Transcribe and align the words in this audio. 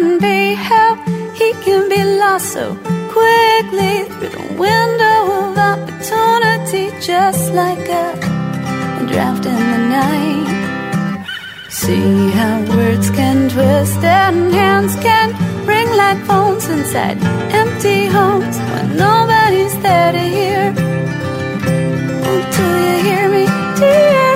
can 0.00 0.18
be, 0.18 0.54
how 0.54 0.94
he 1.34 1.52
can 1.64 1.88
be 1.90 2.02
lost 2.18 2.52
so 2.54 2.74
quickly 3.14 3.94
through 4.12 4.32
the 4.38 4.46
window 4.66 5.18
of 5.40 5.58
opportunity, 5.72 6.84
just 7.00 7.52
like 7.52 7.86
a, 8.04 8.06
a 9.00 9.02
draft 9.10 9.44
in 9.44 9.62
the 9.72 9.82
night. 9.98 11.26
See 11.68 12.30
how 12.38 12.56
words 12.76 13.10
can 13.10 13.50
twist 13.50 14.02
and 14.02 14.52
hands 14.54 14.94
can 15.06 15.28
ring 15.66 15.90
like 16.02 16.18
phones 16.24 16.66
inside 16.68 17.18
empty 17.62 18.06
homes 18.06 18.56
when 18.70 18.96
nobody's 18.96 19.76
there 19.82 20.12
to 20.12 20.24
hear. 20.36 20.74
Oh, 22.28 22.40
do 22.56 22.66
you 22.86 22.96
hear 23.06 23.24
me, 23.36 23.44
dear? 23.78 24.29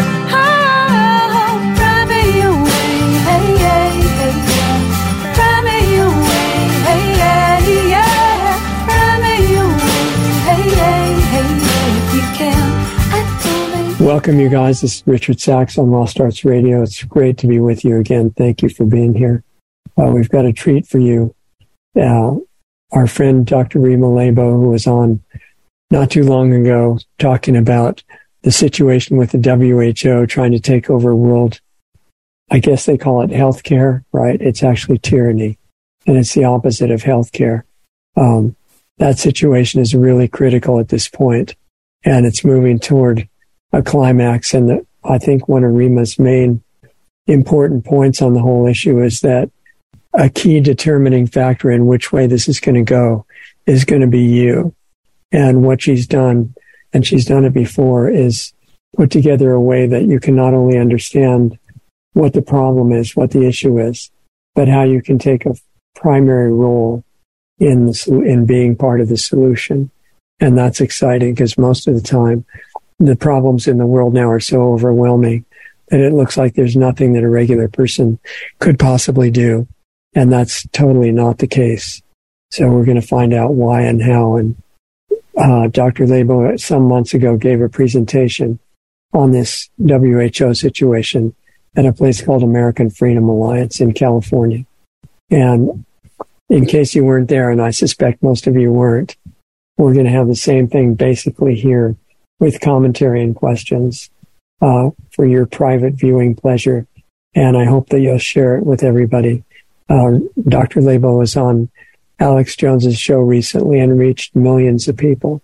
Welcome, 14.14 14.38
you 14.38 14.48
guys. 14.48 14.80
This 14.80 14.98
is 14.98 15.06
Richard 15.08 15.40
Sacks 15.40 15.76
on 15.76 15.90
Lost 15.90 16.20
Arts 16.20 16.44
Radio. 16.44 16.82
It's 16.82 17.02
great 17.02 17.36
to 17.38 17.48
be 17.48 17.58
with 17.58 17.84
you 17.84 17.96
again. 17.96 18.30
Thank 18.30 18.62
you 18.62 18.68
for 18.68 18.84
being 18.84 19.12
here. 19.12 19.42
Uh, 19.98 20.04
we've 20.04 20.28
got 20.28 20.44
a 20.44 20.52
treat 20.52 20.86
for 20.86 21.00
you. 21.00 21.34
Uh, 22.00 22.36
our 22.92 23.08
friend 23.08 23.44
Dr. 23.44 23.80
Rima 23.80 24.06
Laibow, 24.06 24.52
who 24.52 24.70
was 24.70 24.86
on 24.86 25.20
not 25.90 26.12
too 26.12 26.22
long 26.22 26.52
ago 26.54 27.00
talking 27.18 27.56
about 27.56 28.04
the 28.42 28.52
situation 28.52 29.16
with 29.16 29.32
the 29.32 29.38
WHO 29.38 30.26
trying 30.26 30.52
to 30.52 30.60
take 30.60 30.88
over 30.88 31.12
world. 31.12 31.60
I 32.52 32.60
guess 32.60 32.86
they 32.86 32.96
call 32.96 33.22
it 33.22 33.30
healthcare, 33.30 34.04
right? 34.12 34.40
It's 34.40 34.62
actually 34.62 34.98
tyranny, 34.98 35.58
and 36.06 36.16
it's 36.16 36.34
the 36.34 36.44
opposite 36.44 36.92
of 36.92 37.02
healthcare. 37.02 37.64
Um, 38.16 38.54
that 38.98 39.18
situation 39.18 39.80
is 39.80 39.92
really 39.92 40.28
critical 40.28 40.78
at 40.78 40.90
this 40.90 41.08
point, 41.08 41.56
and 42.04 42.26
it's 42.26 42.44
moving 42.44 42.78
toward 42.78 43.28
a 43.74 43.82
climax. 43.82 44.54
And 44.54 44.68
the, 44.68 44.86
I 45.04 45.18
think 45.18 45.48
one 45.48 45.64
of 45.64 45.72
Rima's 45.72 46.18
main 46.18 46.62
important 47.26 47.84
points 47.84 48.22
on 48.22 48.34
the 48.34 48.40
whole 48.40 48.66
issue 48.66 49.02
is 49.02 49.20
that 49.20 49.50
a 50.12 50.30
key 50.30 50.60
determining 50.60 51.26
factor 51.26 51.70
in 51.70 51.86
which 51.86 52.12
way 52.12 52.26
this 52.26 52.48
is 52.48 52.60
going 52.60 52.76
to 52.76 52.82
go 52.82 53.26
is 53.66 53.84
going 53.84 54.02
to 54.02 54.06
be 54.06 54.22
you. 54.22 54.74
And 55.32 55.64
what 55.64 55.82
she's 55.82 56.06
done, 56.06 56.54
and 56.92 57.04
she's 57.04 57.24
done 57.24 57.44
it 57.44 57.52
before, 57.52 58.08
is 58.08 58.52
put 58.96 59.10
together 59.10 59.50
a 59.50 59.60
way 59.60 59.86
that 59.86 60.04
you 60.04 60.20
can 60.20 60.36
not 60.36 60.54
only 60.54 60.78
understand 60.78 61.58
what 62.12 62.32
the 62.32 62.42
problem 62.42 62.92
is, 62.92 63.16
what 63.16 63.32
the 63.32 63.44
issue 63.44 63.80
is, 63.80 64.10
but 64.54 64.68
how 64.68 64.84
you 64.84 65.02
can 65.02 65.18
take 65.18 65.46
a 65.46 65.56
primary 65.96 66.52
role 66.52 67.02
in 67.58 67.86
the, 67.86 68.22
in 68.24 68.46
being 68.46 68.76
part 68.76 69.00
of 69.00 69.08
the 69.08 69.16
solution. 69.16 69.90
And 70.38 70.56
that's 70.56 70.80
exciting 70.80 71.34
because 71.34 71.58
most 71.58 71.88
of 71.88 71.94
the 71.94 72.00
time 72.00 72.44
the 72.98 73.16
problems 73.16 73.66
in 73.66 73.78
the 73.78 73.86
world 73.86 74.14
now 74.14 74.28
are 74.30 74.40
so 74.40 74.72
overwhelming 74.72 75.44
that 75.88 76.00
it 76.00 76.12
looks 76.12 76.36
like 76.36 76.54
there's 76.54 76.76
nothing 76.76 77.12
that 77.12 77.24
a 77.24 77.28
regular 77.28 77.68
person 77.68 78.18
could 78.58 78.78
possibly 78.78 79.30
do. 79.30 79.66
And 80.14 80.32
that's 80.32 80.66
totally 80.68 81.10
not 81.10 81.38
the 81.38 81.46
case. 81.46 82.02
So 82.50 82.68
we're 82.68 82.84
going 82.84 83.00
to 83.00 83.06
find 83.06 83.34
out 83.34 83.54
why 83.54 83.82
and 83.82 84.00
how. 84.00 84.36
And 84.36 84.56
uh, 85.36 85.66
Dr. 85.68 86.06
Laibow 86.06 86.58
some 86.60 86.84
months 86.84 87.14
ago 87.14 87.36
gave 87.36 87.60
a 87.60 87.68
presentation 87.68 88.60
on 89.12 89.32
this 89.32 89.68
WHO 89.78 90.54
situation 90.54 91.34
at 91.76 91.86
a 91.86 91.92
place 91.92 92.22
called 92.22 92.42
American 92.42 92.90
Freedom 92.90 93.28
Alliance 93.28 93.80
in 93.80 93.92
California. 93.92 94.64
And 95.30 95.84
in 96.48 96.66
case 96.66 96.94
you 96.94 97.04
weren't 97.04 97.28
there, 97.28 97.50
and 97.50 97.60
I 97.60 97.70
suspect 97.70 98.22
most 98.22 98.46
of 98.46 98.54
you 98.54 98.72
weren't, 98.72 99.16
we're 99.76 99.94
going 99.94 100.06
to 100.06 100.12
have 100.12 100.28
the 100.28 100.36
same 100.36 100.68
thing 100.68 100.94
basically 100.94 101.56
here 101.56 101.96
with 102.40 102.60
commentary 102.60 103.22
and 103.22 103.36
questions 103.36 104.10
uh, 104.60 104.90
for 105.10 105.26
your 105.26 105.46
private 105.46 105.94
viewing 105.94 106.34
pleasure. 106.34 106.86
And 107.34 107.56
I 107.56 107.64
hope 107.64 107.88
that 107.88 108.00
you'll 108.00 108.18
share 108.18 108.56
it 108.56 108.64
with 108.64 108.82
everybody. 108.82 109.44
Uh, 109.88 110.18
Dr. 110.48 110.80
Laibow 110.80 111.18
was 111.18 111.36
on 111.36 111.68
Alex 112.18 112.56
Jones's 112.56 112.98
show 112.98 113.18
recently 113.18 113.80
and 113.80 113.98
reached 113.98 114.36
millions 114.36 114.88
of 114.88 114.96
people, 114.96 115.42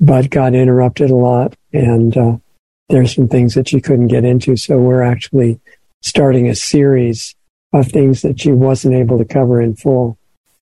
but 0.00 0.30
got 0.30 0.54
interrupted 0.54 1.10
a 1.10 1.16
lot. 1.16 1.54
And 1.72 2.16
uh, 2.16 2.36
there's 2.88 3.14
some 3.14 3.28
things 3.28 3.54
that 3.54 3.68
she 3.68 3.80
couldn't 3.80 4.08
get 4.08 4.24
into. 4.24 4.56
So 4.56 4.78
we're 4.78 5.02
actually 5.02 5.60
starting 6.02 6.48
a 6.48 6.54
series 6.54 7.34
of 7.72 7.88
things 7.88 8.22
that 8.22 8.40
she 8.40 8.52
wasn't 8.52 8.94
able 8.94 9.18
to 9.18 9.24
cover 9.24 9.60
in 9.60 9.76
full 9.76 10.18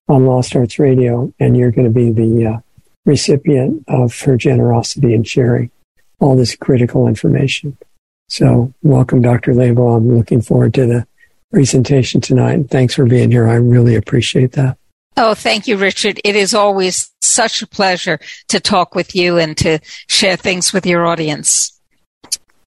on 0.07 0.25
Lost 0.25 0.55
Arts 0.55 0.79
Radio. 0.79 1.33
And 1.39 1.57
you're 1.57 1.71
going 1.71 1.87
to 1.87 1.93
be 1.93 2.11
the 2.11 2.45
uh, 2.45 2.59
recipient 3.07 3.83
of 3.87 4.19
her 4.21 4.37
generosity 4.37 5.13
in 5.13 5.23
sharing 5.23 5.71
all 6.19 6.35
this 6.35 6.55
critical 6.55 7.07
information. 7.07 7.77
So 8.29 8.73
welcome, 8.83 9.21
Dr. 9.21 9.53
Laibow. 9.53 9.95
I'm 9.95 10.15
looking 10.15 10.41
forward 10.41 10.73
to 10.75 10.85
the 10.85 11.07
presentation 11.51 12.19
tonight. 12.21 12.69
Thanks 12.69 12.93
for 12.93 13.05
being 13.05 13.31
here. 13.31 13.47
I 13.47 13.55
really 13.55 13.95
appreciate 13.95 14.51
that. 14.51 14.77
Oh, 15.15 15.33
thank 15.33 15.67
you, 15.67 15.77
Richard. 15.77 16.19
It 16.23 16.35
is 16.35 16.53
always 16.53 17.11
such 17.21 17.61
a 17.61 17.67
pleasure 17.67 18.19
to 18.49 18.59
talk 18.59 18.93
with 18.93 19.15
you 19.15 19.37
and 19.37 19.57
to 19.57 19.79
share 20.07 20.35
things 20.35 20.73
with 20.73 20.85
your 20.85 21.07
audience. 21.07 21.79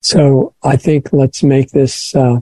So 0.00 0.54
I 0.62 0.76
think 0.76 1.12
let's 1.12 1.42
make 1.42 1.70
this 1.70 2.14
uh, 2.16 2.40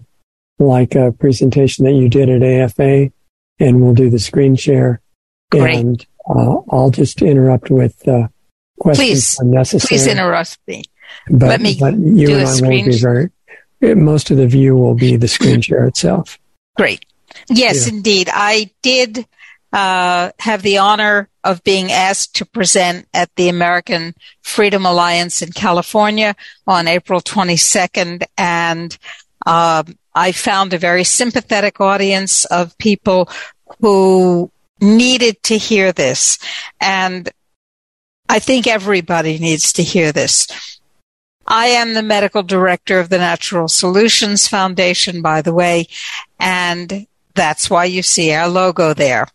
like 0.58 0.94
a 0.94 1.12
presentation 1.12 1.84
that 1.84 1.92
you 1.92 2.08
did 2.08 2.30
at 2.30 2.42
AFA, 2.42 3.12
and 3.58 3.82
we'll 3.82 3.94
do 3.94 4.08
the 4.08 4.18
screen 4.18 4.54
share. 4.54 5.00
Great. 5.50 5.76
And 5.76 6.06
uh, 6.28 6.56
I'll 6.70 6.90
just 6.90 7.22
interrupt 7.22 7.70
with 7.70 8.06
uh, 8.08 8.28
questions 8.80 9.08
Please, 9.08 9.38
unnecessary. 9.40 9.88
please 9.88 10.06
interrupt 10.06 10.58
me. 10.66 10.84
But, 11.30 11.48
Let 11.48 11.60
me 11.60 11.76
but 11.78 11.94
you 11.94 12.26
do 12.26 12.32
and 12.34 12.42
a 12.42 12.46
I 12.46 12.52
screen 12.52 12.84
won't 12.86 12.92
be 12.92 12.98
very. 12.98 13.30
Most 13.96 14.30
of 14.30 14.36
the 14.36 14.46
view 14.46 14.76
will 14.76 14.94
be 14.94 15.16
the 15.16 15.28
screen 15.28 15.60
share 15.60 15.86
itself. 15.86 16.38
Great. 16.76 17.04
Yes, 17.48 17.86
Yeah. 17.86 17.94
indeed. 17.94 18.28
I 18.32 18.70
did 18.82 19.26
uh, 19.72 20.32
have 20.38 20.62
the 20.62 20.78
honor 20.78 21.28
of 21.44 21.62
being 21.64 21.92
asked 21.92 22.36
to 22.36 22.44
present 22.46 23.06
at 23.14 23.30
the 23.36 23.48
American 23.48 24.14
Freedom 24.42 24.84
Alliance 24.84 25.40
in 25.42 25.52
California 25.52 26.34
on 26.66 26.88
April 26.88 27.20
22nd. 27.20 28.24
And 28.36 28.96
um, 29.46 29.96
I 30.14 30.32
found 30.32 30.72
a 30.72 30.78
very 30.78 31.04
sympathetic 31.04 31.80
audience 31.80 32.44
of 32.46 32.76
people 32.78 33.28
who 33.80 34.50
needed 34.80 35.42
to 35.44 35.58
hear 35.58 35.92
this. 35.92 36.38
And 36.80 37.30
I 38.28 38.38
think 38.38 38.66
everybody 38.66 39.38
needs 39.38 39.72
to 39.74 39.82
hear 39.82 40.12
this. 40.12 40.46
I 41.46 41.68
am 41.68 41.94
the 41.94 42.02
medical 42.02 42.42
director 42.42 43.00
of 43.00 43.08
the 43.08 43.16
Natural 43.16 43.68
Solutions 43.68 44.46
Foundation, 44.46 45.22
by 45.22 45.40
the 45.40 45.54
way, 45.54 45.86
and 46.38 47.06
that's 47.34 47.70
why 47.70 47.86
you 47.86 48.02
see 48.02 48.30
our 48.32 48.48
logo 48.48 48.92
there. 48.92 49.28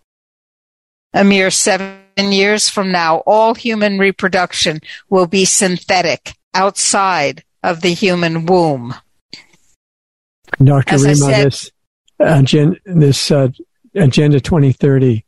a 1.15 1.25
mere 1.25 1.51
seven 1.51 1.99
years 2.17 2.69
from 2.69 2.93
now, 2.93 3.19
all 3.27 3.55
human 3.55 3.99
reproduction 3.99 4.81
will 5.11 5.27
be 5.27 5.45
synthetic 5.45 6.35
outside 6.55 7.45
of 7.63 7.81
the 7.81 7.91
human 7.95 8.47
womb. 8.47 8.95
Dr. 10.63 10.95
As 10.95 11.03
Rima, 11.03 11.15
said, 11.17 11.47
this, 11.47 11.71
uh, 12.21 12.43
gen, 12.43 12.77
this 12.85 13.31
uh, 13.31 13.49
Agenda 13.95 14.41
2030 14.41 15.25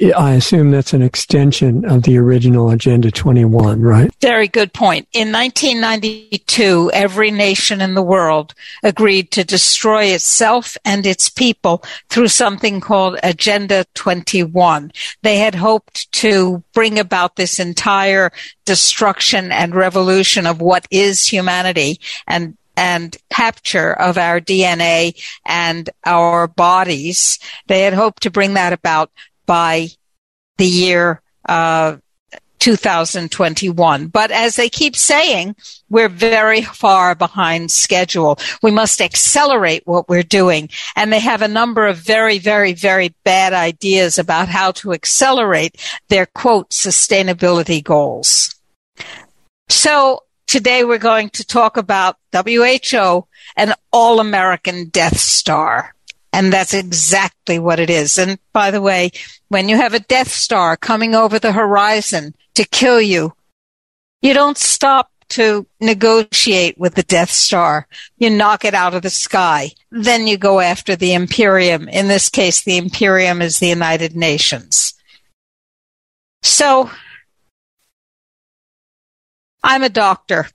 I 0.00 0.32
assume 0.32 0.70
that's 0.70 0.94
an 0.94 1.02
extension 1.02 1.84
of 1.84 2.04
the 2.04 2.16
original 2.16 2.70
Agenda 2.70 3.10
21, 3.10 3.82
right? 3.82 4.10
Very 4.20 4.48
good 4.48 4.72
point. 4.72 5.06
In 5.12 5.30
1992, 5.30 6.90
every 6.94 7.30
nation 7.30 7.82
in 7.82 7.94
the 7.94 8.02
world 8.02 8.54
agreed 8.82 9.30
to 9.32 9.44
destroy 9.44 10.04
itself 10.04 10.76
and 10.86 11.04
its 11.04 11.28
people 11.28 11.84
through 12.08 12.28
something 12.28 12.80
called 12.80 13.18
Agenda 13.22 13.84
21. 13.94 14.90
They 15.22 15.38
had 15.38 15.54
hoped 15.54 16.10
to 16.12 16.62
bring 16.72 16.98
about 16.98 17.36
this 17.36 17.60
entire 17.60 18.32
destruction 18.64 19.52
and 19.52 19.74
revolution 19.74 20.46
of 20.46 20.62
what 20.62 20.86
is 20.90 21.26
humanity 21.26 22.00
and 22.26 22.56
and 22.76 23.18
capture 23.28 23.92
of 23.92 24.16
our 24.16 24.40
DNA 24.40 25.14
and 25.44 25.90
our 26.06 26.46
bodies. 26.46 27.38
They 27.66 27.82
had 27.82 27.92
hoped 27.92 28.22
to 28.22 28.30
bring 28.30 28.54
that 28.54 28.72
about 28.72 29.10
by 29.50 29.88
the 30.58 30.64
year 30.64 31.20
uh, 31.48 31.96
2021. 32.60 34.06
But 34.06 34.30
as 34.30 34.54
they 34.54 34.68
keep 34.68 34.94
saying, 34.94 35.56
we're 35.88 36.08
very 36.08 36.62
far 36.62 37.16
behind 37.16 37.72
schedule. 37.72 38.38
We 38.62 38.70
must 38.70 39.00
accelerate 39.00 39.82
what 39.86 40.08
we're 40.08 40.22
doing. 40.22 40.68
And 40.94 41.12
they 41.12 41.18
have 41.18 41.42
a 41.42 41.48
number 41.48 41.88
of 41.88 41.96
very, 41.96 42.38
very, 42.38 42.74
very 42.74 43.12
bad 43.24 43.52
ideas 43.52 44.20
about 44.20 44.46
how 44.46 44.70
to 44.72 44.92
accelerate 44.92 45.84
their 46.10 46.26
quote 46.26 46.70
sustainability 46.70 47.82
goals. 47.82 48.54
So 49.68 50.20
today 50.46 50.84
we're 50.84 50.98
going 50.98 51.30
to 51.30 51.44
talk 51.44 51.76
about 51.76 52.18
WHO 52.32 53.26
and 53.56 53.74
all 53.90 54.20
American 54.20 54.90
Death 54.90 55.18
Star. 55.18 55.96
And 56.32 56.52
that's 56.52 56.74
exactly 56.74 57.58
what 57.58 57.80
it 57.80 57.90
is. 57.90 58.18
And 58.18 58.38
by 58.52 58.70
the 58.70 58.80
way, 58.80 59.10
when 59.48 59.68
you 59.68 59.76
have 59.76 59.94
a 59.94 60.00
Death 60.00 60.30
Star 60.30 60.76
coming 60.76 61.14
over 61.14 61.38
the 61.38 61.52
horizon 61.52 62.34
to 62.54 62.64
kill 62.64 63.00
you, 63.00 63.34
you 64.22 64.32
don't 64.32 64.58
stop 64.58 65.10
to 65.30 65.66
negotiate 65.80 66.78
with 66.78 66.94
the 66.94 67.02
Death 67.02 67.30
Star. 67.30 67.86
You 68.18 68.30
knock 68.30 68.64
it 68.64 68.74
out 68.74 68.94
of 68.94 69.02
the 69.02 69.10
sky. 69.10 69.72
Then 69.90 70.26
you 70.26 70.36
go 70.36 70.60
after 70.60 70.94
the 70.94 71.14
Imperium. 71.14 71.88
In 71.88 72.08
this 72.08 72.28
case, 72.28 72.62
the 72.62 72.76
Imperium 72.76 73.42
is 73.42 73.58
the 73.58 73.68
United 73.68 74.14
Nations. 74.14 74.94
So, 76.42 76.90
I'm 79.62 79.82
a 79.82 79.88
doctor 79.88 80.48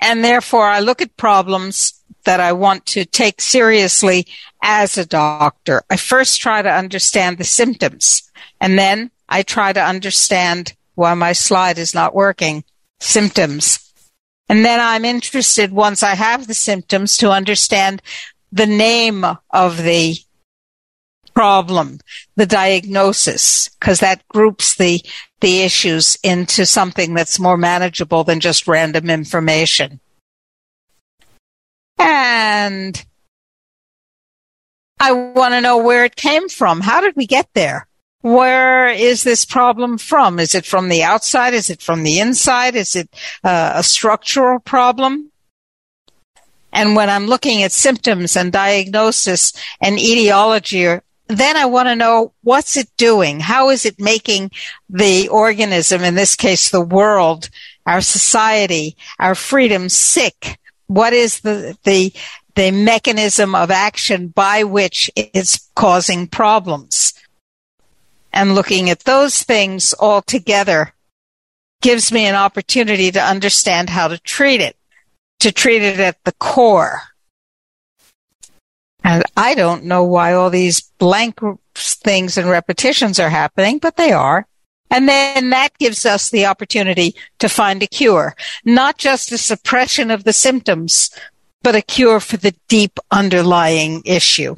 and 0.00 0.24
therefore 0.24 0.66
I 0.66 0.80
look 0.80 1.00
at 1.00 1.16
problems 1.16 2.01
that 2.24 2.40
I 2.40 2.52
want 2.52 2.86
to 2.86 3.04
take 3.04 3.40
seriously 3.40 4.26
as 4.62 4.96
a 4.96 5.06
doctor. 5.06 5.82
I 5.90 5.96
first 5.96 6.40
try 6.40 6.62
to 6.62 6.70
understand 6.70 7.38
the 7.38 7.44
symptoms 7.44 8.30
and 8.60 8.78
then 8.78 9.10
I 9.28 9.42
try 9.42 9.72
to 9.72 9.82
understand 9.82 10.74
why 10.94 11.14
my 11.14 11.32
slide 11.32 11.78
is 11.78 11.94
not 11.94 12.14
working, 12.14 12.64
symptoms. 13.00 13.92
And 14.48 14.64
then 14.64 14.78
I'm 14.78 15.04
interested 15.04 15.72
once 15.72 16.02
I 16.02 16.14
have 16.14 16.46
the 16.46 16.54
symptoms 16.54 17.16
to 17.18 17.30
understand 17.30 18.02
the 18.52 18.66
name 18.66 19.24
of 19.50 19.82
the 19.82 20.16
problem, 21.34 21.98
the 22.36 22.46
diagnosis, 22.46 23.70
because 23.80 24.00
that 24.00 24.26
groups 24.28 24.74
the, 24.76 25.00
the 25.40 25.62
issues 25.62 26.18
into 26.22 26.66
something 26.66 27.14
that's 27.14 27.40
more 27.40 27.56
manageable 27.56 28.24
than 28.24 28.40
just 28.40 28.68
random 28.68 29.08
information. 29.08 30.00
And 31.98 33.04
I 34.98 35.12
want 35.12 35.54
to 35.54 35.60
know 35.60 35.78
where 35.78 36.04
it 36.04 36.16
came 36.16 36.48
from. 36.48 36.80
How 36.80 37.00
did 37.00 37.16
we 37.16 37.26
get 37.26 37.48
there? 37.54 37.88
Where 38.20 38.88
is 38.88 39.24
this 39.24 39.44
problem 39.44 39.98
from? 39.98 40.38
Is 40.38 40.54
it 40.54 40.64
from 40.64 40.88
the 40.88 41.02
outside? 41.02 41.54
Is 41.54 41.70
it 41.70 41.82
from 41.82 42.04
the 42.04 42.20
inside? 42.20 42.76
Is 42.76 42.94
it 42.94 43.10
uh, 43.42 43.72
a 43.74 43.82
structural 43.82 44.60
problem? 44.60 45.32
And 46.72 46.94
when 46.94 47.10
I'm 47.10 47.26
looking 47.26 47.64
at 47.64 47.72
symptoms 47.72 48.36
and 48.36 48.52
diagnosis 48.52 49.52
and 49.80 49.98
etiology, 49.98 51.00
then 51.26 51.56
I 51.56 51.64
want 51.66 51.88
to 51.88 51.96
know 51.96 52.32
what's 52.42 52.76
it 52.76 52.88
doing? 52.96 53.40
How 53.40 53.70
is 53.70 53.84
it 53.84 54.00
making 54.00 54.52
the 54.88 55.28
organism, 55.28 56.02
in 56.02 56.14
this 56.14 56.36
case, 56.36 56.70
the 56.70 56.80
world, 56.80 57.50
our 57.86 58.00
society, 58.00 58.96
our 59.18 59.34
freedom 59.34 59.88
sick? 59.88 60.58
What 60.94 61.12
is 61.12 61.40
the, 61.40 61.76
the, 61.84 62.12
the 62.54 62.70
mechanism 62.70 63.54
of 63.54 63.70
action 63.70 64.28
by 64.28 64.64
which 64.64 65.10
it's 65.16 65.68
causing 65.74 66.26
problems. 66.26 67.14
And 68.32 68.54
looking 68.54 68.90
at 68.90 69.00
those 69.00 69.42
things 69.42 69.92
all 69.92 70.22
together 70.22 70.94
gives 71.80 72.12
me 72.12 72.26
an 72.26 72.34
opportunity 72.34 73.10
to 73.10 73.20
understand 73.20 73.90
how 73.90 74.08
to 74.08 74.18
treat 74.18 74.60
it, 74.60 74.76
to 75.40 75.52
treat 75.52 75.82
it 75.82 76.00
at 76.00 76.22
the 76.24 76.32
core. 76.32 77.02
And 79.04 79.24
I 79.36 79.54
don't 79.54 79.84
know 79.84 80.04
why 80.04 80.32
all 80.32 80.48
these 80.48 80.80
blank 80.98 81.40
things 81.74 82.38
and 82.38 82.48
repetitions 82.48 83.18
are 83.18 83.30
happening, 83.30 83.78
but 83.78 83.96
they 83.96 84.12
are. 84.12 84.46
And 84.92 85.08
then 85.08 85.50
that 85.50 85.76
gives 85.78 86.04
us 86.04 86.28
the 86.28 86.44
opportunity 86.44 87.16
to 87.38 87.48
find 87.48 87.82
a 87.82 87.86
cure, 87.86 88.36
not 88.66 88.98
just 88.98 89.32
a 89.32 89.38
suppression 89.38 90.10
of 90.10 90.24
the 90.24 90.34
symptoms, 90.34 91.10
but 91.62 91.74
a 91.74 91.80
cure 91.80 92.20
for 92.20 92.36
the 92.36 92.54
deep 92.68 93.00
underlying 93.10 94.02
issue. 94.04 94.54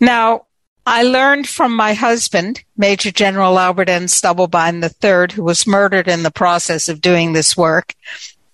Now, 0.00 0.46
I 0.84 1.04
learned 1.04 1.48
from 1.48 1.76
my 1.76 1.92
husband, 1.92 2.64
Major 2.76 3.12
General 3.12 3.58
Albert 3.58 3.88
N. 3.88 4.04
Stubblebine 4.06 4.82
III, 4.82 5.36
who 5.36 5.44
was 5.44 5.68
murdered 5.68 6.08
in 6.08 6.24
the 6.24 6.32
process 6.32 6.88
of 6.88 7.00
doing 7.00 7.32
this 7.32 7.56
work. 7.56 7.94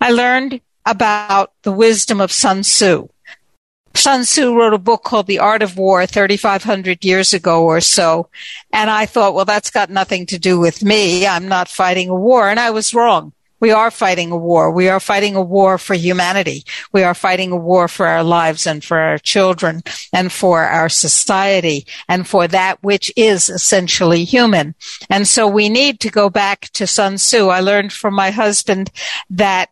I 0.02 0.10
learned 0.10 0.60
about 0.84 1.52
the 1.62 1.72
wisdom 1.72 2.20
of 2.20 2.30
Sun 2.30 2.62
Tzu. 2.62 3.08
Sun 3.96 4.22
Tzu 4.24 4.54
wrote 4.54 4.74
a 4.74 4.78
book 4.78 5.04
called 5.04 5.26
The 5.26 5.38
Art 5.38 5.62
of 5.62 5.76
War 5.76 6.04
3,500 6.06 7.04
years 7.04 7.32
ago 7.32 7.64
or 7.64 7.80
so. 7.80 8.28
And 8.72 8.90
I 8.90 9.06
thought, 9.06 9.34
well, 9.34 9.44
that's 9.44 9.70
got 9.70 9.88
nothing 9.88 10.26
to 10.26 10.38
do 10.38 10.58
with 10.58 10.82
me. 10.82 11.26
I'm 11.26 11.48
not 11.48 11.68
fighting 11.68 12.08
a 12.08 12.14
war. 12.14 12.50
And 12.50 12.58
I 12.58 12.70
was 12.70 12.92
wrong. 12.92 13.32
We 13.60 13.70
are 13.70 13.90
fighting 13.90 14.30
a 14.30 14.36
war. 14.36 14.70
We 14.70 14.88
are 14.88 15.00
fighting 15.00 15.36
a 15.36 15.40
war 15.40 15.78
for 15.78 15.94
humanity. 15.94 16.64
We 16.92 17.02
are 17.02 17.14
fighting 17.14 17.50
a 17.50 17.56
war 17.56 17.88
for 17.88 18.06
our 18.06 18.22
lives 18.22 18.66
and 18.66 18.84
for 18.84 18.98
our 18.98 19.16
children 19.16 19.82
and 20.12 20.30
for 20.30 20.64
our 20.64 20.90
society 20.90 21.86
and 22.08 22.28
for 22.28 22.46
that 22.48 22.82
which 22.82 23.12
is 23.16 23.48
essentially 23.48 24.24
human. 24.24 24.74
And 25.08 25.26
so 25.26 25.46
we 25.48 25.68
need 25.68 26.00
to 26.00 26.10
go 26.10 26.28
back 26.28 26.68
to 26.74 26.86
Sun 26.86 27.16
Tzu. 27.16 27.48
I 27.48 27.60
learned 27.60 27.92
from 27.92 28.12
my 28.12 28.30
husband 28.32 28.90
that 29.30 29.70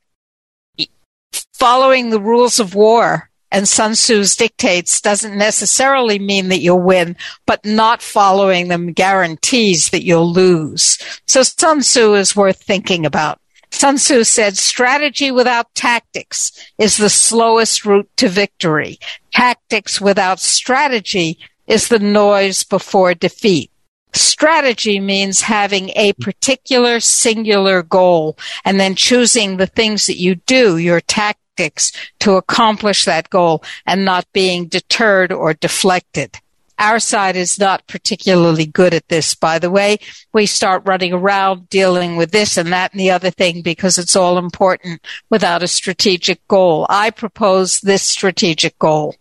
following 1.53 2.11
the 2.11 2.21
rules 2.21 2.61
of 2.61 2.75
war 2.75 3.29
and 3.53 3.69
Sun 3.69 3.93
Tzu's 3.93 4.35
dictates 4.35 5.01
doesn't 5.01 5.37
necessarily 5.37 6.19
mean 6.19 6.49
that 6.49 6.61
you'll 6.61 6.81
win, 6.81 7.17
but 7.47 7.65
not 7.65 8.03
following 8.03 8.69
them 8.69 8.93
guarantees 8.93 9.91
that 9.91 10.05
you'll 10.05 10.33
lose. 10.33 10.99
So 11.27 11.43
Sun 11.43 11.81
Tzu 11.81 12.15
is 12.15 12.35
worth 12.35 12.61
thinking 12.61 13.05
about. 13.05 13.39
Sun 13.71 13.97
Tzu 13.97 14.25
said 14.25 14.57
strategy 14.57 15.31
without 15.31 15.75
tactics 15.75 16.53
is 16.79 16.97
the 16.97 17.11
slowest 17.11 17.85
route 17.85 18.09
to 18.17 18.29
victory. 18.29 18.99
Tactics 19.33 20.01
without 20.01 20.41
strategy 20.41 21.39
is 21.67 21.89
the 21.89 21.99
noise 21.99 22.65
before 22.65 23.15
defeat. 23.15 23.71
Strategy 24.15 24.99
means 24.99 25.41
having 25.41 25.91
a 25.91 26.13
particular 26.15 27.01
singular 27.01 27.83
goal 27.83 28.37
and 28.65 28.81
then 28.81 28.95
choosing 28.95 29.57
the 29.57 29.67
things 29.67 30.07
that 30.07 30.19
you 30.19 30.35
do, 30.35 30.77
your 30.77 31.01
tactics 31.01 31.42
tactics 31.63 31.93
to 32.21 32.33
accomplish 32.33 33.05
that 33.05 33.31
goal 33.31 33.63
and 33.87 34.05
not 34.05 34.27
being 34.33 34.67
deterred 34.67 35.33
or 35.33 35.55
deflected. 35.55 36.39
Our 36.79 36.99
side 36.99 37.37
is 37.37 37.59
not 37.59 37.87
particularly 37.87 38.67
good 38.67 38.93
at 38.93 39.07
this, 39.09 39.35
by 39.35 39.61
the 39.61 39.71
way. 39.71 39.99
We 40.33 40.47
start 40.47 40.83
running 40.85 41.13
around 41.13 41.69
dealing 41.69 42.17
with 42.17 42.33
this 42.33 42.57
and 42.57 42.73
that 42.73 42.93
and 42.93 43.01
the 43.01 43.13
other 43.13 43.31
thing 43.31 43.63
because 43.63 43.99
it's 43.99 44.17
all 44.17 44.37
important 44.37 45.01
without 45.31 45.63
a 45.63 45.69
strategic 45.69 46.47
goal. 46.49 46.87
I 46.89 47.11
propose 47.11 47.81
this 47.81 48.03
strategic 48.03 48.79
goal. 48.79 49.15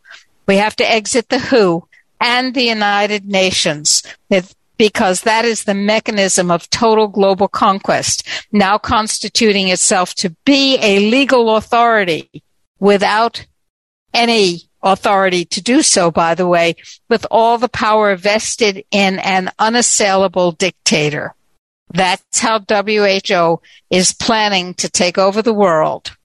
We 0.48 0.58
have 0.58 0.76
to 0.78 0.90
exit 0.90 1.30
the 1.30 1.40
WHO 1.40 1.88
and 2.20 2.56
the 2.56 2.64
United 2.64 3.26
Nations. 3.26 4.02
Because 4.82 5.22
that 5.22 5.46
is 5.46 5.66
the 5.66 5.76
mechanism 5.76 6.50
of 6.50 6.68
total 6.72 7.08
global 7.08 7.48
conquest, 7.48 8.28
now 8.52 8.80
constituting 8.80 9.68
itself 9.68 10.16
to 10.16 10.32
be 10.44 10.80
a 10.82 11.08
legal 11.08 11.56
authority 11.56 12.42
without 12.80 13.46
any 14.12 14.64
authority 14.82 15.46
to 15.46 15.62
do 15.62 15.84
so, 15.84 16.10
by 16.10 16.34
the 16.34 16.48
way, 16.48 16.74
with 17.10 17.28
all 17.30 17.60
the 17.60 17.70
power 17.70 18.16
vested 18.16 18.84
in 18.90 19.20
an 19.20 19.52
unassailable 19.60 20.52
dictator. 20.54 21.36
That's 21.94 22.40
how 22.40 22.60
WHO 22.68 23.62
is 23.92 24.16
planning 24.16 24.74
to 24.82 24.90
take 24.90 25.20
over 25.20 25.44
the 25.44 25.54
world. 25.54 26.18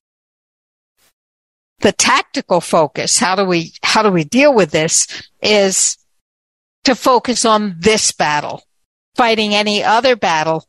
The 1.80 1.92
tactical 1.92 2.62
focus, 2.62 3.18
how 3.18 3.36
do 3.36 3.44
we, 3.44 3.74
how 3.82 4.02
do 4.02 4.10
we 4.10 4.24
deal 4.24 4.54
with 4.54 4.70
this 4.70 5.06
is 5.42 5.98
to 6.86 6.94
focus 6.94 7.44
on 7.44 7.74
this 7.80 8.12
battle. 8.12 8.62
Fighting 9.16 9.54
any 9.54 9.82
other 9.82 10.14
battle 10.14 10.64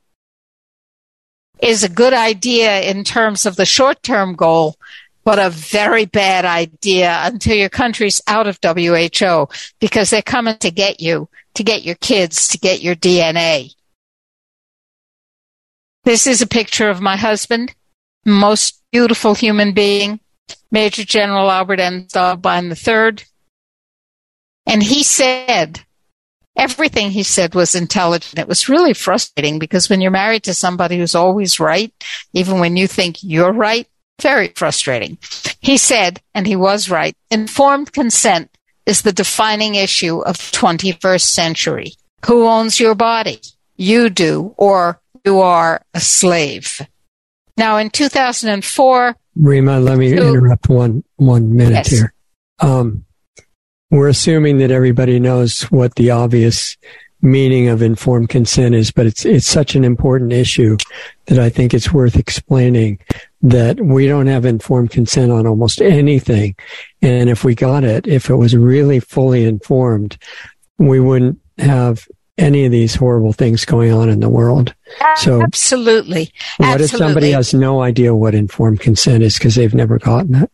is 1.61 1.83
a 1.83 1.89
good 1.89 2.13
idea 2.13 2.81
in 2.81 3.03
terms 3.03 3.45
of 3.45 3.55
the 3.55 3.67
short 3.67 4.01
term 4.01 4.35
goal, 4.35 4.75
but 5.23 5.37
a 5.37 5.51
very 5.51 6.05
bad 6.05 6.43
idea 6.43 7.19
until 7.21 7.55
your 7.55 7.69
country's 7.69 8.19
out 8.25 8.47
of 8.47 8.57
WHO 8.63 9.47
because 9.79 10.09
they're 10.09 10.23
coming 10.23 10.57
to 10.57 10.71
get 10.71 10.99
you, 10.99 11.29
to 11.53 11.63
get 11.63 11.83
your 11.83 11.95
kids, 11.95 12.47
to 12.47 12.57
get 12.57 12.81
your 12.81 12.95
DNA. 12.95 13.75
This 16.03 16.25
is 16.25 16.41
a 16.41 16.47
picture 16.47 16.89
of 16.89 16.99
my 16.99 17.15
husband, 17.15 17.75
most 18.25 18.81
beautiful 18.91 19.35
human 19.35 19.73
being, 19.73 20.19
Major 20.71 21.03
General 21.03 21.51
Albert 21.51 21.79
N. 21.79 22.07
Stubblebine 22.07 22.71
III. 22.71 23.23
And 24.65 24.81
he 24.81 25.03
said, 25.03 25.85
everything 26.57 27.11
he 27.11 27.23
said 27.23 27.55
was 27.55 27.75
intelligent. 27.75 28.39
It 28.39 28.47
was 28.47 28.67
really 28.67 28.93
frustrating 28.93 29.59
because 29.59 29.89
when 29.89 30.01
you're 30.01 30.11
married 30.11 30.43
to 30.43 30.53
somebody 30.53 30.97
who's 30.97 31.15
always 31.15 31.59
right, 31.59 31.93
even 32.33 32.59
when 32.59 32.75
you 32.75 32.87
think 32.87 33.17
you're 33.21 33.53
right, 33.53 33.87
very 34.21 34.49
frustrating. 34.49 35.17
He 35.61 35.77
said, 35.77 36.21
and 36.33 36.47
he 36.47 36.55
was 36.55 36.89
right, 36.89 37.15
informed 37.29 37.93
consent 37.93 38.49
is 38.85 39.01
the 39.01 39.13
defining 39.13 39.75
issue 39.75 40.19
of 40.21 40.37
the 40.37 40.57
21st 40.57 41.21
century. 41.21 41.93
Who 42.25 42.47
owns 42.47 42.79
your 42.79 42.95
body? 42.95 43.41
You 43.75 44.09
do, 44.09 44.55
or 44.57 44.99
you 45.23 45.41
are 45.41 45.81
a 45.93 45.99
slave. 45.99 46.81
Now, 47.57 47.77
in 47.77 47.89
2004, 47.89 49.15
Rima, 49.35 49.79
let 49.79 49.97
me 49.97 50.13
interrupt 50.13 50.69
one 50.69 51.03
one 51.17 51.55
minute 51.55 51.73
yes. 51.73 51.89
here. 51.89 52.13
Um, 52.59 53.05
we're 53.89 54.07
assuming 54.07 54.57
that 54.57 54.71
everybody 54.71 55.19
knows 55.19 55.63
what 55.63 55.95
the 55.95 56.11
obvious 56.11 56.77
meaning 57.21 57.67
of 57.67 57.81
informed 57.81 58.29
consent 58.29 58.75
is, 58.75 58.91
but 58.91 59.05
it's 59.05 59.25
it's 59.25 59.47
such 59.47 59.75
an 59.75 59.83
important 59.83 60.31
issue 60.33 60.77
that 61.25 61.39
I 61.39 61.49
think 61.49 61.73
it's 61.73 61.91
worth 61.91 62.15
explaining 62.15 62.99
that 63.41 63.79
we 63.79 64.07
don't 64.07 64.27
have 64.27 64.45
informed 64.45 64.91
consent 64.91 65.31
on 65.31 65.47
almost 65.47 65.81
anything. 65.81 66.55
And 67.01 67.29
if 67.29 67.43
we 67.43 67.55
got 67.55 67.83
it, 67.83 68.07
if 68.07 68.29
it 68.29 68.35
was 68.35 68.55
really 68.55 68.99
fully 68.99 69.45
informed, 69.45 70.17
we 70.77 70.99
wouldn't 70.99 71.39
have 71.57 72.07
any 72.37 72.65
of 72.65 72.71
these 72.71 72.93
horrible 72.93 73.33
things 73.33 73.65
going 73.65 73.91
on 73.91 74.09
in 74.09 74.19
the 74.19 74.29
world. 74.29 74.75
Uh, 75.01 75.15
so 75.15 75.41
absolutely. 75.41 76.31
What 76.57 76.81
absolutely. 76.81 76.85
if 76.85 76.91
somebody 76.91 77.31
has 77.31 77.53
no 77.53 77.81
idea 77.81 78.13
what 78.13 78.35
informed 78.35 78.79
consent 78.79 79.23
is 79.23 79.37
because 79.37 79.55
they've 79.55 79.73
never 79.73 79.97
gotten 79.97 80.35
it? 80.35 80.51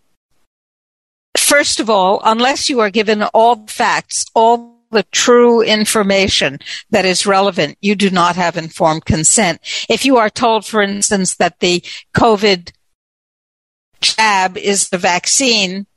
First 1.64 1.80
of 1.80 1.90
all, 1.90 2.22
unless 2.26 2.70
you 2.70 2.82
are 2.82 2.90
given 2.90 3.24
all 3.24 3.66
facts, 3.68 4.26
all 4.36 4.82
the 4.92 5.04
true 5.14 5.62
information 5.62 6.60
that 6.90 7.06
is 7.06 7.26
relevant, 7.26 7.78
you 7.80 7.96
do 7.96 8.10
not 8.10 8.36
have 8.36 8.58
informed 8.58 9.06
consent. 9.06 9.62
If 9.90 10.04
you 10.04 10.18
are 10.18 10.30
told, 10.30 10.66
for 10.66 10.82
instance, 10.82 11.36
that 11.36 11.62
the 11.62 11.82
COVID 12.18 12.74
jab 14.02 14.58
is 14.58 14.90
the 14.90 14.98
vaccine, 14.98 15.88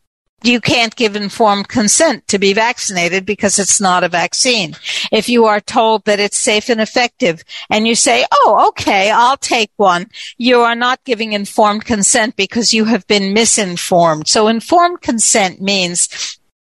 you 0.42 0.60
can't 0.60 0.94
give 0.96 1.16
informed 1.16 1.68
consent 1.68 2.26
to 2.28 2.38
be 2.38 2.52
vaccinated 2.52 3.24
because 3.24 3.58
it's 3.58 3.80
not 3.80 4.04
a 4.04 4.08
vaccine. 4.08 4.76
If 5.10 5.28
you 5.28 5.46
are 5.46 5.60
told 5.60 6.04
that 6.04 6.20
it's 6.20 6.36
safe 6.36 6.68
and 6.68 6.80
effective 6.80 7.42
and 7.70 7.88
you 7.88 7.94
say, 7.94 8.26
Oh, 8.30 8.66
okay, 8.68 9.10
I'll 9.10 9.38
take 9.38 9.70
one, 9.76 10.06
you 10.36 10.60
are 10.60 10.74
not 10.74 11.02
giving 11.04 11.32
informed 11.32 11.84
consent 11.84 12.36
because 12.36 12.74
you 12.74 12.84
have 12.84 13.06
been 13.06 13.32
misinformed. 13.32 14.28
So 14.28 14.46
informed 14.48 15.00
consent 15.00 15.60
means 15.60 16.35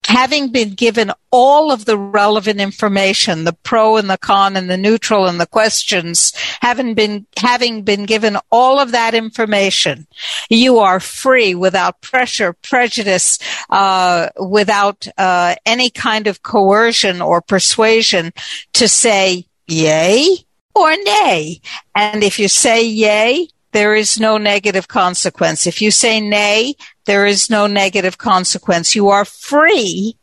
having 0.08 0.50
been 0.50 0.70
given 0.70 1.12
all 1.30 1.70
of 1.70 1.84
the 1.84 1.98
relevant 1.98 2.60
information, 2.60 3.44
the 3.44 3.52
pro 3.52 3.98
and 3.98 4.08
the 4.08 4.16
con 4.16 4.56
and 4.56 4.70
the 4.70 4.76
neutral 4.76 5.26
and 5.26 5.38
the 5.38 5.46
questions, 5.46 6.32
having 6.62 6.94
been, 6.94 7.26
having 7.36 7.82
been 7.82 8.06
given 8.06 8.38
all 8.50 8.80
of 8.80 8.92
that 8.92 9.14
information, 9.14 10.06
you 10.48 10.78
are 10.78 10.98
free 10.98 11.54
without 11.54 12.00
pressure, 12.00 12.54
prejudice, 12.54 13.38
uh, 13.68 14.30
without, 14.40 15.06
uh, 15.18 15.54
any 15.66 15.90
kind 15.90 16.26
of 16.26 16.42
coercion 16.42 17.20
or 17.20 17.42
persuasion 17.42 18.32
to 18.72 18.88
say 18.88 19.46
yay 19.66 20.26
or 20.74 20.90
nay. 21.04 21.60
And 21.94 22.24
if 22.24 22.38
you 22.38 22.48
say 22.48 22.82
yay, 22.82 23.48
there 23.72 23.94
is 23.94 24.18
no 24.18 24.38
negative 24.38 24.88
consequence. 24.88 25.66
If 25.66 25.82
you 25.82 25.90
say 25.90 26.20
nay, 26.20 26.74
there 27.06 27.26
is 27.26 27.50
no 27.50 27.66
negative 27.66 28.18
consequence. 28.18 28.94
You 28.94 29.08
are 29.08 29.24
free 29.24 30.16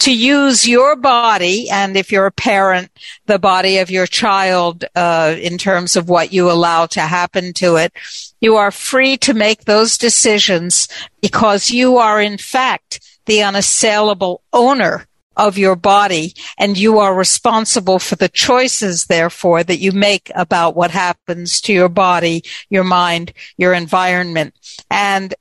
to 0.00 0.12
use 0.12 0.66
your 0.66 0.96
body 0.96 1.70
and 1.70 1.96
if 1.96 2.10
you're 2.10 2.26
a 2.26 2.32
parent, 2.32 2.90
the 3.26 3.38
body 3.38 3.78
of 3.78 3.88
your 3.88 4.06
child, 4.06 4.84
uh, 4.96 5.36
in 5.38 5.58
terms 5.58 5.94
of 5.94 6.08
what 6.08 6.32
you 6.32 6.50
allow 6.50 6.86
to 6.86 7.00
happen 7.00 7.52
to 7.52 7.76
it. 7.76 7.92
You 8.40 8.56
are 8.56 8.72
free 8.72 9.16
to 9.18 9.32
make 9.32 9.64
those 9.64 9.96
decisions 9.96 10.88
because 11.20 11.70
you 11.70 11.98
are 11.98 12.20
in 12.20 12.36
fact 12.36 13.00
the 13.26 13.44
unassailable 13.44 14.42
owner 14.52 15.06
of 15.36 15.58
your 15.58 15.76
body 15.76 16.34
and 16.58 16.76
you 16.76 16.98
are 16.98 17.14
responsible 17.14 17.98
for 17.98 18.16
the 18.16 18.28
choices 18.28 19.06
therefore 19.06 19.62
that 19.64 19.78
you 19.78 19.92
make 19.92 20.30
about 20.34 20.76
what 20.76 20.90
happens 20.90 21.60
to 21.62 21.72
your 21.72 21.88
body, 21.88 22.42
your 22.70 22.84
mind, 22.84 23.32
your 23.56 23.72
environment. 23.72 24.54
And 24.90 25.34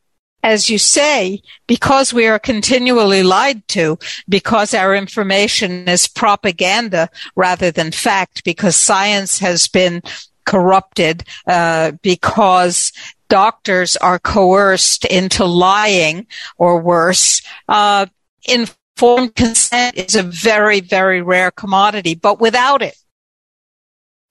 as 0.44 0.70
you 0.70 0.78
say, 0.78 1.42
because 1.68 2.14
we 2.14 2.28
are 2.28 2.40
continually 2.40 3.24
lied 3.24 3.68
to, 3.70 4.00
because 4.28 4.74
our 4.74 4.96
information 4.96 5.88
is 5.88 6.08
propaganda 6.08 7.10
rather 7.36 7.72
than 7.72 7.92
fact, 7.92 8.44
because 8.44 8.76
science 8.76 9.40
has 9.40 9.68
been 9.68 10.02
corrupted, 10.46 11.24
uh, 11.48 11.92
because 12.02 12.92
doctors 13.30 13.96
are 13.98 14.20
coerced 14.20 15.06
into 15.06 15.46
lying 15.46 16.26
or 16.58 16.82
worse, 16.82 17.42
uh, 17.68 18.06
in 18.48 18.68
informed 19.02 19.34
consent 19.34 19.98
is 19.98 20.16
a 20.16 20.22
very, 20.22 20.80
very 20.80 21.24
rare 21.24 21.50
commodity, 21.50 22.14
but 22.14 22.40
without 22.40 22.84
it, 22.84 22.96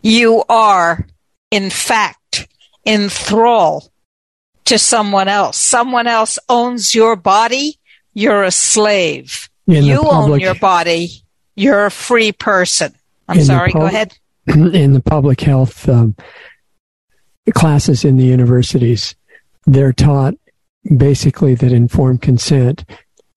you 0.01 0.45
are, 0.49 1.09
in 1.51 1.71
fact, 1.71 2.47
in 2.85 3.09
thrall 3.09 3.91
to 4.67 4.79
someone 4.79 5.27
else. 5.27 5.57
Someone 5.57 6.07
else 6.07 6.39
owns 6.49 6.95
your 6.95 7.17
body. 7.17 7.81
You're 8.15 8.45
a 8.45 8.53
slave. 8.53 9.51
In 9.67 9.83
you 9.83 10.03
public, 10.03 10.35
own 10.35 10.41
your 10.41 10.55
body. 10.55 11.11
You're 11.57 11.87
a 11.87 11.91
free 11.91 12.31
person. 12.31 12.95
I'm 13.29 13.41
sorry. 13.41 13.73
Pub- 13.73 13.83
go 13.83 13.87
ahead. 13.87 14.17
In 14.47 14.93
the 14.93 15.03
public 15.03 15.41
health 15.41 15.89
um, 15.89 16.15
classes 17.55 18.05
in 18.05 18.17
the 18.17 18.25
universities, 18.25 19.17
they're 19.67 19.93
taught 19.93 20.35
basically 20.97 21.55
that 21.57 21.73
informed 21.73 22.23
consent 22.23 22.85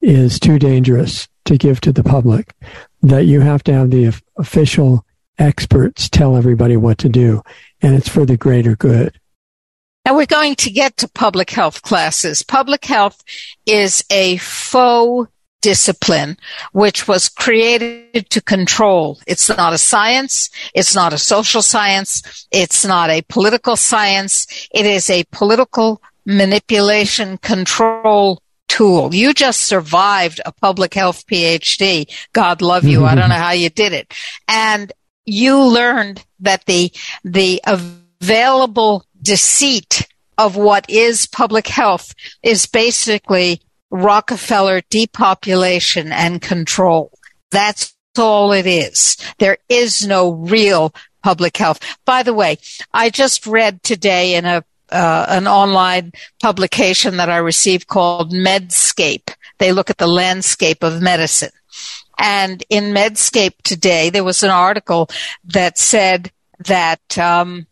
is 0.03 0.39
too 0.39 0.59
dangerous 0.59 1.27
to 1.45 1.57
give 1.57 1.81
to 1.81 1.91
the 1.91 2.03
public, 2.03 2.53
that 3.01 3.25
you 3.25 3.39
have 3.39 3.63
to 3.63 3.73
have 3.73 3.89
the 3.89 4.13
official 4.37 5.05
experts 5.39 6.09
tell 6.09 6.35
everybody 6.37 6.77
what 6.77 6.97
to 6.99 7.09
do, 7.09 7.41
and 7.81 7.95
it's 7.95 8.09
for 8.09 8.25
the 8.25 8.37
greater 8.37 8.75
good. 8.75 9.19
Now 10.05 10.15
we're 10.17 10.25
going 10.25 10.55
to 10.55 10.69
get 10.69 10.97
to 10.97 11.07
public 11.07 11.49
health 11.49 11.81
classes. 11.81 12.43
Public 12.43 12.83
health 12.85 13.23
is 13.65 14.03
a 14.11 14.37
faux 14.37 15.31
discipline 15.61 16.37
which 16.73 17.07
was 17.07 17.29
created 17.29 18.29
to 18.29 18.41
control. 18.41 19.17
It's 19.25 19.47
not 19.47 19.71
a 19.71 19.77
science. 19.77 20.49
It's 20.75 20.93
not 20.93 21.13
a 21.13 21.17
social 21.17 21.61
science. 21.61 22.47
It's 22.51 22.83
not 22.83 23.09
a 23.09 23.21
political 23.21 23.77
science. 23.77 24.67
It 24.71 24.85
is 24.85 25.09
a 25.09 25.23
political 25.31 26.01
manipulation 26.25 27.37
control 27.37 28.42
tool. 28.73 29.13
You 29.13 29.33
just 29.33 29.61
survived 29.61 30.41
a 30.45 30.51
public 30.51 30.95
health 30.95 31.27
PhD. 31.27 32.11
God 32.33 32.61
love 32.61 32.85
you. 32.85 33.05
I 33.05 33.13
don't 33.13 33.29
know 33.29 33.35
how 33.47 33.51
you 33.51 33.69
did 33.69 33.93
it. 33.93 34.13
And 34.47 34.91
you 35.25 35.61
learned 35.61 36.25
that 36.39 36.65
the, 36.65 36.91
the 37.23 37.61
available 37.67 39.05
deceit 39.21 40.07
of 40.39 40.55
what 40.55 40.89
is 40.89 41.27
public 41.27 41.67
health 41.67 42.15
is 42.41 42.65
basically 42.65 43.61
Rockefeller 43.91 44.81
depopulation 44.89 46.11
and 46.11 46.41
control. 46.41 47.11
That's 47.51 47.93
all 48.17 48.51
it 48.51 48.65
is. 48.65 49.17
There 49.37 49.59
is 49.69 50.07
no 50.07 50.31
real 50.31 50.95
public 51.21 51.57
health. 51.57 51.79
By 52.05 52.23
the 52.23 52.33
way, 52.33 52.57
I 52.91 53.11
just 53.11 53.45
read 53.45 53.83
today 53.83 54.33
in 54.33 54.45
a 54.45 54.63
uh, 54.93 55.25
an 55.29 55.47
online 55.47 56.13
publication 56.41 57.17
that 57.17 57.29
I 57.29 57.37
received 57.37 57.87
called 57.87 58.31
Medscape. 58.31 59.33
They 59.57 59.71
look 59.71 59.89
at 59.89 59.97
the 59.97 60.07
landscape 60.07 60.83
of 60.83 61.01
medicine. 61.01 61.51
And 62.17 62.63
in 62.69 62.93
Medscape 62.93 63.61
today, 63.63 64.09
there 64.09 64.23
was 64.23 64.43
an 64.43 64.51
article 64.51 65.09
that 65.45 65.77
said 65.77 66.31
that 66.59 67.17
um, 67.17 67.67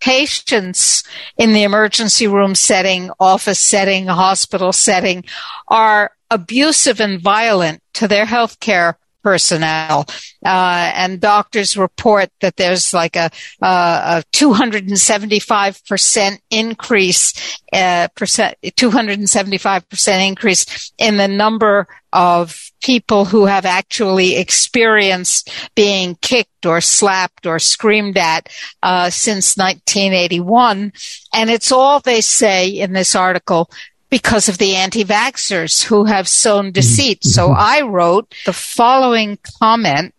patients 0.00 1.04
in 1.36 1.52
the 1.52 1.62
emergency 1.62 2.26
room 2.26 2.54
setting, 2.54 3.10
office 3.20 3.60
setting, 3.60 4.06
hospital 4.06 4.72
setting 4.72 5.24
are 5.68 6.12
abusive 6.30 7.00
and 7.00 7.20
violent 7.20 7.82
to 7.94 8.08
their 8.08 8.26
healthcare 8.26 8.96
personnel. 9.24 10.06
Uh, 10.44 10.92
and 10.94 11.20
doctors 11.20 11.76
report 11.76 12.30
that 12.40 12.54
there's 12.56 12.94
like 12.94 13.16
a, 13.16 13.28
a 13.60 14.22
275% 14.32 16.38
increase, 16.50 17.58
uh, 17.72 18.06
percent, 18.14 18.56
275% 18.62 20.28
increase 20.28 20.92
in 20.98 21.16
the 21.16 21.26
number 21.26 21.88
of 22.12 22.70
people 22.80 23.24
who 23.24 23.46
have 23.46 23.64
actually 23.64 24.36
experienced 24.36 25.50
being 25.74 26.16
kicked 26.20 26.66
or 26.66 26.80
slapped 26.80 27.44
or 27.46 27.58
screamed 27.58 28.16
at 28.18 28.48
uh, 28.82 29.10
since 29.10 29.56
1981. 29.56 30.92
And 31.32 31.50
it's 31.50 31.72
all 31.72 31.98
they 32.00 32.20
say 32.20 32.68
in 32.68 32.92
this 32.92 33.16
article 33.16 33.70
because 34.14 34.48
of 34.48 34.58
the 34.58 34.76
anti-vaxxers 34.76 35.82
who 35.82 36.04
have 36.04 36.28
sown 36.28 36.70
deceit. 36.70 37.18
Mm-hmm. 37.18 37.30
So 37.30 37.50
I 37.50 37.80
wrote 37.80 38.32
the 38.46 38.52
following 38.52 39.40
comment 39.60 40.14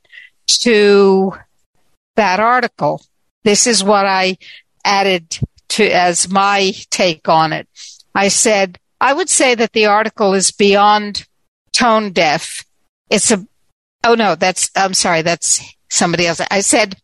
to 0.47 1.33
that 2.17 2.41
article. 2.41 3.01
This 3.45 3.65
is 3.65 3.85
what 3.85 4.05
I 4.05 4.37
added 4.83 5.39
to 5.69 5.89
as 5.89 6.29
my 6.29 6.73
take 6.89 7.29
on 7.29 7.53
it. 7.53 7.69
I 8.13 8.27
said, 8.27 8.79
I 8.99 9.13
would 9.13 9.29
say 9.29 9.55
that 9.55 9.71
the 9.71 9.85
article 9.85 10.33
is 10.33 10.51
beyond 10.51 11.25
tone 11.71 12.11
deaf. 12.11 12.65
It's 13.09 13.31
a, 13.31 13.47
oh 14.03 14.15
no, 14.15 14.35
that's, 14.35 14.69
I'm 14.75 14.93
sorry, 14.93 15.21
that's 15.21 15.63
somebody 15.89 16.27
else. 16.27 16.41
I 16.51 16.59
said 16.59 16.97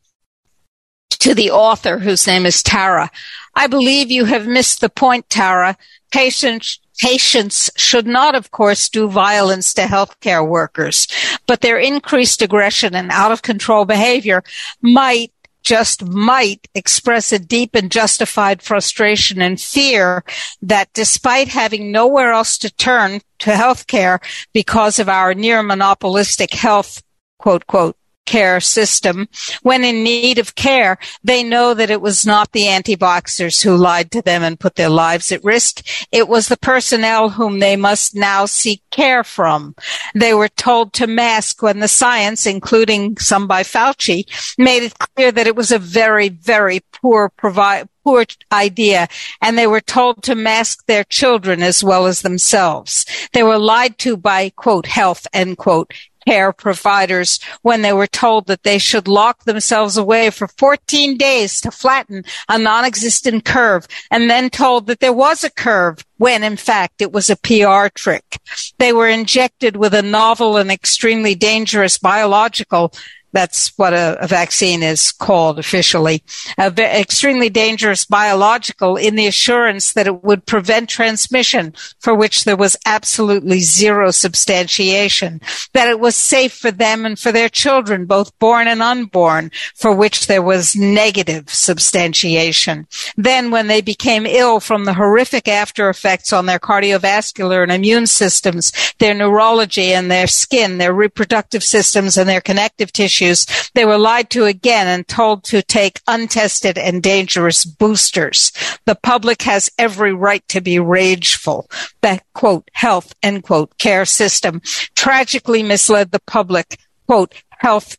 to 1.21 1.33
the 1.33 1.51
author 1.51 1.99
whose 1.99 2.27
name 2.27 2.45
is 2.45 2.61
Tara, 2.61 3.09
I 3.55 3.67
believe 3.67 4.11
you 4.11 4.25
have 4.25 4.45
missed 4.45 4.81
the 4.81 4.89
point, 4.89 5.29
Tara. 5.29 5.77
Patients, 6.11 6.80
patients 6.99 7.69
should 7.75 8.07
not, 8.07 8.35
of 8.35 8.51
course, 8.51 8.89
do 8.89 9.07
violence 9.07 9.73
to 9.73 9.81
healthcare 9.83 10.47
workers, 10.47 11.07
but 11.47 11.61
their 11.61 11.79
increased 11.79 12.41
aggression 12.41 12.95
and 12.95 13.11
out 13.11 13.31
of 13.31 13.41
control 13.41 13.85
behavior 13.85 14.43
might 14.81 15.31
just 15.63 16.03
might 16.03 16.67
express 16.73 17.31
a 17.31 17.39
deep 17.39 17.75
and 17.75 17.91
justified 17.91 18.61
frustration 18.61 19.41
and 19.41 19.61
fear 19.61 20.23
that 20.61 20.91
despite 20.93 21.47
having 21.47 21.91
nowhere 21.91 22.31
else 22.31 22.57
to 22.57 22.73
turn 22.75 23.21
to 23.39 23.51
healthcare 23.51 24.19
because 24.53 24.97
of 24.97 25.07
our 25.07 25.33
near 25.33 25.61
monopolistic 25.61 26.53
health 26.53 27.03
quote 27.37 27.67
quote 27.67 27.95
care 28.31 28.61
system. 28.61 29.27
When 29.61 29.83
in 29.83 30.03
need 30.03 30.39
of 30.39 30.55
care, 30.55 30.97
they 31.21 31.43
know 31.43 31.73
that 31.73 31.89
it 31.89 31.99
was 31.99 32.25
not 32.25 32.53
the 32.53 32.67
anti-vaxxers 32.67 33.61
who 33.61 33.75
lied 33.75 34.09
to 34.11 34.21
them 34.21 34.41
and 34.41 34.57
put 34.57 34.75
their 34.75 34.89
lives 34.89 35.33
at 35.33 35.43
risk. 35.43 35.85
It 36.13 36.29
was 36.29 36.47
the 36.47 36.55
personnel 36.55 37.31
whom 37.31 37.59
they 37.59 37.75
must 37.75 38.15
now 38.15 38.45
seek 38.45 38.81
care 38.89 39.25
from. 39.25 39.75
They 40.15 40.33
were 40.33 40.47
told 40.47 40.93
to 40.93 41.07
mask 41.07 41.61
when 41.61 41.79
the 41.79 41.89
science, 41.89 42.45
including 42.45 43.17
some 43.17 43.47
by 43.47 43.63
Fauci, 43.63 44.23
made 44.57 44.83
it 44.83 44.97
clear 44.97 45.33
that 45.33 45.47
it 45.47 45.57
was 45.57 45.71
a 45.73 45.79
very, 45.79 46.29
very 46.29 46.79
poor 46.93 47.27
provide, 47.27 47.89
poor 48.05 48.25
idea 48.51 49.07
and 49.41 49.57
they 49.57 49.67
were 49.67 49.81
told 49.81 50.23
to 50.23 50.35
mask 50.35 50.85
their 50.85 51.03
children 51.03 51.61
as 51.61 51.83
well 51.83 52.05
as 52.07 52.21
themselves. 52.21 53.05
They 53.33 53.43
were 53.43 53.59
lied 53.59 53.97
to 53.99 54.17
by 54.17 54.49
quote 54.51 54.87
health 54.87 55.27
end 55.33 55.57
quote 55.57 55.93
care 56.27 56.53
providers 56.53 57.39
when 57.61 57.81
they 57.81 57.93
were 57.93 58.07
told 58.07 58.47
that 58.47 58.63
they 58.63 58.77
should 58.77 59.07
lock 59.07 59.43
themselves 59.43 59.97
away 59.97 60.29
for 60.29 60.47
14 60.47 61.17
days 61.17 61.61
to 61.61 61.71
flatten 61.71 62.23
a 62.49 62.57
non-existent 62.57 63.45
curve 63.45 63.87
and 64.09 64.29
then 64.29 64.49
told 64.49 64.87
that 64.87 64.99
there 64.99 65.13
was 65.13 65.43
a 65.43 65.49
curve 65.49 66.05
when 66.17 66.43
in 66.43 66.57
fact 66.57 67.01
it 67.01 67.11
was 67.11 67.29
a 67.29 67.35
PR 67.37 67.87
trick. 67.93 68.37
They 68.77 68.93
were 68.93 69.07
injected 69.07 69.75
with 69.75 69.93
a 69.93 70.01
novel 70.01 70.57
and 70.57 70.71
extremely 70.71 71.35
dangerous 71.35 71.97
biological 71.97 72.93
that's 73.31 73.77
what 73.77 73.93
a, 73.93 74.17
a, 74.21 74.27
vaccine 74.27 74.83
is 74.83 75.11
called 75.11 75.57
officially. 75.57 76.23
V- 76.57 76.83
extremely 76.83 77.49
dangerous 77.49 78.05
biological 78.05 78.97
in 78.97 79.15
the 79.15 79.27
assurance 79.27 79.93
that 79.93 80.07
it 80.07 80.23
would 80.23 80.45
prevent 80.45 80.89
transmission 80.89 81.73
for 81.99 82.13
which 82.13 82.43
there 82.43 82.57
was 82.57 82.77
absolutely 82.85 83.59
zero 83.59 84.11
substantiation. 84.11 85.41
That 85.73 85.87
it 85.87 85.99
was 85.99 86.15
safe 86.15 86.53
for 86.53 86.71
them 86.71 87.05
and 87.05 87.17
for 87.17 87.31
their 87.31 87.49
children, 87.49 88.05
both 88.05 88.37
born 88.39 88.67
and 88.67 88.81
unborn, 88.81 89.51
for 89.75 89.93
which 89.93 90.27
there 90.27 90.41
was 90.41 90.75
negative 90.75 91.49
substantiation. 91.49 92.87
Then 93.15 93.51
when 93.51 93.67
they 93.67 93.81
became 93.81 94.25
ill 94.25 94.59
from 94.59 94.85
the 94.85 94.93
horrific 94.93 95.47
after 95.47 95.89
effects 95.89 96.33
on 96.33 96.45
their 96.45 96.59
cardiovascular 96.59 97.63
and 97.63 97.71
immune 97.71 98.07
systems, 98.07 98.71
their 98.99 99.13
neurology 99.13 99.93
and 99.93 100.11
their 100.11 100.27
skin, 100.27 100.77
their 100.77 100.93
reproductive 100.93 101.63
systems 101.63 102.17
and 102.17 102.27
their 102.27 102.41
connective 102.41 102.91
tissue, 102.91 103.20
issues, 103.21 103.45
they 103.73 103.85
were 103.85 103.97
lied 103.97 104.29
to 104.31 104.45
again 104.45 104.87
and 104.87 105.07
told 105.07 105.43
to 105.45 105.61
take 105.61 106.01
untested 106.07 106.77
and 106.77 107.03
dangerous 107.03 107.63
boosters. 107.65 108.51
The 108.85 108.95
public 108.95 109.43
has 109.43 109.71
every 109.77 110.13
right 110.13 110.45
to 110.49 110.61
be 110.61 110.79
rageful. 110.79 111.69
That 112.01 112.23
quote, 112.33 112.69
health, 112.73 113.13
end 113.21 113.43
quote, 113.43 113.77
care 113.77 114.05
system 114.05 114.61
tragically 114.95 115.63
misled 115.63 116.11
the 116.11 116.21
public, 116.21 116.79
quote, 117.07 117.33
health, 117.49 117.97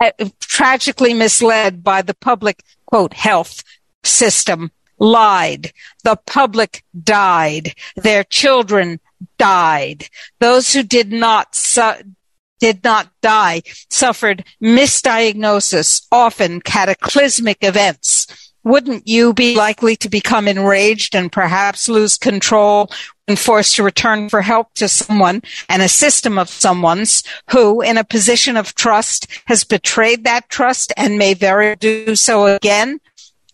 uh, 0.00 0.10
tragically 0.40 1.14
misled 1.14 1.82
by 1.82 2.02
the 2.02 2.14
public, 2.14 2.62
quote, 2.86 3.14
health 3.14 3.64
system 4.04 4.70
lied. 4.98 5.72
The 6.04 6.18
public 6.26 6.84
died. 7.02 7.74
Their 7.96 8.24
children 8.24 9.00
died. 9.38 10.08
Those 10.40 10.72
who 10.72 10.82
did 10.82 11.12
not 11.12 11.54
su- 11.54 12.14
did 12.60 12.82
not 12.84 13.08
die 13.22 13.62
suffered 13.90 14.44
misdiagnosis, 14.62 16.06
often 16.10 16.60
cataclysmic 16.60 17.58
events. 17.62 18.26
Wouldn't 18.64 19.08
you 19.08 19.32
be 19.32 19.56
likely 19.56 19.96
to 19.96 20.10
become 20.10 20.46
enraged 20.46 21.14
and 21.14 21.32
perhaps 21.32 21.88
lose 21.88 22.18
control 22.18 22.90
when 23.26 23.36
forced 23.36 23.76
to 23.76 23.82
return 23.82 24.28
for 24.28 24.42
help 24.42 24.74
to 24.74 24.88
someone 24.88 25.42
and 25.68 25.80
a 25.80 25.88
system 25.88 26.38
of 26.38 26.50
someone's 26.50 27.22
who, 27.50 27.80
in 27.80 27.96
a 27.96 28.04
position 28.04 28.56
of 28.56 28.74
trust, 28.74 29.26
has 29.46 29.64
betrayed 29.64 30.24
that 30.24 30.48
trust 30.50 30.92
and 30.96 31.18
may 31.18 31.34
very 31.34 31.76
do 31.76 32.14
so 32.16 32.46
again? 32.46 33.00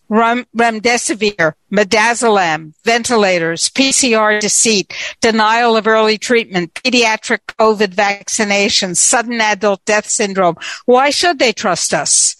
Rem- 0.09 0.45
remdesivir, 0.55 1.53
midazolam, 1.71 2.73
ventilators, 2.83 3.69
PCR 3.69 4.39
deceit, 4.39 4.93
denial 5.21 5.75
of 5.75 5.87
early 5.87 6.17
treatment, 6.17 6.73
pediatric 6.73 7.39
COVID 7.59 7.93
vaccinations, 7.93 8.97
sudden 8.97 9.41
adult 9.41 9.83
death 9.85 10.07
syndrome. 10.07 10.55
Why 10.85 11.09
should 11.09 11.39
they 11.39 11.53
trust 11.53 11.93
us? 11.93 12.35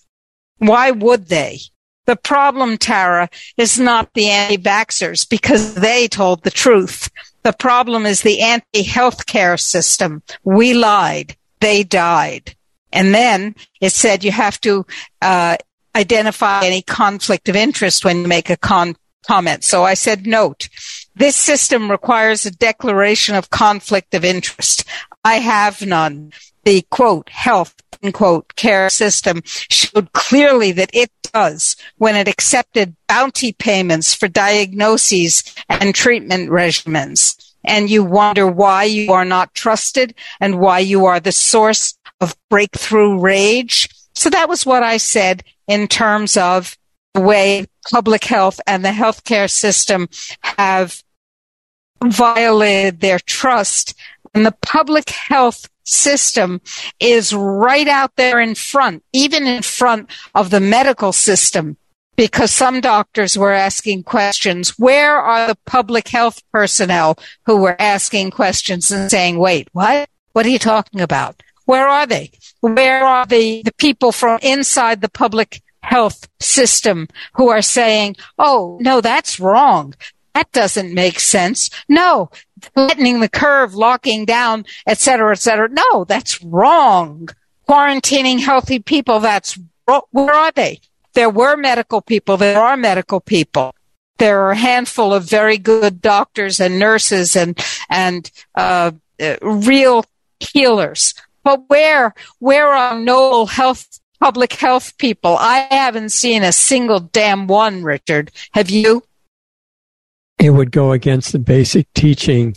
Why 0.58 0.92
would 0.92 1.28
they? 1.28 1.60
The 2.06 2.16
problem, 2.16 2.78
Tara, 2.78 3.30
is 3.58 3.80
not 3.80 4.14
the 4.14 4.30
anti-vaxxers 4.30 5.28
because 5.28 5.74
they 5.76 6.08
told 6.08 6.44
the 6.44 6.52
truth. 6.52 7.10
The 7.44 7.54
problem 7.54 8.06
is 8.06 8.22
the 8.22 8.42
anti-healthcare 8.42 9.60
system. 9.60 10.22
We 10.44 10.74
lied. 10.74 11.36
They 11.62 11.84
died. 11.84 12.56
And 12.92 13.14
then 13.14 13.56
it 13.82 13.92
said 13.92 14.24
you 14.24 14.32
have 14.32 14.62
to 14.62 14.86
uh, 15.22 15.58
identify 15.96 16.66
any 16.66 16.82
conflict 16.82 17.50
of 17.50 17.56
interest 17.56 18.04
when 18.06 18.22
you 18.22 18.28
make 18.28 18.50
a 18.50 18.58
con- 18.58 18.96
comment. 19.26 19.64
So 19.64 19.84
I 19.84 19.94
said, 19.94 20.28
note, 20.28 20.70
this 21.16 21.36
system 21.36 21.90
requires 21.90 22.46
a 22.46 22.52
declaration 22.52 23.36
of 23.36 23.50
conflict 23.50 24.14
of 24.14 24.26
interest. 24.26 24.86
I 25.24 25.36
have 25.36 25.86
none. 25.86 26.34
The 26.64 26.84
quote, 26.90 27.30
health, 27.30 27.76
quote, 28.14 28.56
care 28.56 28.90
system 28.90 29.42
showed 29.46 30.12
clearly 30.14 30.72
that 30.74 30.92
it 30.94 31.12
does 31.34 31.76
when 31.98 32.16
it 32.16 32.28
accepted 32.28 32.96
bounty 33.08 33.54
payments 33.54 34.14
for 34.14 34.28
diagnoses 34.28 35.44
and 35.70 35.94
treatment 35.94 36.50
regimens. 36.50 37.54
And 37.64 37.90
you 37.90 38.04
wonder 38.04 38.48
why 38.48 38.84
you 38.84 39.12
are 39.12 39.26
not 39.26 39.54
trusted 39.54 40.14
and 40.40 40.60
why 40.60 40.80
you 40.80 41.06
are 41.06 41.20
the 41.20 41.32
source 41.32 41.98
of 42.22 42.36
breakthrough 42.50 43.20
rage. 43.20 43.90
So 44.16 44.30
that 44.30 44.50
was 44.50 44.66
what 44.66 44.84
I 44.84 44.98
said 44.98 45.44
in 45.68 45.88
terms 45.88 46.38
of 46.38 46.78
the 47.14 47.22
way 47.22 47.66
public 47.92 48.24
health 48.24 48.60
and 48.66 48.84
the 48.84 48.90
healthcare 48.90 49.50
system 49.50 50.08
have 50.42 51.02
violated 52.04 53.00
their 53.00 53.20
trust 53.20 53.94
And 54.36 54.46
the 54.46 54.56
public 54.62 55.10
health 55.10 55.70
system 55.86 56.60
is 57.00 57.34
right 57.34 57.88
out 57.88 58.12
there 58.18 58.42
in 58.42 58.54
front, 58.54 59.02
even 59.14 59.48
in 59.48 59.62
front 59.62 60.10
of 60.36 60.50
the 60.50 60.60
medical 60.60 61.14
system, 61.14 61.78
because 62.18 62.52
some 62.52 62.82
doctors 62.82 63.38
were 63.38 63.54
asking 63.54 64.04
questions. 64.04 64.78
Where 64.78 65.18
are 65.18 65.48
the 65.48 65.58
public 65.66 66.10
health 66.10 66.44
personnel 66.52 67.18
who 67.46 67.56
were 67.56 67.80
asking 67.80 68.32
questions 68.32 68.92
and 68.92 69.10
saying, 69.10 69.38
wait, 69.38 69.70
what? 69.72 70.10
What 70.34 70.46
are 70.46 70.50
you 70.50 70.60
talking 70.60 71.00
about? 71.00 71.42
Where 71.64 71.88
are 71.88 72.06
they? 72.06 72.32
Where 72.74 73.06
are 73.06 73.28
the, 73.28 73.62
the 73.62 73.74
people 73.74 74.12
from 74.12 74.40
inside 74.42 75.02
the 75.02 75.10
public 75.10 75.62
health 75.84 76.28
system 76.40 77.08
who 77.36 77.50
are 77.50 77.62
saying, 77.62 78.16
oh, 78.40 78.80
no, 78.82 79.02
that's 79.02 79.40
wrong. 79.40 79.94
That 80.34 80.52
doesn't 80.52 80.92
make 80.92 81.20
sense. 81.20 81.70
No, 81.88 82.32
flattening 82.74 83.20
the 83.20 83.30
curve, 83.30 83.76
locking 83.76 84.26
down, 84.26 84.66
et 84.88 84.98
cetera, 84.98 85.32
et 85.34 85.40
cetera. 85.40 85.70
No, 85.70 86.06
that's 86.06 86.44
wrong. 86.44 87.30
Quarantining 87.70 88.40
healthy 88.40 88.80
people, 88.80 89.20
that's 89.20 89.60
where 90.12 90.34
are 90.34 90.52
they? 90.52 90.80
There 91.14 91.30
were 91.30 91.56
medical 91.56 92.02
people. 92.02 92.36
There 92.36 92.60
are 92.60 92.76
medical 92.76 93.20
people. 93.22 93.76
There 94.18 94.42
are 94.42 94.52
a 94.52 94.58
handful 94.58 95.14
of 95.14 95.30
very 95.30 95.60
good 95.60 96.02
doctors 96.02 96.60
and 96.60 96.80
nurses 96.80 97.36
and, 97.36 97.64
and, 97.90 98.30
uh, 98.56 98.92
uh, 99.22 99.36
real 99.42 100.04
healers. 100.40 101.14
But 101.46 101.64
where, 101.70 102.14
where 102.40 102.68
are 102.68 103.00
noble 103.00 103.46
health, 103.46 104.02
public 104.20 104.52
health 104.52 104.98
people? 104.98 105.38
I 105.40 105.68
haven't 105.72 106.12
seen 106.12 106.44
a 106.44 106.52
single 106.52 107.00
damn 107.00 107.48
one, 107.48 107.84
Richard. 107.84 108.32
Have 108.52 108.70
you? 108.70 109.04
it 110.40 110.52
would 110.52 110.72
go 110.72 110.92
against 110.92 111.32
the 111.32 111.40
basic 111.40 111.92
teaching 111.94 112.56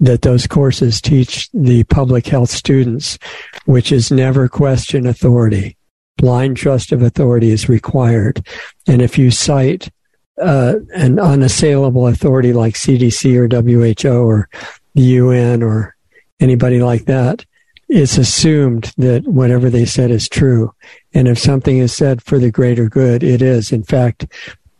that 0.00 0.22
those 0.22 0.46
courses 0.46 1.00
teach 1.00 1.48
the 1.52 1.84
public 1.84 2.26
health 2.26 2.50
students, 2.50 3.18
which 3.66 3.92
is 3.92 4.10
never 4.10 4.48
question 4.48 5.06
authority. 5.06 5.76
Blind 6.16 6.56
trust 6.56 6.92
of 6.92 7.02
authority 7.02 7.50
is 7.50 7.68
required. 7.68 8.44
And 8.86 9.00
if 9.00 9.16
you 9.16 9.30
cite 9.30 9.88
uh, 10.40 10.74
an 10.94 11.20
unassailable 11.20 12.08
authority 12.08 12.52
like 12.52 12.74
CDC 12.74 13.36
or 13.36 13.48
WHO 13.48 14.26
or 14.26 14.48
the 14.94 15.02
UN 15.02 15.62
or 15.62 15.94
anybody 16.40 16.82
like 16.82 17.04
that, 17.04 17.46
it's 17.94 18.16
assumed 18.16 18.90
that 18.96 19.28
whatever 19.28 19.68
they 19.68 19.84
said 19.84 20.10
is 20.10 20.26
true. 20.26 20.74
And 21.12 21.28
if 21.28 21.38
something 21.38 21.76
is 21.76 21.92
said 21.92 22.22
for 22.22 22.38
the 22.38 22.50
greater 22.50 22.88
good, 22.88 23.22
it 23.22 23.42
is. 23.42 23.70
In 23.70 23.82
fact, 23.82 24.26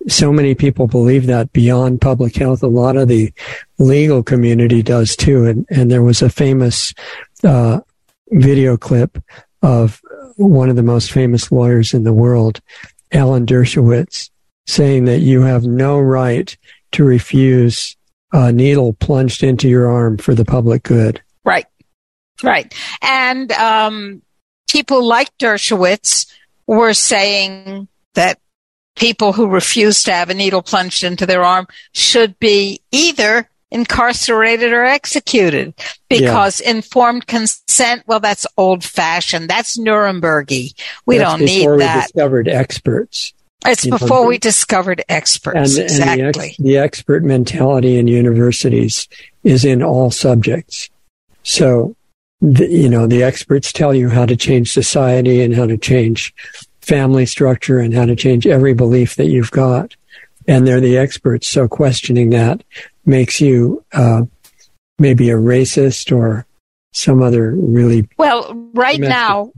so 0.09 0.33
many 0.33 0.55
people 0.55 0.87
believe 0.87 1.27
that 1.27 1.53
beyond 1.53 2.01
public 2.01 2.35
health. 2.35 2.63
A 2.63 2.69
lot 2.69 2.97
of 2.97 3.09
the 3.09 3.31
legal 3.79 4.23
community 4.23 4.83
does 4.83 5.15
too. 5.15 5.45
And, 5.45 5.67
and 5.69 5.91
there 5.91 6.03
was 6.03 6.23
a 6.23 6.31
famous 6.31 6.95
uh, 7.45 7.81
video 8.31 8.79
clip 8.79 9.23
of 9.61 10.01
one 10.37 10.71
of 10.71 10.77
the 10.77 10.83
most 10.83 11.13
famous 11.13 11.53
lawyers 11.53 11.93
in 11.93 12.05
the 12.05 12.15
world, 12.15 12.63
Alan 13.13 13.45
Dershowitz, 13.45 14.31
saying 14.67 15.05
that 15.05 15.21
you 15.21 15.43
have 15.43 15.65
no 15.65 16.01
right 16.01 16.57
to 16.93 17.05
refuse 17.05 17.95
a 18.33 18.51
needle 18.51 18.95
plunged 18.95 19.43
into 19.43 19.69
your 19.69 19.91
arm 19.91 20.17
for 20.17 20.35
the 20.35 20.47
public 20.47 20.83
good. 20.83 21.23
Right. 21.45 21.67
Right. 22.43 22.73
And 23.01 23.53
um, 23.53 24.23
people 24.69 25.07
like 25.07 25.37
Dershowitz 25.39 26.33
were 26.67 26.95
saying 26.95 27.89
that 28.15 28.39
people 28.97 29.33
who 29.33 29.49
refuse 29.49 30.03
to 30.05 30.13
have 30.13 30.31
a 30.31 30.35
needle 30.35 30.63
plunged 30.63 31.05
into 31.05 31.27
their 31.27 31.45
arm 31.45 31.67
should 31.93 32.39
be 32.39 32.81
either 32.91 33.49
incarcerated 33.71 34.73
or 34.73 34.85
executed 34.85 35.73
because 36.11 36.61
yeah. 36.61 36.71
informed 36.71 37.27
consent 37.27 38.03
well 38.07 38.21
that's 38.21 38.47
old 38.59 38.85
fashioned 38.85 39.49
that's 39.49 39.79
nurembergy 39.79 40.75
we 41.07 41.17
that's 41.17 41.31
don't 41.31 41.41
need 41.41 41.49
that. 41.49 41.59
Before 41.63 41.77
we 41.77 41.83
that 41.83 42.03
discovered 42.03 42.49
experts 42.49 43.33
it's 43.65 43.87
before 43.87 44.09
know, 44.09 44.27
we 44.27 44.37
discovered 44.37 45.03
experts 45.09 45.79
and, 45.79 45.85
exactly 45.85 46.23
and 46.23 46.35
the, 46.35 46.45
ex, 46.45 46.57
the 46.59 46.77
expert 46.77 47.25
mentality 47.25 47.97
in 47.97 48.09
universities 48.09 49.09
is 49.43 49.65
in 49.65 49.83
all 49.83 50.11
subjects 50.11 50.91
so 51.43 51.97
the, 52.43 52.69
you 52.69 52.89
know 52.89 53.07
the 53.07 53.23
experts 53.23 53.73
tell 53.73 53.95
you 53.95 54.09
how 54.09 54.27
to 54.27 54.37
change 54.37 54.73
society 54.73 55.43
and 55.43 55.55
how 55.55 55.67
to 55.67 55.79
change 55.79 56.35
family 56.81 57.25
structure 57.25 57.79
and 57.79 57.95
how 57.95 58.05
to 58.05 58.17
change 58.17 58.47
every 58.47 58.75
belief 58.75 59.17
that 59.17 59.27
you've 59.27 59.53
got. 59.53 59.95
And 60.49 60.67
they're 60.67 60.81
the 60.81 60.99
experts. 60.99 61.47
So 61.47 61.69
questioning 61.69 62.31
that 62.31 62.65
makes 63.07 63.41
you 63.41 63.85
uh, 63.93 64.23
maybe 64.99 65.31
a 65.31 65.37
racist 65.37 66.15
or 66.15 66.45
some 66.93 67.23
other 67.23 67.53
really. 67.53 68.09
Well, 68.19 68.53
right 68.75 68.99
now, 68.99 69.53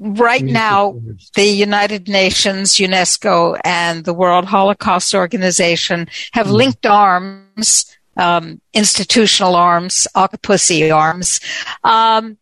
right 0.00 0.44
now, 0.44 1.00
the 1.34 1.46
United 1.46 2.08
Nations, 2.08 2.74
UNESCO, 2.74 3.60
and 3.64 4.04
the 4.04 4.14
World 4.14 4.44
Holocaust 4.44 5.14
Organization 5.14 6.08
have 6.32 6.46
mm-hmm. 6.46 6.56
linked 6.56 6.86
arms, 6.86 7.96
um, 8.18 8.60
institutional 8.74 9.54
arms, 9.54 10.06
Octopussy 10.14 10.94
arms, 10.94 11.40
um, 11.84 12.36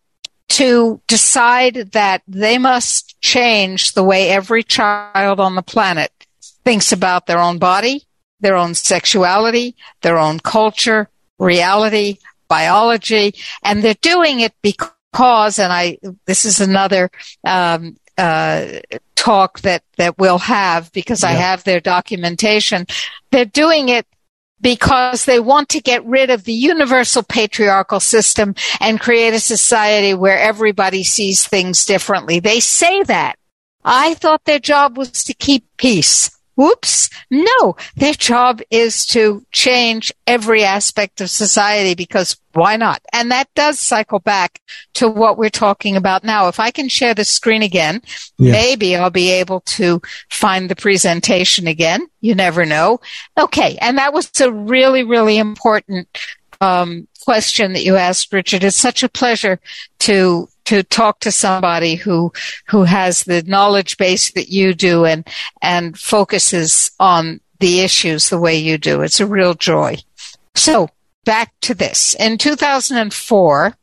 to 0.48 1.00
decide 1.06 1.92
that 1.92 2.22
they 2.26 2.58
must 2.58 3.20
change 3.20 3.92
the 3.92 4.04
way 4.04 4.30
every 4.30 4.62
child 4.62 5.38
on 5.38 5.54
the 5.54 5.62
planet 5.62 6.10
thinks 6.64 6.92
about 6.92 7.26
their 7.26 7.38
own 7.38 7.58
body, 7.58 8.04
their 8.40 8.56
own 8.56 8.74
sexuality, 8.74 9.76
their 10.02 10.18
own 10.18 10.40
culture, 10.40 11.08
reality, 11.38 12.18
biology, 12.48 13.34
and 13.62 13.82
they're 13.82 13.94
doing 14.00 14.40
it 14.40 14.54
because, 14.62 15.58
and 15.58 15.72
I, 15.72 15.98
this 16.26 16.44
is 16.44 16.60
another, 16.60 17.10
um, 17.44 17.96
uh, 18.16 18.66
talk 19.16 19.60
that, 19.60 19.82
that 19.98 20.16
we'll 20.18 20.38
have 20.38 20.90
because 20.92 21.22
yeah. 21.22 21.30
I 21.30 21.32
have 21.32 21.64
their 21.64 21.80
documentation. 21.80 22.86
They're 23.30 23.44
doing 23.44 23.88
it 23.88 24.06
because 24.60 25.24
they 25.24 25.40
want 25.40 25.68
to 25.70 25.80
get 25.80 26.04
rid 26.04 26.30
of 26.30 26.44
the 26.44 26.52
universal 26.52 27.22
patriarchal 27.22 28.00
system 28.00 28.54
and 28.80 29.00
create 29.00 29.34
a 29.34 29.40
society 29.40 30.14
where 30.14 30.38
everybody 30.38 31.02
sees 31.04 31.46
things 31.46 31.84
differently. 31.84 32.40
They 32.40 32.60
say 32.60 33.02
that. 33.04 33.36
I 33.84 34.14
thought 34.14 34.44
their 34.44 34.58
job 34.58 34.96
was 34.96 35.24
to 35.24 35.34
keep 35.34 35.64
peace. 35.76 36.35
Whoops. 36.56 37.10
No, 37.30 37.76
their 37.96 38.14
job 38.14 38.62
is 38.70 39.06
to 39.06 39.44
change 39.52 40.12
every 40.26 40.64
aspect 40.64 41.20
of 41.20 41.30
society 41.30 41.94
because 41.94 42.36
why 42.54 42.76
not? 42.76 43.02
And 43.12 43.30
that 43.30 43.52
does 43.54 43.78
cycle 43.78 44.18
back 44.18 44.62
to 44.94 45.08
what 45.08 45.36
we're 45.36 45.50
talking 45.50 45.96
about 45.96 46.24
now. 46.24 46.48
If 46.48 46.58
I 46.58 46.70
can 46.70 46.88
share 46.88 47.12
the 47.12 47.24
screen 47.24 47.62
again, 47.62 48.00
yeah. 48.38 48.52
maybe 48.52 48.96
I'll 48.96 49.10
be 49.10 49.30
able 49.30 49.60
to 49.60 50.00
find 50.30 50.70
the 50.70 50.76
presentation 50.76 51.66
again. 51.66 52.06
You 52.22 52.34
never 52.34 52.64
know. 52.64 53.00
Okay. 53.38 53.76
And 53.82 53.98
that 53.98 54.14
was 54.14 54.40
a 54.40 54.50
really, 54.50 55.04
really 55.04 55.36
important 55.36 56.08
um, 56.62 57.06
question 57.20 57.74
that 57.74 57.84
you 57.84 57.96
asked, 57.96 58.32
Richard. 58.32 58.64
It's 58.64 58.76
such 58.76 59.02
a 59.02 59.08
pleasure 59.10 59.60
to 60.00 60.48
to 60.66 60.82
talk 60.82 61.20
to 61.20 61.32
somebody 61.32 61.94
who 61.94 62.32
who 62.68 62.84
has 62.84 63.24
the 63.24 63.42
knowledge 63.42 63.96
base 63.96 64.32
that 64.32 64.48
you 64.48 64.74
do 64.74 65.04
and 65.04 65.26
and 65.62 65.98
focuses 65.98 66.90
on 67.00 67.40
the 67.60 67.80
issues 67.80 68.28
the 68.28 68.38
way 68.38 68.56
you 68.56 68.78
do. 68.78 69.00
It's 69.02 69.20
a 69.20 69.26
real 69.26 69.54
joy. 69.54 69.96
So 70.54 70.90
back 71.24 71.52
to 71.62 71.74
this. 71.74 72.14
In 72.14 72.38
2004, 72.38 73.76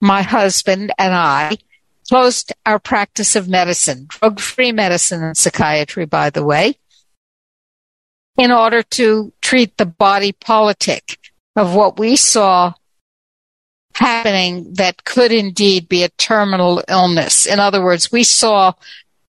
my 0.00 0.22
husband 0.22 0.92
and 0.98 1.14
I 1.14 1.56
closed 2.08 2.52
our 2.66 2.78
practice 2.78 3.36
of 3.36 3.48
medicine, 3.48 4.06
drug 4.08 4.40
free 4.40 4.72
medicine 4.72 5.22
and 5.22 5.36
psychiatry, 5.36 6.06
by 6.06 6.30
the 6.30 6.44
way, 6.44 6.78
in 8.36 8.50
order 8.50 8.82
to 8.82 9.32
treat 9.40 9.76
the 9.76 9.86
body 9.86 10.32
politic 10.32 11.18
of 11.56 11.74
what 11.74 11.98
we 11.98 12.16
saw 12.16 12.72
happening 14.02 14.74
that 14.74 15.04
could 15.04 15.30
indeed 15.30 15.88
be 15.88 16.02
a 16.02 16.08
terminal 16.08 16.82
illness. 16.88 17.46
In 17.46 17.60
other 17.60 17.82
words, 17.82 18.10
we 18.10 18.24
saw 18.24 18.72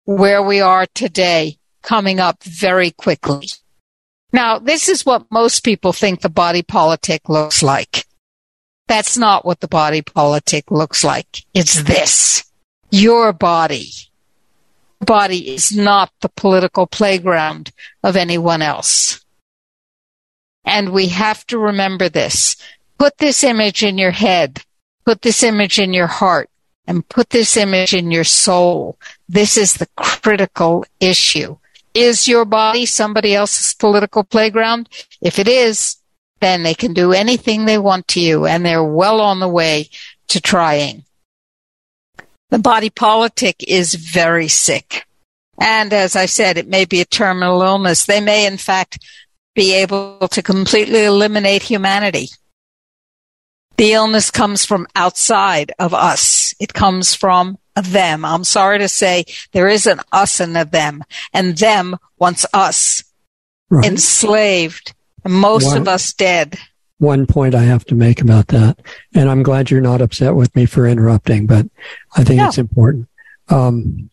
where 0.05 0.41
we 0.41 0.61
are 0.61 0.85
today 0.93 1.57
coming 1.81 2.21
up 2.21 2.41
very 2.43 2.91
quickly. 2.91 3.47
Now, 4.31 4.59
this 4.59 4.87
is 4.87 5.05
what 5.05 5.29
most 5.29 5.65
people 5.65 5.91
think 5.91 6.21
the 6.21 6.29
body 6.29 6.61
politic 6.61 7.27
looks 7.27 7.61
like. 7.61 8.05
That's 8.87 9.17
not 9.17 9.45
what 9.45 9.59
the 9.59 9.67
body 9.67 10.01
politic 10.01 10.71
looks 10.71 11.03
like. 11.03 11.43
It's 11.53 11.83
this. 11.83 12.43
Your 12.91 13.33
body. 13.33 13.89
Body 15.01 15.53
is 15.53 15.75
not 15.75 16.11
the 16.21 16.29
political 16.29 16.87
playground 16.87 17.71
of 18.03 18.15
anyone 18.15 18.61
else. 18.61 19.19
And 20.63 20.93
we 20.93 21.07
have 21.07 21.45
to 21.47 21.57
remember 21.57 22.07
this. 22.07 22.55
Put 23.01 23.17
this 23.17 23.43
image 23.43 23.81
in 23.81 23.97
your 23.97 24.11
head. 24.11 24.61
Put 25.07 25.23
this 25.23 25.41
image 25.41 25.79
in 25.79 25.91
your 25.91 26.05
heart 26.05 26.51
and 26.85 27.09
put 27.09 27.31
this 27.31 27.57
image 27.57 27.95
in 27.95 28.11
your 28.11 28.23
soul. 28.23 28.95
This 29.27 29.57
is 29.57 29.73
the 29.73 29.87
critical 29.97 30.85
issue. 30.99 31.57
Is 31.95 32.27
your 32.27 32.45
body 32.45 32.85
somebody 32.85 33.33
else's 33.33 33.73
political 33.73 34.23
playground? 34.23 34.87
If 35.19 35.39
it 35.39 35.47
is, 35.47 35.97
then 36.41 36.61
they 36.61 36.75
can 36.75 36.93
do 36.93 37.11
anything 37.11 37.65
they 37.65 37.79
want 37.79 38.07
to 38.09 38.19
you, 38.19 38.45
and 38.45 38.63
they're 38.63 38.83
well 38.83 39.19
on 39.19 39.39
the 39.39 39.49
way 39.49 39.89
to 40.27 40.39
trying. 40.39 41.03
The 42.51 42.59
body 42.59 42.91
politic 42.91 43.65
is 43.67 43.95
very 43.95 44.47
sick. 44.47 45.07
And 45.59 45.91
as 45.91 46.15
I 46.15 46.27
said, 46.27 46.55
it 46.59 46.67
may 46.67 46.85
be 46.85 47.01
a 47.01 47.05
terminal 47.05 47.63
illness. 47.63 48.05
They 48.05 48.21
may, 48.21 48.45
in 48.45 48.57
fact, 48.57 49.03
be 49.55 49.73
able 49.73 50.27
to 50.27 50.43
completely 50.43 51.03
eliminate 51.05 51.63
humanity. 51.63 52.29
The 53.81 53.93
illness 53.93 54.29
comes 54.29 54.63
from 54.63 54.85
outside 54.95 55.71
of 55.79 55.91
us. 55.91 56.53
It 56.59 56.71
comes 56.71 57.15
from 57.15 57.57
them. 57.73 58.23
I'm 58.23 58.43
sorry 58.43 58.77
to 58.77 58.87
say 58.87 59.25
there 59.53 59.67
is 59.67 59.87
an 59.87 60.01
us 60.11 60.39
and 60.39 60.55
a 60.55 60.65
them, 60.65 61.03
and 61.33 61.57
them 61.57 61.97
wants 62.19 62.45
us 62.53 63.03
right. 63.71 63.83
enslaved, 63.83 64.93
and 65.25 65.33
most 65.33 65.65
one, 65.65 65.77
of 65.77 65.87
us 65.87 66.13
dead. 66.13 66.59
One 66.99 67.25
point 67.25 67.55
I 67.55 67.63
have 67.63 67.83
to 67.85 67.95
make 67.95 68.21
about 68.21 68.49
that, 68.49 68.77
and 69.15 69.27
I'm 69.27 69.41
glad 69.41 69.71
you're 69.71 69.81
not 69.81 69.99
upset 69.99 70.35
with 70.35 70.55
me 70.55 70.67
for 70.67 70.85
interrupting, 70.85 71.47
but 71.47 71.65
I 72.15 72.23
think 72.23 72.37
no. 72.37 72.49
it's 72.49 72.59
important. 72.59 73.09
Um, 73.49 74.11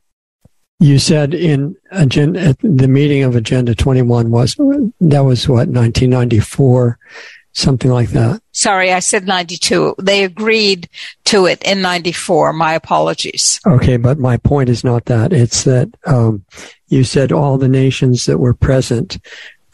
you 0.81 0.99
said 0.99 1.35
in 1.35 1.77
agenda, 1.91 2.57
the 2.63 2.89
meeting 2.89 3.23
of 3.23 3.37
Agenda 3.37 3.75
21 3.75 4.31
was 4.31 4.55
that 4.55 5.21
was 5.21 5.47
what 5.47 5.69
1994 5.69 6.99
something 7.59 7.91
like 7.91 8.11
that. 8.11 8.41
Sorry, 8.53 8.93
I 8.93 9.01
said 9.01 9.27
92. 9.27 9.97
They 9.99 10.25
agreed 10.25 10.89
to 11.25 11.47
it 11.47 11.63
in 11.63 11.83
94. 11.83 12.53
My 12.53 12.75
apologies. 12.75 13.61
Okay, 13.67 13.97
but 13.97 14.19
my 14.19 14.37
point 14.39 14.69
is 14.69 14.85
not 14.85 15.07
that. 15.07 15.33
It's 15.33 15.65
that 15.65 15.89
um, 16.07 16.45
you 16.89 17.05
said 17.05 17.33
all 17.33 17.59
the 17.59 17.69
nations 17.69 18.27
that 18.27 18.39
were 18.39 18.55
present 18.55 19.19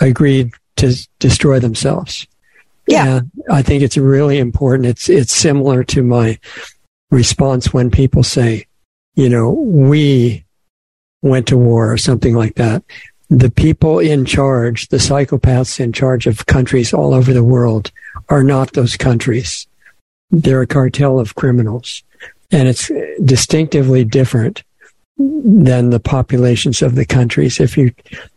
agreed 0.01 0.53
to 0.77 0.95
destroy 1.19 1.61
themselves. 1.61 2.27
Yeah. 2.87 3.19
And 3.19 3.31
I 3.51 3.63
think 3.63 3.83
it's 3.83 3.97
really 3.97 4.39
important. 4.39 4.87
It's 4.87 5.09
it's 5.09 5.33
similar 5.33 5.85
to 5.85 6.03
my 6.03 6.39
response 7.11 7.73
when 7.73 7.91
people 7.91 8.23
say, 8.23 8.67
you 9.15 9.29
know, 9.29 9.51
we 9.51 10.45
went 11.23 11.49
to 11.49 11.57
war 11.57 11.91
or 11.91 11.97
something 11.97 12.35
like 12.35 12.57
that 12.57 12.83
the 13.35 13.51
people 13.51 13.99
in 13.99 14.25
charge, 14.25 14.89
the 14.89 14.99
psychopaths 14.99 15.81
in 15.81 15.93
charge 15.93 16.27
of 16.27 16.47
countries 16.47 16.93
all 16.93 17.13
over 17.13 17.33
the 17.33 17.45
world, 17.45 17.91
are 18.29 18.45
not 18.45 18.73
those 18.73 18.97
countries. 18.97 19.67
They're 20.31 20.63
a 20.63 20.67
cartel 20.67 21.19
of 21.19 21.35
criminals. 21.35 22.03
And 22.53 22.69
it's 22.69 22.91
distinctively 23.25 24.05
different 24.05 24.63
than 25.19 25.91
the 25.91 26.01
populations 26.01 26.81
of 26.81 26.95
the 26.95 27.05
countries. 27.05 27.59
If 27.59 27.77
you, 27.77 27.93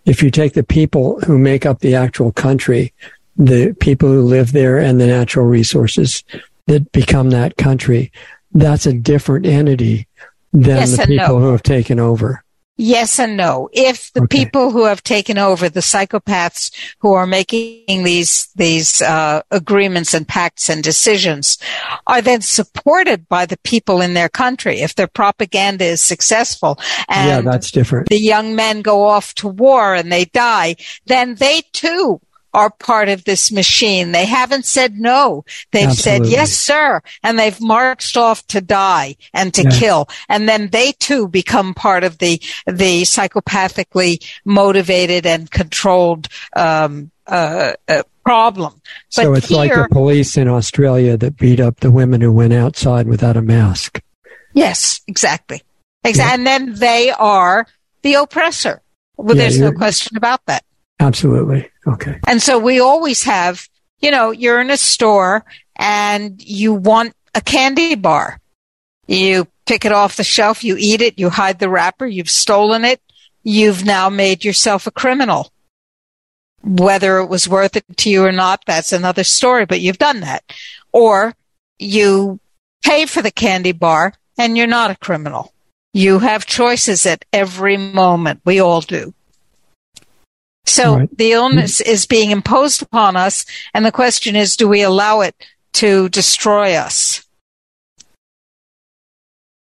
if 0.06 0.24
you 0.24 0.32
take 0.32 0.54
the 0.54 0.64
people 0.64 1.20
who 1.22 1.38
make 1.38 1.66
up 1.66 1.80
the 1.80 1.96
actual 1.96 2.32
country, 2.32 2.94
the 3.36 3.74
people 3.80 4.10
who 4.10 4.22
live 4.24 4.52
there 4.52 4.80
and 4.80 5.00
the 5.00 5.08
natural 5.08 5.46
resources 5.46 6.24
that 6.66 6.92
become 6.92 7.30
that 7.30 7.58
country, 7.58 8.12
that's 8.54 8.88
a 8.88 8.94
different 8.94 9.46
entity 9.46 10.08
than 10.54 10.78
yes 10.78 10.98
the 10.98 11.06
people 11.06 11.40
no. 11.40 11.46
who 11.46 11.52
have 11.52 11.64
taken 11.64 12.00
over. 12.00 12.44
Yes 12.78 13.20
and 13.20 13.36
no. 13.36 13.70
If 13.74 14.14
the 14.14 14.22
okay. 14.22 14.46
people 14.46 14.72
who 14.72 14.86
have 14.86 15.04
taken 15.04 15.40
over, 15.40 15.68
the 15.68 15.80
psychopaths 15.80 16.72
who 17.00 17.14
are 17.14 17.26
making 17.26 18.04
these 18.04 18.48
these 18.56 19.02
uh, 19.02 19.42
agreements 19.50 20.14
and 20.14 20.28
pacts 20.28 20.70
and 20.70 20.84
decisions, 20.84 21.58
are 22.06 22.22
then 22.22 22.42
supported 22.42 23.28
by 23.28 23.48
the 23.48 23.58
people 23.58 24.00
in 24.00 24.14
their 24.14 24.30
country, 24.30 24.82
if 24.82 24.94
their 24.94 25.08
propaganda 25.08 25.86
is 25.86 26.02
successful, 26.02 26.80
and 27.10 27.46
yeah, 27.46 27.52
that's 27.52 27.72
different. 27.72 28.10
The 28.10 28.20
young 28.20 28.56
men 28.56 28.84
go 28.84 29.04
off 29.04 29.34
to 29.36 29.48
war 29.48 29.96
and 29.96 30.12
they 30.12 30.26
die, 30.26 30.76
then 31.08 31.36
they 31.36 31.64
too 31.74 32.22
are 32.54 32.70
part 32.70 33.10
of 33.10 33.24
this 33.24 33.52
machine. 33.52 34.12
They 34.12 34.26
haven't 34.26 34.66
said 34.66 35.00
no. 35.00 35.46
They've 35.72 35.90
Absolutely. 35.90 36.30
said 36.30 36.34
yes, 36.34 36.52
sir. 36.52 37.02
And 37.24 37.38
they've 37.38 37.60
marched 37.62 38.18
off 38.18 38.46
to 38.48 38.62
die 38.62 39.16
and 39.34 39.54
to 39.54 39.70
kill. 39.70 40.10
And 40.30 40.48
then 40.48 40.70
they 40.70 40.94
too 40.94 41.28
become 41.28 41.74
part 41.74 42.04
of 42.04 42.18
the, 42.18 42.42
the 42.66 43.04
psychopathically 43.04 44.26
motivated 44.46 45.26
and 45.26 45.50
controlled, 45.50 46.28
um, 46.56 47.12
uh, 47.28 47.74
uh, 47.88 48.04
problem. 48.24 48.82
But 49.16 49.24
so 49.24 49.34
it's 49.36 49.48
here, 49.48 49.58
like 49.58 49.74
the 49.74 49.88
police 49.90 50.36
in 50.36 50.50
Australia 50.50 51.16
that 51.18 51.38
beat 51.38 51.62
up 51.62 51.80
the 51.80 51.92
women 51.92 52.20
who 52.20 52.32
went 52.32 52.52
outside 52.54 53.08
without 53.08 53.38
a 53.38 53.42
mask. 53.42 54.02
Yes, 54.54 55.00
exactly. 55.08 55.62
Exactly. 56.04 56.30
Yeah. 56.30 56.34
And 56.34 56.48
then 56.48 56.80
they 56.80 57.12
are 57.12 57.68
the 58.02 58.16
oppressor. 58.16 58.82
Well, 59.16 59.36
yeah, 59.36 59.44
there's 59.44 59.60
no 59.60 59.72
question 59.72 60.18
about 60.18 60.46
that. 60.48 60.64
Absolutely. 61.00 61.70
Okay. 61.86 62.20
And 62.28 62.42
so 62.42 62.58
we 62.58 62.80
always 62.80 63.24
have, 63.24 63.68
you 64.00 64.12
know, 64.12 64.32
you're 64.32 64.62
in 64.62 64.70
a 64.70 64.78
store 64.78 65.46
and 65.76 66.42
you 66.44 66.74
want 66.74 67.14
a 67.36 67.42
candy 67.42 67.96
bar. 67.96 68.40
You 69.08 69.48
pick 69.66 69.86
it 69.86 69.92
off 69.92 70.18
the 70.18 70.24
shelf, 70.24 70.64
you 70.64 70.76
eat 70.78 71.02
it, 71.02 71.20
you 71.20 71.30
hide 71.30 71.60
the 71.60 71.70
wrapper, 71.70 72.06
you've 72.06 72.30
stolen 72.30 72.84
it. 72.84 73.02
You've 73.44 73.86
now 73.86 74.10
made 74.10 74.44
yourself 74.44 74.88
a 74.88 74.92
criminal. 74.92 75.52
Whether 76.64 77.20
it 77.20 77.28
was 77.28 77.48
worth 77.48 77.78
it 77.78 77.86
to 77.98 78.10
you 78.10 78.26
or 78.26 78.32
not, 78.34 78.64
that's 78.66 78.92
another 78.92 79.24
story, 79.24 79.66
but 79.66 79.80
you've 79.80 80.00
done 80.00 80.20
that. 80.22 80.44
Or 80.92 81.34
you 81.80 82.40
pay 82.84 83.06
for 83.06 83.22
the 83.22 83.32
candy 83.32 83.72
bar 83.72 84.14
and 84.38 84.58
you're 84.58 84.68
not 84.68 84.92
a 84.92 84.98
criminal. 84.98 85.54
You 85.94 86.20
have 86.20 86.46
choices 86.46 87.06
at 87.06 87.24
every 87.32 87.78
moment. 87.78 88.42
We 88.44 88.60
all 88.60 88.82
do. 88.82 89.14
So 90.68 90.98
right. 90.98 91.18
the 91.18 91.32
illness 91.32 91.82
is 91.82 92.06
being 92.06 92.32
imposed 92.32 92.82
upon 92.82 93.16
us. 93.16 93.46
And 93.74 93.86
the 93.86 93.92
question 93.92 94.36
is, 94.36 94.58
do 94.58 94.68
we 94.68 94.82
allow 94.82 95.22
it 95.22 95.36
to 95.74 96.10
destroy 96.10 96.74
us? 96.76 97.26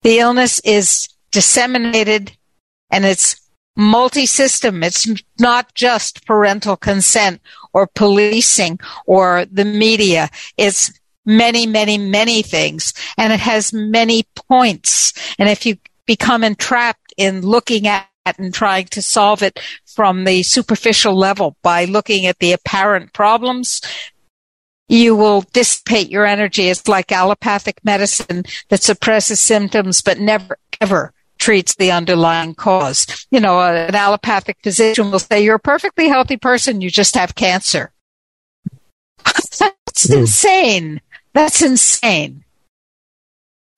The 0.03 0.19
illness 0.19 0.61
is 0.61 1.09
disseminated 1.31 2.37
and 2.90 3.05
it's 3.05 3.40
multi-system. 3.77 4.83
It's 4.83 5.07
not 5.38 5.75
just 5.75 6.27
parental 6.27 6.77
consent 6.77 7.40
or 7.73 7.87
policing 7.87 8.79
or 9.07 9.47
the 9.51 9.64
media. 9.64 10.31
It's 10.57 10.93
many, 11.27 11.67
many, 11.67 11.99
many 11.99 12.43
things. 12.43 12.95
And 13.19 13.33
it 13.33 13.40
has 13.40 13.73
many 13.73 14.25
points. 14.35 15.12
And 15.38 15.49
if 15.49 15.67
you 15.67 15.77
become 16.07 16.45
entrapped 16.45 17.12
in 17.17 17.43
looking 17.43 17.87
at 17.87 18.09
and 18.27 18.53
trying 18.53 18.87
to 18.87 19.03
solve 19.03 19.43
it 19.43 19.61
from 19.87 20.25
the 20.25 20.43
superficial 20.43 21.15
level 21.15 21.57
by 21.63 21.85
looking 21.85 22.27
at 22.27 22.39
the 22.39 22.53
apparent 22.53 23.13
problems, 23.13 23.81
you 24.89 25.17
will 25.17 25.43
dissipate 25.53 26.11
your 26.11 26.27
energy. 26.27 26.69
It's 26.69 26.89
like 26.89 27.13
allopathic 27.13 27.85
medicine 27.85 28.45
that 28.69 28.83
suppresses 28.83 29.41
symptoms 29.41 30.03
but 30.03 30.21
never 30.21 30.59
ever 30.81 31.13
treats 31.39 31.75
the 31.75 31.91
underlying 31.91 32.55
cause. 32.55 33.27
You 33.31 33.41
know, 33.41 33.61
an 33.61 33.95
allopathic 33.95 34.59
physician 34.63 35.11
will 35.11 35.19
say, 35.19 35.43
you're 35.43 35.57
a 35.57 35.61
perfectly 35.61 36.09
healthy 36.09 36.37
person. 36.37 36.81
You 36.81 36.91
just 36.91 37.15
have 37.17 37.35
cancer. 37.35 37.93
That's 39.25 40.07
mm. 40.07 40.21
insane. 40.21 41.01
That's 41.33 41.63
insane. 41.63 42.45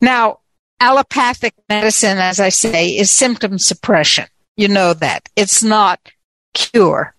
Now, 0.01 0.41
allopathic 0.81 1.55
medicine, 1.69 2.19
as 2.19 2.39
I 2.39 2.51
say, 2.51 2.91
is 2.91 3.11
symptom 3.11 3.59
suppression. 3.59 4.27
You 4.57 4.69
know 4.69 4.95
that. 4.95 5.29
It's 5.37 5.63
not 5.63 6.01
cure 6.55 7.15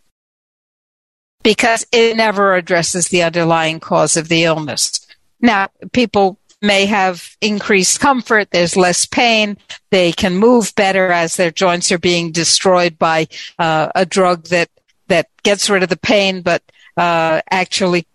because 1.43 1.85
it 1.91 2.17
never 2.17 2.55
addresses 2.55 3.07
the 3.07 3.23
underlying 3.23 3.79
cause 3.79 4.17
of 4.17 4.27
the 4.27 4.43
illness. 4.43 5.05
Now, 5.39 5.69
people 5.93 6.39
may 6.61 6.87
have 6.87 7.37
increased 7.39 7.99
comfort. 7.99 8.49
There's 8.51 8.75
less 8.75 9.05
pain. 9.05 9.57
They 9.91 10.11
can 10.11 10.35
move 10.35 10.73
better 10.75 11.11
as 11.11 11.35
their 11.35 11.51
joints 11.51 11.91
are 11.91 11.99
being 11.99 12.31
destroyed 12.31 12.97
by 12.97 13.27
uh, 13.59 13.89
a 13.93 14.05
drug 14.05 14.45
that, 14.47 14.69
that 15.07 15.29
gets 15.43 15.69
rid 15.69 15.83
of 15.83 15.89
the 15.89 15.97
pain, 15.97 16.41
but 16.41 16.63
uh, 16.97 17.41
actually 17.51 18.07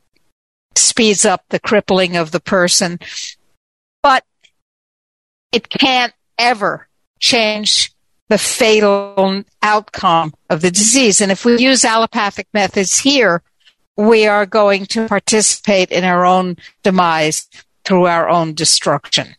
speeds 0.74 1.24
up 1.24 1.44
the 1.48 1.61
crippling 1.61 2.16
of 2.16 2.32
the 2.32 2.40
person. 2.40 2.98
But 4.02 4.24
it 5.52 5.68
can't 5.68 6.12
ever 6.38 6.88
change 7.20 7.91
the 8.33 8.38
fatal 8.38 9.45
outcome 9.61 10.33
of 10.49 10.62
the 10.62 10.71
disease. 10.71 11.21
And 11.21 11.31
if 11.31 11.45
we 11.45 11.59
use 11.59 11.85
allopathic 11.85 12.47
methods 12.55 12.99
here, 12.99 13.42
we 13.99 14.27
are 14.27 14.47
going 14.47 14.87
to 14.87 15.07
participate 15.07 15.90
in 15.92 16.03
our 16.03 16.25
own 16.25 16.57
demise 16.83 17.47
through 17.85 18.07
our 18.07 18.31
own 18.31 18.55
destruction. 18.55 19.37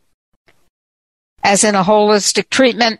As 1.43 1.63
in 1.63 1.73
a 1.73 1.83
holistic 1.83 2.51
treatment, 2.51 2.99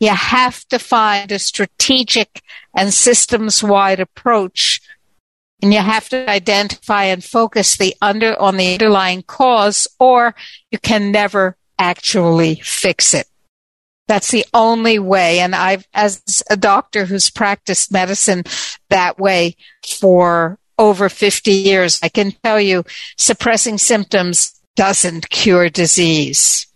you 0.00 0.10
have 0.10 0.64
to 0.70 0.78
find 0.80 1.30
a 1.30 1.38
strategic 1.38 2.42
and 2.74 2.92
systems 2.92 3.62
wide 3.62 4.00
approach 4.00 4.80
and 5.62 5.72
you 5.72 5.78
have 5.78 6.08
to 6.08 6.28
identify 6.28 7.04
and 7.04 7.22
focus 7.22 7.76
the 7.76 7.94
under 8.02 8.36
on 8.40 8.56
the 8.56 8.72
underlying 8.72 9.22
cause 9.22 9.86
or 10.00 10.34
you 10.72 10.80
can 10.80 11.12
never 11.12 11.56
actually 11.78 12.56
fix 12.56 13.14
it. 13.14 13.28
That's 14.08 14.30
the 14.30 14.44
only 14.52 14.98
way. 14.98 15.38
And 15.38 15.54
I've, 15.54 15.86
as 15.94 16.42
a 16.50 16.56
doctor 16.56 17.04
who's 17.04 17.30
practiced 17.30 17.92
medicine 17.92 18.42
that 18.88 19.18
way 19.18 19.54
for 19.86 20.58
over 20.78 21.08
50 21.08 21.50
years. 21.50 21.98
I 22.02 22.08
can 22.08 22.32
tell 22.42 22.60
you 22.60 22.84
suppressing 23.16 23.78
symptoms 23.78 24.58
doesn't 24.76 25.28
cure 25.28 25.68
disease. 25.68 26.66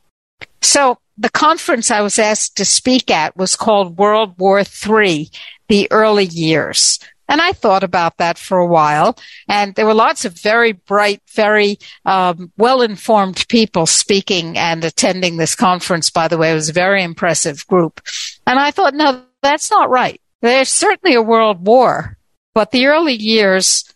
So 0.61 0.99
the 1.17 1.31
conference 1.31 1.91
I 1.91 2.01
was 2.01 2.19
asked 2.19 2.57
to 2.57 2.65
speak 2.65 3.11
at 3.11 3.37
was 3.37 3.57
called 3.57 3.99
World 3.99 4.35
War 4.39 4.61
III, 4.61 5.31
the 5.69 5.89
early 5.91 6.25
years. 6.25 6.99
And 7.33 7.41
I 7.41 7.53
thought 7.53 7.83
about 7.83 8.19
that 8.19 8.37
for 8.37 8.59
a 8.59 8.67
while. 8.67 9.17
And 9.49 9.75
there 9.75 9.87
were 9.87 9.95
lots 9.95 10.27
of 10.27 10.39
very 10.39 10.73
bright, 10.73 11.23
very 11.31 11.79
um, 12.05 12.53
well 12.59 12.83
informed 12.83 13.49
people 13.49 13.87
speaking 13.87 14.59
and 14.59 14.85
attending 14.85 15.39
this 15.39 15.55
conference, 15.55 16.11
by 16.11 16.29
the 16.29 16.37
way. 16.37 16.51
It 16.51 16.55
was 16.55 16.69
a 16.69 16.75
very 16.75 17.03
impressive 17.03 17.67
group. 17.69 18.03
And 18.47 18.59
I 18.59 18.71
thought, 18.71 18.93
no, 18.93 19.23
that's 19.41 19.71
not 19.71 19.89
right. 19.89 20.21
There's 20.43 20.69
certainly 20.69 21.15
a 21.15 21.23
world 21.23 21.67
war, 21.67 22.19
but 22.53 22.71
the 22.71 22.85
early 22.85 23.15
years 23.15 23.91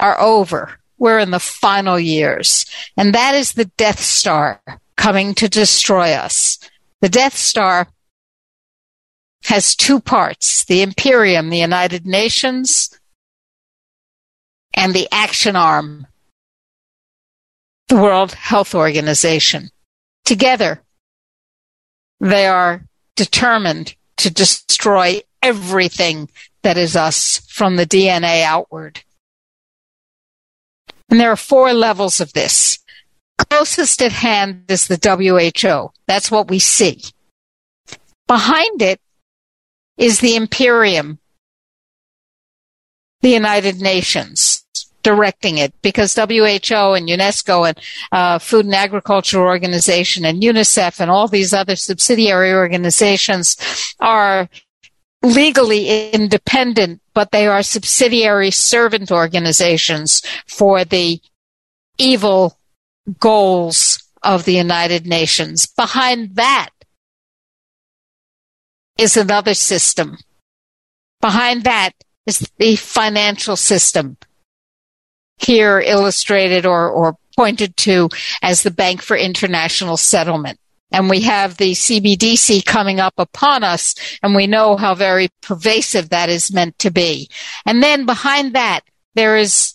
are 0.00 0.18
over. 0.18 0.70
We're 0.96 1.18
in 1.18 1.30
the 1.30 1.40
final 1.40 2.00
years. 2.00 2.64
And 2.96 3.14
that 3.14 3.34
is 3.34 3.52
the 3.52 3.66
Death 3.66 4.00
Star 4.00 4.62
coming 4.96 5.34
to 5.34 5.46
destroy 5.46 6.12
us. 6.12 6.58
The 7.02 7.10
Death 7.10 7.36
Star 7.36 7.88
has 9.44 9.74
two 9.74 10.00
parts 10.00 10.64
the 10.64 10.82
Imperium, 10.82 11.50
the 11.50 11.58
United 11.58 12.06
Nations, 12.06 12.98
and 14.74 14.94
the 14.94 15.08
Action 15.12 15.56
Arm, 15.56 16.06
the 17.88 17.96
World 17.96 18.32
Health 18.32 18.74
Organization. 18.74 19.70
Together, 20.24 20.82
they 22.20 22.46
are 22.46 22.84
determined 23.16 23.94
to 24.16 24.30
destroy 24.30 25.20
everything 25.42 26.30
that 26.62 26.78
is 26.78 26.96
us 26.96 27.38
from 27.48 27.76
the 27.76 27.86
DNA 27.86 28.42
outward. 28.44 29.02
And 31.10 31.20
there 31.20 31.30
are 31.30 31.36
four 31.36 31.74
levels 31.74 32.20
of 32.20 32.32
this. 32.32 32.78
Closest 33.50 34.00
at 34.00 34.12
hand 34.12 34.64
is 34.68 34.86
the 34.86 34.96
WHO. 34.96 35.92
That's 36.06 36.30
what 36.30 36.48
we 36.48 36.58
see. 36.58 37.02
Behind 38.26 38.80
it 38.80 39.00
is 39.96 40.20
the 40.20 40.36
Imperium, 40.36 41.18
the 43.20 43.30
United 43.30 43.80
Nations 43.80 44.62
directing 45.02 45.58
it 45.58 45.74
because 45.82 46.14
WHO 46.14 46.24
and 46.24 47.08
UNESCO 47.08 47.68
and 47.68 47.80
uh, 48.12 48.38
Food 48.38 48.66
and 48.66 48.74
Agriculture 48.74 49.40
Organization 49.40 50.24
and 50.24 50.42
UNICEF 50.42 51.00
and 51.00 51.10
all 51.10 51.28
these 51.28 51.52
other 51.52 51.76
subsidiary 51.76 52.52
organizations 52.52 53.56
are 54.00 54.48
legally 55.22 56.10
independent, 56.10 57.00
but 57.14 57.30
they 57.30 57.46
are 57.46 57.62
subsidiary 57.62 58.50
servant 58.50 59.10
organizations 59.12 60.22
for 60.46 60.84
the 60.84 61.20
evil 61.98 62.58
goals 63.18 64.02
of 64.22 64.44
the 64.44 64.54
United 64.54 65.06
Nations. 65.06 65.66
Behind 65.66 66.36
that 66.36 66.70
is 68.98 69.16
another 69.16 69.54
system. 69.54 70.18
Behind 71.20 71.64
that 71.64 71.92
is 72.26 72.50
the 72.58 72.76
financial 72.76 73.56
system, 73.56 74.16
here 75.38 75.80
illustrated 75.80 76.66
or, 76.66 76.88
or 76.88 77.16
pointed 77.36 77.76
to 77.78 78.08
as 78.42 78.62
the 78.62 78.70
Bank 78.70 79.02
for 79.02 79.16
International 79.16 79.96
Settlement. 79.96 80.58
And 80.92 81.08
we 81.08 81.22
have 81.22 81.56
the 81.56 81.72
CBDC 81.72 82.66
coming 82.66 83.00
up 83.00 83.14
upon 83.16 83.64
us, 83.64 83.94
and 84.22 84.34
we 84.34 84.46
know 84.46 84.76
how 84.76 84.94
very 84.94 85.30
pervasive 85.40 86.10
that 86.10 86.28
is 86.28 86.52
meant 86.52 86.78
to 86.80 86.90
be. 86.90 87.30
And 87.64 87.82
then 87.82 88.04
behind 88.04 88.54
that, 88.54 88.82
there 89.14 89.38
is 89.38 89.74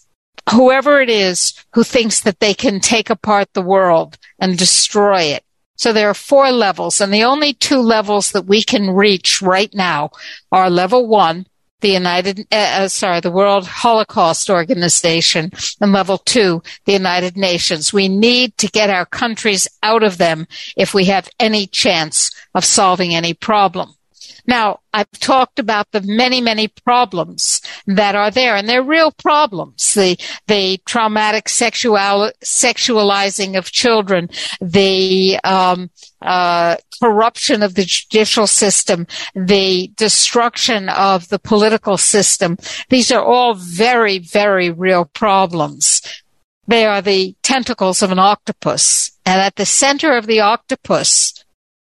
whoever 0.52 1.02
it 1.02 1.10
is 1.10 1.54
who 1.74 1.84
thinks 1.84 2.22
that 2.22 2.40
they 2.40 2.54
can 2.54 2.80
take 2.80 3.10
apart 3.10 3.50
the 3.54 3.62
world 3.62 4.18
and 4.40 4.58
destroy 4.58 5.22
it 5.22 5.44
so 5.78 5.94
there 5.94 6.10
are 6.10 6.14
four 6.14 6.52
levels 6.52 7.00
and 7.00 7.14
the 7.14 7.24
only 7.24 7.54
two 7.54 7.80
levels 7.80 8.32
that 8.32 8.46
we 8.46 8.62
can 8.64 8.90
reach 8.90 9.42
right 9.42 9.74
now 9.74 10.10
are 10.52 10.70
level 10.70 11.08
one, 11.08 11.46
the 11.82 11.90
United, 11.90 12.48
uh, 12.52 12.56
uh, 12.56 12.88
sorry, 12.88 13.20
the 13.20 13.32
World 13.32 13.68
Holocaust 13.68 14.50
Organization 14.50 15.52
and 15.80 15.94
level 15.94 16.18
two, 16.18 16.64
the 16.86 16.94
United 16.94 17.38
Nations. 17.38 17.94
We 17.94 18.10
need 18.10 18.58
to 18.58 18.68
get 18.68 18.90
our 18.90 19.06
countries 19.06 19.68
out 19.84 20.04
of 20.04 20.18
them 20.18 20.48
if 20.76 20.94
we 20.94 21.06
have 21.06 21.30
any 21.40 21.68
chance 21.68 22.32
of 22.56 22.66
solving 22.66 23.14
any 23.14 23.34
problem. 23.34 23.94
Now, 24.46 24.80
I've 24.94 25.12
talked 25.12 25.60
about 25.60 25.92
the 25.92 26.02
many, 26.02 26.42
many 26.42 26.68
problems 26.68 27.62
that 27.86 28.16
are 28.16 28.32
there, 28.32 28.56
and 28.56 28.68
they're 28.68 28.84
real 28.84 29.12
problems. 29.12 29.94
The, 29.94 30.18
the 30.48 30.80
traumatic 30.86 31.50
sexual, 31.50 32.32
sexualizing 32.44 33.58
of 33.58 33.72
children, 33.72 34.30
the, 34.62 35.40
um, 35.44 35.90
uh, 36.22 36.78
corruption 37.00 37.62
of 37.62 37.76
the 37.76 37.86
judicial 37.86 38.48
system, 38.48 39.06
the 39.36 39.92
destruction 39.96 40.90
of 40.90 41.30
the 41.30 41.40
political 41.40 41.98
system. 41.98 42.58
These 42.90 43.12
are 43.12 43.24
all 43.24 43.54
very, 43.54 44.20
very 44.20 44.72
real 44.72 45.06
problems. 45.06 46.02
They 46.68 46.86
are 46.86 47.02
the 47.02 47.36
tentacles 47.44 48.02
of 48.02 48.12
an 48.12 48.20
octopus. 48.20 49.12
And 49.26 49.42
at 49.42 49.56
the 49.56 49.66
center 49.66 50.18
of 50.18 50.26
the 50.26 50.42
octopus 50.42 51.46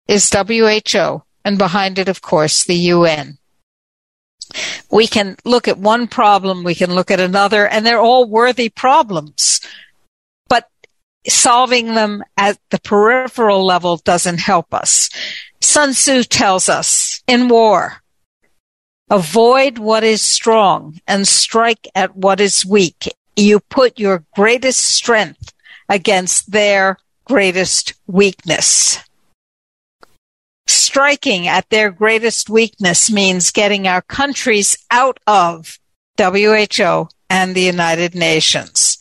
is 0.08 0.30
WHO 0.30 1.22
and 1.50 1.58
behind 1.58 1.98
it, 1.98 2.08
of 2.08 2.22
course, 2.22 2.62
the 2.62 2.76
UN. 2.94 3.36
We 4.88 5.08
can 5.08 5.36
look 5.44 5.66
at 5.66 5.78
one 5.78 6.06
problem, 6.06 6.62
we 6.62 6.76
can 6.76 6.94
look 6.94 7.10
at 7.10 7.18
another, 7.18 7.66
and 7.66 7.84
they're 7.84 7.98
all 7.98 8.24
worthy 8.24 8.68
problems. 8.68 9.60
But 10.48 10.68
solving 11.26 11.94
them 11.94 12.22
at 12.36 12.56
the 12.70 12.78
peripheral 12.78 13.66
level 13.66 13.96
doesn't 13.96 14.38
help 14.38 14.72
us. 14.72 15.10
Sun 15.60 15.94
Tzu 15.94 16.22
tells 16.22 16.68
us 16.68 17.20
in 17.26 17.48
war, 17.48 18.00
avoid 19.10 19.78
what 19.78 20.04
is 20.04 20.22
strong 20.22 21.00
and 21.08 21.26
strike 21.26 21.88
at 21.96 22.14
what 22.14 22.40
is 22.40 22.64
weak. 22.64 23.12
You 23.34 23.58
put 23.58 23.98
your 23.98 24.22
greatest 24.36 24.84
strength 24.84 25.52
against 25.88 26.52
their 26.52 26.98
greatest 27.24 27.94
weakness 28.06 29.00
striking 30.70 31.48
at 31.48 31.68
their 31.70 31.90
greatest 31.90 32.48
weakness 32.48 33.10
means 33.10 33.50
getting 33.50 33.86
our 33.86 34.02
countries 34.02 34.78
out 34.90 35.18
of 35.26 35.78
WHO 36.18 37.08
and 37.28 37.54
the 37.54 37.62
United 37.62 38.14
Nations. 38.14 38.98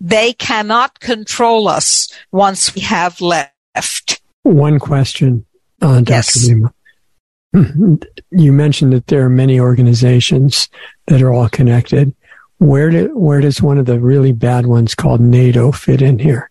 They 0.00 0.32
cannot 0.32 1.00
control 1.00 1.68
us 1.68 2.12
once 2.32 2.74
we 2.74 2.80
have 2.82 3.20
left. 3.20 4.20
One 4.42 4.78
question, 4.78 5.44
uh, 5.82 6.00
Dr. 6.00 6.10
Yes. 6.10 6.48
Rima. 6.48 6.74
You 8.32 8.52
mentioned 8.52 8.92
that 8.92 9.08
there 9.08 9.24
are 9.24 9.30
many 9.30 9.58
organizations 9.58 10.68
that 11.08 11.20
are 11.20 11.32
all 11.32 11.48
connected. 11.48 12.14
Where 12.58 12.90
do, 12.90 13.18
where 13.18 13.40
does 13.40 13.60
one 13.60 13.76
of 13.78 13.86
the 13.86 13.98
really 13.98 14.30
bad 14.30 14.66
ones 14.66 14.94
called 14.94 15.20
NATO 15.20 15.72
fit 15.72 16.00
in 16.00 16.20
here? 16.20 16.48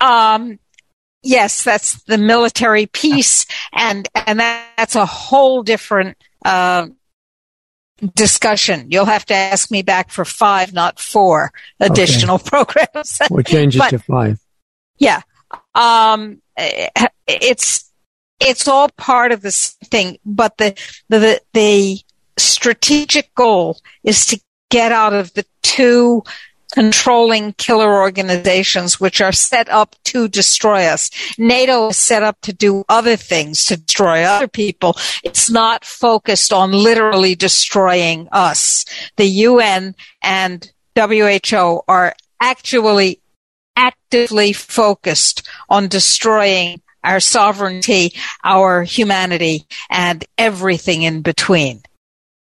Um, 0.00 0.58
yes, 1.28 1.62
that's 1.62 2.02
the 2.04 2.18
military 2.18 2.86
piece, 2.86 3.46
and 3.72 4.08
and 4.14 4.40
that's 4.40 4.96
a 4.96 5.06
whole 5.06 5.62
different 5.62 6.16
uh, 6.44 6.88
discussion. 8.14 8.90
You'll 8.90 9.04
have 9.04 9.26
to 9.26 9.34
ask 9.34 9.70
me 9.70 9.82
back 9.82 10.10
for 10.10 10.24
five, 10.24 10.72
not 10.72 10.98
four 10.98 11.52
additional 11.78 12.36
okay. 12.36 12.48
programs. 12.48 13.18
we'll 13.30 13.42
change 13.42 13.76
it 13.76 13.78
but, 13.78 13.90
to 13.90 13.98
five. 13.98 14.40
Yeah, 14.96 15.20
um, 15.74 16.40
it's 17.26 17.92
it's 18.40 18.66
all 18.66 18.88
part 18.96 19.30
of 19.30 19.42
this 19.42 19.76
thing, 19.84 20.18
but 20.24 20.56
the 20.56 20.74
the 21.08 21.40
the 21.52 22.00
strategic 22.38 23.34
goal 23.34 23.78
is 24.02 24.24
to 24.26 24.40
get 24.70 24.92
out 24.92 25.12
of 25.12 25.32
the 25.34 25.44
two 25.62 26.22
controlling 26.72 27.52
killer 27.54 28.00
organizations 28.00 29.00
which 29.00 29.20
are 29.20 29.32
set 29.32 29.68
up 29.68 29.96
to 30.04 30.28
destroy 30.28 30.84
us. 30.84 31.10
NATO 31.38 31.88
is 31.88 31.96
set 31.96 32.22
up 32.22 32.40
to 32.42 32.52
do 32.52 32.84
other 32.88 33.16
things, 33.16 33.64
to 33.66 33.76
destroy 33.76 34.22
other 34.22 34.48
people. 34.48 34.96
It's 35.24 35.50
not 35.50 35.84
focused 35.84 36.52
on 36.52 36.72
literally 36.72 37.34
destroying 37.34 38.28
us. 38.32 38.84
The 39.16 39.26
UN 39.26 39.94
and 40.22 40.70
WHO 40.94 41.82
are 41.88 42.14
actually 42.40 43.20
actively 43.76 44.52
focused 44.52 45.48
on 45.68 45.88
destroying 45.88 46.80
our 47.04 47.20
sovereignty, 47.20 48.12
our 48.44 48.82
humanity, 48.82 49.66
and 49.88 50.24
everything 50.36 51.02
in 51.02 51.22
between. 51.22 51.82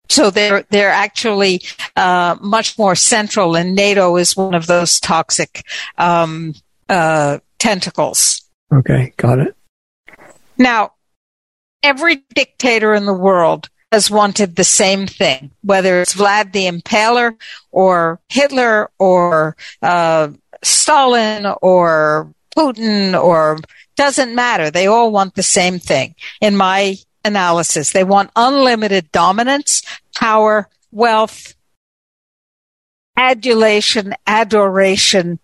So 0.08 0.30
they're 0.30 0.64
they're 0.70 0.90
actually 0.90 1.62
uh, 1.96 2.36
much 2.40 2.78
more 2.78 2.94
central, 2.94 3.56
and 3.56 3.74
NATO 3.74 4.16
is 4.16 4.36
one 4.36 4.54
of 4.54 4.66
those 4.66 5.00
toxic 5.00 5.64
um, 5.98 6.54
uh, 6.88 7.38
tentacles. 7.58 8.42
Okay, 8.72 9.12
got 9.16 9.38
it. 9.38 9.56
Now, 10.58 10.92
every 11.82 12.24
dictator 12.34 12.94
in 12.94 13.06
the 13.06 13.14
world 13.14 13.68
has 13.92 14.10
wanted 14.10 14.56
the 14.56 14.64
same 14.64 15.06
thing, 15.06 15.50
whether 15.62 16.00
it's 16.00 16.14
Vlad 16.14 16.52
the 16.52 16.66
Impaler 16.66 17.36
or 17.70 18.20
Hitler 18.28 18.90
or 18.98 19.56
uh, 19.82 20.28
Stalin 20.62 21.46
or 21.62 22.32
Putin 22.56 23.20
or 23.20 23.58
doesn't 23.96 24.34
matter. 24.34 24.70
They 24.70 24.86
all 24.86 25.10
want 25.10 25.34
the 25.34 25.42
same 25.42 25.78
thing. 25.78 26.14
In 26.40 26.56
my 26.56 26.96
analysis, 27.26 27.92
they 27.92 28.04
want 28.04 28.30
unlimited 28.36 29.10
dominance, 29.12 29.82
power, 30.14 30.68
wealth, 30.90 31.54
adulation, 33.16 34.14
adoration, 34.26 35.38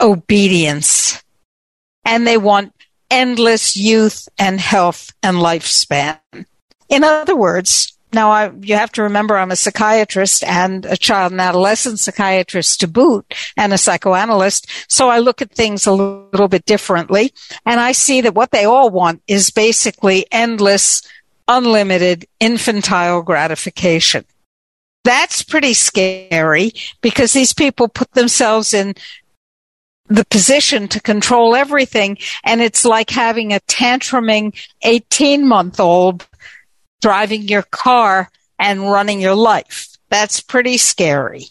obedience. 0.00 1.22
And 2.04 2.26
they 2.26 2.36
want 2.36 2.74
endless 3.10 3.76
youth 3.76 4.28
and 4.38 4.60
health 4.60 5.12
and 5.22 5.36
lifespan. 5.36 6.18
In 6.88 7.04
other 7.04 7.36
words, 7.36 7.96
now 8.12 8.30
I, 8.30 8.50
you 8.60 8.74
have 8.74 8.90
to 8.92 9.02
remember 9.02 9.36
I'm 9.36 9.52
a 9.52 9.56
psychiatrist 9.56 10.42
and 10.44 10.84
a 10.84 10.96
child 10.96 11.32
and 11.32 11.40
adolescent 11.40 12.00
psychiatrist 12.00 12.80
to 12.80 12.88
boot 12.88 13.32
and 13.56 13.72
a 13.72 13.78
psychoanalyst. 13.78 14.66
So 14.88 15.08
I 15.08 15.20
look 15.20 15.40
at 15.40 15.52
things 15.52 15.86
a 15.86 15.92
little 15.92 16.48
bit 16.48 16.64
differently 16.64 17.32
and 17.64 17.78
I 17.78 17.92
see 17.92 18.20
that 18.22 18.34
what 18.34 18.50
they 18.50 18.64
all 18.64 18.90
want 18.90 19.22
is 19.28 19.50
basically 19.50 20.26
endless, 20.32 21.02
unlimited 21.50 22.26
infantile 22.38 23.22
gratification. 23.22 24.24
That's 25.02 25.42
pretty 25.42 25.74
scary 25.74 26.72
because 27.00 27.32
these 27.32 27.52
people 27.52 27.88
put 27.88 28.12
themselves 28.12 28.72
in 28.72 28.94
the 30.06 30.24
position 30.26 30.86
to 30.88 31.00
control 31.00 31.56
everything. 31.56 32.18
And 32.44 32.60
it's 32.60 32.84
like 32.84 33.10
having 33.10 33.52
a 33.52 33.60
tantruming 33.60 34.56
18 34.82 35.46
month 35.46 35.80
old 35.80 36.26
driving 37.00 37.42
your 37.42 37.62
car 37.62 38.30
and 38.58 38.90
running 38.90 39.20
your 39.20 39.34
life. 39.34 39.88
That's 40.08 40.40
pretty 40.40 40.76
scary. 40.76 41.46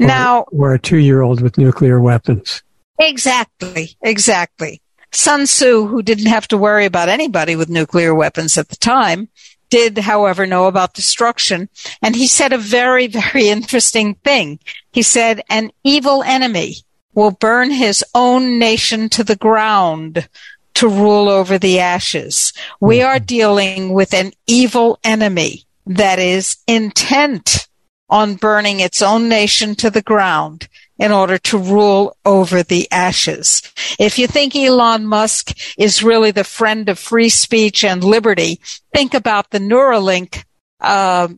Or, 0.00 0.06
now, 0.06 0.40
or 0.52 0.74
a 0.74 0.78
two 0.78 0.98
year 0.98 1.22
old 1.22 1.40
with 1.40 1.58
nuclear 1.58 2.00
weapons. 2.00 2.62
Exactly, 2.98 3.96
exactly. 4.02 4.80
Sun 5.14 5.44
Tzu, 5.44 5.86
who 5.86 6.02
didn't 6.02 6.26
have 6.26 6.48
to 6.48 6.58
worry 6.58 6.84
about 6.84 7.08
anybody 7.08 7.56
with 7.56 7.68
nuclear 7.68 8.14
weapons 8.14 8.58
at 8.58 8.68
the 8.68 8.76
time, 8.76 9.28
did, 9.70 9.98
however, 9.98 10.46
know 10.46 10.66
about 10.66 10.94
destruction. 10.94 11.68
And 12.02 12.14
he 12.14 12.26
said 12.26 12.52
a 12.52 12.58
very, 12.58 13.06
very 13.22 13.48
interesting 13.48 14.14
thing. 14.16 14.58
He 14.92 15.02
said, 15.02 15.42
an 15.48 15.70
evil 15.82 16.22
enemy 16.22 16.76
will 17.14 17.30
burn 17.30 17.70
his 17.70 18.04
own 18.14 18.58
nation 18.58 19.08
to 19.10 19.24
the 19.24 19.36
ground 19.36 20.28
to 20.74 20.88
rule 20.88 21.28
over 21.28 21.58
the 21.58 21.78
ashes. 21.78 22.52
We 22.80 23.02
are 23.02 23.16
mm-hmm. 23.16 23.24
dealing 23.24 23.92
with 23.92 24.12
an 24.12 24.32
evil 24.46 24.98
enemy 25.04 25.64
that 25.86 26.18
is 26.18 26.56
intent 26.66 27.68
on 28.10 28.34
burning 28.34 28.80
its 28.80 29.00
own 29.02 29.28
nation 29.28 29.74
to 29.76 29.90
the 29.90 30.02
ground 30.02 30.68
in 30.98 31.12
order 31.12 31.38
to 31.38 31.58
rule 31.58 32.16
over 32.24 32.62
the 32.62 32.90
ashes. 32.90 33.62
If 33.98 34.18
you 34.18 34.26
think 34.26 34.54
Elon 34.54 35.06
Musk 35.06 35.56
is 35.78 36.02
really 36.02 36.30
the 36.30 36.44
friend 36.44 36.88
of 36.88 36.98
free 36.98 37.28
speech 37.28 37.84
and 37.84 38.04
liberty, 38.04 38.60
think 38.92 39.14
about 39.14 39.50
the 39.50 39.58
Neuralink 39.58 40.44
uh, 40.80 41.28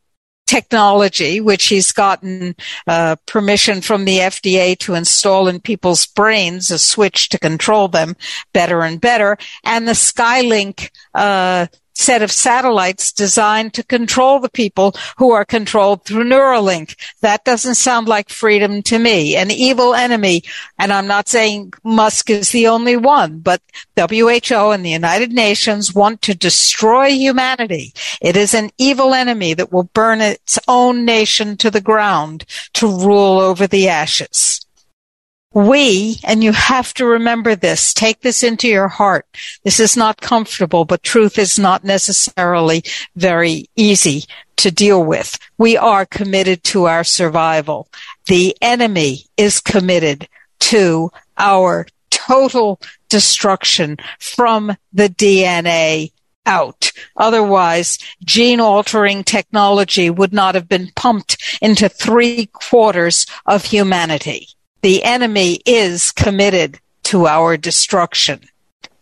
technology, 0.47 1.41
which 1.41 1.67
he's 1.67 1.93
gotten 1.93 2.55
uh, 2.87 3.17
permission 3.27 3.81
from 3.81 4.05
the 4.05 4.19
FDA 4.19 4.79
to 4.79 4.95
install 4.95 5.49
in 5.49 5.61
people's 5.61 6.07
brains, 6.07 6.71
a 6.71 6.79
switch 6.79 7.29
to 7.31 7.39
control 7.39 7.89
them 7.89 8.17
better 8.53 8.83
and 8.83 9.01
better, 9.01 9.37
and 9.65 9.89
the 9.89 9.93
Skylink 9.93 10.91
uh, 11.15 11.67
set 11.97 12.23
of 12.23 12.31
satellites 12.31 13.11
designed 13.11 13.73
to 13.75 13.83
control 13.83 14.39
the 14.39 14.51
people 14.51 14.95
who 15.17 15.31
are 15.33 15.45
controlled 15.45 16.05
through 16.05 16.25
Neuralink. 16.25 16.95
That 17.23 17.45
doesn't 17.45 17.77
sound 17.77 18.07
like 18.07 18.29
freedom 18.29 18.83
to 18.83 18.99
me. 18.99 19.35
An 19.37 19.51
evil 19.51 19.95
enemy, 19.95 20.43
and 20.79 20.93
I'm 20.93 21.07
not 21.07 21.29
saying 21.29 21.73
Musk 21.85 22.29
is 22.31 22.51
the 22.51 22.69
only 22.69 22.97
one, 22.97 23.39
but 23.39 23.63
WHO 23.97 24.71
and 24.73 24.85
the 24.85 24.91
United 24.91 25.33
Nations 25.33 25.95
want 25.95 26.21
to 26.23 26.35
destroy 26.35 27.09
humanity. 27.09 27.95
It 28.21 28.37
is 28.37 28.53
an 28.53 28.71
evil 28.77 29.15
enemy 29.15 29.55
that 29.55 29.73
will 29.73 29.91
burn 29.95 30.21
its 30.21 30.59
own 30.69 31.05
nation 31.05 31.57
to 31.59 31.71
the 31.71 31.81
ground 31.81 32.45
to 32.75 32.87
rule 32.87 33.41
over 33.41 33.67
the 33.67 33.89
ashes 33.89 34.66
we, 35.53 36.21
and 36.25 36.45
you 36.45 36.53
have 36.53 36.93
to 36.95 37.07
remember 37.07 37.55
this, 37.55 37.95
take 37.95 38.21
this 38.21 38.43
into 38.43 38.69
your 38.69 38.89
heart. 38.89 39.27
This 39.65 39.81
is 39.81 39.97
not 39.97 40.21
comfortable, 40.21 40.85
but 40.85 41.03
truth 41.03 41.39
is 41.39 41.59
not 41.59 41.83
necessarily 41.83 42.83
very 43.15 43.71
easy 43.75 44.25
to 44.57 44.71
deal 44.71 45.03
with. 45.03 45.39
We 45.57 45.77
are 45.77 46.05
committed 46.05 46.63
to 46.65 46.85
our 46.85 47.05
survival. 47.05 47.89
The 48.27 48.57
enemy 48.61 49.27
is 49.37 49.61
committed 49.61 50.29
to 50.61 51.11
our 51.39 51.87
total 52.11 52.81
destruction 53.09 53.97
from 54.19 54.77
the 54.93 55.09
DNA 55.09 56.13
out. 56.45 56.93
Otherwise, 57.17 57.99
gene 58.25 58.61
altering 58.61 59.25
technology 59.25 60.11
would 60.11 60.33
not 60.33 60.55
have 60.55 60.69
been 60.69 60.91
pumped 60.95 61.59
into 61.61 61.89
three 61.89 62.47
quarters 62.47 63.27
of 63.47 63.65
humanity 63.65 64.49
the 64.87 65.03
enemy 65.03 65.59
is 65.67 66.13
committed 66.13 66.79
to 67.03 67.27
our 67.27 67.57
destruction. 67.57 68.39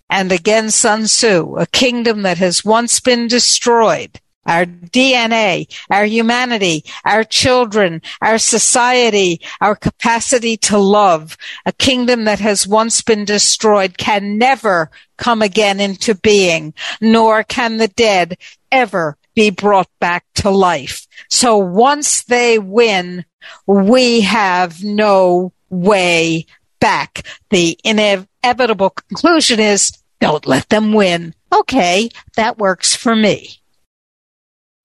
And 0.08 0.32
again, 0.32 0.70
Sun 0.70 1.02
Tzu, 1.02 1.56
a 1.58 1.66
kingdom 1.66 2.22
that 2.22 2.38
has 2.38 2.64
once 2.64 3.00
been 3.00 3.28
destroyed, 3.28 4.18
our 4.46 4.64
DNA, 4.64 5.70
our 5.90 6.06
humanity, 6.06 6.84
our 7.04 7.22
children, 7.22 8.00
our 8.22 8.38
society, 8.38 9.42
our 9.60 9.76
capacity 9.76 10.56
to 10.56 10.78
love, 10.78 11.36
a 11.66 11.72
kingdom 11.72 12.24
that 12.24 12.40
has 12.40 12.66
once 12.66 13.02
been 13.02 13.26
destroyed 13.26 13.98
can 13.98 14.38
never 14.38 14.90
come 15.18 15.42
again 15.42 15.80
into 15.80 16.14
being, 16.14 16.72
nor 17.02 17.44
can 17.44 17.76
the 17.76 17.88
dead 17.88 18.38
ever 18.72 19.18
be 19.34 19.50
brought 19.50 19.90
back 20.00 20.24
to 20.36 20.48
life. 20.48 21.06
So 21.28 21.58
once 21.58 22.22
they 22.22 22.58
win, 22.58 23.26
we 23.66 24.22
have 24.22 24.82
no 24.82 25.52
way 25.70 26.46
back. 26.80 27.26
The 27.50 27.78
inevitable 27.84 28.90
conclusion 28.90 29.60
is 29.60 29.92
don't 30.20 30.46
let 30.46 30.68
them 30.68 30.92
win. 30.92 31.34
Okay, 31.52 32.10
that 32.36 32.58
works 32.58 32.94
for 32.94 33.14
me. 33.14 33.60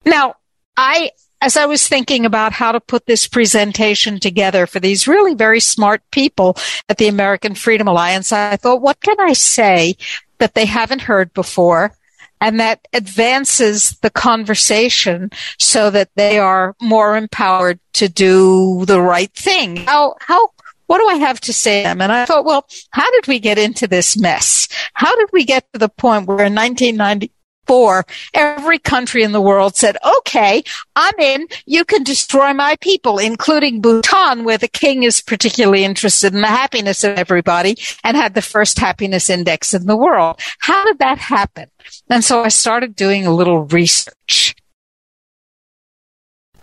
Now, 0.04 0.36
I, 0.76 1.10
as 1.40 1.56
I 1.56 1.66
was 1.66 1.86
thinking 1.86 2.24
about 2.24 2.52
how 2.52 2.72
to 2.72 2.80
put 2.80 3.06
this 3.06 3.26
presentation 3.26 4.20
together 4.20 4.66
for 4.66 4.80
these 4.80 5.08
really 5.08 5.34
very 5.34 5.60
smart 5.60 6.02
people 6.10 6.56
at 6.88 6.98
the 6.98 7.08
American 7.08 7.54
Freedom 7.54 7.88
Alliance, 7.88 8.32
I 8.32 8.56
thought, 8.56 8.80
what 8.80 9.00
can 9.00 9.18
I 9.20 9.32
say 9.32 9.96
that 10.38 10.54
they 10.54 10.66
haven't 10.66 11.02
heard 11.02 11.32
before? 11.34 11.92
and 12.40 12.58
that 12.58 12.88
advances 12.92 13.90
the 14.00 14.10
conversation 14.10 15.30
so 15.58 15.90
that 15.90 16.08
they 16.14 16.38
are 16.38 16.74
more 16.80 17.16
empowered 17.16 17.78
to 17.92 18.08
do 18.08 18.84
the 18.86 19.00
right 19.00 19.32
thing. 19.34 19.76
How, 19.76 20.16
how 20.20 20.48
what 20.90 20.98
do 20.98 21.06
I 21.06 21.24
have 21.24 21.40
to 21.42 21.52
say 21.52 21.82
to 21.82 21.88
them? 21.88 22.00
And 22.00 22.10
I 22.10 22.24
thought, 22.24 22.44
well, 22.44 22.66
how 22.90 23.08
did 23.12 23.28
we 23.28 23.38
get 23.38 23.58
into 23.58 23.86
this 23.86 24.18
mess? 24.18 24.66
How 24.94 25.14
did 25.14 25.28
we 25.32 25.44
get 25.44 25.64
to 25.72 25.78
the 25.78 25.88
point 25.88 26.26
where 26.26 26.44
in 26.44 26.52
1994, 26.56 28.04
every 28.34 28.80
country 28.80 29.22
in 29.22 29.30
the 29.30 29.40
world 29.40 29.76
said, 29.76 29.96
okay, 30.18 30.64
I'm 30.96 31.14
in. 31.20 31.46
You 31.64 31.84
can 31.84 32.02
destroy 32.02 32.52
my 32.54 32.74
people, 32.80 33.18
including 33.18 33.80
Bhutan, 33.80 34.42
where 34.42 34.58
the 34.58 34.66
king 34.66 35.04
is 35.04 35.22
particularly 35.22 35.84
interested 35.84 36.34
in 36.34 36.40
the 36.40 36.48
happiness 36.48 37.04
of 37.04 37.16
everybody 37.16 37.76
and 38.02 38.16
had 38.16 38.34
the 38.34 38.42
first 38.42 38.76
happiness 38.80 39.30
index 39.30 39.72
in 39.72 39.86
the 39.86 39.96
world. 39.96 40.40
How 40.58 40.84
did 40.86 40.98
that 40.98 41.18
happen? 41.18 41.70
And 42.08 42.24
so 42.24 42.42
I 42.42 42.48
started 42.48 42.96
doing 42.96 43.26
a 43.26 43.32
little 43.32 43.62
research. 43.62 44.56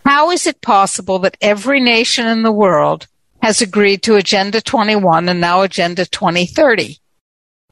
How 0.06 0.32
is 0.32 0.46
it 0.46 0.60
possible 0.60 1.18
that 1.20 1.38
every 1.40 1.80
nation 1.80 2.28
in 2.28 2.44
the 2.44 2.52
world 2.52 3.08
has 3.42 3.62
agreed 3.62 4.04
to 4.04 4.16
Agenda 4.16 4.62
21 4.62 5.30
and 5.30 5.42
now 5.42 5.62
Agenda 5.62 6.06
2030. 6.06 6.98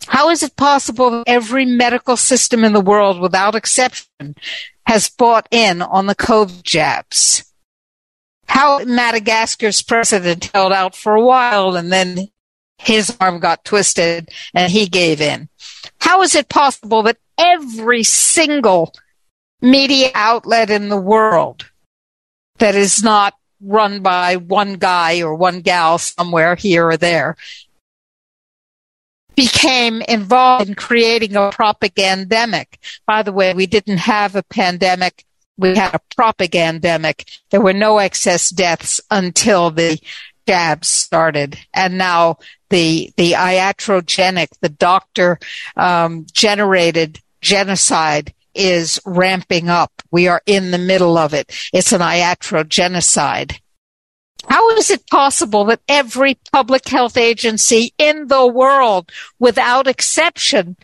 How 0.07 0.29
is 0.29 0.43
it 0.43 0.55
possible 0.55 1.09
that 1.11 1.23
every 1.27 1.65
medical 1.65 2.17
system 2.17 2.63
in 2.63 2.73
the 2.73 2.81
world, 2.81 3.19
without 3.19 3.55
exception, 3.55 4.35
has 4.85 5.09
bought 5.09 5.47
in 5.51 5.81
on 5.81 6.05
the 6.05 6.15
COVID 6.15 6.63
jabs? 6.63 7.51
How 8.47 8.83
Madagascar's 8.83 9.81
president 9.81 10.51
held 10.53 10.71
out 10.71 10.95
for 10.95 11.15
a 11.15 11.25
while 11.25 11.75
and 11.75 11.91
then 11.91 12.29
his 12.77 13.15
arm 13.19 13.39
got 13.39 13.65
twisted 13.65 14.29
and 14.53 14.71
he 14.71 14.87
gave 14.87 15.21
in. 15.21 15.49
How 15.99 16.21
is 16.21 16.35
it 16.35 16.49
possible 16.49 17.03
that 17.03 17.17
every 17.37 18.03
single 18.03 18.93
media 19.61 20.11
outlet 20.13 20.69
in 20.69 20.89
the 20.89 21.01
world 21.01 21.69
that 22.59 22.75
is 22.75 23.03
not 23.03 23.33
run 23.65 24.01
by 24.01 24.35
one 24.35 24.75
guy 24.75 25.21
or 25.21 25.35
one 25.35 25.61
gal 25.61 25.97
somewhere 25.97 26.55
here 26.55 26.87
or 26.87 26.97
there 26.97 27.35
became 29.35 30.01
involved 30.03 30.69
in 30.69 30.75
creating 30.75 31.35
a 31.35 31.49
propagandemic. 31.49 32.77
By 33.05 33.21
the 33.21 33.33
way, 33.33 33.53
we 33.53 33.65
didn't 33.65 33.97
have 33.97 34.35
a 34.35 34.43
pandemic 34.43 35.25
we 35.57 35.75
had 35.75 35.95
a 35.95 36.01
propagandemic. 36.15 37.25
There 37.49 37.61
were 37.61 37.73
no 37.73 37.99
excess 37.99 38.49
deaths 38.49 38.99
until 39.09 39.71
the 39.71 39.99
jabs 40.47 40.87
started. 40.87 41.57
And 41.73 41.97
now 41.97 42.37
the, 42.69 43.11
the 43.17 43.33
iatrogenic, 43.33 44.49
the 44.61 44.69
doctor, 44.69 45.39
um, 45.75 46.25
generated 46.31 47.19
genocide 47.41 48.33
is 48.53 48.99
ramping 49.05 49.69
up. 49.69 49.94
We 50.11 50.27
are 50.27 50.41
in 50.45 50.71
the 50.71 50.77
middle 50.77 51.17
of 51.17 51.33
it. 51.33 51.51
It's 51.73 51.91
an 51.91 52.01
iatrogenocide. 52.01 53.59
How 54.47 54.69
is 54.71 54.91
it 54.91 55.07
possible 55.07 55.65
that 55.65 55.81
every 55.87 56.37
public 56.51 56.87
health 56.87 57.17
agency 57.17 57.93
in 57.97 58.27
the 58.27 58.45
world, 58.45 59.11
without 59.39 59.87
exception, 59.87 60.77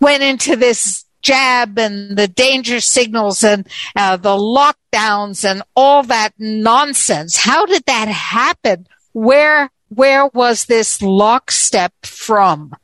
went 0.00 0.22
into 0.22 0.56
this 0.56 1.04
jab 1.20 1.78
and 1.78 2.16
the 2.16 2.28
danger 2.28 2.80
signals 2.80 3.44
and 3.44 3.68
uh, 3.96 4.16
the 4.16 4.36
lockdowns 4.36 5.44
and 5.48 5.62
all 5.76 6.02
that 6.04 6.32
nonsense? 6.38 7.36
How 7.36 7.66
did 7.66 7.84
that 7.86 8.08
happen? 8.08 8.86
Where 9.12 9.70
where 9.94 10.26
was 10.28 10.64
this 10.64 11.02
lockstep 11.02 11.92
from? 12.02 12.74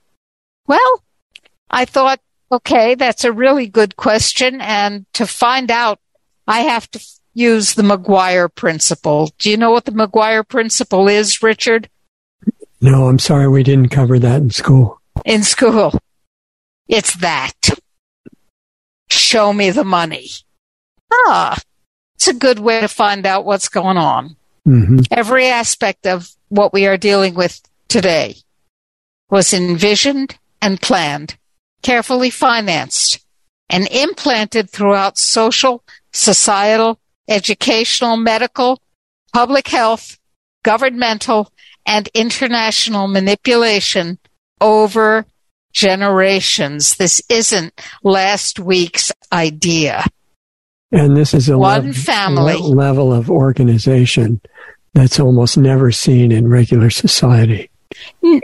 Well, 0.67 1.03
I 1.71 1.87
thought, 1.87 2.21
okay, 2.51 2.95
that's 2.95 3.25
a 3.25 3.33
really 3.33 3.67
good 3.67 3.97
question, 3.97 4.61
and 4.61 5.07
to 5.15 5.27
find 5.27 5.71
out, 5.71 6.01
I 6.47 6.61
have 6.61 6.91
to 6.93 7.01
use 7.35 7.75
the 7.75 7.83
Maguire 7.83 8.49
principle. 8.49 9.31
Do 9.39 9.51
you 9.51 9.57
know 9.57 9.71
what 9.71 9.85
the 9.85 9.93
Maguire 9.93 10.45
principle 10.45 11.09
is, 11.09 11.43
Richard? 11.43 11.89
No, 12.81 13.09
I'm 13.09 13.19
sorry, 13.19 13.49
we 13.49 13.63
didn't 13.63 13.91
cover 13.91 14.19
that 14.19 14.41
in 14.41 14.51
school. 14.51 15.01
In 15.25 15.43
school. 15.43 15.99
It's 16.89 17.17
that. 17.17 17.53
Show 19.11 19.53
me 19.53 19.71
the 19.71 19.85
money. 19.85 20.29
Ah, 21.13 21.59
it's 22.15 22.29
a 22.29 22.35
good 22.35 22.59
way 22.59 22.81
to 22.81 22.89
find 22.89 23.27
out 23.27 23.45
what's 23.45 23.69
going 23.69 23.97
on. 23.97 24.37
Mm-hmm. 24.67 25.01
Every 25.11 25.47
aspect 25.47 26.07
of 26.07 26.31
what 26.49 26.73
we 26.73 26.87
are 26.87 26.97
dealing 26.97 27.35
with 27.35 27.61
today 27.89 28.37
was 29.31 29.53
envisioned 29.53 30.39
and 30.61 30.81
planned, 30.81 31.37
carefully 31.83 32.31
financed, 32.31 33.21
and 33.69 33.87
implanted 33.89 34.71
throughout 34.71 35.19
social, 35.19 35.85
societal, 36.13 36.99
educational, 37.29 38.17
medical, 38.17 38.81
public 39.33 39.69
health, 39.69 40.19
governmental, 40.63 41.53
and 41.87 42.09
international 42.15 43.09
manipulation 43.09 44.19
over 44.61 45.27
generations. 45.73 46.97
This 46.97 47.23
isn't 47.29 47.73
last 48.03 48.59
week's 48.59 49.13
idea. 49.33 50.05
And 50.91 51.17
this 51.17 51.35
is 51.35 51.49
a 51.49 51.59
one 51.59 51.93
family 51.93 52.57
level 52.57 53.13
of 53.13 53.31
organization 53.31 54.41
that's 54.95 55.21
almost 55.21 55.59
never 55.59 55.93
seen 55.93 56.33
in 56.33 56.49
regular 56.49 56.91
society. 56.91 57.71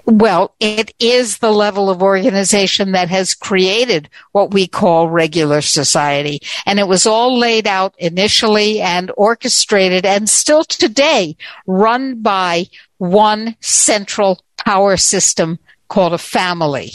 Well, 0.07 0.55
it 0.61 0.95
is 0.99 1.39
the 1.39 1.53
level 1.53 1.91
of 1.91 2.03
organization 2.03 2.93
that 2.93 3.09
has 3.09 3.35
created 3.35 4.09
what 4.33 4.53
we 4.53 4.67
call 4.67 5.09
regular 5.09 5.61
society. 5.61 6.41
And 6.67 6.79
it 6.79 6.89
was 6.89 7.07
all 7.07 7.39
laid 7.39 7.67
out 7.67 7.95
initially 7.99 8.81
and 8.81 9.11
orchestrated 9.17 10.07
and 10.07 10.29
still 10.29 10.65
today 10.65 11.37
run 11.67 12.23
by 12.23 12.67
one 12.99 13.57
central 13.61 14.41
power 14.57 14.97
system 14.97 15.59
called 15.89 16.13
a 16.13 16.19
family. 16.19 16.93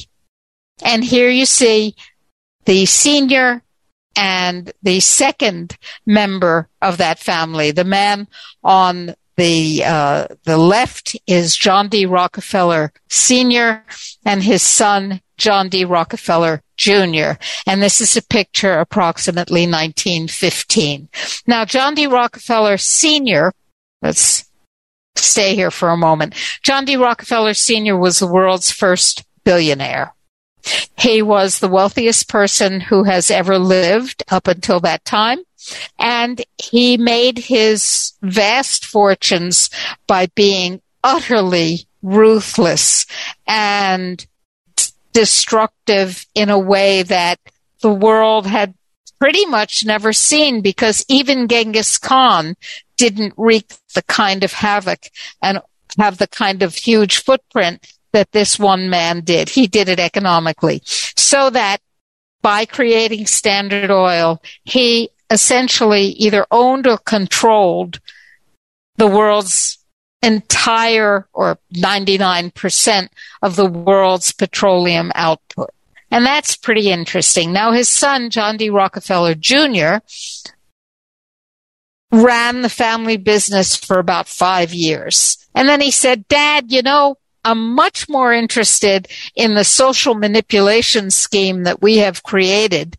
And 0.83 1.03
here 1.03 1.29
you 1.29 1.45
see 1.45 1.95
the 2.65 2.85
senior 2.85 3.63
and 4.15 4.71
the 4.83 4.99
second 4.99 5.77
member 6.05 6.67
of 6.81 6.97
that 6.97 7.19
family, 7.19 7.71
the 7.71 7.83
man 7.83 8.27
on 8.63 9.15
the 9.39 9.83
uh, 9.85 10.27
the 10.43 10.57
left 10.57 11.15
is 11.25 11.55
John 11.55 11.87
D. 11.87 12.05
Rockefeller 12.05 12.91
Sr. 13.07 13.85
and 14.25 14.43
his 14.43 14.61
son 14.61 15.21
John 15.37 15.69
D. 15.69 15.85
Rockefeller 15.85 16.61
Jr. 16.77 17.39
And 17.65 17.81
this 17.81 18.01
is 18.01 18.15
a 18.17 18.21
picture 18.21 18.79
approximately 18.79 19.61
1915. 19.61 21.09
Now, 21.47 21.65
John 21.65 21.95
D. 21.95 22.07
Rockefeller 22.07 22.77
Sr. 22.77 23.53
Let's 24.01 24.49
stay 25.15 25.55
here 25.55 25.71
for 25.71 25.89
a 25.89 25.97
moment. 25.97 26.35
John 26.61 26.85
D. 26.85 26.97
Rockefeller 26.97 27.53
Sr. 27.53 27.97
was 27.97 28.19
the 28.19 28.27
world's 28.27 28.71
first 28.71 29.23
billionaire. 29.43 30.13
He 30.97 31.21
was 31.21 31.59
the 31.59 31.69
wealthiest 31.69 32.27
person 32.27 32.81
who 32.81 33.03
has 33.05 33.31
ever 33.31 33.57
lived 33.57 34.23
up 34.29 34.47
until 34.47 34.81
that 34.81 35.05
time. 35.05 35.39
And 35.97 36.43
he 36.61 36.97
made 36.97 37.37
his 37.37 38.13
vast 38.21 38.85
fortunes 38.85 39.69
by 40.07 40.27
being 40.35 40.81
utterly 41.03 41.87
ruthless 42.01 43.05
and 43.47 44.25
destructive 45.11 46.25
in 46.35 46.49
a 46.49 46.59
way 46.59 47.03
that 47.03 47.39
the 47.81 47.93
world 47.93 48.45
had 48.45 48.73
pretty 49.19 49.45
much 49.45 49.85
never 49.85 50.13
seen 50.13 50.61
because 50.61 51.05
even 51.09 51.47
Genghis 51.47 51.97
Khan 51.97 52.55
didn't 52.97 53.33
wreak 53.37 53.73
the 53.95 54.01
kind 54.03 54.43
of 54.43 54.53
havoc 54.53 55.09
and 55.41 55.59
have 55.97 56.17
the 56.17 56.27
kind 56.27 56.63
of 56.63 56.75
huge 56.75 57.17
footprint 57.17 57.93
that 58.11 58.31
this 58.31 58.57
one 58.57 58.89
man 58.89 59.21
did. 59.21 59.49
He 59.49 59.67
did 59.67 59.89
it 59.89 59.99
economically 59.99 60.81
so 60.85 61.49
that 61.49 61.81
by 62.41 62.65
creating 62.65 63.25
Standard 63.25 63.91
Oil, 63.91 64.41
he 64.63 65.09
essentially 65.29 66.03
either 66.03 66.45
owned 66.51 66.87
or 66.87 66.97
controlled 66.97 67.99
the 68.97 69.07
world's 69.07 69.77
entire 70.21 71.27
or 71.33 71.57
99% 71.73 73.09
of 73.41 73.55
the 73.55 73.65
world's 73.65 74.31
petroleum 74.31 75.11
output. 75.15 75.69
And 76.11 76.25
that's 76.25 76.57
pretty 76.57 76.89
interesting. 76.89 77.53
Now 77.53 77.71
his 77.71 77.87
son, 77.87 78.29
John 78.29 78.57
D. 78.57 78.69
Rockefeller 78.69 79.35
Jr., 79.35 79.97
ran 82.11 82.61
the 82.63 82.69
family 82.69 83.17
business 83.17 83.75
for 83.75 83.99
about 83.99 84.27
five 84.27 84.73
years. 84.73 85.37
And 85.53 85.69
then 85.69 85.79
he 85.79 85.91
said, 85.91 86.27
Dad, 86.27 86.71
you 86.71 86.81
know, 86.81 87.17
I'm 87.45 87.75
much 87.75 88.09
more 88.09 88.33
interested 88.33 89.07
in 89.35 89.53
the 89.53 89.63
social 89.63 90.15
manipulation 90.15 91.11
scheme 91.11 91.63
that 91.63 91.81
we 91.81 91.97
have 91.97 92.23
created 92.23 92.97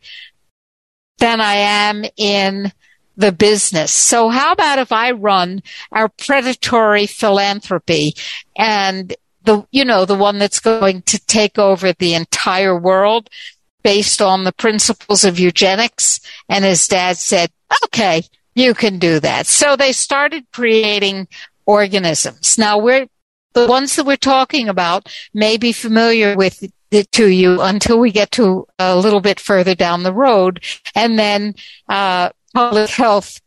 than 1.20 1.40
I 1.40 1.54
am 1.54 2.04
in 2.16 2.72
the 3.16 3.30
business. 3.30 3.92
So 3.92 4.30
how 4.30 4.52
about 4.52 4.78
if 4.78 4.90
I 4.90 5.12
run 5.12 5.62
our 5.92 6.08
predatory 6.08 7.06
philanthropy 7.06 8.14
and 8.56 9.14
the, 9.44 9.66
you 9.70 9.84
know, 9.84 10.04
the 10.04 10.14
one 10.14 10.38
that's 10.38 10.58
going 10.58 11.02
to 11.02 11.18
take 11.26 11.58
over 11.58 11.92
the 11.92 12.14
entire 12.14 12.78
world 12.78 13.28
based 13.82 14.20
on 14.20 14.44
the 14.44 14.52
principles 14.52 15.24
of 15.24 15.38
eugenics? 15.38 16.20
And 16.48 16.64
his 16.64 16.88
dad 16.88 17.18
said, 17.18 17.50
okay, 17.84 18.22
you 18.54 18.74
can 18.74 18.98
do 18.98 19.20
that. 19.20 19.46
So 19.46 19.76
they 19.76 19.92
started 19.92 20.50
creating 20.52 21.28
organisms. 21.66 22.58
Now 22.58 22.78
we're, 22.78 23.06
the 23.52 23.66
ones 23.66 23.96
that 23.96 24.06
we're 24.06 24.16
talking 24.16 24.68
about 24.68 25.12
may 25.34 25.56
be 25.56 25.72
familiar 25.72 26.36
with 26.36 26.62
it 26.62 26.72
to 26.91 27.26
you 27.26 27.61
until 27.61 27.99
we 27.99 28.11
get 28.11 28.30
to 28.32 28.66
a 28.78 28.97
little 28.97 29.20
bit 29.20 29.41
further 29.41 29.74
down 29.74 30.03
the 30.03 30.14
road. 30.14 30.62
And 30.95 31.18
then, 31.18 31.55
uh, 31.88 32.30
public 32.53 32.91
health 32.91 33.41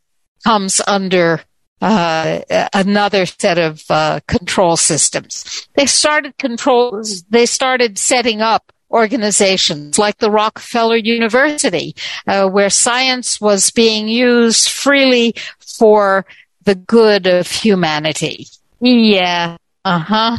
comes 0.44 0.82
under 0.88 1.41
uh, 1.82 2.39
another 2.74 3.26
set 3.26 3.58
of 3.58 3.84
uh, 3.89 4.22
control 4.28 4.78
systems. 4.78 5.68
They 5.76 5.86
started 5.86 6.38
controls. 6.38 7.24
They 7.24 7.46
started 7.46 7.98
setting 7.98 8.41
up 8.41 8.72
organizations 8.89 9.98
like 9.98 10.20
the 10.20 10.32
Rockefeller 10.32 10.96
University, 10.96 11.96
uh, 12.28 12.48
where 12.48 12.70
science 12.70 13.41
was 13.41 13.72
being 13.72 14.08
used 14.08 14.70
freely 14.70 15.36
for 15.60 16.26
the 16.64 16.76
good 16.76 17.28
of 17.28 17.48
humanity. 17.50 18.48
Yeah, 18.80 19.58
uh 19.84 20.00
huh. 20.00 20.38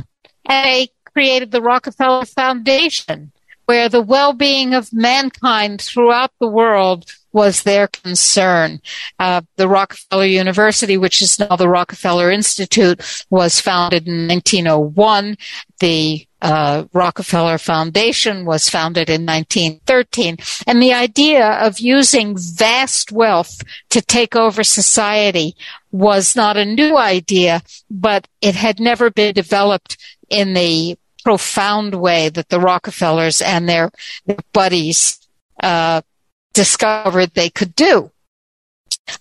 They 0.49 0.89
created 1.15 1.51
the 1.51 1.62
Rockefeller 1.62 2.27
Foundation, 2.27 3.33
where 3.67 3.89
the 3.89 4.03
well-being 4.03 4.75
of 4.75 4.93
mankind 4.93 5.81
throughout 5.81 6.33
the 6.41 6.49
world 6.49 7.07
was 7.33 7.65
their 7.65 7.89
concern. 7.89 8.81
Uh, 9.19 9.43
the 9.57 9.69
Rockefeller 9.69 10.25
University, 10.25 10.97
which 10.97 11.21
is 11.21 11.39
now 11.39 11.57
the 11.57 11.69
Rockefeller 11.69 12.31
Institute, 12.31 13.01
was 13.29 13.61
founded 13.61 14.07
in 14.07 14.29
1901. 14.29 15.37
The 15.81 16.27
uh, 16.41 16.85
Rockefeller 16.93 17.59
Foundation 17.59 18.45
was 18.45 18.71
founded 18.71 19.11
in 19.11 19.27
1913. 19.27 20.37
And 20.67 20.81
the 20.81 20.93
idea 20.93 21.55
of 21.55 21.81
using 21.81 22.37
vast 22.39 23.11
wealth 23.11 23.62
to 23.91 24.01
take 24.01 24.37
over 24.37 24.62
society 24.62 25.57
was 25.91 26.37
not 26.37 26.57
a 26.57 26.65
new 26.65 26.97
idea, 26.97 27.62
but 27.91 28.29
it 28.43 28.55
had 28.55 28.79
never 28.79 29.11
been 29.11 29.35
developed 29.35 29.97
in 30.31 30.55
the 30.55 30.97
profound 31.25 31.95
way 31.95 32.29
that 32.29 32.49
the 32.49 32.61
Rockefellers 32.61 33.41
and 33.41 33.68
their, 33.68 33.91
buddies 34.53 35.18
uh, 35.62 36.03
discovered 36.53 37.33
they 37.35 37.51
could 37.51 37.75
do. 37.75 38.11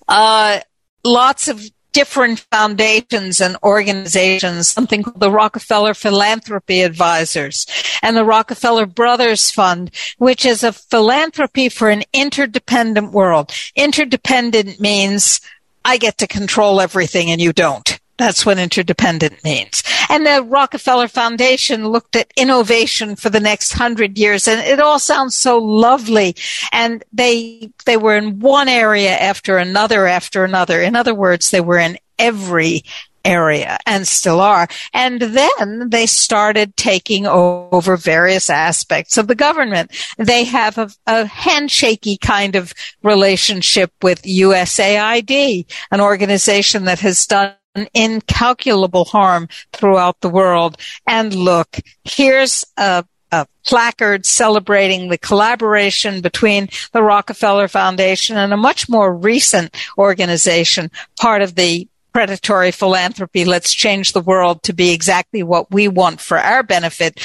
Uh, 0.07 0.59
lots 1.03 1.47
of 1.47 1.63
different 1.93 2.39
foundations 2.51 3.39
and 3.39 3.55
organizations, 3.63 4.67
something 4.67 5.03
called 5.03 5.19
the 5.19 5.31
Rockefeller 5.31 5.93
Philanthropy 5.93 6.81
Advisors 6.81 7.67
and 8.01 8.17
the 8.17 8.25
Rockefeller 8.25 8.85
Brothers 8.85 9.51
Fund, 9.51 9.91
which 10.17 10.45
is 10.45 10.63
a 10.63 10.73
philanthropy 10.73 11.69
for 11.69 11.89
an 11.89 12.03
interdependent 12.11 13.11
world. 13.11 13.53
Interdependent 13.75 14.79
means 14.79 15.39
I 15.85 15.97
get 15.97 16.17
to 16.17 16.27
control 16.27 16.81
everything 16.81 17.29
and 17.31 17.39
you 17.39 17.53
don't. 17.53 17.92
That's 18.17 18.45
what 18.45 18.59
interdependent 18.59 19.43
means. 19.43 19.83
And 20.09 20.25
the 20.25 20.43
Rockefeller 20.43 21.07
Foundation 21.07 21.87
looked 21.87 22.15
at 22.15 22.31
innovation 22.37 23.15
for 23.15 23.29
the 23.29 23.39
next 23.39 23.73
hundred 23.73 24.17
years 24.17 24.47
and 24.47 24.61
it 24.61 24.79
all 24.79 24.99
sounds 24.99 25.35
so 25.35 25.57
lovely. 25.57 26.35
And 26.71 27.03
they, 27.11 27.71
they 27.85 27.97
were 27.97 28.15
in 28.15 28.39
one 28.39 28.69
area 28.69 29.17
after 29.17 29.57
another 29.57 30.05
after 30.05 30.43
another. 30.43 30.81
In 30.81 30.95
other 30.95 31.15
words, 31.15 31.49
they 31.49 31.61
were 31.61 31.79
in 31.79 31.97
every 32.19 32.83
area 33.25 33.77
and 33.85 34.07
still 34.07 34.39
are. 34.41 34.67
And 34.93 35.21
then 35.21 35.89
they 35.89 36.05
started 36.05 36.75
taking 36.75 37.25
over 37.25 37.97
various 37.97 38.49
aspects 38.49 39.17
of 39.17 39.27
the 39.27 39.35
government. 39.35 39.91
They 40.17 40.43
have 40.43 40.77
a, 40.77 40.89
a 41.07 41.25
handshakey 41.25 42.19
kind 42.19 42.55
of 42.55 42.73
relationship 43.01 43.91
with 44.01 44.21
USAID, 44.23 45.65
an 45.91 46.01
organization 46.01 46.85
that 46.85 46.99
has 46.99 47.25
done 47.25 47.53
incalculable 47.93 49.05
harm 49.05 49.47
throughout 49.71 50.19
the 50.21 50.29
world. 50.29 50.77
And 51.07 51.33
look, 51.33 51.79
here's 52.03 52.65
a, 52.77 53.05
a 53.31 53.47
placard 53.65 54.25
celebrating 54.25 55.09
the 55.09 55.17
collaboration 55.17 56.21
between 56.21 56.69
the 56.91 57.03
Rockefeller 57.03 57.67
Foundation 57.67 58.37
and 58.37 58.53
a 58.53 58.57
much 58.57 58.89
more 58.89 59.13
recent 59.15 59.75
organization, 59.97 60.91
part 61.19 61.41
of 61.41 61.55
the 61.55 61.87
predatory 62.13 62.71
philanthropy. 62.71 63.43
Let's 63.43 63.73
change 63.73 64.13
the 64.13 64.21
world 64.21 64.61
to 64.63 64.73
be 64.73 64.91
exactly 64.91 65.41
what 65.41 65.71
we 65.71 65.87
want 65.87 66.21
for 66.21 66.37
our 66.37 66.61
benefit 66.61 67.19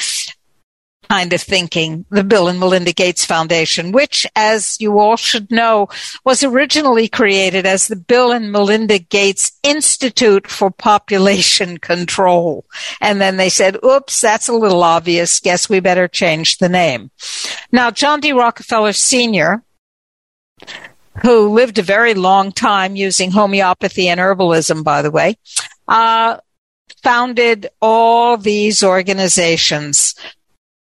kind 1.09 1.33
of 1.33 1.41
thinking, 1.41 2.05
the 2.11 2.23
Bill 2.23 2.47
and 2.47 2.59
Melinda 2.59 2.93
Gates 2.93 3.25
Foundation, 3.25 3.91
which, 3.91 4.27
as 4.35 4.77
you 4.79 4.99
all 4.99 5.17
should 5.17 5.49
know, 5.51 5.87
was 6.23 6.43
originally 6.43 7.07
created 7.07 7.65
as 7.65 7.87
the 7.87 7.95
Bill 7.95 8.31
and 8.31 8.51
Melinda 8.51 8.99
Gates 8.99 9.57
Institute 9.63 10.47
for 10.47 10.69
Population 10.69 11.79
Control. 11.79 12.63
And 13.01 13.19
then 13.19 13.37
they 13.37 13.49
said, 13.49 13.77
oops, 13.83 14.21
that's 14.21 14.47
a 14.47 14.53
little 14.53 14.83
obvious. 14.83 15.39
Guess 15.39 15.67
we 15.67 15.79
better 15.79 16.07
change 16.07 16.57
the 16.57 16.69
name. 16.69 17.09
Now, 17.71 17.89
John 17.89 18.19
D. 18.19 18.31
Rockefeller 18.31 18.93
Sr., 18.93 19.63
who 21.23 21.49
lived 21.49 21.79
a 21.79 21.83
very 21.83 22.13
long 22.13 22.51
time 22.51 22.95
using 22.95 23.31
homeopathy 23.31 24.07
and 24.07 24.19
herbalism, 24.19 24.83
by 24.83 25.01
the 25.01 25.11
way, 25.11 25.37
uh, 25.87 26.37
founded 27.01 27.67
all 27.81 28.37
these 28.37 28.83
organizations 28.83 30.13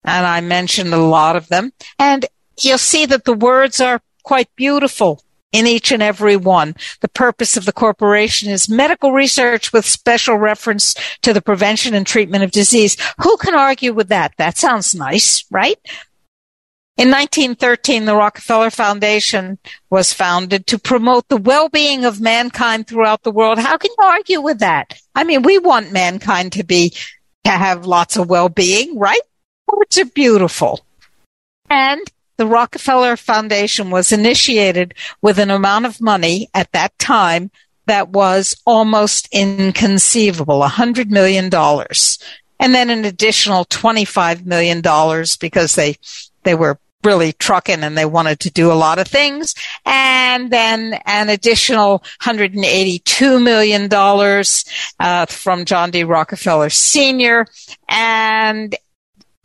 and 0.04 0.26
I 0.26 0.40
mentioned 0.40 0.92
a 0.92 0.98
lot 0.98 1.36
of 1.36 1.48
them. 1.48 1.72
And 1.98 2.26
you'll 2.62 2.78
see 2.78 3.06
that 3.06 3.24
the 3.24 3.34
words 3.34 3.80
are 3.80 4.00
quite 4.22 4.48
beautiful 4.56 5.22
in 5.52 5.66
each 5.66 5.92
and 5.92 6.02
every 6.02 6.36
one. 6.36 6.74
The 7.00 7.08
purpose 7.08 7.56
of 7.56 7.64
the 7.64 7.72
corporation 7.72 8.50
is 8.50 8.68
medical 8.68 9.12
research 9.12 9.72
with 9.72 9.84
special 9.84 10.36
reference 10.36 10.94
to 11.22 11.32
the 11.32 11.40
prevention 11.40 11.94
and 11.94 12.06
treatment 12.06 12.42
of 12.42 12.50
disease. 12.50 12.96
Who 13.22 13.36
can 13.36 13.54
argue 13.54 13.92
with 13.92 14.08
that? 14.08 14.34
That 14.36 14.58
sounds 14.58 14.94
nice, 14.94 15.44
right? 15.50 15.78
In 16.96 17.08
1913, 17.10 18.04
the 18.04 18.14
Rockefeller 18.14 18.70
Foundation 18.70 19.58
was 19.90 20.12
founded 20.12 20.66
to 20.68 20.78
promote 20.78 21.28
the 21.28 21.36
well-being 21.36 22.04
of 22.04 22.20
mankind 22.20 22.86
throughout 22.86 23.22
the 23.22 23.32
world. 23.32 23.58
How 23.58 23.76
can 23.76 23.90
you 23.96 24.04
argue 24.04 24.40
with 24.40 24.60
that? 24.60 25.00
I 25.14 25.24
mean, 25.24 25.42
we 25.42 25.58
want 25.58 25.92
mankind 25.92 26.52
to 26.52 26.62
be, 26.62 26.90
to 27.44 27.50
have 27.50 27.86
lots 27.86 28.16
of 28.16 28.28
well-being, 28.28 28.96
right? 28.96 29.20
Words 29.74 29.98
are 29.98 30.04
beautiful. 30.06 30.84
And 31.70 32.00
the 32.36 32.46
Rockefeller 32.46 33.16
Foundation 33.16 33.90
was 33.90 34.12
initiated 34.12 34.94
with 35.22 35.38
an 35.38 35.50
amount 35.50 35.86
of 35.86 36.00
money 36.00 36.48
at 36.54 36.72
that 36.72 36.98
time 36.98 37.50
that 37.86 38.08
was 38.08 38.56
almost 38.64 39.28
inconceivable, 39.32 40.62
a 40.62 40.68
hundred 40.68 41.10
million 41.10 41.48
dollars. 41.48 42.18
And 42.58 42.74
then 42.74 42.88
an 42.88 43.04
additional 43.04 43.64
$25 43.66 44.46
million 44.46 44.80
because 45.40 45.74
they, 45.74 45.96
they 46.44 46.54
were 46.54 46.78
really 47.02 47.32
trucking 47.32 47.82
and 47.82 47.98
they 47.98 48.06
wanted 48.06 48.40
to 48.40 48.50
do 48.50 48.72
a 48.72 48.74
lot 48.74 48.98
of 48.98 49.06
things. 49.06 49.54
And 49.84 50.50
then 50.50 50.94
an 51.04 51.28
additional 51.28 52.02
$182 52.22 53.42
million, 53.42 53.88
uh, 55.00 55.26
from 55.26 55.64
John 55.64 55.90
D. 55.90 56.04
Rockefeller 56.04 56.70
Sr. 56.70 57.46
And 57.88 58.74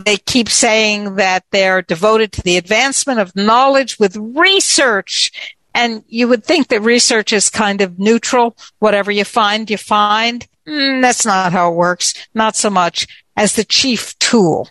they 0.06 0.18
keep 0.18 0.50
saying 0.50 1.16
that 1.16 1.44
they're 1.52 1.82
devoted 1.82 2.32
to 2.34 2.42
the 2.42 2.58
advancement 2.58 3.20
of 3.20 3.36
knowledge 3.36 4.00
with 4.00 4.16
research. 4.16 5.32
And 5.74 6.04
you 6.08 6.28
would 6.28 6.44
think 6.44 6.70
that 6.70 6.82
research 6.82 7.34
is 7.34 7.50
kind 7.50 7.82
of 7.82 8.00
neutral. 8.00 8.56
Whatever 8.80 9.12
you 9.12 9.26
find, 9.26 9.70
you 9.70 9.78
find. 9.78 10.48
Mm, 10.68 11.02
that's 11.02 11.26
not 11.26 11.52
how 11.52 11.72
it 11.72 11.76
works. 11.76 12.14
Not 12.34 12.56
so 12.56 12.70
much 12.70 13.08
as 13.36 13.54
the 13.54 13.64
chief 13.64 14.18
tool. 14.20 14.70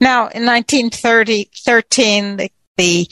Now, 0.00 0.28
in 0.28 0.46
1913, 0.46 2.36
the, 2.36 2.52
the 2.76 3.08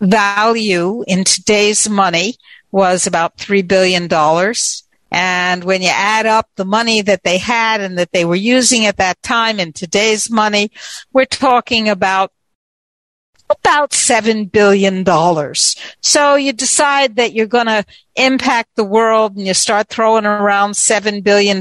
value 0.00 1.04
in 1.06 1.24
today's 1.24 1.88
money 1.88 2.36
was 2.70 3.06
about 3.06 3.38
$3 3.38 3.66
billion. 3.66 4.08
And 5.10 5.64
when 5.64 5.82
you 5.82 5.90
add 5.92 6.26
up 6.26 6.48
the 6.56 6.64
money 6.64 7.00
that 7.02 7.22
they 7.22 7.38
had 7.38 7.80
and 7.80 7.98
that 7.98 8.12
they 8.12 8.24
were 8.24 8.34
using 8.34 8.86
at 8.86 8.96
that 8.96 9.22
time 9.22 9.60
in 9.60 9.72
today's 9.72 10.30
money, 10.30 10.70
we're 11.12 11.24
talking 11.24 11.88
about 11.88 12.32
about 13.48 13.92
$7 13.92 14.50
billion. 14.50 15.04
So 16.00 16.34
you 16.34 16.52
decide 16.52 17.16
that 17.16 17.32
you're 17.32 17.46
going 17.46 17.66
to 17.66 17.84
impact 18.16 18.70
the 18.74 18.84
world 18.84 19.36
and 19.36 19.46
you 19.46 19.54
start 19.54 19.88
throwing 19.88 20.26
around 20.26 20.72
$7 20.72 21.22
billion, 21.22 21.60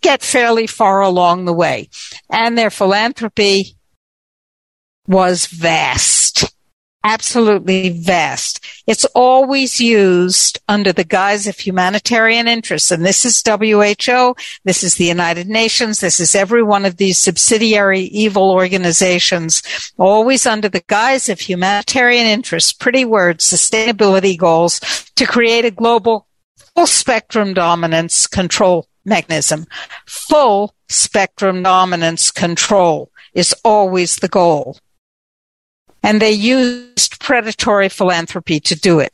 get 0.00 0.22
fairly 0.22 0.68
far 0.68 1.00
along 1.00 1.44
the 1.44 1.52
way. 1.52 1.88
And 2.30 2.56
their 2.56 2.70
philanthropy 2.70 3.76
was 5.08 5.46
vast 5.46 6.54
absolutely 7.08 7.88
vast. 7.88 8.60
It's 8.86 9.06
always 9.14 9.80
used 9.80 10.60
under 10.68 10.92
the 10.92 11.04
guise 11.04 11.46
of 11.46 11.58
humanitarian 11.58 12.46
interests. 12.46 12.90
And 12.90 13.04
this 13.04 13.24
is 13.24 13.42
WHO. 13.42 14.36
This 14.64 14.84
is 14.84 14.96
the 14.96 15.06
United 15.06 15.48
Nations. 15.48 16.00
This 16.00 16.20
is 16.20 16.34
every 16.34 16.62
one 16.62 16.84
of 16.84 16.98
these 16.98 17.16
subsidiary 17.16 18.02
evil 18.02 18.50
organizations, 18.50 19.62
always 19.96 20.46
under 20.46 20.68
the 20.68 20.84
guise 20.86 21.30
of 21.30 21.40
humanitarian 21.40 22.26
interests, 22.26 22.74
pretty 22.74 23.06
words, 23.06 23.42
sustainability 23.44 24.36
goals 24.36 24.80
to 25.16 25.24
create 25.24 25.64
a 25.64 25.70
global 25.70 26.26
full 26.74 26.86
spectrum 26.86 27.54
dominance 27.54 28.26
control 28.26 28.86
mechanism. 29.06 29.64
Full 30.06 30.74
spectrum 30.90 31.62
dominance 31.62 32.30
control 32.30 33.10
is 33.32 33.54
always 33.64 34.16
the 34.16 34.28
goal 34.28 34.76
and 36.02 36.20
they 36.20 36.30
used 36.30 37.20
predatory 37.20 37.88
philanthropy 37.88 38.60
to 38.60 38.74
do 38.74 39.00
it. 39.00 39.12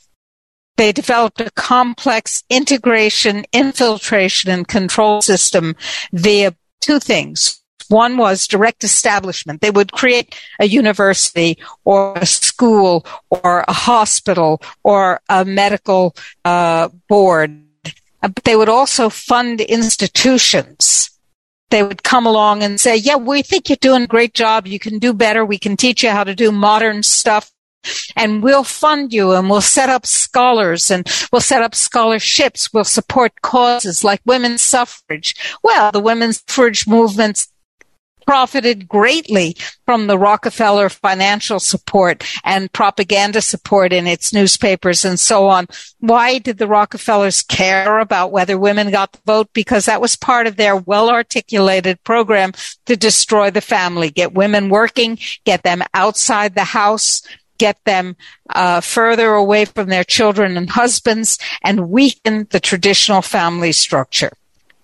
They 0.76 0.92
developed 0.92 1.40
a 1.40 1.50
complex 1.52 2.42
integration, 2.50 3.44
infiltration, 3.52 4.50
and 4.50 4.66
control 4.66 5.22
system 5.22 5.76
via 6.12 6.54
two 6.80 6.98
things. 6.98 7.60
One 7.88 8.16
was 8.16 8.48
direct 8.48 8.82
establishment. 8.82 9.60
They 9.60 9.70
would 9.70 9.92
create 9.92 10.34
a 10.58 10.66
university 10.66 11.58
or 11.84 12.14
a 12.16 12.26
school 12.26 13.06
or 13.30 13.64
a 13.68 13.72
hospital 13.72 14.62
or 14.82 15.20
a 15.28 15.44
medical 15.44 16.16
uh, 16.44 16.88
board. 17.08 17.60
But 18.20 18.44
they 18.44 18.56
would 18.56 18.70
also 18.70 19.10
fund 19.10 19.60
institutions 19.60 21.10
they 21.74 21.82
would 21.82 22.04
come 22.04 22.24
along 22.24 22.62
and 22.62 22.78
say, 22.78 22.94
yeah, 22.94 23.16
we 23.16 23.42
think 23.42 23.68
you're 23.68 23.76
doing 23.80 24.04
a 24.04 24.06
great 24.06 24.32
job. 24.32 24.64
You 24.64 24.78
can 24.78 25.00
do 25.00 25.12
better. 25.12 25.44
We 25.44 25.58
can 25.58 25.76
teach 25.76 26.04
you 26.04 26.10
how 26.10 26.22
to 26.22 26.32
do 26.32 26.52
modern 26.52 27.02
stuff 27.02 27.50
and 28.14 28.44
we'll 28.44 28.62
fund 28.62 29.12
you 29.12 29.32
and 29.32 29.50
we'll 29.50 29.60
set 29.60 29.88
up 29.88 30.06
scholars 30.06 30.88
and 30.90 31.04
we'll 31.32 31.40
set 31.40 31.62
up 31.62 31.74
scholarships. 31.74 32.72
We'll 32.72 32.84
support 32.84 33.42
causes 33.42 34.04
like 34.04 34.20
women's 34.24 34.62
suffrage. 34.62 35.34
Well, 35.64 35.90
the 35.90 35.98
women's 36.00 36.44
suffrage 36.46 36.86
movements 36.86 37.48
profited 38.26 38.88
greatly 38.88 39.56
from 39.84 40.06
the 40.06 40.18
Rockefeller 40.18 40.88
financial 40.88 41.60
support 41.60 42.24
and 42.44 42.72
propaganda 42.72 43.40
support 43.40 43.92
in 43.92 44.06
its 44.06 44.32
newspapers 44.32 45.04
and 45.04 45.18
so 45.18 45.46
on. 45.48 45.66
Why 46.00 46.38
did 46.38 46.58
the 46.58 46.66
Rockefellers 46.66 47.42
care 47.42 47.98
about 47.98 48.32
whether 48.32 48.58
women 48.58 48.90
got 48.90 49.12
the 49.12 49.20
vote? 49.26 49.48
Because 49.52 49.86
that 49.86 50.00
was 50.00 50.16
part 50.16 50.46
of 50.46 50.56
their 50.56 50.76
well 50.76 51.10
articulated 51.10 52.02
program 52.04 52.52
to 52.86 52.96
destroy 52.96 53.50
the 53.50 53.60
family, 53.60 54.10
get 54.10 54.34
women 54.34 54.68
working, 54.68 55.18
get 55.44 55.62
them 55.62 55.82
outside 55.94 56.54
the 56.54 56.64
house, 56.64 57.22
get 57.58 57.78
them 57.84 58.16
uh, 58.50 58.80
further 58.80 59.32
away 59.32 59.64
from 59.64 59.88
their 59.88 60.04
children 60.04 60.56
and 60.56 60.70
husbands 60.70 61.38
and 61.62 61.88
weaken 61.88 62.46
the 62.50 62.60
traditional 62.60 63.22
family 63.22 63.72
structure. 63.72 64.32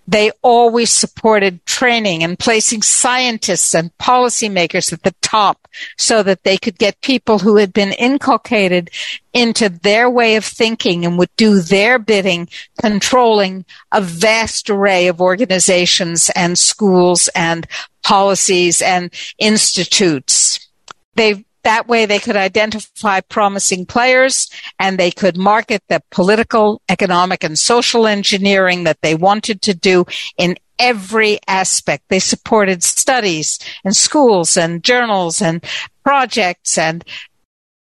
They 0.07 0.31
always 0.41 0.89
supported 0.89 1.65
training 1.65 2.23
and 2.23 2.37
placing 2.37 2.81
scientists 2.81 3.73
and 3.73 3.95
policymakers 3.97 4.91
at 4.91 5.03
the 5.03 5.15
top 5.21 5.67
so 5.97 6.23
that 6.23 6.43
they 6.43 6.57
could 6.57 6.77
get 6.77 6.99
people 7.01 7.39
who 7.39 7.57
had 7.57 7.71
been 7.71 7.93
inculcated 7.93 8.89
into 9.33 9.69
their 9.69 10.09
way 10.09 10.35
of 10.35 10.43
thinking 10.43 11.05
and 11.05 11.17
would 11.17 11.33
do 11.37 11.61
their 11.61 11.97
bidding, 11.97 12.49
controlling 12.81 13.63
a 13.91 14.01
vast 14.01 14.69
array 14.69 15.07
of 15.07 15.21
organizations 15.21 16.29
and 16.35 16.59
schools 16.59 17.29
and 17.35 17.67
policies 18.03 18.81
and 18.81 19.13
institutes. 19.37 20.67
They 21.15 21.45
that 21.63 21.87
way 21.87 22.05
they 22.05 22.19
could 22.19 22.35
identify 22.35 23.21
promising 23.21 23.85
players 23.85 24.49
and 24.79 24.97
they 24.97 25.11
could 25.11 25.37
market 25.37 25.83
the 25.89 26.01
political, 26.11 26.81
economic, 26.89 27.43
and 27.43 27.57
social 27.57 28.07
engineering 28.07 28.83
that 28.83 29.01
they 29.01 29.15
wanted 29.15 29.61
to 29.63 29.73
do 29.73 30.05
in 30.37 30.57
every 30.79 31.39
aspect. 31.47 32.03
They 32.09 32.19
supported 32.19 32.83
studies 32.83 33.59
and 33.83 33.95
schools 33.95 34.57
and 34.57 34.83
journals 34.83 35.41
and 35.41 35.63
projects 36.03 36.77
and 36.77 37.03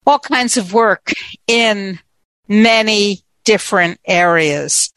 all 0.06 0.20
kinds 0.20 0.58
of 0.58 0.74
work 0.74 1.14
in 1.48 2.00
many 2.48 3.22
different 3.44 4.00
areas. 4.06 4.92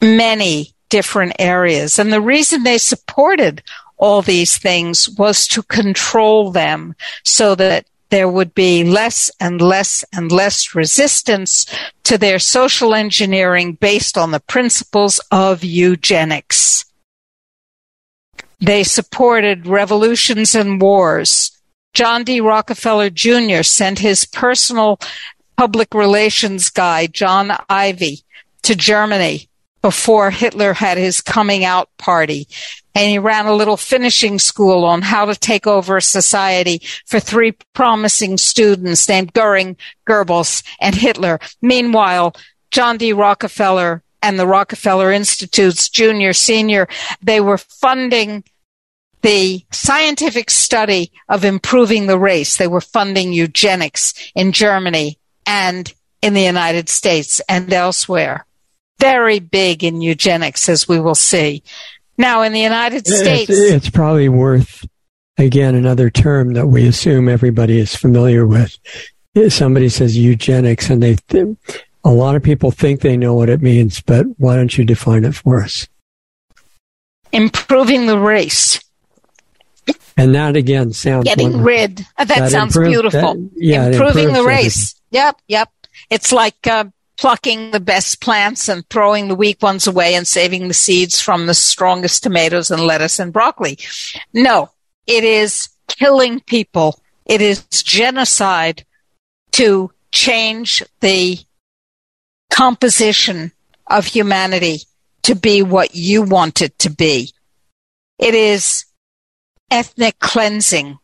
Many 0.00 0.72
different 0.88 1.34
areas. 1.38 1.98
And 1.98 2.12
the 2.12 2.20
reason 2.20 2.62
they 2.62 2.78
supported 2.78 3.62
all 3.98 4.22
these 4.22 4.56
things 4.58 5.08
was 5.08 5.46
to 5.48 5.62
control 5.62 6.50
them 6.50 6.94
so 7.24 7.54
that 7.54 7.86
there 8.10 8.28
would 8.28 8.54
be 8.54 8.84
less 8.84 9.30
and 9.38 9.60
less 9.60 10.04
and 10.14 10.32
less 10.32 10.74
resistance 10.74 11.66
to 12.04 12.16
their 12.16 12.38
social 12.38 12.94
engineering 12.94 13.74
based 13.74 14.16
on 14.16 14.30
the 14.30 14.40
principles 14.40 15.20
of 15.30 15.62
eugenics. 15.62 16.84
They 18.60 18.82
supported 18.82 19.66
revolutions 19.66 20.54
and 20.54 20.80
wars. 20.80 21.52
John 21.92 22.24
D. 22.24 22.40
Rockefeller 22.40 23.10
Jr. 23.10 23.62
sent 23.62 23.98
his 23.98 24.24
personal 24.24 24.98
public 25.56 25.94
relations 25.94 26.70
guy, 26.70 27.06
John 27.08 27.52
Ivey, 27.68 28.22
to 28.62 28.74
Germany 28.74 29.48
before 29.82 30.30
Hitler 30.30 30.72
had 30.72 30.98
his 30.98 31.20
coming 31.20 31.64
out 31.64 31.88
party 31.98 32.48
and 32.98 33.08
he 33.08 33.18
ran 33.20 33.46
a 33.46 33.54
little 33.54 33.76
finishing 33.76 34.40
school 34.40 34.84
on 34.84 35.02
how 35.02 35.24
to 35.24 35.36
take 35.36 35.68
over 35.68 36.00
society 36.00 36.82
for 37.06 37.20
three 37.20 37.52
promising 37.72 38.36
students 38.36 39.08
named 39.08 39.32
Goering, 39.34 39.76
Goebbels, 40.04 40.64
and 40.80 40.96
Hitler. 40.96 41.38
Meanwhile, 41.62 42.34
John 42.72 42.96
D. 42.96 43.12
Rockefeller 43.12 44.02
and 44.20 44.36
the 44.36 44.48
Rockefeller 44.48 45.12
Institutes, 45.12 45.88
junior, 45.88 46.32
senior, 46.32 46.88
they 47.22 47.40
were 47.40 47.58
funding 47.58 48.42
the 49.22 49.64
scientific 49.70 50.50
study 50.50 51.12
of 51.28 51.44
improving 51.44 52.08
the 52.08 52.18
race. 52.18 52.56
They 52.56 52.66
were 52.66 52.80
funding 52.80 53.32
eugenics 53.32 54.12
in 54.34 54.50
Germany 54.50 55.20
and 55.46 55.94
in 56.20 56.34
the 56.34 56.42
United 56.42 56.88
States 56.88 57.40
and 57.48 57.72
elsewhere. 57.72 58.44
Very 58.98 59.38
big 59.38 59.84
in 59.84 60.00
eugenics, 60.00 60.68
as 60.68 60.88
we 60.88 60.98
will 60.98 61.14
see. 61.14 61.62
Now, 62.18 62.42
in 62.42 62.52
the 62.52 62.60
United 62.60 63.06
States, 63.06 63.48
it's, 63.48 63.86
it's 63.86 63.90
probably 63.90 64.28
worth 64.28 64.84
again 65.38 65.76
another 65.76 66.10
term 66.10 66.54
that 66.54 66.66
we 66.66 66.86
assume 66.86 67.28
everybody 67.28 67.78
is 67.78 67.94
familiar 67.94 68.44
with. 68.46 68.76
Somebody 69.48 69.88
says 69.88 70.18
eugenics, 70.18 70.90
and 70.90 71.00
they 71.00 71.14
th- 71.28 71.56
a 72.04 72.10
lot 72.10 72.34
of 72.34 72.42
people 72.42 72.72
think 72.72 73.00
they 73.00 73.16
know 73.16 73.34
what 73.34 73.48
it 73.48 73.62
means, 73.62 74.00
but 74.00 74.26
why 74.36 74.56
don't 74.56 74.76
you 74.76 74.84
define 74.84 75.24
it 75.24 75.34
for 75.34 75.62
us? 75.62 75.86
Improving 77.32 78.06
the 78.06 78.18
race. 78.18 78.80
And 80.16 80.34
that 80.34 80.56
again 80.56 80.92
sounds 80.92 81.24
getting 81.24 81.52
wonderful. 81.52 81.66
rid. 81.66 82.06
That, 82.16 82.28
that 82.28 82.50
sounds 82.50 82.74
improve, 82.74 82.90
beautiful. 82.90 83.34
That, 83.34 83.50
yeah, 83.54 83.86
improving 83.86 84.32
the 84.32 84.42
race. 84.42 85.00
Everything. 85.12 85.26
Yep, 85.26 85.40
yep. 85.46 85.72
It's 86.10 86.32
like 86.32 86.66
uh, 86.66 86.86
plucking 87.18 87.72
the 87.72 87.80
best 87.80 88.20
plants 88.20 88.68
and 88.68 88.88
throwing 88.88 89.28
the 89.28 89.34
weak 89.34 89.60
ones 89.62 89.86
away 89.86 90.14
and 90.14 90.26
saving 90.26 90.68
the 90.68 90.74
seeds 90.74 91.20
from 91.20 91.46
the 91.46 91.54
strongest 91.54 92.22
tomatoes 92.22 92.70
and 92.70 92.80
lettuce 92.82 93.18
and 93.18 93.32
broccoli. 93.32 93.78
No, 94.32 94.70
it 95.06 95.24
is 95.24 95.68
killing 95.88 96.40
people. 96.40 97.00
It 97.26 97.42
is 97.42 97.62
genocide 97.82 98.84
to 99.52 99.90
change 100.12 100.82
the 101.00 101.38
composition 102.50 103.52
of 103.88 104.06
humanity 104.06 104.80
to 105.22 105.34
be 105.34 105.62
what 105.62 105.94
you 105.94 106.22
want 106.22 106.62
it 106.62 106.78
to 106.78 106.90
be. 106.90 107.32
It 108.18 108.34
is 108.34 108.84
ethnic 109.70 110.18
cleansing. 110.18 110.98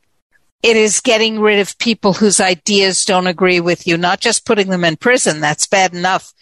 It 0.65 0.79
is 0.79 1.01
getting 1.01 1.41
rid 1.41 1.59
of 1.59 1.77
people 1.77 2.15
whose 2.15 2.41
ideas 2.41 3.05
don't 3.05 3.27
agree 3.27 3.61
with 3.61 3.87
you, 3.87 3.99
not 3.99 4.21
just 4.21 4.47
putting 4.47 4.71
them 4.71 4.83
in 4.83 4.97
prison. 4.97 5.41
That's 5.41 5.67
bad 5.67 5.93
enough, 5.93 6.33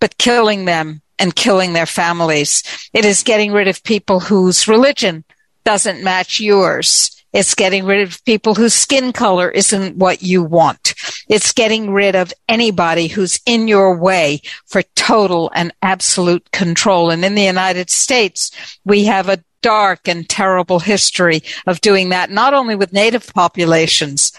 but 0.00 0.16
killing 0.16 0.64
them 0.64 1.02
and 1.18 1.36
killing 1.36 1.74
their 1.74 1.84
families. 1.84 2.62
It 2.94 3.04
is 3.04 3.22
getting 3.22 3.52
rid 3.52 3.68
of 3.68 3.84
people 3.84 4.18
whose 4.18 4.66
religion 4.66 5.24
doesn't 5.64 6.02
match 6.02 6.40
yours. 6.40 7.15
It's 7.32 7.54
getting 7.54 7.84
rid 7.84 8.02
of 8.02 8.24
people 8.24 8.54
whose 8.54 8.74
skin 8.74 9.12
color 9.12 9.50
isn't 9.50 9.96
what 9.96 10.22
you 10.22 10.42
want. 10.42 10.94
It's 11.28 11.52
getting 11.52 11.90
rid 11.90 12.14
of 12.14 12.32
anybody 12.48 13.08
who's 13.08 13.40
in 13.46 13.68
your 13.68 13.96
way 13.96 14.40
for 14.66 14.82
total 14.94 15.50
and 15.54 15.72
absolute 15.82 16.50
control. 16.52 17.10
And 17.10 17.24
in 17.24 17.34
the 17.34 17.42
United 17.42 17.90
States, 17.90 18.50
we 18.84 19.04
have 19.04 19.28
a 19.28 19.42
dark 19.60 20.06
and 20.06 20.28
terrible 20.28 20.78
history 20.78 21.42
of 21.66 21.80
doing 21.80 22.10
that, 22.10 22.30
not 22.30 22.54
only 22.54 22.76
with 22.76 22.92
native 22.92 23.26
populations, 23.34 24.32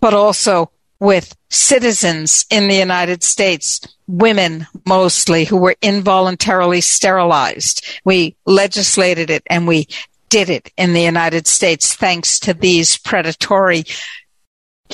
but 0.00 0.12
also 0.12 0.70
with 1.00 1.36
citizens 1.50 2.44
in 2.50 2.68
the 2.68 2.74
United 2.74 3.22
States, 3.22 3.80
women 4.06 4.66
mostly, 4.86 5.44
who 5.44 5.56
were 5.56 5.76
involuntarily 5.82 6.80
sterilized. 6.80 7.86
We 8.04 8.36
legislated 8.46 9.30
it 9.30 9.42
and 9.46 9.68
we 9.68 9.88
did 10.34 10.50
it 10.50 10.72
in 10.76 10.94
the 10.94 11.00
United 11.00 11.46
States 11.46 11.94
thanks 11.94 12.40
to 12.40 12.52
these 12.52 12.98
predatory 12.98 13.84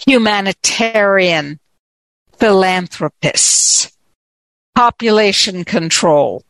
humanitarian 0.06 1.58
philanthropists. 2.36 3.90
Population 4.74 5.64
control, 5.64 6.44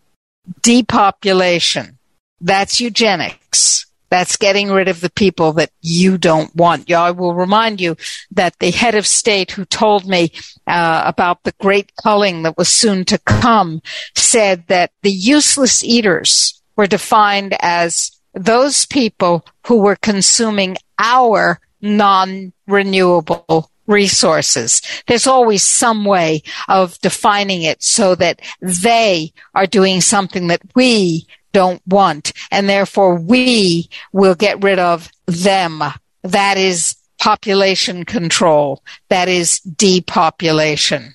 depopulation, 0.63 2.01
that's 2.41 2.81
eugenics. 2.81 3.87
That's 4.09 4.37
getting 4.37 4.73
rid 4.73 4.89
of 4.89 5.01
the 5.01 5.11
people 5.11 5.53
that 5.53 5.71
you 5.81 6.19
don't 6.19 6.53
want. 6.57 6.91
I 6.91 7.13
will 7.13 7.35
remind 7.35 7.81
you 7.81 7.97
that 8.33 8.59
the 8.59 8.73
head 8.73 8.97
of 8.97 9.07
state 9.07 9.53
who 9.53 9.65
told 9.67 10.05
me 10.05 10.33
uh, 10.67 11.05
about 11.07 11.45
the 11.45 11.55
great 11.61 11.93
culling 12.03 12.43
that 12.43 12.59
was 12.59 12.69
soon 12.69 13.05
to 13.05 13.19
come 13.19 13.83
said 14.17 14.65
that 14.67 14.91
the 15.03 15.13
useless 15.13 15.85
eaters 15.85 16.61
were 16.75 16.89
defined 16.89 17.57
as 17.61 18.20
those 18.35 18.87
people 18.87 19.45
who 19.67 19.81
were 19.81 19.97
consuming 19.97 20.77
our 20.99 21.61
non-renewable 21.81 23.71
resources. 23.87 24.81
There's 25.07 25.27
always 25.27 25.63
some 25.63 26.05
way 26.05 26.43
of 26.69 26.99
defining 27.01 27.63
it 27.63 27.83
so 27.83 28.15
that 28.15 28.41
they 28.61 29.33
are 29.55 29.67
doing 29.67 30.01
something 30.01 30.47
that 30.47 30.63
we 30.75 31.27
don't 31.53 31.83
want. 31.87 32.33
And 32.51 32.69
therefore 32.69 33.17
we 33.17 33.89
will 34.13 34.37
get 34.37 34.63
rid 34.63 34.79
of 34.79 35.11
them. 35.27 35.83
That 36.23 36.57
is 36.57 36.97
population 37.21 38.05
control. 38.05 38.83
That 39.09 39.29
is 39.29 39.61
depopulation. 39.61 41.15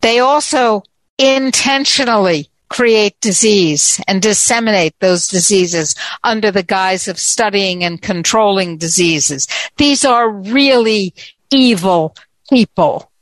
They 0.00 0.18
also 0.20 0.82
intentionally 1.18 2.48
create 2.74 3.18
disease 3.20 4.00
and 4.08 4.20
disseminate 4.20 4.98
those 4.98 5.28
diseases 5.28 5.94
under 6.24 6.50
the 6.50 6.62
guise 6.64 7.06
of 7.06 7.20
studying 7.20 7.84
and 7.84 8.02
controlling 8.02 8.76
diseases. 8.76 9.46
These 9.76 10.04
are 10.04 10.28
really 10.28 11.14
evil 11.52 12.16
people. 12.50 13.12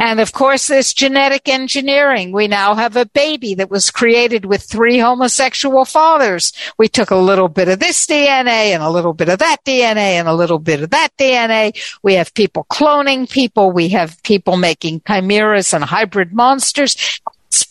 And 0.00 0.20
of 0.20 0.32
course, 0.32 0.68
there's 0.68 0.92
genetic 0.92 1.48
engineering. 1.48 2.30
We 2.30 2.46
now 2.46 2.74
have 2.74 2.94
a 2.94 3.06
baby 3.06 3.54
that 3.54 3.70
was 3.70 3.90
created 3.90 4.44
with 4.44 4.62
three 4.62 4.98
homosexual 4.98 5.86
fathers. 5.86 6.52
We 6.78 6.88
took 6.88 7.10
a 7.10 7.16
little 7.16 7.48
bit 7.48 7.68
of 7.68 7.80
this 7.80 8.06
DNA 8.06 8.74
and 8.74 8.82
a 8.82 8.90
little 8.90 9.14
bit 9.14 9.30
of 9.30 9.38
that 9.38 9.64
DNA 9.64 10.18
and 10.20 10.28
a 10.28 10.34
little 10.34 10.58
bit 10.58 10.82
of 10.82 10.90
that 10.90 11.16
DNA. 11.16 11.74
We 12.02 12.14
have 12.14 12.34
people 12.34 12.66
cloning 12.70 13.28
people. 13.28 13.72
We 13.72 13.88
have 13.88 14.22
people 14.24 14.58
making 14.58 15.02
chimeras 15.08 15.72
and 15.72 15.82
hybrid 15.82 16.32
monsters. 16.32 17.20
It's 17.48 17.66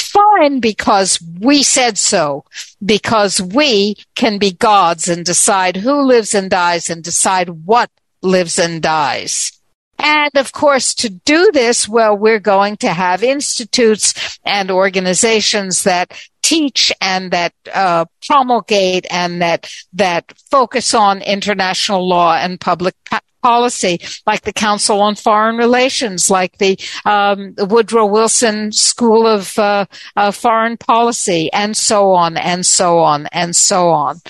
fine 0.00 0.60
because 0.60 1.20
we 1.40 1.62
said 1.62 1.98
so, 1.98 2.44
because 2.84 3.40
we 3.40 3.96
can 4.14 4.38
be 4.38 4.52
gods 4.52 5.08
and 5.08 5.24
decide 5.24 5.76
who 5.76 6.02
lives 6.02 6.34
and 6.34 6.50
dies 6.50 6.88
and 6.90 7.02
decide 7.02 7.48
what 7.66 7.90
lives 8.22 8.58
and 8.58 8.82
dies. 8.82 9.52
And 9.98 10.32
of 10.36 10.52
course, 10.52 10.94
to 10.96 11.10
do 11.10 11.50
this, 11.52 11.88
well, 11.88 12.16
we're 12.16 12.40
going 12.40 12.76
to 12.78 12.92
have 12.92 13.22
institutes 13.22 14.38
and 14.44 14.70
organizations 14.70 15.84
that 15.84 16.12
teach 16.42 16.92
and 17.00 17.30
that 17.30 17.52
uh, 17.72 18.04
promulgate 18.26 19.06
and 19.10 19.40
that 19.40 19.72
that 19.92 20.32
focus 20.50 20.92
on 20.92 21.22
international 21.22 22.06
law 22.06 22.34
and 22.34 22.60
public 22.60 22.94
policy, 23.42 24.00
like 24.26 24.42
the 24.42 24.52
Council 24.52 25.00
on 25.00 25.14
Foreign 25.14 25.56
Relations, 25.56 26.30
like 26.30 26.58
the 26.58 26.78
um, 27.04 27.54
Woodrow 27.58 28.06
Wilson 28.06 28.72
School 28.72 29.26
of 29.26 29.58
uh, 29.58 29.86
uh, 30.16 30.30
Foreign 30.30 30.76
Policy, 30.76 31.52
and 31.52 31.76
so 31.76 32.12
on 32.12 32.36
and 32.36 32.64
so 32.64 32.98
on 32.98 33.26
and 33.32 33.54
so 33.54 33.90
on. 33.90 34.20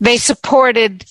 They 0.00 0.16
supported 0.16 1.04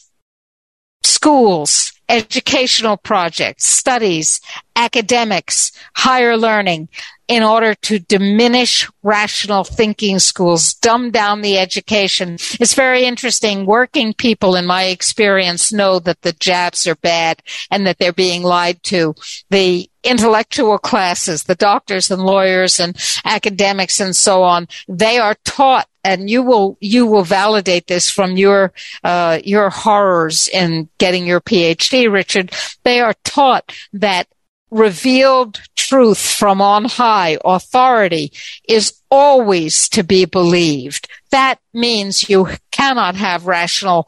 schools 1.03 1.93
educational 2.09 2.97
projects, 2.97 3.65
studies, 3.65 4.41
academics, 4.75 5.71
higher 5.95 6.35
learning 6.35 6.89
in 7.29 7.43
order 7.43 7.75
to 7.75 7.99
diminish 7.99 8.89
rational 9.03 9.63
thinking 9.63 10.17
schools, 10.17 10.73
dumb 10.73 11.11
down 11.11 11.41
the 11.41 11.59
education. 11.59 12.33
It's 12.59 12.73
very 12.73 13.05
interesting. 13.05 13.67
Working 13.67 14.15
people, 14.15 14.55
in 14.55 14.65
my 14.65 14.85
experience, 14.85 15.71
know 15.71 15.99
that 15.99 16.23
the 16.23 16.33
jabs 16.33 16.87
are 16.87 16.95
bad 16.95 17.43
and 17.69 17.85
that 17.85 17.99
they're 17.99 18.11
being 18.11 18.41
lied 18.41 18.81
to. 18.85 19.13
The 19.51 19.87
intellectual 20.03 20.79
classes, 20.79 21.43
the 21.43 21.53
doctors 21.53 22.09
and 22.09 22.23
lawyers 22.23 22.79
and 22.79 22.97
academics 23.23 23.99
and 23.99 24.15
so 24.15 24.41
on, 24.41 24.67
they 24.87 25.19
are 25.19 25.35
taught 25.45 25.87
and 26.03 26.29
you 26.29 26.41
will 26.41 26.77
you 26.79 27.05
will 27.05 27.23
validate 27.23 27.87
this 27.87 28.09
from 28.09 28.37
your 28.37 28.73
uh, 29.03 29.39
your 29.43 29.69
horrors 29.69 30.47
in 30.47 30.89
getting 30.97 31.27
your 31.27 31.41
PhD, 31.41 32.11
Richard. 32.11 32.53
They 32.83 33.01
are 33.01 33.13
taught 33.23 33.75
that 33.93 34.27
revealed 34.71 35.61
truth 35.75 36.19
from 36.19 36.61
on 36.61 36.85
high, 36.85 37.37
authority, 37.43 38.31
is 38.67 38.93
always 39.09 39.89
to 39.89 40.03
be 40.03 40.25
believed. 40.25 41.07
That 41.31 41.59
means 41.73 42.29
you 42.29 42.47
cannot 42.71 43.15
have 43.15 43.47
rational 43.47 44.07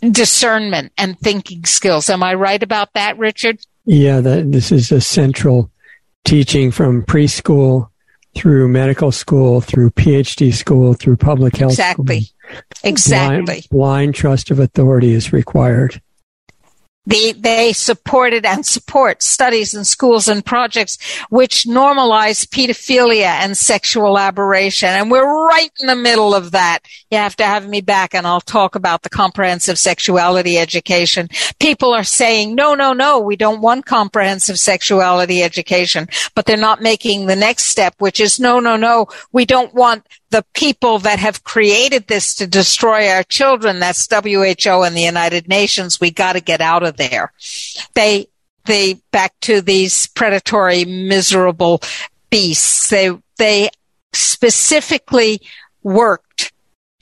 discernment 0.00 0.92
and 0.96 1.18
thinking 1.18 1.64
skills. 1.64 2.08
Am 2.10 2.22
I 2.22 2.34
right 2.34 2.62
about 2.62 2.92
that, 2.94 3.18
Richard? 3.18 3.60
Yeah, 3.84 4.20
that, 4.20 4.52
this 4.52 4.70
is 4.70 4.92
a 4.92 5.00
central 5.00 5.70
teaching 6.24 6.70
from 6.70 7.02
preschool 7.02 7.88
through 8.34 8.68
medical 8.68 9.10
school, 9.10 9.60
through 9.60 9.90
PhD 9.90 10.52
school, 10.52 10.94
through 10.94 11.16
public 11.16 11.56
health. 11.56 11.72
Exactly. 11.72 12.20
School. 12.20 12.60
Exactly. 12.84 13.44
Blind, 13.44 13.68
blind 13.70 14.14
trust 14.14 14.50
of 14.50 14.58
authority 14.58 15.12
is 15.12 15.32
required. 15.32 16.00
They, 17.08 17.32
they 17.32 17.72
supported 17.72 18.44
and 18.44 18.66
support 18.66 19.22
studies 19.22 19.72
in 19.72 19.84
schools 19.84 20.28
and 20.28 20.44
projects 20.44 20.98
which 21.30 21.64
normalize 21.64 22.46
pedophilia 22.46 23.24
and 23.24 23.56
sexual 23.56 24.18
aberration. 24.18 24.90
And 24.90 25.10
we're 25.10 25.46
right 25.46 25.70
in 25.80 25.86
the 25.86 25.96
middle 25.96 26.34
of 26.34 26.50
that. 26.50 26.80
You 27.10 27.16
have 27.16 27.34
to 27.36 27.44
have 27.44 27.66
me 27.66 27.80
back 27.80 28.14
and 28.14 28.26
I'll 28.26 28.42
talk 28.42 28.74
about 28.74 29.04
the 29.04 29.08
comprehensive 29.08 29.78
sexuality 29.78 30.58
education. 30.58 31.30
People 31.58 31.94
are 31.94 32.04
saying, 32.04 32.54
no, 32.54 32.74
no, 32.74 32.92
no, 32.92 33.18
we 33.18 33.36
don't 33.36 33.62
want 33.62 33.86
comprehensive 33.86 34.60
sexuality 34.60 35.42
education, 35.42 36.08
but 36.34 36.44
they're 36.44 36.58
not 36.58 36.82
making 36.82 37.24
the 37.24 37.36
next 37.36 37.68
step, 37.68 37.94
which 37.98 38.20
is 38.20 38.38
no, 38.38 38.60
no, 38.60 38.76
no, 38.76 39.06
we 39.32 39.46
don't 39.46 39.72
want 39.72 40.04
the 40.30 40.44
people 40.54 40.98
that 41.00 41.18
have 41.18 41.44
created 41.44 42.06
this 42.06 42.34
to 42.36 42.46
destroy 42.46 43.08
our 43.08 43.22
children, 43.22 43.80
that's 43.80 44.06
WHO 44.10 44.82
and 44.82 44.96
the 44.96 45.02
United 45.02 45.48
Nations, 45.48 46.00
we 46.00 46.10
got 46.10 46.34
to 46.34 46.40
get 46.40 46.60
out 46.60 46.82
of 46.82 46.96
there. 46.96 47.32
They, 47.94 48.28
they, 48.66 48.94
back 49.10 49.38
to 49.42 49.60
these 49.60 50.06
predatory, 50.08 50.84
miserable 50.84 51.80
beasts. 52.30 52.90
They, 52.90 53.10
they 53.38 53.70
specifically 54.12 55.40
worked 55.82 56.27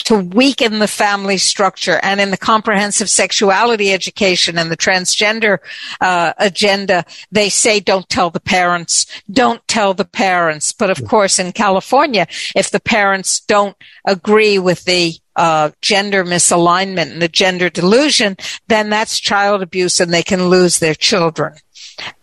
to 0.06 0.18
weaken 0.18 0.78
the 0.78 0.88
family 0.88 1.36
structure 1.36 1.98
and 2.02 2.20
in 2.20 2.30
the 2.30 2.36
comprehensive 2.36 3.10
sexuality 3.10 3.92
education 3.92 4.56
and 4.56 4.70
the 4.70 4.76
transgender 4.76 5.58
uh, 6.00 6.32
agenda 6.38 7.04
they 7.32 7.48
say 7.48 7.80
don't 7.80 8.08
tell 8.08 8.30
the 8.30 8.40
parents 8.40 9.06
don't 9.30 9.66
tell 9.66 9.94
the 9.94 10.04
parents. 10.04 10.72
But 10.72 10.90
of 10.90 11.04
course 11.06 11.38
in 11.38 11.52
california 11.52 12.26
if 12.54 12.70
the 12.70 12.80
parents 12.80 13.40
don't 13.40 13.76
agree 14.06 14.58
with 14.58 14.84
the 14.84 15.14
uh, 15.34 15.70
gender 15.82 16.24
misalignment 16.24 17.12
and 17.12 17.20
the 17.20 17.28
gender 17.28 17.68
delusion 17.68 18.36
then 18.68 18.88
that's 18.88 19.20
child 19.20 19.60
abuse 19.60 20.00
and 20.00 20.12
they 20.12 20.22
can 20.22 20.48
lose 20.48 20.78
their 20.78 20.94
children 20.94 21.54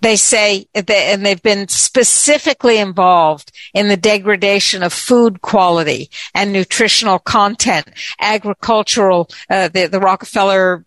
they 0.01 0.15
say, 0.15 0.67
and 0.73 1.25
they've 1.25 1.41
been 1.41 1.67
specifically 1.67 2.77
involved 2.77 3.51
in 3.73 3.87
the 3.87 3.97
degradation 3.97 4.83
of 4.83 4.93
food 4.93 5.41
quality 5.41 6.09
and 6.33 6.53
nutritional 6.53 7.19
content, 7.19 7.87
agricultural, 8.19 9.29
uh, 9.49 9.67
the, 9.69 9.87
the 9.87 9.99
Rockefeller 9.99 10.85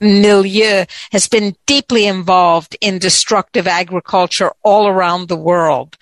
milieu 0.00 0.84
has 1.12 1.28
been 1.28 1.54
deeply 1.66 2.06
involved 2.06 2.76
in 2.80 2.98
destructive 2.98 3.66
agriculture 3.66 4.52
all 4.62 4.88
around 4.88 5.28
the 5.28 5.36
world. 5.36 5.96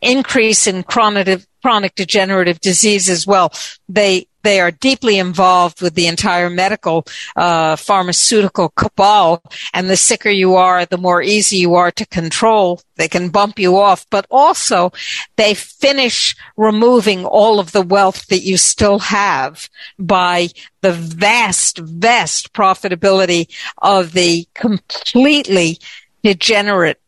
Increase 0.00 0.66
in 0.66 0.82
chronic, 0.82 1.44
chronic 1.60 1.94
degenerative 1.94 2.60
disease 2.60 3.08
as 3.08 3.26
well. 3.26 3.52
They 3.88 4.26
they 4.42 4.60
are 4.60 4.70
deeply 4.70 5.18
involved 5.18 5.80
with 5.80 5.94
the 5.94 6.06
entire 6.06 6.50
medical 6.50 7.04
uh, 7.36 7.76
pharmaceutical 7.76 8.70
cabal. 8.70 9.42
And 9.72 9.88
the 9.88 9.96
sicker 9.96 10.30
you 10.30 10.56
are, 10.56 10.84
the 10.86 10.98
more 10.98 11.22
easy 11.22 11.58
you 11.58 11.74
are 11.74 11.90
to 11.92 12.06
control. 12.06 12.80
They 12.96 13.08
can 13.08 13.30
bump 13.30 13.58
you 13.58 13.78
off, 13.78 14.06
but 14.10 14.26
also 14.30 14.92
they 15.36 15.54
finish 15.54 16.36
removing 16.56 17.24
all 17.24 17.58
of 17.58 17.72
the 17.72 17.82
wealth 17.82 18.26
that 18.26 18.42
you 18.42 18.56
still 18.56 18.98
have 18.98 19.68
by 19.98 20.48
the 20.82 20.92
vast, 20.92 21.78
vast 21.78 22.52
profitability 22.52 23.48
of 23.78 24.12
the 24.12 24.46
completely 24.54 25.78
degenerate 26.22 27.00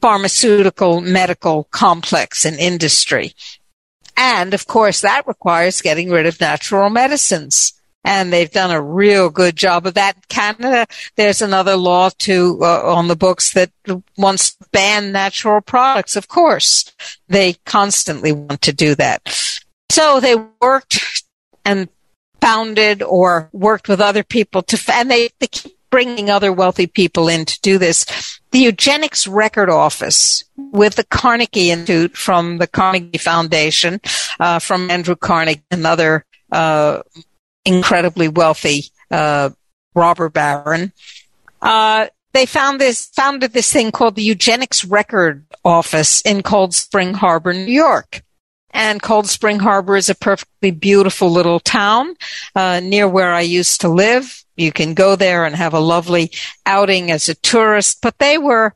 pharmaceutical 0.00 1.00
medical 1.00 1.64
complex 1.64 2.44
and 2.44 2.58
industry. 2.58 3.34
And 4.16 4.54
of 4.54 4.66
course, 4.66 5.00
that 5.00 5.26
requires 5.26 5.80
getting 5.80 6.10
rid 6.10 6.26
of 6.26 6.40
natural 6.40 6.90
medicines. 6.90 7.72
And 8.02 8.32
they've 8.32 8.50
done 8.50 8.70
a 8.70 8.80
real 8.80 9.28
good 9.28 9.56
job 9.56 9.86
of 9.86 9.94
that. 9.94 10.28
Canada, 10.28 10.86
there's 11.16 11.42
another 11.42 11.76
law 11.76 12.10
too 12.16 12.58
uh, 12.62 12.94
on 12.94 13.08
the 13.08 13.16
books 13.16 13.52
that 13.52 13.70
wants 14.16 14.54
to 14.54 14.66
ban 14.72 15.12
natural 15.12 15.60
products. 15.60 16.16
Of 16.16 16.28
course, 16.28 16.90
they 17.28 17.54
constantly 17.66 18.32
want 18.32 18.62
to 18.62 18.72
do 18.72 18.94
that. 18.94 19.22
So 19.90 20.18
they 20.20 20.36
worked 20.62 21.24
and 21.64 21.88
founded 22.40 23.02
or 23.02 23.50
worked 23.52 23.88
with 23.88 24.00
other 24.00 24.22
people 24.22 24.62
to, 24.62 24.92
and 24.92 25.10
they, 25.10 25.28
they 25.38 25.48
keep 25.48 25.76
bringing 25.90 26.30
other 26.30 26.52
wealthy 26.52 26.86
people 26.86 27.28
in 27.28 27.44
to 27.44 27.60
do 27.60 27.76
this. 27.76 28.39
The 28.52 28.58
Eugenics 28.58 29.26
Record 29.28 29.70
Office 29.70 30.44
with 30.56 30.96
the 30.96 31.04
Carnegie 31.04 31.70
Institute 31.70 32.16
from 32.16 32.58
the 32.58 32.66
Carnegie 32.66 33.18
Foundation, 33.18 34.00
uh, 34.40 34.58
from 34.58 34.90
Andrew 34.90 35.16
Carnegie, 35.16 35.62
another 35.70 36.24
uh, 36.50 37.02
incredibly 37.64 38.28
wealthy 38.28 38.86
uh, 39.10 39.50
robber 39.94 40.28
baron. 40.28 40.92
Uh, 41.62 42.06
they 42.32 42.46
found 42.46 42.80
this, 42.80 43.06
founded 43.06 43.52
this 43.52 43.72
thing 43.72 43.90
called 43.92 44.14
the 44.14 44.22
Eugenics 44.22 44.84
Record 44.84 45.44
Office 45.64 46.20
in 46.22 46.42
Cold 46.42 46.74
Spring 46.74 47.14
Harbor, 47.14 47.52
New 47.52 47.72
York. 47.72 48.22
And 48.72 49.02
Cold 49.02 49.28
Spring 49.28 49.58
Harbor 49.58 49.96
is 49.96 50.08
a 50.08 50.14
perfectly 50.14 50.70
beautiful 50.70 51.30
little 51.30 51.60
town 51.60 52.14
uh, 52.54 52.80
near 52.80 53.08
where 53.08 53.32
I 53.32 53.40
used 53.40 53.80
to 53.80 53.88
live. 53.88 54.44
You 54.56 54.72
can 54.72 54.94
go 54.94 55.16
there 55.16 55.44
and 55.44 55.54
have 55.56 55.74
a 55.74 55.80
lovely 55.80 56.30
outing 56.66 57.10
as 57.10 57.28
a 57.28 57.34
tourist, 57.34 57.98
but 58.02 58.18
they 58.18 58.38
were 58.38 58.74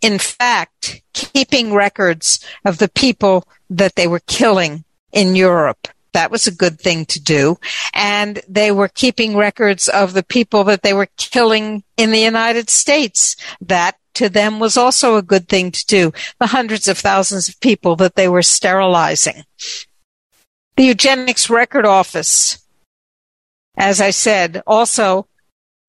in 0.00 0.18
fact 0.18 1.02
keeping 1.12 1.72
records 1.72 2.44
of 2.64 2.78
the 2.78 2.88
people 2.88 3.46
that 3.68 3.96
they 3.96 4.06
were 4.06 4.20
killing 4.26 4.84
in 5.12 5.36
Europe. 5.36 5.88
That 6.12 6.30
was 6.30 6.46
a 6.46 6.54
good 6.54 6.80
thing 6.80 7.06
to 7.06 7.20
do. 7.20 7.58
And 7.94 8.42
they 8.48 8.72
were 8.72 8.88
keeping 8.88 9.36
records 9.36 9.88
of 9.88 10.12
the 10.12 10.24
people 10.24 10.64
that 10.64 10.82
they 10.82 10.92
were 10.92 11.08
killing 11.16 11.84
in 11.96 12.10
the 12.10 12.20
United 12.20 12.68
States. 12.68 13.36
That 13.60 13.96
to 14.14 14.28
them 14.28 14.58
was 14.58 14.76
also 14.76 15.16
a 15.16 15.22
good 15.22 15.48
thing 15.48 15.70
to 15.70 15.86
do. 15.86 16.12
The 16.38 16.48
hundreds 16.48 16.88
of 16.88 16.98
thousands 16.98 17.48
of 17.48 17.60
people 17.60 17.96
that 17.96 18.14
they 18.14 18.28
were 18.28 18.42
sterilizing. 18.42 19.44
The 20.76 20.84
Eugenics 20.84 21.50
Record 21.50 21.84
Office 21.84 22.60
as 23.80 24.00
I 24.00 24.10
said, 24.10 24.62
also 24.66 25.26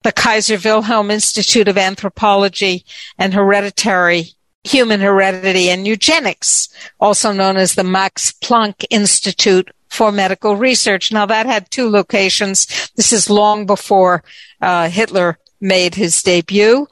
the 0.04 0.14
Kaiser 0.14 0.58
Wilhelm 0.64 1.12
Institute 1.12 1.68
of 1.68 1.78
Anthropology 1.78 2.86
and 3.18 3.34
Hereditary 3.34 4.30
Human 4.64 5.02
Heredity 5.02 5.70
and 5.70 5.86
Eugenics, 5.86 6.70
also 7.00 7.34
known 7.34 7.58
as 7.58 7.76
the 7.76 7.84
Max 7.84 8.32
Planck 8.32 8.86
Institute 8.90 9.72
for 9.90 10.12
Medical 10.12 10.56
Research. 10.56 11.12
Now 11.12 11.26
that 11.26 11.46
had 11.46 11.70
two 11.70 11.90
locations. 11.90 12.90
This 12.96 13.12
is 13.12 13.30
long 13.30 13.66
before 13.66 14.24
uh, 14.62 14.90
Hitler 14.90 15.38
made 15.60 15.96
his 15.96 16.24
debut. 16.24 16.88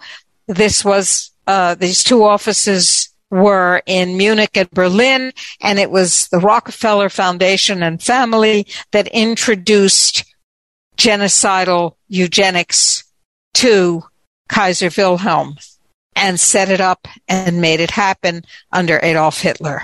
This 0.50 0.84
was 0.84 1.32
uh, 1.46 1.76
these 1.76 2.04
two 2.04 2.24
offices 2.24 3.10
were 3.30 3.84
in 3.86 4.18
Munich 4.18 4.58
and 4.58 4.70
Berlin, 4.72 5.32
and 5.62 5.78
it 5.78 5.92
was 5.92 6.28
the 6.30 6.40
Rockefeller 6.40 7.10
Foundation 7.10 7.84
and 7.84 8.02
family 8.02 8.66
that 8.92 9.08
introduced 9.10 10.26
genocidal 10.98 11.96
eugenics 12.08 13.04
to 13.54 14.04
Kaiser 14.50 14.90
Wilhelm 14.98 15.56
and 16.16 16.40
set 16.40 16.70
it 16.70 16.82
up 16.82 17.08
and 17.28 17.62
made 17.62 17.80
it 17.80 17.92
happen 17.92 18.44
under 18.72 19.00
Adolf 19.04 19.42
Hitler. 19.42 19.84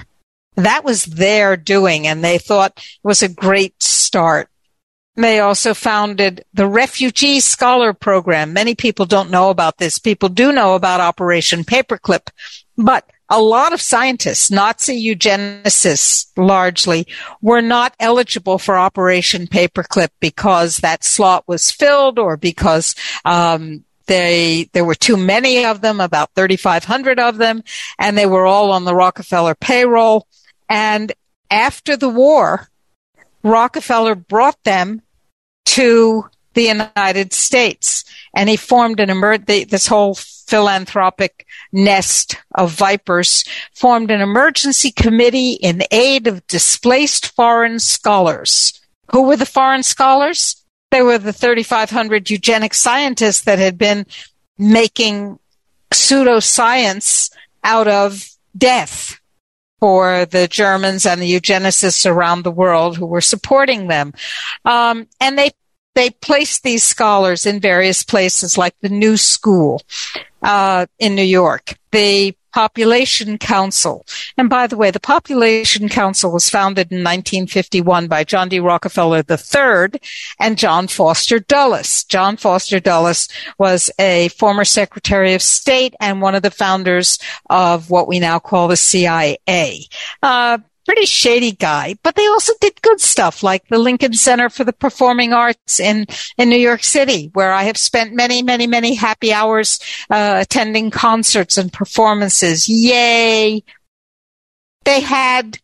That 0.55 0.83
was 0.83 1.05
their 1.05 1.55
doing, 1.55 2.07
and 2.07 2.23
they 2.23 2.39
thought 2.39 2.73
it 2.77 2.83
was 3.03 3.21
a 3.21 3.29
great 3.29 3.81
start. 3.83 4.49
They 5.15 5.39
also 5.39 5.73
founded 5.73 6.43
the 6.53 6.67
Refugee 6.67 7.39
Scholar 7.39 7.93
Program. 7.93 8.51
Many 8.51 8.75
people 8.75 9.05
don't 9.05 9.31
know 9.31 9.49
about 9.49 9.77
this. 9.77 9.97
People 9.97 10.29
do 10.29 10.51
know 10.51 10.75
about 10.75 10.99
Operation 10.99 11.63
Paperclip, 11.63 12.29
but 12.77 13.09
a 13.29 13.41
lot 13.41 13.73
of 13.73 13.81
scientists, 13.81 14.51
Nazi 14.51 15.03
eugenicists 15.03 16.27
largely, 16.37 17.07
were 17.41 17.61
not 17.61 17.95
eligible 17.99 18.59
for 18.59 18.77
Operation 18.77 19.47
Paperclip 19.47 20.09
because 20.19 20.77
that 20.77 21.03
slot 21.03 21.43
was 21.47 21.71
filled 21.71 22.19
or 22.19 22.37
because 22.37 22.93
um, 23.23 23.83
they 24.05 24.69
there 24.73 24.85
were 24.85 24.95
too 24.95 25.17
many 25.17 25.65
of 25.65 25.81
them, 25.81 25.99
about 25.99 26.31
3,500 26.35 27.19
of 27.19 27.37
them, 27.37 27.63
and 27.97 28.17
they 28.17 28.25
were 28.25 28.45
all 28.45 28.71
on 28.71 28.85
the 28.85 28.95
Rockefeller 28.95 29.55
payroll. 29.55 30.27
And 30.69 31.11
after 31.49 31.97
the 31.97 32.09
war, 32.09 32.69
Rockefeller 33.43 34.15
brought 34.15 34.61
them 34.63 35.01
to 35.65 36.25
the 36.53 36.63
United 36.63 37.33
States, 37.33 38.05
and 38.33 38.49
he 38.49 38.57
formed 38.57 38.99
an 38.99 39.09
emer- 39.09 39.37
this 39.37 39.87
whole 39.87 40.15
philanthropic 40.15 41.45
nest 41.71 42.37
of 42.55 42.71
vipers 42.71 43.43
formed 43.73 44.11
an 44.11 44.21
emergency 44.21 44.91
committee 44.91 45.53
in 45.53 45.83
aid 45.91 46.27
of 46.27 46.45
displaced 46.47 47.27
foreign 47.35 47.79
scholars. 47.79 48.79
Who 49.11 49.23
were 49.23 49.37
the 49.37 49.45
foreign 49.45 49.83
scholars? 49.83 50.63
They 50.91 51.01
were 51.01 51.17
the 51.17 51.33
3,500 51.33 52.29
eugenic 52.29 52.73
scientists 52.73 53.41
that 53.41 53.59
had 53.59 53.77
been 53.77 54.05
making 54.57 55.39
pseudoscience 55.91 57.31
out 57.63 57.87
of 57.87 58.29
death 58.57 59.19
for 59.79 60.25
the 60.25 60.47
Germans 60.47 61.05
and 61.05 61.21
the 61.21 61.31
eugenicists 61.31 62.09
around 62.09 62.43
the 62.43 62.51
world 62.51 62.97
who 62.97 63.05
were 63.05 63.21
supporting 63.21 63.87
them. 63.87 64.13
Um, 64.63 65.07
and 65.19 65.37
they 65.37 65.51
they 65.95 66.09
placed 66.09 66.63
these 66.63 66.83
scholars 66.83 67.45
in 67.45 67.59
various 67.59 68.03
places 68.03 68.57
like 68.57 68.75
the 68.81 68.89
New 68.89 69.15
School 69.15 69.81
uh, 70.41 70.85
in 70.99 71.15
New 71.15 71.23
York, 71.23 71.77
the 71.91 72.35
Population 72.55 73.37
Council. 73.37 74.05
And 74.37 74.49
by 74.49 74.65
the 74.65 74.77
way, 74.77 74.89
the 74.89 74.99
Population 75.01 75.89
Council 75.89 76.31
was 76.31 76.49
founded 76.49 76.89
in 76.89 76.99
1951 76.99 78.07
by 78.07 78.23
John 78.23 78.47
D. 78.47 78.61
Rockefeller 78.61 79.23
III 79.29 79.99
and 80.39 80.57
John 80.57 80.87
Foster 80.87 81.39
Dulles. 81.39 82.05
John 82.05 82.37
Foster 82.37 82.79
Dulles 82.79 83.27
was 83.59 83.91
a 83.99 84.29
former 84.29 84.63
Secretary 84.63 85.33
of 85.33 85.41
State 85.41 85.95
and 85.99 86.21
one 86.21 86.33
of 86.33 86.43
the 86.43 86.49
founders 86.49 87.19
of 87.49 87.89
what 87.89 88.07
we 88.07 88.21
now 88.21 88.39
call 88.39 88.69
the 88.69 88.77
CIA. 88.77 89.37
Uh, 90.23 90.59
pretty 90.85 91.05
shady 91.05 91.51
guy, 91.51 91.95
but 92.03 92.15
they 92.15 92.27
also 92.27 92.53
did 92.61 92.81
good 92.81 93.01
stuff 93.01 93.43
like 93.43 93.67
the 93.67 93.79
Lincoln 93.79 94.13
Center 94.13 94.49
for 94.49 94.63
the 94.63 94.73
Performing 94.73 95.33
Arts 95.33 95.79
in, 95.79 96.05
in 96.37 96.49
New 96.49 96.57
York 96.57 96.83
City, 96.83 97.29
where 97.33 97.51
I 97.51 97.63
have 97.63 97.77
spent 97.77 98.13
many, 98.13 98.41
many, 98.41 98.67
many 98.67 98.93
happy 98.93 99.33
hours 99.33 99.79
uh, 100.09 100.37
attending 100.41 100.91
concerts 100.91 101.57
and 101.57 101.73
performances. 101.73 102.69
Yay! 102.69 103.63
They 104.83 105.01
had 105.01 105.59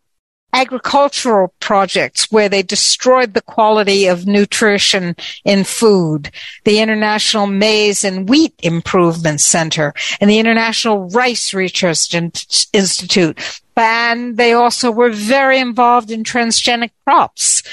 agricultural 0.54 1.54
projects 1.60 2.32
where 2.32 2.50
they 2.50 2.64
destroyed 2.64 3.34
the 3.34 3.42
quality 3.42 4.08
of 4.08 4.28
nutrition 4.28 5.16
in 5.46 5.64
food, 5.64 6.32
the 6.66 6.80
International 6.80 7.48
Maize 7.48 8.04
and 8.04 8.30
Wheat 8.30 8.54
Improvement 8.62 9.42
Center, 9.42 9.94
and 10.20 10.30
the 10.30 10.40
International 10.40 11.10
Rice 11.10 11.54
Research 11.54 12.14
Institute 12.74 13.62
and 13.82 14.38
they 14.38 14.54
also 14.54 14.92
were 14.92 15.10
very 15.10 15.60
involved 15.60 16.12
in 16.12 16.24
transgenic 16.24 16.92
crops. 17.06 17.64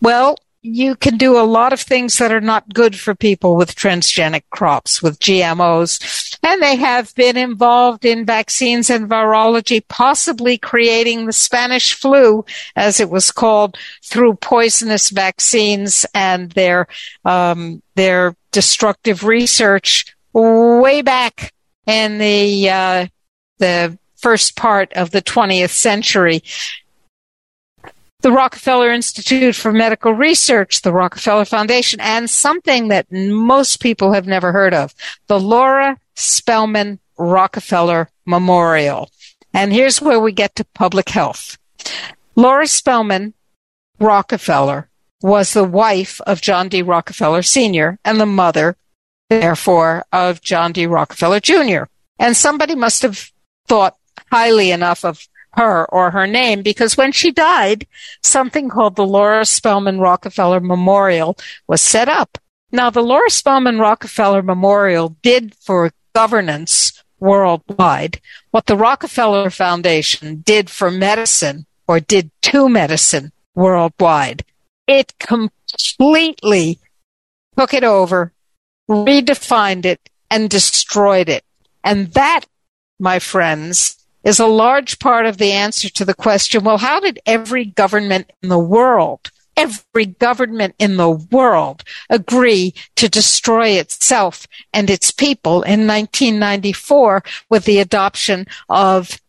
Well, 0.00 0.36
you 0.66 0.96
can 0.96 1.16
do 1.16 1.38
a 1.38 1.46
lot 1.46 1.72
of 1.72 1.80
things 1.80 2.18
that 2.18 2.32
are 2.32 2.40
not 2.40 2.72
good 2.74 2.98
for 2.98 3.14
people 3.14 3.56
with 3.56 3.76
transgenic 3.76 4.42
crops, 4.50 5.00
with 5.00 5.18
GMOs. 5.20 6.38
And 6.42 6.60
they 6.60 6.76
have 6.76 7.14
been 7.14 7.36
involved 7.36 8.04
in 8.04 8.26
vaccines 8.26 8.90
and 8.90 9.08
virology, 9.08 9.82
possibly 9.86 10.58
creating 10.58 11.26
the 11.26 11.32
Spanish 11.32 11.94
flu, 11.94 12.44
as 12.74 12.98
it 12.98 13.10
was 13.10 13.30
called, 13.30 13.78
through 14.04 14.34
poisonous 14.34 15.10
vaccines 15.10 16.04
and 16.14 16.50
their, 16.52 16.88
um, 17.24 17.80
their 17.94 18.34
destructive 18.50 19.24
research 19.24 20.16
way 20.32 21.00
back 21.02 21.52
in 21.86 22.18
the, 22.18 22.68
uh, 22.68 23.06
the 23.58 23.96
first 24.16 24.56
part 24.56 24.92
of 24.94 25.12
the 25.12 25.22
20th 25.22 25.70
century. 25.70 26.42
The 28.26 28.32
Rockefeller 28.32 28.90
Institute 28.90 29.54
for 29.54 29.72
Medical 29.72 30.12
Research, 30.12 30.82
the 30.82 30.92
Rockefeller 30.92 31.44
Foundation, 31.44 32.00
and 32.00 32.28
something 32.28 32.88
that 32.88 33.06
most 33.12 33.78
people 33.78 34.14
have 34.14 34.26
never 34.26 34.50
heard 34.50 34.74
of, 34.74 34.96
the 35.28 35.38
Laura 35.38 35.96
Spelman 36.16 36.98
Rockefeller 37.16 38.10
Memorial. 38.24 39.12
And 39.54 39.72
here's 39.72 40.02
where 40.02 40.18
we 40.18 40.32
get 40.32 40.56
to 40.56 40.64
public 40.74 41.10
health. 41.10 41.56
Laura 42.34 42.66
Spelman 42.66 43.34
Rockefeller 44.00 44.88
was 45.22 45.52
the 45.52 45.62
wife 45.62 46.20
of 46.22 46.40
John 46.40 46.68
D. 46.68 46.82
Rockefeller 46.82 47.42
Sr. 47.42 48.00
and 48.04 48.20
the 48.20 48.26
mother, 48.26 48.76
therefore, 49.30 50.04
of 50.12 50.42
John 50.42 50.72
D. 50.72 50.84
Rockefeller 50.88 51.38
Jr. 51.38 51.84
And 52.18 52.36
somebody 52.36 52.74
must 52.74 53.02
have 53.02 53.30
thought 53.68 53.96
highly 54.32 54.72
enough 54.72 55.04
of 55.04 55.28
her 55.56 55.86
or 55.86 56.10
her 56.10 56.26
name 56.26 56.62
because 56.62 56.96
when 56.96 57.12
she 57.12 57.30
died, 57.30 57.86
something 58.22 58.68
called 58.68 58.96
the 58.96 59.06
Laura 59.06 59.44
Spelman 59.44 59.98
Rockefeller 59.98 60.60
Memorial 60.60 61.36
was 61.66 61.80
set 61.80 62.08
up. 62.08 62.38
Now, 62.72 62.90
the 62.90 63.02
Laura 63.02 63.30
Spelman 63.30 63.78
Rockefeller 63.78 64.42
Memorial 64.42 65.16
did 65.22 65.54
for 65.54 65.92
governance 66.14 67.02
worldwide 67.18 68.20
what 68.50 68.66
the 68.66 68.76
Rockefeller 68.76 69.50
Foundation 69.50 70.42
did 70.44 70.68
for 70.68 70.90
medicine 70.90 71.66
or 71.88 72.00
did 72.00 72.30
to 72.42 72.68
medicine 72.68 73.32
worldwide. 73.54 74.44
It 74.86 75.14
completely 75.18 76.78
took 77.56 77.72
it 77.72 77.84
over, 77.84 78.32
redefined 78.88 79.84
it, 79.84 80.00
and 80.30 80.50
destroyed 80.50 81.28
it. 81.28 81.44
And 81.82 82.12
that, 82.12 82.42
my 82.98 83.18
friends, 83.18 84.05
is 84.26 84.40
a 84.40 84.46
large 84.46 84.98
part 84.98 85.24
of 85.24 85.38
the 85.38 85.52
answer 85.52 85.88
to 85.88 86.04
the 86.04 86.12
question, 86.12 86.64
well, 86.64 86.78
how 86.78 86.98
did 86.98 87.20
every 87.24 87.64
government 87.64 88.32
in 88.42 88.48
the 88.48 88.58
world, 88.58 89.30
every 89.56 90.06
government 90.06 90.74
in 90.80 90.96
the 90.96 91.10
world 91.10 91.84
agree 92.10 92.74
to 92.96 93.08
destroy 93.08 93.68
itself 93.68 94.48
and 94.72 94.90
its 94.90 95.12
people 95.12 95.62
in 95.62 95.86
1994 95.86 97.22
with 97.48 97.64
the 97.66 97.78
adoption 97.78 98.46
of 98.68 99.20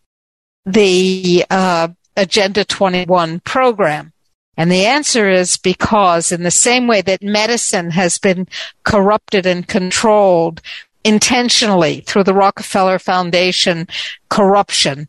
the 0.65 1.45
uh, 1.51 1.89
Agenda 2.15 2.65
21 2.65 3.39
program? 3.41 4.11
And 4.59 4.71
the 4.71 4.85
answer 4.85 5.29
is 5.29 5.57
because 5.57 6.31
in 6.31 6.41
the 6.41 6.49
same 6.49 6.87
way 6.87 7.01
that 7.01 7.21
medicine 7.21 7.91
has 7.91 8.17
been 8.17 8.47
corrupted 8.83 9.45
and 9.45 9.67
controlled 9.67 10.63
intentionally 11.03 12.01
through 12.01 12.23
the 12.23 12.33
Rockefeller 12.33 12.99
Foundation 12.99 13.87
corruption. 14.29 15.07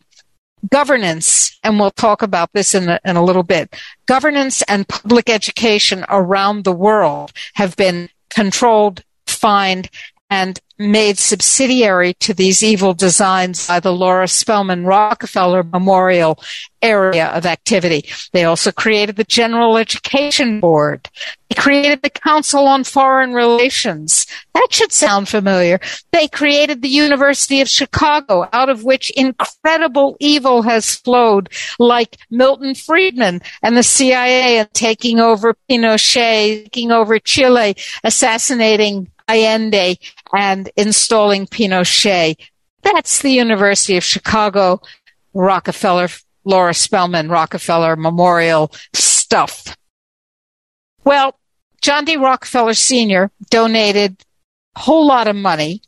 Governance, 0.70 1.56
and 1.62 1.78
we'll 1.78 1.92
talk 1.92 2.22
about 2.22 2.52
this 2.52 2.74
in 2.74 2.88
a, 2.88 2.98
in 3.04 3.16
a 3.16 3.24
little 3.24 3.44
bit, 3.44 3.76
governance 4.06 4.62
and 4.62 4.88
public 4.88 5.30
education 5.30 6.04
around 6.08 6.64
the 6.64 6.72
world 6.72 7.32
have 7.54 7.76
been 7.76 8.08
controlled, 8.28 9.04
fined, 9.26 9.88
and 10.30 10.60
made 10.78 11.18
subsidiary 11.18 12.14
to 12.14 12.32
these 12.32 12.62
evil 12.62 12.94
designs 12.94 13.66
by 13.66 13.80
the 13.80 13.92
Laura 13.92 14.28
Spelman 14.28 14.84
Rockefeller 14.84 15.64
Memorial 15.64 16.40
area 16.80 17.28
of 17.28 17.46
activity. 17.46 18.04
They 18.32 18.44
also 18.44 18.70
created 18.70 19.16
the 19.16 19.24
General 19.24 19.76
Education 19.76 20.60
Board. 20.60 21.08
They 21.48 21.60
created 21.60 22.02
the 22.02 22.10
Council 22.10 22.66
on 22.68 22.84
Foreign 22.84 23.32
Relations. 23.32 24.26
That 24.54 24.68
should 24.70 24.92
sound 24.92 25.28
familiar. 25.28 25.80
They 26.12 26.28
created 26.28 26.82
the 26.82 26.88
University 26.88 27.60
of 27.60 27.68
Chicago, 27.68 28.48
out 28.52 28.68
of 28.68 28.84
which 28.84 29.10
incredible 29.10 30.16
evil 30.20 30.62
has 30.62 30.94
flowed, 30.94 31.48
like 31.80 32.18
Milton 32.30 32.76
Friedman 32.76 33.40
and 33.62 33.76
the 33.76 33.82
CIA 33.82 34.64
taking 34.74 35.18
over 35.18 35.56
Pinochet, 35.68 36.64
taking 36.64 36.92
over 36.92 37.18
Chile, 37.18 37.74
assassinating 38.04 39.10
Allende 39.28 39.98
and 40.34 40.70
installing 40.76 41.46
Pinochet. 41.46 42.36
That's 42.82 43.22
the 43.22 43.30
University 43.30 43.96
of 43.96 44.04
Chicago, 44.04 44.80
Rockefeller, 45.34 46.08
Laura 46.44 46.74
Spelman, 46.74 47.28
Rockefeller 47.28 47.96
Memorial 47.96 48.72
stuff. 48.94 49.76
Well, 51.04 51.38
John 51.80 52.04
D. 52.04 52.16
Rockefeller 52.16 52.74
Sr. 52.74 53.30
donated 53.50 54.22
a 54.76 54.80
whole 54.80 55.06
lot 55.06 55.28
of 55.28 55.36
money 55.36 55.82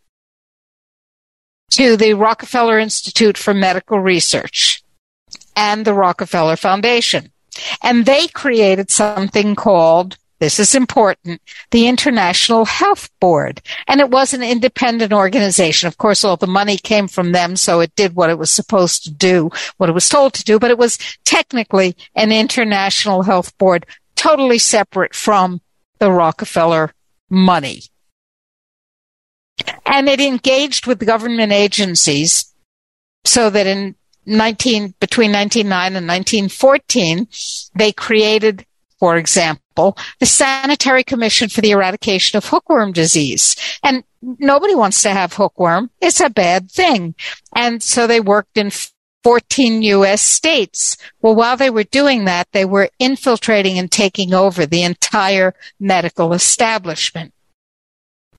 to 1.72 1.96
the 1.96 2.14
Rockefeller 2.14 2.78
Institute 2.78 3.38
for 3.38 3.54
Medical 3.54 4.00
Research 4.00 4.82
and 5.56 5.84
the 5.84 5.94
Rockefeller 5.94 6.56
Foundation. 6.56 7.30
And 7.82 8.06
they 8.06 8.28
created 8.28 8.90
something 8.90 9.54
called 9.54 10.16
this 10.40 10.58
is 10.58 10.74
important, 10.74 11.40
the 11.70 11.86
International 11.86 12.64
Health 12.64 13.10
Board. 13.20 13.60
And 13.86 14.00
it 14.00 14.10
was 14.10 14.32
an 14.32 14.42
independent 14.42 15.12
organization. 15.12 15.86
Of 15.86 15.98
course, 15.98 16.24
all 16.24 16.38
the 16.38 16.46
money 16.46 16.78
came 16.78 17.08
from 17.08 17.32
them, 17.32 17.56
so 17.56 17.80
it 17.80 17.94
did 17.94 18.16
what 18.16 18.30
it 18.30 18.38
was 18.38 18.50
supposed 18.50 19.04
to 19.04 19.12
do, 19.12 19.50
what 19.76 19.90
it 19.90 19.94
was 19.94 20.08
told 20.08 20.32
to 20.34 20.44
do, 20.44 20.58
but 20.58 20.70
it 20.70 20.78
was 20.78 20.98
technically 21.24 21.94
an 22.16 22.32
international 22.32 23.22
health 23.22 23.56
board, 23.58 23.84
totally 24.16 24.58
separate 24.58 25.14
from 25.14 25.60
the 25.98 26.10
Rockefeller 26.10 26.92
money. 27.28 27.82
And 29.84 30.08
it 30.08 30.20
engaged 30.20 30.86
with 30.86 31.04
government 31.06 31.52
agencies 31.52 32.50
so 33.26 33.50
that 33.50 33.66
in 33.66 33.94
19, 34.24 34.94
between 35.00 35.32
1909 35.32 35.96
and 35.96 36.08
1914, 36.08 37.28
they 37.74 37.92
created, 37.92 38.64
for 38.98 39.16
example, 39.16 39.62
the 40.18 40.26
Sanitary 40.26 41.04
Commission 41.04 41.48
for 41.48 41.60
the 41.60 41.70
Eradication 41.70 42.36
of 42.36 42.46
Hookworm 42.46 42.92
Disease. 42.92 43.56
And 43.82 44.04
nobody 44.22 44.74
wants 44.74 45.02
to 45.02 45.10
have 45.10 45.34
hookworm. 45.34 45.90
It's 46.00 46.20
a 46.20 46.30
bad 46.30 46.70
thing. 46.70 47.14
And 47.54 47.82
so 47.82 48.06
they 48.06 48.20
worked 48.20 48.56
in 48.56 48.70
14 49.22 49.82
U.S. 49.82 50.22
states. 50.22 50.96
Well, 51.20 51.34
while 51.34 51.56
they 51.56 51.70
were 51.70 51.84
doing 51.84 52.24
that, 52.24 52.48
they 52.52 52.64
were 52.64 52.90
infiltrating 52.98 53.78
and 53.78 53.90
taking 53.90 54.32
over 54.32 54.66
the 54.66 54.82
entire 54.82 55.54
medical 55.78 56.32
establishment. 56.32 57.32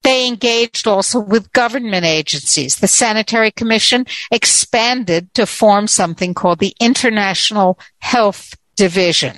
They 0.03 0.27
engaged 0.27 0.87
also 0.87 1.19
with 1.19 1.53
government 1.53 2.05
agencies. 2.05 2.77
The 2.77 2.87
Sanitary 2.87 3.51
Commission 3.51 4.07
expanded 4.31 5.31
to 5.35 5.45
form 5.45 5.85
something 5.87 6.33
called 6.33 6.57
the 6.57 6.75
International 6.79 7.77
Health 7.99 8.55
Division. 8.75 9.37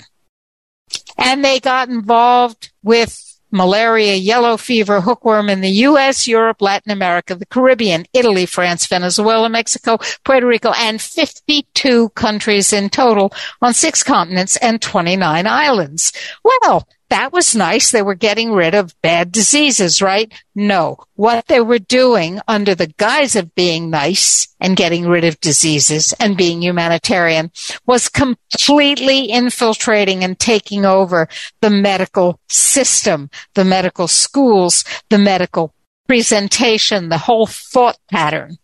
And 1.17 1.43
they 1.43 1.59
got 1.59 1.89
involved 1.89 2.71
with 2.83 3.19
malaria, 3.53 4.15
yellow 4.15 4.57
fever, 4.57 4.99
hookworm 4.99 5.47
in 5.47 5.61
the 5.61 5.69
U.S., 5.69 6.27
Europe, 6.27 6.61
Latin 6.61 6.91
America, 6.91 7.35
the 7.35 7.45
Caribbean, 7.45 8.05
Italy, 8.11 8.45
France, 8.45 8.87
Venezuela, 8.87 9.47
Mexico, 9.47 9.99
Puerto 10.25 10.47
Rico, 10.47 10.73
and 10.75 10.99
52 10.99 12.09
countries 12.09 12.73
in 12.73 12.89
total 12.89 13.31
on 13.61 13.73
six 13.73 14.01
continents 14.01 14.57
and 14.57 14.81
29 14.81 15.45
islands. 15.45 16.11
Well, 16.43 16.87
that 17.13 17.31
was 17.31 17.55
nice. 17.55 17.91
They 17.91 18.01
were 18.01 18.15
getting 18.15 18.53
rid 18.53 18.73
of 18.73 18.99
bad 19.03 19.31
diseases, 19.31 20.01
right? 20.01 20.33
No. 20.55 20.97
What 21.13 21.45
they 21.45 21.61
were 21.61 21.77
doing 21.77 22.39
under 22.47 22.73
the 22.73 22.91
guise 22.97 23.35
of 23.35 23.53
being 23.53 23.91
nice 23.91 24.47
and 24.59 24.75
getting 24.75 25.07
rid 25.07 25.23
of 25.23 25.39
diseases 25.39 26.15
and 26.19 26.35
being 26.35 26.63
humanitarian 26.63 27.51
was 27.85 28.09
completely 28.09 29.29
infiltrating 29.29 30.23
and 30.23 30.39
taking 30.39 30.85
over 30.85 31.27
the 31.61 31.69
medical 31.69 32.39
system, 32.49 33.29
the 33.53 33.63
medical 33.63 34.07
schools, 34.07 34.83
the 35.11 35.19
medical 35.19 35.71
presentation, 36.07 37.09
the 37.09 37.19
whole 37.19 37.45
thought 37.45 37.99
pattern. 38.09 38.57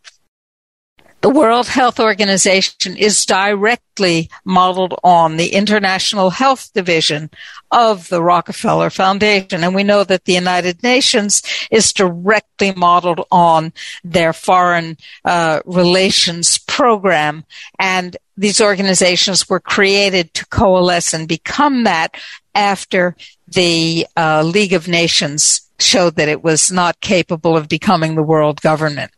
The 1.21 1.29
World 1.29 1.67
Health 1.67 1.99
Organization 1.99 2.95
is 2.95 3.25
directly 3.25 4.29
modeled 4.45 4.97
on 5.03 5.35
the 5.35 5.49
International 5.49 6.29
Health 6.29 6.71
Division 6.73 7.29
of 7.71 8.09
the 8.09 8.21
Rockefeller 8.21 8.89
Foundation. 8.89 9.63
And 9.63 9.75
we 9.75 9.83
know 9.83 10.03
that 10.03 10.25
the 10.25 10.33
United 10.33 10.81
Nations 10.83 11.41
is 11.71 11.93
directly 11.93 12.73
modeled 12.73 13.25
on 13.31 13.73
their 14.03 14.33
foreign 14.33 14.97
uh, 15.25 15.61
relations 15.65 16.57
program. 16.57 17.45
And 17.77 18.17
these 18.37 18.61
organizations 18.61 19.49
were 19.49 19.59
created 19.59 20.33
to 20.35 20.45
coalesce 20.47 21.13
and 21.13 21.27
become 21.27 21.83
that 21.83 22.15
after 22.55 23.15
the 23.47 24.07
uh, 24.17 24.43
League 24.43 24.73
of 24.73 24.87
Nations 24.87 25.68
showed 25.81 26.15
that 26.15 26.29
it 26.29 26.43
was 26.43 26.71
not 26.71 27.01
capable 27.01 27.55
of 27.57 27.69
becoming 27.69 28.15
the 28.15 28.23
world 28.23 28.61
government. 28.61 29.11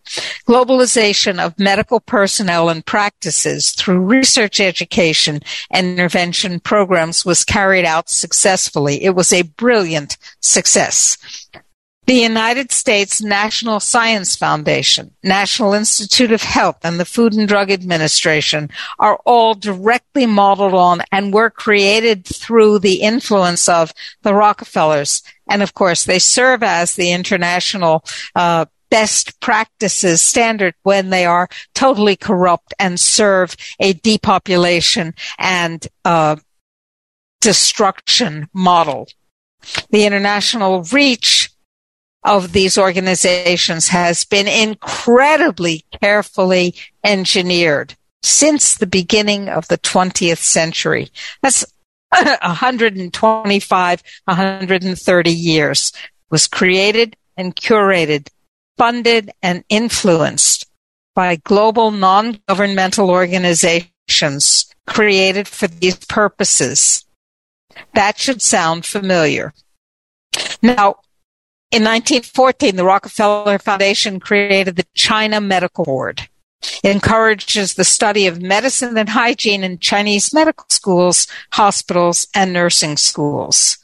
Globalization 0.47 1.39
of 1.39 1.57
medical 1.59 1.99
personnel 1.99 2.69
and 2.69 2.85
practices 2.85 3.71
through 3.71 3.99
research 3.99 4.59
education 4.59 5.39
and 5.69 5.87
intervention 5.87 6.59
programs 6.59 7.25
was 7.25 7.43
carried 7.43 7.85
out 7.85 8.09
successfully. 8.09 9.03
It 9.03 9.15
was 9.15 9.31
a 9.31 9.43
brilliant 9.43 10.17
success. 10.39 11.17
The 12.07 12.13
United 12.15 12.71
States 12.71 13.21
National 13.21 13.79
Science 13.79 14.35
Foundation, 14.35 15.11
National 15.23 15.73
Institute 15.73 16.31
of 16.31 16.41
Health, 16.41 16.79
and 16.83 16.99
the 16.99 17.05
Food 17.05 17.33
and 17.33 17.47
Drug 17.47 17.71
Administration 17.71 18.69
are 18.97 19.19
all 19.23 19.53
directly 19.53 20.25
modeled 20.25 20.73
on 20.73 21.03
and 21.11 21.31
were 21.31 21.51
created 21.51 22.25
through 22.25 22.79
the 22.79 23.01
influence 23.01 23.69
of 23.69 23.93
the 24.23 24.33
Rockefellers. 24.33 25.21
And 25.51 25.61
of 25.61 25.73
course, 25.73 26.05
they 26.05 26.17
serve 26.17 26.63
as 26.63 26.95
the 26.95 27.11
international 27.11 28.05
uh, 28.35 28.65
best 28.89 29.37
practices 29.41 30.21
standard 30.21 30.75
when 30.83 31.09
they 31.09 31.25
are 31.25 31.49
totally 31.73 32.15
corrupt 32.15 32.73
and 32.79 32.97
serve 32.97 33.57
a 33.77 33.91
depopulation 33.91 35.13
and 35.37 35.85
uh, 36.05 36.37
destruction 37.41 38.47
model. 38.53 39.09
The 39.89 40.05
international 40.05 40.83
reach 40.83 41.49
of 42.23 42.53
these 42.53 42.77
organizations 42.77 43.89
has 43.89 44.23
been 44.23 44.47
incredibly 44.47 45.83
carefully 45.99 46.75
engineered 47.03 47.95
since 48.23 48.75
the 48.75 48.87
beginning 48.87 49.49
of 49.49 49.67
the 49.67 49.79
20th 49.79 50.37
century. 50.37 51.09
That's 51.41 51.65
125, 52.41 54.03
130 54.25 55.31
years. 55.31 55.91
was 56.29 56.47
created 56.47 57.15
and 57.37 57.55
curated, 57.55 58.27
funded 58.77 59.31
and 59.41 59.63
influenced 59.69 60.65
by 61.13 61.35
global 61.37 61.91
non-governmental 61.91 63.09
organizations 63.09 64.65
created 64.87 65.47
for 65.47 65.67
these 65.67 65.97
purposes. 66.05 67.05
That 67.93 68.17
should 68.17 68.41
sound 68.41 68.85
familiar. 68.85 69.53
Now, 70.61 70.95
in 71.71 71.83
1914, 71.83 72.75
the 72.75 72.83
Rockefeller 72.83 73.57
Foundation 73.57 74.19
created 74.19 74.75
the 74.75 74.85
China 74.93 75.39
Medical 75.39 75.85
Board. 75.85 76.27
Encourages 76.83 77.73
the 77.73 77.83
study 77.83 78.27
of 78.27 78.41
medicine 78.41 78.97
and 78.97 79.09
hygiene 79.09 79.63
in 79.63 79.79
Chinese 79.79 80.33
medical 80.33 80.65
schools, 80.69 81.27
hospitals, 81.51 82.27
and 82.35 82.53
nursing 82.53 82.97
schools. 82.97 83.77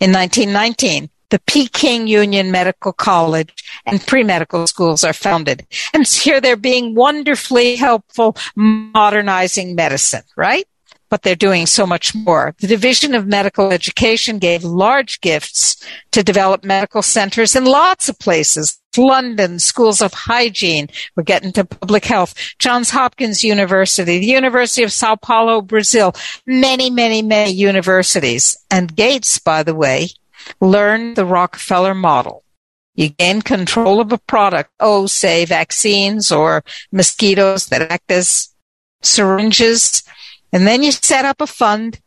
In 0.00 0.12
1919, 0.12 1.10
the 1.30 1.38
Peking 1.46 2.06
Union 2.06 2.50
Medical 2.50 2.92
College 2.92 3.52
and 3.86 4.04
pre-medical 4.04 4.66
schools 4.66 5.04
are 5.04 5.12
founded. 5.12 5.66
And 5.94 6.06
here 6.06 6.40
they're 6.40 6.56
being 6.56 6.94
wonderfully 6.94 7.76
helpful 7.76 8.36
modernizing 8.56 9.74
medicine, 9.74 10.24
right? 10.36 10.66
But 11.10 11.22
they're 11.22 11.34
doing 11.34 11.66
so 11.66 11.86
much 11.86 12.14
more. 12.14 12.54
The 12.60 12.66
Division 12.66 13.14
of 13.14 13.26
Medical 13.26 13.72
Education 13.72 14.38
gave 14.38 14.64
large 14.64 15.20
gifts 15.20 15.84
to 16.12 16.22
develop 16.22 16.64
medical 16.64 17.02
centers 17.02 17.54
in 17.54 17.64
lots 17.64 18.08
of 18.08 18.18
places. 18.18 18.78
London, 18.96 19.58
schools 19.58 20.00
of 20.00 20.12
hygiene. 20.12 20.88
We're 21.14 21.22
getting 21.22 21.52
to 21.52 21.64
public 21.64 22.04
health. 22.04 22.34
Johns 22.58 22.90
Hopkins 22.90 23.44
University, 23.44 24.18
the 24.18 24.26
University 24.26 24.82
of 24.82 24.92
Sao 24.92 25.16
Paulo, 25.16 25.60
Brazil, 25.60 26.14
many, 26.46 26.90
many, 26.90 27.22
many 27.22 27.52
universities. 27.52 28.56
And 28.70 28.94
Gates, 28.96 29.38
by 29.38 29.62
the 29.62 29.74
way, 29.74 30.08
learned 30.60 31.16
the 31.16 31.24
Rockefeller 31.24 31.94
model. 31.94 32.42
You 32.94 33.10
gain 33.10 33.42
control 33.42 34.00
of 34.00 34.12
a 34.12 34.18
product. 34.18 34.70
Oh, 34.80 35.06
say 35.06 35.44
vaccines 35.44 36.32
or 36.32 36.64
mosquitoes 36.90 37.66
that 37.66 37.82
act 37.92 38.10
as 38.10 38.48
syringes 39.02 40.02
and 40.52 40.66
then 40.66 40.82
you 40.82 40.92
set 40.92 41.24
up 41.24 41.40
a 41.40 41.46
fund 41.46 42.00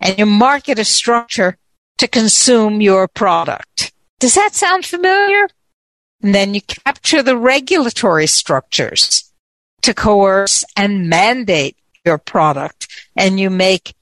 and 0.00 0.18
you 0.18 0.26
market 0.26 0.78
a 0.78 0.84
structure 0.84 1.58
to 1.98 2.08
consume 2.08 2.80
your 2.80 3.08
product. 3.08 3.92
Does 4.20 4.34
that 4.34 4.54
sound 4.54 4.84
familiar? 4.84 5.48
And 6.22 6.34
then 6.34 6.54
you 6.54 6.60
capture 6.62 7.22
the 7.22 7.36
regulatory 7.36 8.26
structures 8.26 9.32
to 9.82 9.94
coerce 9.94 10.64
and 10.76 11.08
mandate 11.08 11.76
your 12.04 12.18
product 12.18 12.88
and 13.16 13.38
you 13.38 13.50
make 13.50 13.94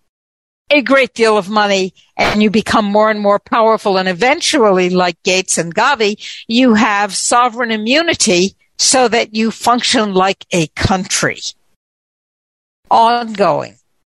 a 0.71 0.83
great 0.83 1.15
deal 1.15 1.37
of 1.37 1.49
money 1.49 1.95
and 2.17 2.43
you 2.43 2.51
become 2.51 2.85
more 2.85 3.11
and 3.11 3.21
more 3.21 3.39
powerful. 3.39 3.99
And 3.99 4.09
eventually, 4.09 4.91
like 4.91 5.23
Gates 5.23 5.59
and 5.59 5.75
Gavi, 5.75 6.45
you 6.49 6.75
have 6.75 7.15
sovereign 7.15 7.71
immunity 7.71 8.57
so 8.79 9.09
that 9.09 9.35
you 9.35 9.51
function 9.51 10.13
like 10.13 10.45
a 10.53 10.67
country. 10.69 11.39
Ongoing 12.91 13.77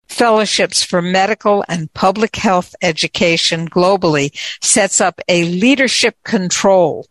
fellowships 0.10 0.84
for 0.84 1.02
medical 1.02 1.64
and 1.68 1.94
public 1.94 2.36
health 2.36 2.76
education 2.82 3.68
globally 3.68 4.32
sets 4.64 5.02
up 5.02 5.20
a 5.28 5.44
leadership 5.46 6.16
control 6.24 7.06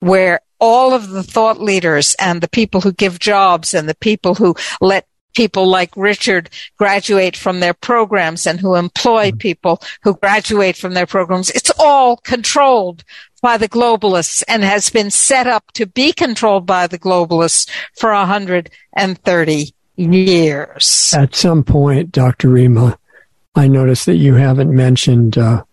where 0.00 0.40
all 0.58 0.94
of 0.94 1.10
the 1.10 1.22
thought 1.22 1.60
leaders 1.60 2.14
and 2.18 2.40
the 2.40 2.48
people 2.48 2.80
who 2.80 2.92
give 2.92 3.18
jobs 3.18 3.74
and 3.74 3.88
the 3.88 3.94
people 3.96 4.34
who 4.34 4.54
let 4.80 5.06
people 5.34 5.66
like 5.66 5.90
Richard 5.96 6.50
graduate 6.78 7.36
from 7.36 7.60
their 7.60 7.74
programs 7.74 8.46
and 8.46 8.60
who 8.60 8.74
employ 8.74 9.28
mm-hmm. 9.28 9.38
people 9.38 9.82
who 10.02 10.14
graduate 10.14 10.76
from 10.76 10.94
their 10.94 11.06
programs. 11.06 11.50
It's 11.50 11.72
all 11.78 12.16
controlled 12.18 13.04
by 13.40 13.56
the 13.56 13.68
globalists 13.68 14.42
and 14.46 14.62
has 14.62 14.90
been 14.90 15.10
set 15.10 15.46
up 15.46 15.72
to 15.72 15.86
be 15.86 16.12
controlled 16.12 16.66
by 16.66 16.86
the 16.86 16.98
globalists 16.98 17.68
for 17.96 18.12
130 18.12 19.74
years. 19.96 21.14
At 21.16 21.34
some 21.34 21.64
point, 21.64 22.12
Dr. 22.12 22.48
Rima, 22.48 22.98
I 23.54 23.68
noticed 23.68 24.06
that 24.06 24.16
you 24.16 24.34
haven't 24.34 24.74
mentioned 24.74 25.36
uh, 25.36 25.64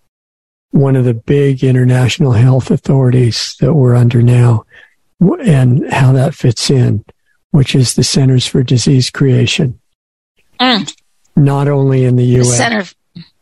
one 0.72 0.96
of 0.96 1.06
the 1.06 1.14
big 1.14 1.64
international 1.64 2.34
health 2.34 2.72
authorities 2.72 3.56
that 3.60 3.74
we're 3.74 3.96
under 3.96 4.22
now 4.22 4.66
and 5.20 5.92
how 5.92 6.12
that 6.14 6.36
fits 6.36 6.70
in, 6.70 7.04
which 7.52 7.76
is 7.76 7.96
the 7.96 8.04
Centers 8.04 8.46
for 8.46 8.64
Disease 8.64 9.10
Creation. 9.10 9.80
Mm. 10.60 10.94
Not 11.36 11.68
only 11.68 12.06
in 12.06 12.16
the 12.16 12.26
U.S. 12.26 12.58
Center, 12.58 12.86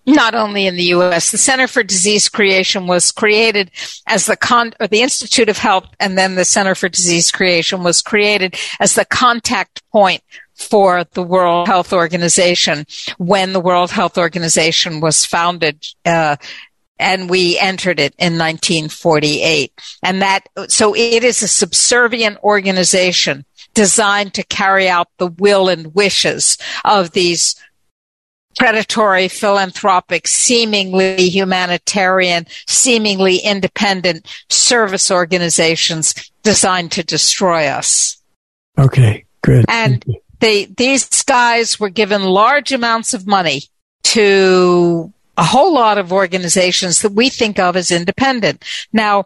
not 0.07 0.33
only 0.33 0.65
in 0.65 0.75
the 0.75 0.83
U.S. 0.83 1.31
The 1.31 1.37
Center 1.37 1.67
for 1.67 1.83
Disease 1.83 2.29
Creation 2.29 2.87
was 2.87 3.11
created 3.11 3.69
as 4.07 4.25
the 4.25 4.37
con, 4.37 4.73
or 4.79 4.87
the 4.87 5.01
Institute 5.01 5.49
of 5.49 5.57
Health, 5.57 5.85
and 5.99 6.17
then 6.17 6.35
the 6.35 6.45
Center 6.45 6.73
for 6.75 6.87
Disease 6.87 7.29
Creation 7.29 7.83
was 7.83 8.01
created 8.01 8.55
as 8.79 8.95
the 8.95 9.05
contact 9.05 9.83
point 9.91 10.23
for 10.55 11.03
the 11.11 11.21
World 11.21 11.67
Health 11.67 11.93
Organization 11.93 12.85
when 13.17 13.53
the 13.53 13.59
World 13.59 13.91
Health 13.91 14.17
Organization 14.17 15.01
was 15.01 15.25
founded. 15.25 15.85
Uh, 16.05 16.37
and 16.99 17.29
we 17.29 17.59
entered 17.59 17.99
it 17.99 18.15
in 18.17 18.39
1948. 18.39 19.71
And 20.01 20.21
that, 20.21 20.47
so 20.67 20.95
it 20.95 21.23
is 21.23 21.43
a 21.43 21.47
subservient 21.47 22.39
organization 22.43 23.45
designed 23.75 24.33
to 24.33 24.43
carry 24.43 24.89
out 24.89 25.07
the 25.19 25.27
will 25.27 25.69
and 25.69 25.93
wishes 25.93 26.57
of 26.83 27.11
these 27.11 27.55
predatory, 28.57 29.27
philanthropic, 29.27 30.27
seemingly 30.27 31.29
humanitarian, 31.29 32.45
seemingly 32.67 33.37
independent 33.37 34.27
service 34.49 35.11
organizations 35.11 36.31
designed 36.43 36.91
to 36.93 37.03
destroy 37.03 37.67
us. 37.67 38.21
Okay, 38.77 39.25
good. 39.41 39.65
And 39.69 40.03
they, 40.39 40.65
these 40.65 41.23
guys 41.23 41.79
were 41.79 41.89
given 41.89 42.23
large 42.23 42.71
amounts 42.71 43.13
of 43.13 43.27
money 43.27 43.63
to 44.03 45.11
a 45.37 45.43
whole 45.43 45.73
lot 45.73 45.97
of 45.97 46.11
organizations 46.11 47.01
that 47.01 47.11
we 47.11 47.29
think 47.29 47.59
of 47.59 47.75
as 47.75 47.91
independent. 47.91 48.63
Now, 48.91 49.25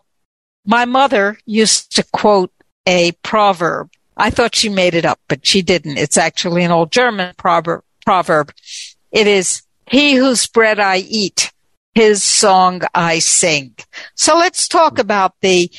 my 0.66 0.86
mother 0.86 1.38
used 1.45 1.95
to 1.95 2.03
quote 2.12 2.52
a 2.86 3.14
proverb. 3.24 3.90
I 4.18 4.30
thought 4.30 4.56
she 4.56 4.70
made 4.70 4.94
it 4.94 5.06
up, 5.06 5.20
but 5.28 5.45
she 5.45 5.62
didn't. 5.62 5.98
It's 5.98 6.18
actually 6.18 6.64
an 6.64 6.72
old 6.72 6.91
German 6.91 7.34
proverb. 7.38 7.84
proverb. 8.06 8.53
It 9.12 9.28
is, 9.28 9.64
he 9.88 10.16
whose 10.16 10.48
bread 10.48 10.80
I 10.80 10.98
eat, 10.98 11.52
his 11.94 12.24
song 12.24 12.82
I 12.94 13.20
sing. 13.20 13.76
So 14.16 14.38
let's 14.38 14.68
talk 14.68 15.00
about 15.00 15.34
the 15.42 15.70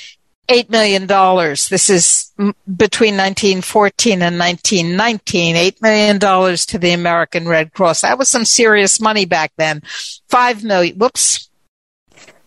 $8 0.49 0.69
million. 0.71 1.07
This 1.07 1.89
is 1.89 2.33
between 2.37 3.17
1914 3.17 4.21
and 4.21 4.39
1919. 4.39 5.57
$8 5.57 5.83
million 5.83 6.19
to 6.19 6.79
the 6.79 6.93
American 6.93 7.49
Red 7.49 7.73
Cross. 7.73 8.03
That 8.03 8.19
was 8.19 8.29
some 8.29 8.45
serious 8.45 9.01
money 9.01 9.25
back 9.25 9.53
then. 9.57 9.83
5 10.29 10.65
million, 10.65 10.99
whoops, 10.99 11.49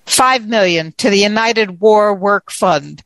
5 0.06 0.48
million 0.48 0.92
to 0.98 1.10
the 1.10 1.20
United 1.20 1.80
War 1.80 2.14
Work 2.14 2.52
Fund. 2.52 3.04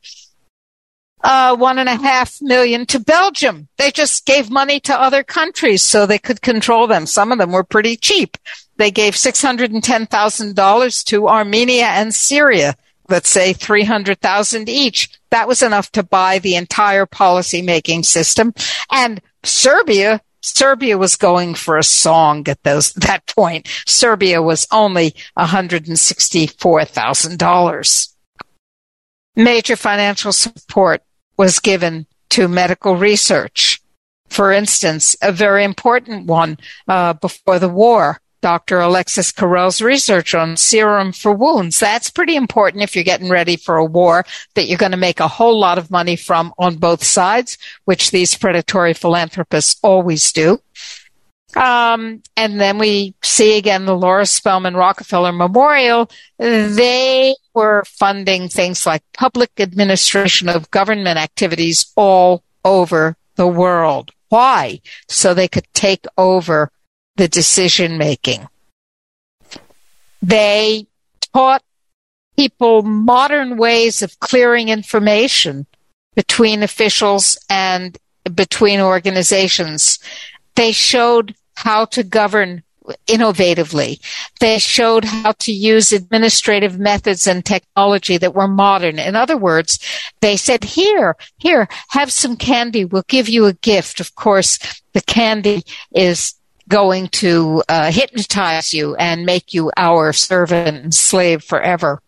Uh, 1.22 1.54
one 1.54 1.78
and 1.78 1.88
a 1.88 1.96
half 1.96 2.40
million 2.40 2.86
to 2.86 2.98
Belgium. 2.98 3.68
They 3.76 3.90
just 3.90 4.24
gave 4.24 4.50
money 4.50 4.80
to 4.80 4.98
other 4.98 5.22
countries 5.22 5.82
so 5.82 6.06
they 6.06 6.18
could 6.18 6.40
control 6.40 6.86
them. 6.86 7.04
Some 7.04 7.30
of 7.30 7.38
them 7.38 7.52
were 7.52 7.62
pretty 7.62 7.96
cheap. 7.96 8.38
They 8.78 8.90
gave 8.90 9.14
$610,000 9.14 11.04
to 11.04 11.28
Armenia 11.28 11.84
and 11.84 12.14
Syria 12.14 12.74
let's 13.10 13.28
say 13.28 13.52
300,000 13.52 14.68
each. 14.68 15.10
That 15.30 15.48
was 15.48 15.62
enough 15.62 15.90
to 15.92 16.02
buy 16.02 16.38
the 16.38 16.56
entire 16.56 17.06
policy 17.06 17.62
making 17.62 18.02
system. 18.04 18.54
And 18.90 19.20
Serbia, 19.42 20.22
Serbia 20.40 20.96
was 20.96 21.16
going 21.16 21.54
for 21.54 21.76
a 21.76 21.82
song 21.82 22.48
at 22.48 22.62
those, 22.62 22.92
that 22.94 23.26
point. 23.26 23.68
Serbia 23.86 24.40
was 24.40 24.66
only 24.72 25.14
$164,000. 25.38 28.14
Major 29.36 29.76
financial 29.76 30.32
support 30.32 31.02
was 31.40 31.58
given 31.58 32.06
to 32.28 32.46
medical 32.48 32.96
research. 32.96 33.80
For 34.28 34.52
instance, 34.52 35.16
a 35.22 35.32
very 35.32 35.64
important 35.64 36.26
one 36.26 36.58
uh, 36.86 37.14
before 37.14 37.58
the 37.58 37.66
war 37.70 38.20
Dr. 38.42 38.80
Alexis 38.80 39.32
Carrel's 39.32 39.80
research 39.80 40.34
on 40.34 40.58
serum 40.58 41.12
for 41.12 41.32
wounds. 41.32 41.80
That's 41.80 42.10
pretty 42.10 42.36
important 42.36 42.82
if 42.82 42.94
you're 42.94 43.04
getting 43.04 43.30
ready 43.30 43.56
for 43.56 43.76
a 43.76 43.84
war 43.84 44.26
that 44.54 44.66
you're 44.66 44.78
going 44.78 44.92
to 44.92 44.98
make 44.98 45.20
a 45.20 45.28
whole 45.28 45.58
lot 45.58 45.78
of 45.78 45.90
money 45.90 46.16
from 46.16 46.52
on 46.58 46.76
both 46.76 47.02
sides, 47.02 47.56
which 47.86 48.10
these 48.10 48.34
predatory 48.34 48.92
philanthropists 48.92 49.78
always 49.82 50.32
do. 50.32 50.58
Um, 51.56 52.22
and 52.36 52.60
then 52.60 52.78
we 52.78 53.14
see 53.22 53.58
again 53.58 53.84
the 53.84 53.96
Laura 53.96 54.26
Spelman 54.26 54.76
Rockefeller 54.76 55.32
Memorial. 55.32 56.10
They 56.38 57.34
were 57.54 57.84
funding 57.86 58.48
things 58.48 58.86
like 58.86 59.02
public 59.14 59.50
administration 59.58 60.48
of 60.48 60.70
government 60.70 61.18
activities 61.18 61.92
all 61.96 62.44
over 62.64 63.16
the 63.36 63.48
world. 63.48 64.12
Why? 64.28 64.80
So 65.08 65.34
they 65.34 65.48
could 65.48 65.66
take 65.74 66.06
over 66.16 66.70
the 67.16 67.28
decision 67.28 67.98
making. 67.98 68.46
They 70.22 70.86
taught 71.32 71.62
people 72.36 72.82
modern 72.82 73.56
ways 73.56 74.02
of 74.02 74.18
clearing 74.20 74.68
information 74.68 75.66
between 76.14 76.62
officials 76.62 77.38
and 77.48 77.98
between 78.34 78.80
organizations. 78.80 79.98
They 80.54 80.72
showed 80.72 81.34
how 81.62 81.84
to 81.86 82.02
govern 82.02 82.62
innovatively. 83.06 84.00
They 84.40 84.58
showed 84.58 85.04
how 85.04 85.32
to 85.32 85.52
use 85.52 85.92
administrative 85.92 86.78
methods 86.78 87.26
and 87.26 87.44
technology 87.44 88.16
that 88.18 88.34
were 88.34 88.48
modern. 88.48 88.98
In 88.98 89.16
other 89.16 89.36
words, 89.36 89.78
they 90.20 90.36
said, 90.36 90.64
here, 90.64 91.16
here, 91.38 91.68
have 91.90 92.10
some 92.10 92.36
candy. 92.36 92.84
We'll 92.84 93.04
give 93.06 93.28
you 93.28 93.46
a 93.46 93.52
gift. 93.52 94.00
Of 94.00 94.14
course, 94.14 94.58
the 94.92 95.02
candy 95.02 95.64
is 95.94 96.34
going 96.68 97.08
to 97.08 97.62
uh, 97.68 97.90
hypnotize 97.90 98.72
you 98.72 98.94
and 98.96 99.26
make 99.26 99.52
you 99.52 99.70
our 99.76 100.12
servant 100.12 100.84
and 100.84 100.94
slave 100.94 101.42
forever. 101.44 102.00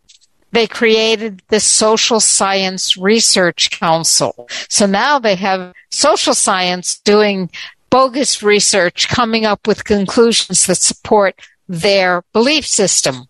They 0.52 0.66
created 0.66 1.42
the 1.48 1.60
Social 1.60 2.20
Science 2.20 2.96
Research 2.96 3.70
Council. 3.70 4.48
So 4.68 4.86
now 4.86 5.18
they 5.18 5.34
have 5.36 5.72
social 5.90 6.34
science 6.34 6.98
doing 7.00 7.50
bogus 7.92 8.42
research, 8.42 9.06
coming 9.08 9.44
up 9.44 9.66
with 9.66 9.84
conclusions 9.84 10.66
that 10.66 10.76
support 10.76 11.38
their 11.68 12.24
belief 12.32 12.66
system. 12.66 13.26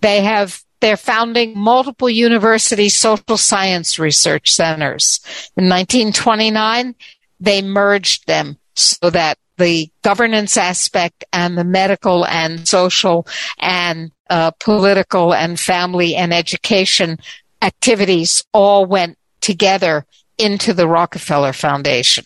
They 0.00 0.22
have 0.22 0.62
they're 0.80 0.96
founding 0.96 1.58
multiple 1.58 2.08
university 2.08 2.88
social 2.88 3.36
science 3.36 3.98
research 3.98 4.52
centers. 4.52 5.20
In 5.56 5.68
1929, 5.68 6.94
they 7.40 7.62
merged 7.62 8.26
them 8.26 8.58
so 8.74 9.10
that 9.10 9.38
the 9.58 9.90
governance 10.02 10.56
aspect 10.56 11.24
and 11.32 11.56
the 11.56 11.64
medical 11.64 12.26
and 12.26 12.66
social 12.68 13.26
and 13.58 14.12
uh, 14.28 14.50
political 14.60 15.34
and 15.34 15.58
family 15.58 16.14
and 16.14 16.32
education 16.32 17.18
activities 17.62 18.44
all 18.52 18.86
went 18.86 19.18
together 19.40 20.04
into 20.38 20.74
the 20.74 20.88
Rockefeller 20.88 21.52
Foundation. 21.52 22.24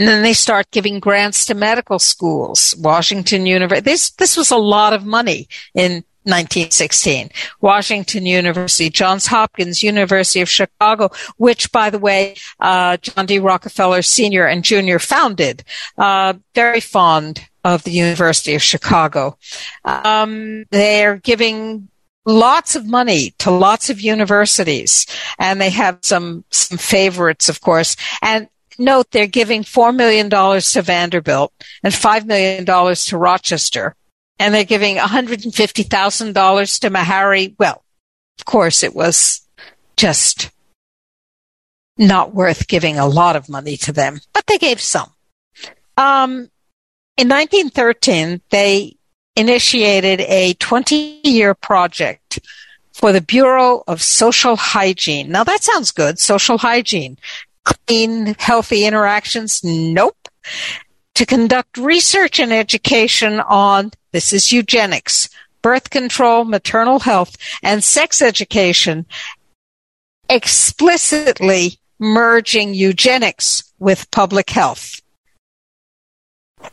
And 0.00 0.08
then 0.08 0.22
they 0.22 0.32
start 0.32 0.70
giving 0.70 0.98
grants 0.98 1.44
to 1.44 1.54
medical 1.54 1.98
schools. 1.98 2.74
Washington 2.78 3.44
University. 3.44 3.82
This 3.82 4.12
this 4.12 4.34
was 4.34 4.50
a 4.50 4.56
lot 4.56 4.94
of 4.94 5.04
money 5.04 5.46
in 5.74 6.04
1916. 6.22 7.28
Washington 7.60 8.24
University, 8.24 8.88
Johns 8.88 9.26
Hopkins, 9.26 9.82
University 9.82 10.40
of 10.40 10.48
Chicago, 10.48 11.10
which, 11.36 11.70
by 11.70 11.90
the 11.90 11.98
way, 11.98 12.36
uh, 12.60 12.96
John 12.96 13.26
D. 13.26 13.38
Rockefeller 13.38 14.00
Sr. 14.00 14.46
and 14.46 14.64
Jr. 14.64 14.96
founded. 14.96 15.64
Uh, 15.98 16.32
very 16.54 16.80
fond 16.80 17.46
of 17.62 17.84
the 17.84 17.90
University 17.90 18.54
of 18.54 18.62
Chicago. 18.62 19.36
Um, 19.84 20.64
they're 20.70 21.16
giving 21.16 21.90
lots 22.24 22.74
of 22.74 22.86
money 22.86 23.34
to 23.36 23.50
lots 23.50 23.90
of 23.90 24.00
universities 24.00 25.06
and 25.38 25.60
they 25.60 25.70
have 25.70 25.98
some 26.02 26.44
some 26.50 26.76
favorites 26.76 27.48
of 27.48 27.62
course 27.62 27.96
and 28.22 28.46
note 28.80 29.10
they're 29.10 29.26
giving 29.26 29.62
$4 29.62 29.94
million 29.94 30.30
to 30.30 30.82
Vanderbilt 30.82 31.52
and 31.82 31.92
$5 31.92 32.26
million 32.26 32.64
to 32.64 33.18
Rochester 33.18 33.94
and 34.38 34.54
they're 34.54 34.64
giving 34.64 34.96
$150,000 34.96 36.80
to 36.80 36.90
Meharry 36.90 37.54
well 37.58 37.84
of 38.38 38.44
course 38.44 38.82
it 38.82 38.94
was 38.94 39.46
just 39.96 40.50
not 41.98 42.34
worth 42.34 42.66
giving 42.66 42.98
a 42.98 43.06
lot 43.06 43.36
of 43.36 43.48
money 43.48 43.76
to 43.76 43.92
them 43.92 44.20
but 44.32 44.46
they 44.46 44.58
gave 44.58 44.80
some 44.80 45.12
um, 45.96 46.50
in 47.16 47.28
1913 47.28 48.40
they 48.50 48.96
initiated 49.36 50.20
a 50.22 50.54
20 50.54 51.20
year 51.24 51.54
project 51.54 52.40
for 52.92 53.12
the 53.12 53.20
Bureau 53.20 53.82
of 53.86 54.02
Social 54.02 54.56
Hygiene. 54.56 55.30
Now 55.30 55.44
that 55.44 55.62
sounds 55.62 55.90
good. 55.90 56.18
Social 56.18 56.58
hygiene. 56.58 57.16
Clean, 57.64 58.34
healthy 58.38 58.84
interactions? 58.84 59.62
Nope. 59.62 60.28
To 61.16 61.26
conduct 61.26 61.76
research 61.76 62.40
and 62.40 62.52
education 62.52 63.40
on, 63.40 63.90
this 64.12 64.32
is 64.32 64.52
eugenics, 64.52 65.28
birth 65.62 65.90
control, 65.90 66.44
maternal 66.44 67.00
health, 67.00 67.36
and 67.62 67.84
sex 67.84 68.22
education, 68.22 69.06
explicitly 70.28 71.78
merging 71.98 72.72
eugenics 72.72 73.70
with 73.78 74.10
public 74.10 74.50
health. 74.50 75.00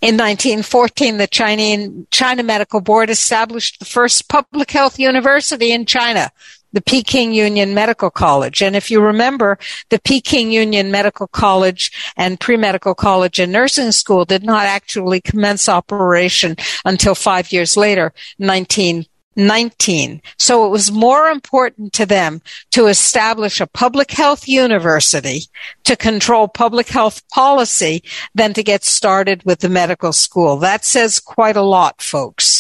In 0.02 0.16
1914, 0.16 1.18
the 1.18 1.28
Chinese, 1.28 1.90
China 2.12 2.44
Medical 2.44 2.82
Board 2.82 3.10
established 3.10 3.80
the 3.80 3.86
first 3.86 4.30
public 4.30 4.72
health 4.72 5.00
university 5.00 5.72
in 5.72 5.86
China, 5.86 6.32
the 6.78 6.82
Peking 6.84 7.34
Union 7.34 7.74
Medical 7.74 8.12
College. 8.12 8.62
And 8.62 8.76
if 8.76 8.92
you 8.92 9.02
remember, 9.02 9.58
the 9.90 9.98
Peking 9.98 10.52
Union 10.52 10.92
Medical 10.92 11.26
College 11.26 11.92
and 12.16 12.40
pre-medical 12.40 12.94
college 12.94 13.40
and 13.40 13.52
nursing 13.52 13.92
school 13.92 14.26
did 14.26 14.44
not 14.44 14.68
actually 14.68 15.20
commence 15.20 15.68
operation 15.68 16.56
until 16.86 17.16
five 17.16 17.52
years 17.52 17.78
later, 17.78 18.14
19 18.38 19.08
19. 19.38 20.22
So 20.38 20.66
it 20.66 20.70
was 20.70 20.92
more 20.92 21.28
important 21.30 21.94
to 21.94 22.06
them 22.06 22.42
to 22.72 22.88
establish 22.88 23.62
a 23.62 23.68
public 23.68 24.12
health 24.12 24.48
university 24.48 25.44
to 25.84 25.96
control 25.96 26.48
public 26.48 26.90
health 26.90 27.22
policy 27.30 28.04
than 28.34 28.54
to 28.54 28.64
get 28.64 28.84
started 28.84 29.44
with 29.44 29.60
the 29.60 29.70
medical 29.70 30.12
school. 30.12 30.58
That 30.58 30.84
says 30.84 31.20
quite 31.20 31.56
a 31.56 31.62
lot, 31.62 32.02
folks. 32.02 32.57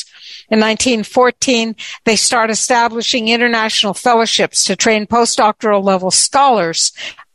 In 0.50 0.60
1914, 0.60 1.76
they 2.06 2.16
start 2.16 2.50
establishing 2.50 3.28
international 3.28 3.94
fellowships 3.94 4.64
to 4.66 4.76
train 4.76 5.06
postdoctoral 5.06 5.84
level 5.84 6.10
scholars 6.10 6.94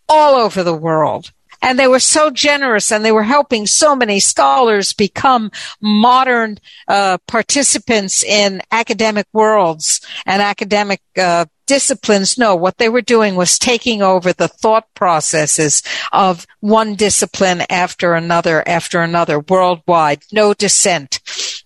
all 0.08 0.34
over 0.34 0.62
the 0.62 0.74
world. 0.74 1.30
And 1.62 1.78
they 1.78 1.86
were 1.86 2.00
so 2.00 2.30
generous 2.30 2.90
and 2.90 3.04
they 3.04 3.12
were 3.12 3.22
helping 3.22 3.66
so 3.66 3.94
many 3.94 4.18
scholars 4.18 4.92
become 4.92 5.52
modern 5.80 6.58
uh, 6.88 7.18
participants 7.28 8.24
in 8.24 8.62
academic 8.72 9.26
worlds 9.32 10.00
and 10.26 10.42
academic 10.42 11.00
uh, 11.16 11.44
disciplines. 11.66 12.36
No, 12.36 12.56
what 12.56 12.78
they 12.78 12.88
were 12.88 13.00
doing 13.00 13.36
was 13.36 13.58
taking 13.58 14.02
over 14.02 14.32
the 14.32 14.48
thought 14.48 14.92
processes 14.94 15.82
of 16.12 16.46
one 16.60 16.96
discipline 16.96 17.62
after 17.70 18.14
another 18.14 18.66
after 18.66 19.00
another 19.00 19.38
worldwide. 19.38 20.24
No 20.32 20.54
dissent. 20.54 21.20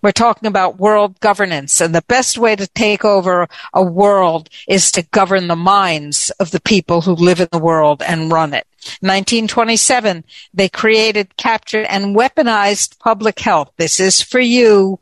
We're 0.07 0.13
talking 0.13 0.47
about 0.47 0.79
world 0.79 1.19
governance 1.19 1.81
and 1.81 1.93
the 1.93 2.05
best 2.07 2.39
way 2.39 2.55
to 2.55 2.69
take 2.69 3.05
over 3.05 3.49
a 3.75 3.83
world 3.83 4.49
is 4.69 4.93
to 4.93 5.03
govern 5.03 5.49
the 5.49 5.57
minds 5.57 6.31
of 6.39 6.53
the 6.53 6.61
people 6.61 7.01
who 7.01 7.15
live 7.15 7.41
in 7.41 7.49
the 7.51 7.59
world 7.59 8.05
and 8.07 8.31
run 8.31 8.55
it. 8.55 8.69
1927, 9.01 10.23
they 10.55 10.69
created, 10.69 11.37
captured, 11.37 11.87
and 11.87 12.15
weaponized 12.15 13.01
public 13.01 13.41
health. 13.41 13.73
This 13.79 13.99
is 13.99 14.23
for 14.23 14.39
you, 14.39 15.01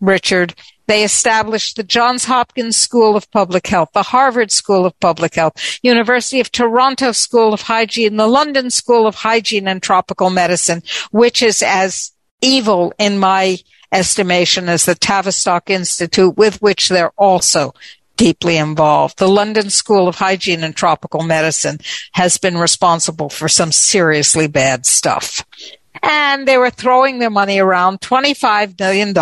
Richard. 0.00 0.54
They 0.86 1.04
established 1.04 1.76
the 1.76 1.82
Johns 1.82 2.24
Hopkins 2.24 2.78
School 2.78 3.14
of 3.14 3.30
Public 3.30 3.66
Health, 3.66 3.90
the 3.92 4.04
Harvard 4.04 4.50
School 4.50 4.86
of 4.86 4.98
Public 5.00 5.34
Health, 5.34 5.78
University 5.82 6.40
of 6.40 6.50
Toronto 6.50 7.12
School 7.12 7.52
of 7.52 7.60
Hygiene, 7.60 8.16
the 8.16 8.26
London 8.26 8.70
School 8.70 9.06
of 9.06 9.16
Hygiene 9.16 9.68
and 9.68 9.82
Tropical 9.82 10.30
Medicine, 10.30 10.82
which 11.10 11.42
is 11.42 11.62
as 11.62 12.12
evil 12.40 12.94
in 12.98 13.18
my 13.18 13.58
estimation 13.92 14.68
as 14.68 14.84
the 14.84 14.94
Tavistock 14.94 15.70
Institute, 15.70 16.36
with 16.36 16.60
which 16.60 16.88
they're 16.88 17.12
also 17.16 17.74
deeply 18.16 18.56
involved. 18.56 19.18
The 19.18 19.28
London 19.28 19.70
School 19.70 20.08
of 20.08 20.16
Hygiene 20.16 20.64
and 20.64 20.74
Tropical 20.74 21.22
Medicine 21.22 21.78
has 22.12 22.38
been 22.38 22.56
responsible 22.56 23.28
for 23.28 23.48
some 23.48 23.72
seriously 23.72 24.46
bad 24.46 24.86
stuff. 24.86 25.44
And 26.02 26.46
they 26.46 26.58
were 26.58 26.70
throwing 26.70 27.18
their 27.18 27.30
money 27.30 27.58
around 27.58 28.00
$25 28.00 28.78
million 28.78 29.14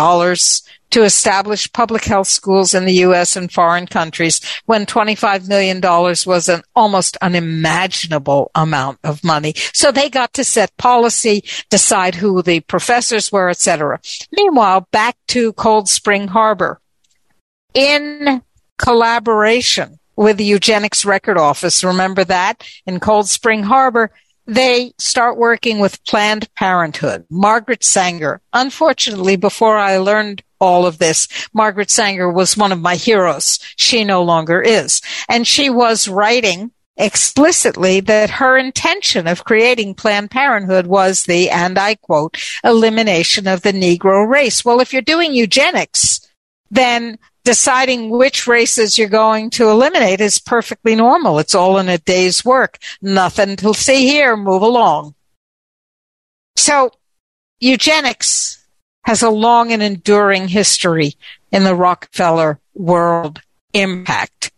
to 0.95 1.03
establish 1.03 1.69
public 1.73 2.05
health 2.05 2.27
schools 2.27 2.73
in 2.73 2.85
the 2.85 2.93
U.S. 2.93 3.35
and 3.35 3.51
foreign 3.51 3.85
countries 3.85 4.39
when 4.65 4.85
$25 4.85 5.49
million 5.49 5.81
was 5.81 6.47
an 6.47 6.61
almost 6.73 7.17
unimaginable 7.17 8.49
amount 8.55 8.99
of 9.03 9.21
money. 9.21 9.53
So 9.73 9.91
they 9.91 10.09
got 10.09 10.31
to 10.35 10.45
set 10.45 10.77
policy, 10.77 11.43
decide 11.69 12.15
who 12.15 12.41
the 12.41 12.61
professors 12.61 13.29
were, 13.29 13.49
etc. 13.49 13.99
Meanwhile, 14.31 14.87
back 14.91 15.17
to 15.27 15.51
Cold 15.51 15.89
Spring 15.89 16.29
Harbor. 16.29 16.79
In 17.73 18.41
collaboration 18.77 19.99
with 20.15 20.37
the 20.37 20.45
Eugenics 20.45 21.03
Record 21.03 21.37
Office. 21.37 21.83
Remember 21.83 22.23
that 22.23 22.63
in 22.85 23.01
Cold 23.01 23.27
Spring 23.27 23.63
Harbor, 23.63 24.11
they 24.47 24.93
start 24.97 25.37
working 25.37 25.79
with 25.79 26.03
Planned 26.05 26.53
Parenthood. 26.55 27.25
Margaret 27.29 27.83
Sanger. 27.83 28.41
Unfortunately, 28.53 29.35
before 29.35 29.77
I 29.77 29.97
learned 29.97 30.43
all 30.59 30.85
of 30.85 30.97
this, 30.97 31.27
Margaret 31.53 31.89
Sanger 31.89 32.31
was 32.31 32.57
one 32.57 32.71
of 32.71 32.79
my 32.79 32.95
heroes. 32.95 33.59
She 33.75 34.03
no 34.03 34.23
longer 34.23 34.61
is. 34.61 35.01
And 35.27 35.47
she 35.47 35.69
was 35.69 36.07
writing 36.07 36.71
explicitly 36.97 37.99
that 37.99 38.29
her 38.29 38.57
intention 38.57 39.27
of 39.27 39.43
creating 39.43 39.95
Planned 39.95 40.31
Parenthood 40.31 40.87
was 40.87 41.23
the, 41.23 41.49
and 41.49 41.77
I 41.77 41.95
quote, 41.95 42.37
elimination 42.63 43.47
of 43.47 43.63
the 43.63 43.73
Negro 43.73 44.27
race. 44.27 44.63
Well, 44.63 44.79
if 44.79 44.93
you're 44.93 45.01
doing 45.01 45.33
eugenics, 45.33 46.21
then 46.71 47.17
deciding 47.45 48.09
which 48.09 48.47
races 48.47 48.97
you're 48.97 49.07
going 49.07 49.51
to 49.51 49.69
eliminate 49.69 50.19
is 50.19 50.39
perfectly 50.39 50.95
normal. 50.95 51.39
It's 51.39 51.55
all 51.55 51.77
in 51.77 51.87
a 51.87 51.99
day's 51.99 52.43
work. 52.43 52.79
Nothing 53.01 53.55
to 53.57 53.73
see 53.73 54.07
here. 54.07 54.35
Move 54.35 54.63
along. 54.63 55.13
So 56.57 56.91
eugenics 57.59 58.65
has 59.03 59.21
a 59.21 59.29
long 59.29 59.71
and 59.71 59.83
enduring 59.83 60.47
history 60.47 61.13
in 61.51 61.63
the 61.63 61.75
Rockefeller 61.75 62.59
world 62.73 63.39
impact. 63.73 64.51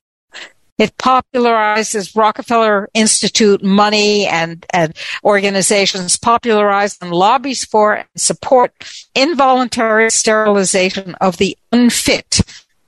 It 0.77 0.95
popularizes 0.97 2.15
Rockefeller 2.15 2.88
Institute 2.93 3.64
money 3.64 4.27
and, 4.27 4.65
and 4.72 4.95
organizations 5.23 6.18
popularize 6.18 6.97
and 7.01 7.11
lobbies 7.11 7.65
for 7.65 7.95
and 7.95 8.07
support 8.15 8.72
involuntary 9.15 10.11
sterilization 10.11 11.15
of 11.15 11.38
the 11.38 11.57
unfit 11.72 12.41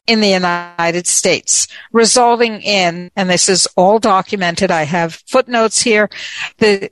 in 0.10 0.22
the 0.22 0.30
United 0.30 1.06
States, 1.06 1.68
resulting 1.94 2.61
in, 2.61 3.11
and 3.15 3.30
this 3.30 3.48
is 3.48 3.68
all 3.77 3.99
documented. 3.99 4.72
I 4.72 4.84
have 4.84 5.22
footnotes 5.27 5.81
here 5.84 6.10
that, 6.57 6.91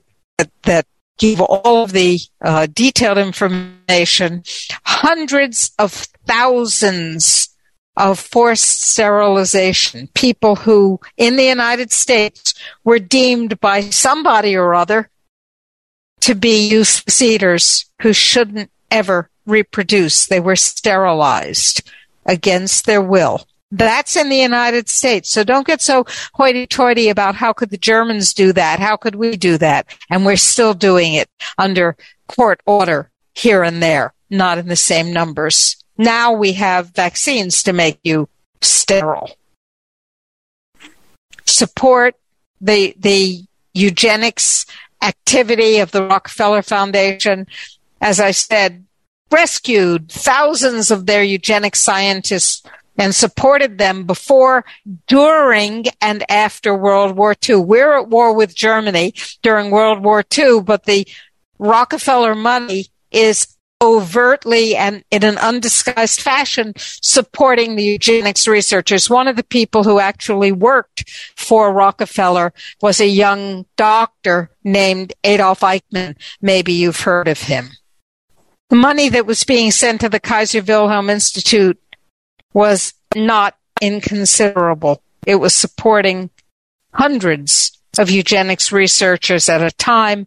that 0.62 0.86
give 1.18 1.40
all 1.40 1.82
of 1.82 1.90
the 1.90 2.20
uh, 2.40 2.68
detailed 2.72 3.18
information. 3.18 4.44
Hundreds 4.84 5.72
of 5.80 5.92
thousands 6.26 7.48
of 7.96 8.20
forced 8.20 8.82
sterilization. 8.82 10.08
People 10.14 10.54
who 10.54 11.00
in 11.16 11.34
the 11.34 11.46
United 11.46 11.90
States 11.90 12.54
were 12.84 13.00
deemed 13.00 13.58
by 13.58 13.80
somebody 13.80 14.54
or 14.54 14.76
other 14.76 15.10
to 16.20 16.36
be 16.36 16.68
useless 16.68 17.20
eaters 17.20 17.90
who 18.02 18.12
shouldn't 18.12 18.70
ever 18.92 19.28
reproduce. 19.44 20.26
They 20.26 20.38
were 20.38 20.54
sterilized 20.54 21.82
against 22.28 22.86
their 22.86 23.02
will. 23.02 23.44
That's 23.70 24.16
in 24.16 24.28
the 24.28 24.36
United 24.36 24.88
States. 24.88 25.30
So 25.30 25.44
don't 25.44 25.66
get 25.66 25.82
so 25.82 26.06
hoity-toity 26.34 27.08
about 27.08 27.34
how 27.34 27.52
could 27.52 27.70
the 27.70 27.76
Germans 27.76 28.32
do 28.32 28.52
that? 28.52 28.78
How 28.78 28.96
could 28.96 29.16
we 29.16 29.36
do 29.36 29.58
that? 29.58 29.86
And 30.08 30.24
we're 30.24 30.36
still 30.36 30.72
doing 30.72 31.14
it 31.14 31.28
under 31.58 31.96
court 32.28 32.60
order 32.64 33.10
here 33.34 33.62
and 33.62 33.82
there, 33.82 34.14
not 34.30 34.58
in 34.58 34.68
the 34.68 34.76
same 34.76 35.12
numbers. 35.12 35.76
Now 35.98 36.32
we 36.32 36.52
have 36.52 36.94
vaccines 36.94 37.62
to 37.64 37.72
make 37.72 37.98
you 38.04 38.28
sterile. 38.62 39.36
Support 41.44 42.14
the, 42.60 42.94
the 42.98 43.44
eugenics 43.74 44.64
activity 45.02 45.78
of 45.78 45.90
the 45.90 46.02
Rockefeller 46.02 46.62
Foundation. 46.62 47.46
As 48.00 48.18
I 48.18 48.30
said, 48.30 48.84
rescued 49.30 50.10
thousands 50.10 50.90
of 50.90 51.06
their 51.06 51.22
eugenic 51.22 51.76
scientists 51.76 52.62
and 52.98 53.14
supported 53.14 53.78
them 53.78 54.04
before, 54.04 54.64
during, 55.06 55.84
and 56.00 56.28
after 56.30 56.74
World 56.74 57.16
War 57.16 57.34
II. 57.48 57.56
We're 57.56 57.96
at 57.98 58.08
war 58.08 58.34
with 58.34 58.54
Germany 58.54 59.14
during 59.42 59.70
World 59.70 60.02
War 60.02 60.24
II, 60.36 60.62
but 60.62 60.84
the 60.84 61.06
Rockefeller 61.58 62.34
money 62.34 62.86
is 63.10 63.56
overtly 63.80 64.74
and 64.74 65.04
in 65.10 65.22
an 65.24 65.38
undisguised 65.38 66.20
fashion 66.20 66.72
supporting 66.76 67.76
the 67.76 67.84
eugenics 67.84 68.48
researchers. 68.48 69.08
One 69.08 69.28
of 69.28 69.36
the 69.36 69.44
people 69.44 69.84
who 69.84 70.00
actually 70.00 70.50
worked 70.50 71.08
for 71.36 71.72
Rockefeller 71.72 72.52
was 72.82 73.00
a 73.00 73.06
young 73.06 73.66
doctor 73.76 74.50
named 74.64 75.12
Adolf 75.22 75.60
Eichmann. 75.60 76.16
Maybe 76.40 76.72
you've 76.72 77.00
heard 77.00 77.28
of 77.28 77.40
him. 77.40 77.70
The 78.70 78.76
money 78.76 79.08
that 79.08 79.26
was 79.26 79.44
being 79.44 79.70
sent 79.70 80.02
to 80.02 80.10
the 80.10 80.20
Kaiser 80.20 80.62
Wilhelm 80.62 81.08
Institute 81.08 81.80
was 82.52 82.92
not 83.16 83.56
inconsiderable. 83.80 85.02
It 85.26 85.36
was 85.36 85.54
supporting 85.54 86.28
hundreds 86.92 87.72
of 87.98 88.10
eugenics 88.10 88.70
researchers 88.70 89.48
at 89.48 89.62
a 89.62 89.70
time, 89.70 90.26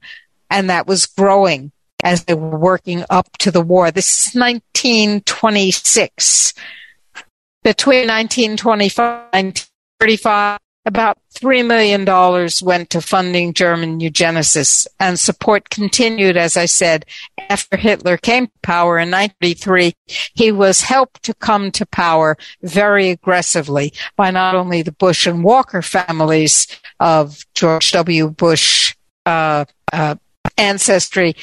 and 0.50 0.68
that 0.70 0.88
was 0.88 1.06
growing 1.06 1.72
as 2.04 2.24
they 2.24 2.34
were 2.34 2.58
working 2.58 3.06
up 3.12 3.28
to 3.40 3.52
the 3.52 3.62
war. 3.62 3.92
This 3.92 4.30
is 4.30 4.34
1926. 4.34 6.54
Between 7.64 8.08
1925 8.08 9.28
and 9.34 9.50
1935, 9.50 10.58
about 10.86 11.18
$3 11.36 11.66
million 11.66 12.06
went 12.64 12.90
to 12.90 13.02
funding 13.02 13.54
German 13.54 14.00
eugenicists, 14.00 14.88
and 15.00 15.20
support 15.20 15.70
continued, 15.70 16.38
as 16.38 16.58
I 16.58 16.66
said, 16.66 17.06
after 17.50 17.78
Hitler 17.78 18.18
came 18.18 18.48
to 18.48 18.54
power 18.64 18.98
in 18.98 19.12
1933. 19.12 19.94
He 20.34 20.52
was 20.52 20.82
helped 20.82 21.24
to 21.24 21.34
come 21.36 21.72
to 21.72 21.86
power 21.86 22.38
very 22.64 23.10
aggressively 23.10 23.94
by 24.16 24.32
not 24.32 24.56
only 24.56 24.82
the 24.82 24.92
Bush 24.92 25.28
and 25.28 25.44
Walker 25.44 25.82
families 25.82 26.68
of 27.00 27.46
George 27.54 27.92
W. 27.92 28.30
Bush 28.30 28.96
uh, 29.26 29.66
uh, 29.94 30.16
ancestry, 30.58 31.36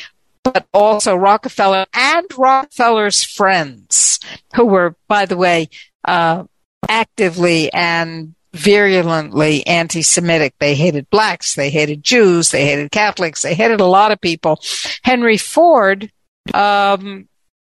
but 0.42 0.66
also 0.72 1.14
Rockefeller 1.14 1.86
and 1.92 2.26
Rockefeller's 2.36 3.22
friends, 3.22 4.18
who 4.54 4.64
were, 4.64 4.96
by 5.06 5.26
the 5.26 5.36
way, 5.36 5.68
uh, 6.04 6.44
actively 6.88 7.72
and 7.72 8.34
virulently 8.52 9.66
anti-Semitic. 9.66 10.54
They 10.58 10.74
hated 10.74 11.08
blacks, 11.10 11.54
they 11.54 11.70
hated 11.70 12.02
Jews, 12.02 12.50
they 12.50 12.64
hated 12.66 12.90
Catholics, 12.90 13.42
they 13.42 13.54
hated 13.54 13.80
a 13.80 13.86
lot 13.86 14.12
of 14.12 14.20
people. 14.20 14.60
Henry 15.02 15.36
Ford 15.36 16.10
um, 16.54 17.28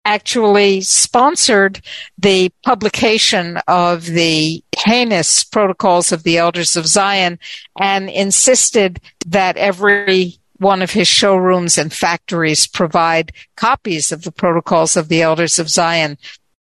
actually 0.05 0.81
sponsored 0.81 1.81
the 2.19 2.51
publication 2.65 3.59
of 3.69 4.07
the 4.07 4.65
heinous 4.77 5.45
protocols 5.45 6.11
of 6.13 6.23
the 6.23 6.39
elders 6.39 6.77
of 6.77 6.87
Zion 6.87 7.39
and 7.79 8.09
insisted 8.11 9.01
that 9.27 9.57
every 9.57 10.39
one 10.57 10.83
of 10.83 10.93
his 10.93 11.09
showrooms 11.09 11.77
and 11.77 11.93
factories 11.93 12.67
provide 12.67 13.33
copies 13.57 14.13
of 14.13 14.23
the 14.23 14.33
protocols 14.33 14.97
of 14.97 15.09
the 15.09 15.23
elders 15.23 15.59
of 15.59 15.69
Zion 15.69 16.17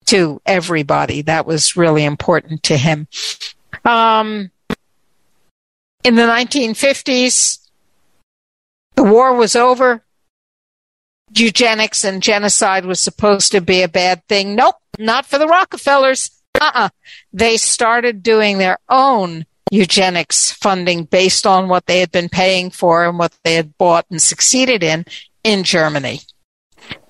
to 0.05 0.41
everybody. 0.45 1.21
That 1.21 1.45
was 1.45 1.77
really 1.77 2.03
important 2.03 2.63
to 2.63 2.77
him. 2.77 3.07
Um, 3.85 4.51
in 6.03 6.15
the 6.15 6.23
1950s, 6.23 7.59
the 8.95 9.03
war 9.03 9.35
was 9.35 9.55
over. 9.55 10.03
Eugenics 11.33 12.03
and 12.03 12.21
genocide 12.21 12.85
was 12.85 12.99
supposed 12.99 13.51
to 13.53 13.61
be 13.61 13.81
a 13.81 13.87
bad 13.87 14.25
thing. 14.27 14.55
Nope, 14.55 14.75
not 14.99 15.25
for 15.25 15.37
the 15.37 15.47
Rockefellers. 15.47 16.31
Uh-uh. 16.59 16.89
They 17.31 17.57
started 17.57 18.21
doing 18.21 18.57
their 18.57 18.79
own 18.89 19.45
eugenics 19.71 20.51
funding 20.51 21.05
based 21.05 21.47
on 21.47 21.69
what 21.69 21.85
they 21.85 22.01
had 22.01 22.11
been 22.11 22.27
paying 22.27 22.69
for 22.69 23.05
and 23.05 23.17
what 23.17 23.33
they 23.43 23.55
had 23.55 23.77
bought 23.77 24.05
and 24.11 24.21
succeeded 24.21 24.83
in 24.83 25.05
in 25.43 25.63
Germany. 25.63 26.21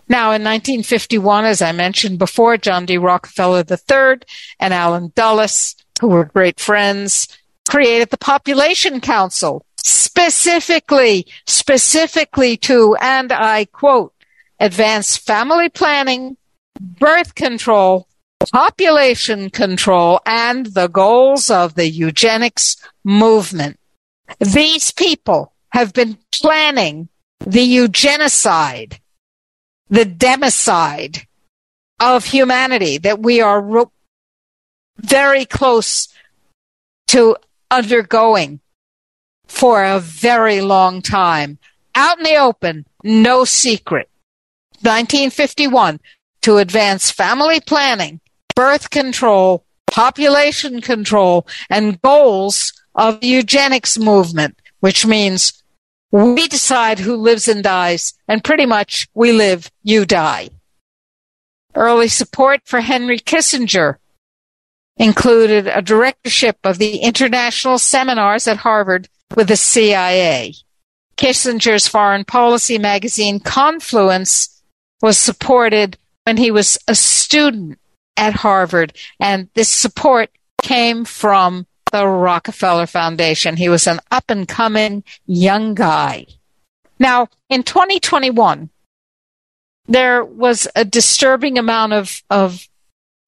Now, 0.08 0.28
in 0.34 0.44
1951, 0.44 1.46
as 1.46 1.62
I 1.62 1.72
mentioned 1.72 2.20
before, 2.20 2.58
John 2.58 2.86
D. 2.86 2.98
Rockefeller 2.98 3.64
III 3.70 4.20
and 4.60 4.74
Allen 4.74 5.12
Dulles, 5.16 5.76
who 6.02 6.08
were 6.08 6.26
great 6.26 6.60
friends, 6.60 7.28
created 7.70 8.10
the 8.10 8.18
Population 8.18 9.00
Council 9.00 9.64
specifically, 9.78 11.28
specifically 11.46 12.58
to, 12.58 12.96
and 13.00 13.32
I 13.32 13.66
quote, 13.66 14.12
advance 14.60 15.16
family 15.16 15.70
planning, 15.70 16.38
birth 16.80 17.36
control, 17.36 18.08
population 18.52 19.52
control, 19.52 20.20
and 20.26 20.66
the 20.66 20.88
goals 20.88 21.52
of 21.52 21.76
the 21.76 21.88
eugenics 21.88 22.78
movement. 23.04 23.80
These 24.40 24.92
people 24.92 25.54
have 25.70 25.94
been 25.94 26.18
planning 26.34 27.10
the 27.46 27.78
eugenicide, 27.78 28.98
the 29.90 30.06
democide 30.06 31.26
of 32.00 32.26
humanity 32.26 32.98
that 32.98 33.20
we 33.20 33.40
are 33.40 33.62
very 35.02 35.46
close 35.46 36.08
to 37.08 37.36
undergoing 37.70 38.60
for 39.48 39.84
a 39.84 40.00
very 40.00 40.62
long 40.62 41.02
time. 41.02 41.58
Out 41.94 42.18
in 42.20 42.24
the 42.24 42.38
open, 42.38 42.86
no 43.04 43.44
secret. 43.44 44.10
1951, 44.82 46.00
to 46.42 46.58
advance 46.58 47.12
family 47.12 47.60
planning, 47.60 48.20
birth 48.56 48.90
control, 48.90 49.64
population 49.88 50.82
control, 50.82 51.46
and 51.70 52.02
goals 52.02 52.74
of 52.96 53.20
the 53.20 53.28
eugenics 53.28 54.00
movement, 54.00 54.60
which 54.80 55.06
means 55.06 55.62
we 56.12 56.48
decide 56.48 57.00
who 57.00 57.16
lives 57.16 57.48
and 57.48 57.64
dies, 57.64 58.14
and 58.28 58.44
pretty 58.44 58.66
much 58.66 59.08
we 59.14 59.32
live, 59.32 59.70
you 59.84 60.06
die. 60.06 60.50
Early 61.76 62.08
support 62.08 62.62
for 62.66 62.82
Henry 62.82 63.20
Kissinger 63.20 63.98
included 65.02 65.68
a 65.68 65.82
directorship 65.82 66.60
of 66.64 66.78
the 66.78 66.98
international 66.98 67.80
seminars 67.80 68.48
at 68.48 68.58
Harvard 68.58 69.10
with 69.36 69.48
the 69.48 69.58
CIA. 69.58 70.54
Kissinger's 71.18 71.88
foreign 71.88 72.24
policy 72.24 72.78
magazine 72.78 73.40
Confluence 73.40 74.62
was 75.02 75.18
supported 75.18 75.98
when 76.26 76.38
he 76.38 76.52
was 76.52 76.78
a 76.88 76.94
student 76.94 77.80
at 78.16 78.34
Harvard. 78.34 78.94
And 79.20 79.50
this 79.56 79.70
support 79.70 80.30
came 80.62 81.04
from 81.04 81.66
the 81.92 82.08
Rockefeller 82.08 82.86
Foundation. 82.86 83.58
He 83.58 83.70
was 83.70 83.88
an 83.88 84.00
up 84.12 84.30
and 84.30 84.48
coming 84.48 85.04
young 85.26 85.74
guy. 85.74 86.28
Now, 87.00 87.30
in 87.50 87.64
2021, 87.64 88.70
there 89.88 90.24
was 90.24 90.68
a 90.76 90.86
disturbing 90.86 91.58
amount 91.58 91.94
of, 91.94 92.22
of 92.30 92.68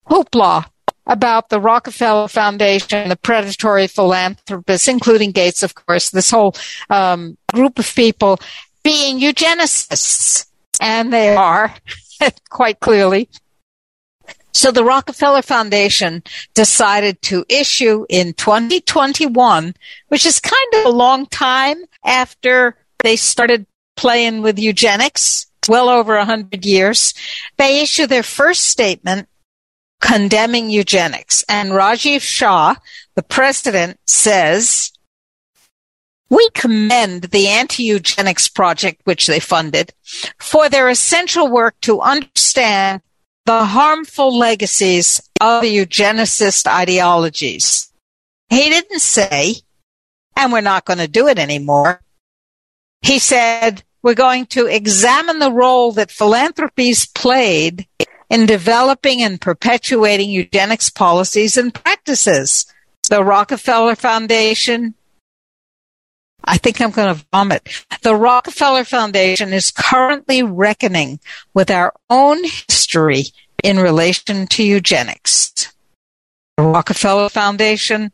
hoopla 0.08 0.66
about 1.06 1.48
the 1.48 1.60
Rockefeller 1.60 2.28
Foundation, 2.28 3.08
the 3.08 3.16
predatory 3.16 3.86
philanthropists, 3.86 4.88
including 4.88 5.32
Gates, 5.32 5.62
of 5.62 5.74
course, 5.74 6.10
this 6.10 6.30
whole 6.30 6.54
um, 6.90 7.36
group 7.52 7.78
of 7.78 7.94
people 7.94 8.38
being 8.82 9.20
eugenicists. 9.20 10.46
And 10.80 11.12
they 11.12 11.34
are, 11.34 11.74
quite 12.50 12.80
clearly. 12.80 13.28
So 14.52 14.70
the 14.70 14.84
Rockefeller 14.84 15.42
Foundation 15.42 16.22
decided 16.54 17.20
to 17.22 17.44
issue 17.48 18.06
in 18.08 18.34
2021, 18.34 19.74
which 20.08 20.24
is 20.24 20.38
kind 20.38 20.74
of 20.76 20.86
a 20.86 20.96
long 20.96 21.26
time 21.26 21.78
after 22.04 22.76
they 23.02 23.16
started 23.16 23.66
playing 23.96 24.42
with 24.42 24.58
eugenics, 24.58 25.46
well 25.68 25.88
over 25.88 26.16
100 26.16 26.64
years. 26.64 27.14
They 27.56 27.80
issued 27.80 28.10
their 28.10 28.22
first 28.22 28.66
statement 28.66 29.28
condemning 30.04 30.68
eugenics. 30.68 31.42
And 31.48 31.70
Rajiv 31.70 32.20
Shah, 32.20 32.74
the 33.14 33.22
president, 33.22 33.98
says, 34.04 34.92
we 36.28 36.46
commend 36.50 37.22
the 37.24 37.48
anti-eugenics 37.48 38.48
project, 38.48 39.00
which 39.04 39.26
they 39.26 39.40
funded, 39.40 39.94
for 40.38 40.68
their 40.68 40.90
essential 40.90 41.50
work 41.50 41.80
to 41.80 42.02
understand 42.02 43.00
the 43.46 43.64
harmful 43.64 44.36
legacies 44.36 45.22
of 45.40 45.62
the 45.62 45.74
eugenicist 45.74 46.66
ideologies. 46.66 47.90
He 48.50 48.68
didn't 48.68 49.00
say, 49.00 49.56
and 50.36 50.52
we're 50.52 50.60
not 50.60 50.84
going 50.84 50.98
to 50.98 51.08
do 51.08 51.28
it 51.28 51.38
anymore. 51.38 52.02
He 53.00 53.18
said, 53.18 53.82
we're 54.02 54.14
going 54.14 54.46
to 54.46 54.66
examine 54.66 55.38
the 55.38 55.52
role 55.52 55.92
that 55.92 56.10
philanthropies 56.10 57.06
played 57.06 57.86
in 58.30 58.46
developing 58.46 59.22
and 59.22 59.40
perpetuating 59.40 60.30
eugenics 60.30 60.90
policies 60.90 61.56
and 61.56 61.74
practices. 61.74 62.66
The 63.10 63.22
Rockefeller 63.22 63.96
Foundation, 63.96 64.94
I 66.42 66.56
think 66.56 66.80
I'm 66.80 66.90
going 66.90 67.14
to 67.14 67.24
vomit. 67.32 67.84
The 68.02 68.16
Rockefeller 68.16 68.84
Foundation 68.84 69.52
is 69.52 69.70
currently 69.70 70.42
reckoning 70.42 71.20
with 71.52 71.70
our 71.70 71.92
own 72.08 72.42
history 72.44 73.24
in 73.62 73.78
relation 73.78 74.46
to 74.46 74.62
eugenics. 74.62 75.72
The 76.56 76.64
Rockefeller 76.64 77.28
Foundation, 77.28 78.12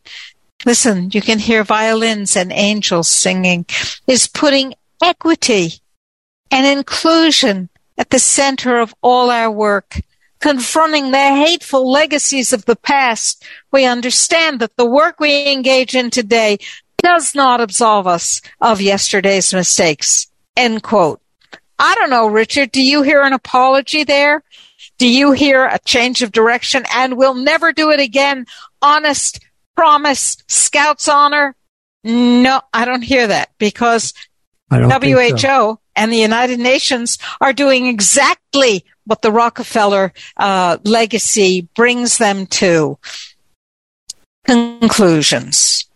listen, 0.64 1.10
you 1.12 1.20
can 1.20 1.38
hear 1.38 1.62
violins 1.62 2.36
and 2.36 2.52
angels 2.52 3.08
singing, 3.08 3.66
is 4.06 4.26
putting 4.26 4.74
equity 5.02 5.74
and 6.50 6.66
inclusion 6.66 7.68
at 7.98 8.10
the 8.10 8.18
center 8.18 8.78
of 8.78 8.94
all 9.02 9.30
our 9.30 9.50
work 9.50 10.00
confronting 10.40 11.10
the 11.10 11.18
hateful 11.18 11.90
legacies 11.90 12.52
of 12.52 12.64
the 12.64 12.76
past, 12.76 13.44
we 13.70 13.84
understand 13.84 14.60
that 14.60 14.74
the 14.76 14.86
work 14.86 15.20
we 15.20 15.52
engage 15.52 15.94
in 15.94 16.10
today 16.10 16.58
does 16.98 17.34
not 17.34 17.60
absolve 17.60 18.06
us 18.06 18.40
of 18.60 18.80
yesterday's 18.80 19.54
mistakes. 19.54 20.26
End 20.56 20.82
quote. 20.82 21.20
I 21.78 21.94
don't 21.94 22.10
know, 22.10 22.26
Richard. 22.26 22.72
Do 22.72 22.82
you 22.82 23.02
hear 23.02 23.22
an 23.22 23.32
apology 23.32 24.04
there? 24.04 24.42
Do 24.98 25.08
you 25.08 25.32
hear 25.32 25.64
a 25.64 25.78
change 25.78 26.22
of 26.22 26.32
direction? 26.32 26.84
And 26.94 27.16
we'll 27.16 27.34
never 27.34 27.72
do 27.72 27.90
it 27.90 28.00
again. 28.00 28.46
Honest 28.82 29.40
promise, 29.76 30.36
Scouts 30.46 31.08
honor. 31.08 31.54
No, 32.04 32.60
I 32.72 32.84
don't 32.84 33.02
hear 33.02 33.26
that 33.26 33.50
because 33.58 34.12
WHO 34.70 35.38
so. 35.38 35.79
And 35.96 36.12
the 36.12 36.18
United 36.18 36.58
Nations 36.58 37.18
are 37.40 37.52
doing 37.52 37.86
exactly 37.86 38.84
what 39.04 39.22
the 39.22 39.32
Rockefeller 39.32 40.12
uh, 40.36 40.78
legacy 40.84 41.68
brings 41.74 42.18
them 42.18 42.46
to. 42.46 42.98
Conclusions. 44.44 45.86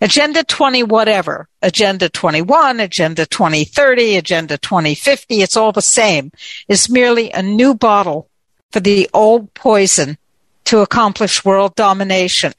Agenda 0.00 0.44
20, 0.44 0.84
whatever. 0.84 1.48
Agenda 1.60 2.08
21, 2.08 2.78
Agenda 2.78 3.26
2030, 3.26 4.16
Agenda 4.16 4.56
2050, 4.58 5.42
it's 5.42 5.56
all 5.56 5.72
the 5.72 5.82
same, 5.82 6.30
is 6.68 6.88
merely 6.88 7.30
a 7.32 7.42
new 7.42 7.74
bottle 7.74 8.28
for 8.70 8.80
the 8.80 9.10
old 9.12 9.52
poison 9.54 10.16
to 10.64 10.80
accomplish 10.80 11.44
world 11.44 11.74
domination. 11.74 12.52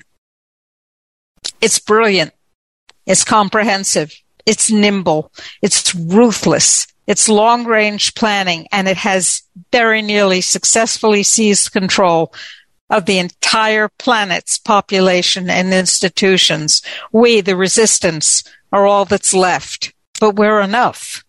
It's 1.61 1.79
brilliant. 1.79 2.33
It's 3.05 3.23
comprehensive. 3.23 4.13
It's 4.49 4.71
nimble. 4.71 5.31
It's 5.61 5.93
ruthless. 5.93 6.87
It's 7.05 7.29
long 7.29 7.65
range 7.65 8.15
planning 8.15 8.65
and 8.71 8.87
it 8.87 8.97
has 8.97 9.43
very 9.71 10.01
nearly 10.01 10.41
successfully 10.41 11.21
seized 11.21 11.71
control 11.71 12.33
of 12.89 13.05
the 13.05 13.19
entire 13.19 13.89
planet's 13.99 14.57
population 14.57 15.51
and 15.51 15.71
institutions. 15.71 16.81
We, 17.11 17.41
the 17.41 17.55
resistance, 17.55 18.43
are 18.71 18.87
all 18.87 19.05
that's 19.05 19.35
left, 19.35 19.93
but 20.19 20.35
we're 20.35 20.61
enough. 20.61 21.23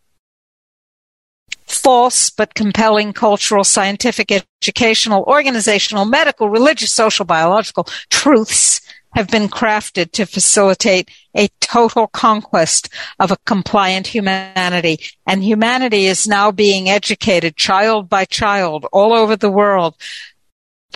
False 1.67 2.31
but 2.31 2.55
compelling 2.55 3.13
cultural, 3.13 3.65
scientific, 3.65 4.33
educational, 4.33 5.25
organizational, 5.25 6.07
medical, 6.07 6.49
religious, 6.49 6.91
social, 6.91 7.27
biological 7.27 7.87
truths 8.09 8.81
have 9.13 9.29
been 9.29 9.49
crafted 9.49 10.13
to 10.13 10.27
facilitate 10.27 11.11
a 11.35 11.49
total 11.61 12.07
conquest 12.07 12.89
of 13.19 13.31
a 13.31 13.37
compliant 13.45 14.07
humanity. 14.07 15.01
And 15.27 15.43
humanity 15.43 16.07
is 16.07 16.29
now 16.29 16.51
being 16.51 16.89
educated 16.89 17.57
child 17.57 18.09
by 18.09 18.25
child 18.25 18.87
all 18.93 19.13
over 19.13 19.37
the 19.37 19.51
world 19.51 19.97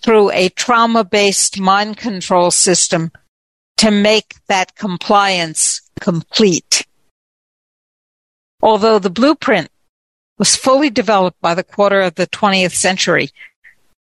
through 0.03 0.31
a 0.33 0.49
trauma 0.51 1.05
based 1.05 1.59
mind 1.59 1.97
control 1.97 2.51
system 2.51 3.11
to 3.79 3.91
make 3.91 4.35
that 4.47 4.77
compliance 4.77 5.81
complete. 6.01 6.87
Although 8.63 8.99
the 8.99 9.11
blueprint 9.11 9.69
was 10.39 10.57
fully 10.57 10.91
developed 10.91 11.41
by 11.41 11.55
the 11.55 11.65
quarter 11.65 12.01
of 12.01 12.15
the 12.15 12.27
20th 12.27 12.75
century, 12.75 13.31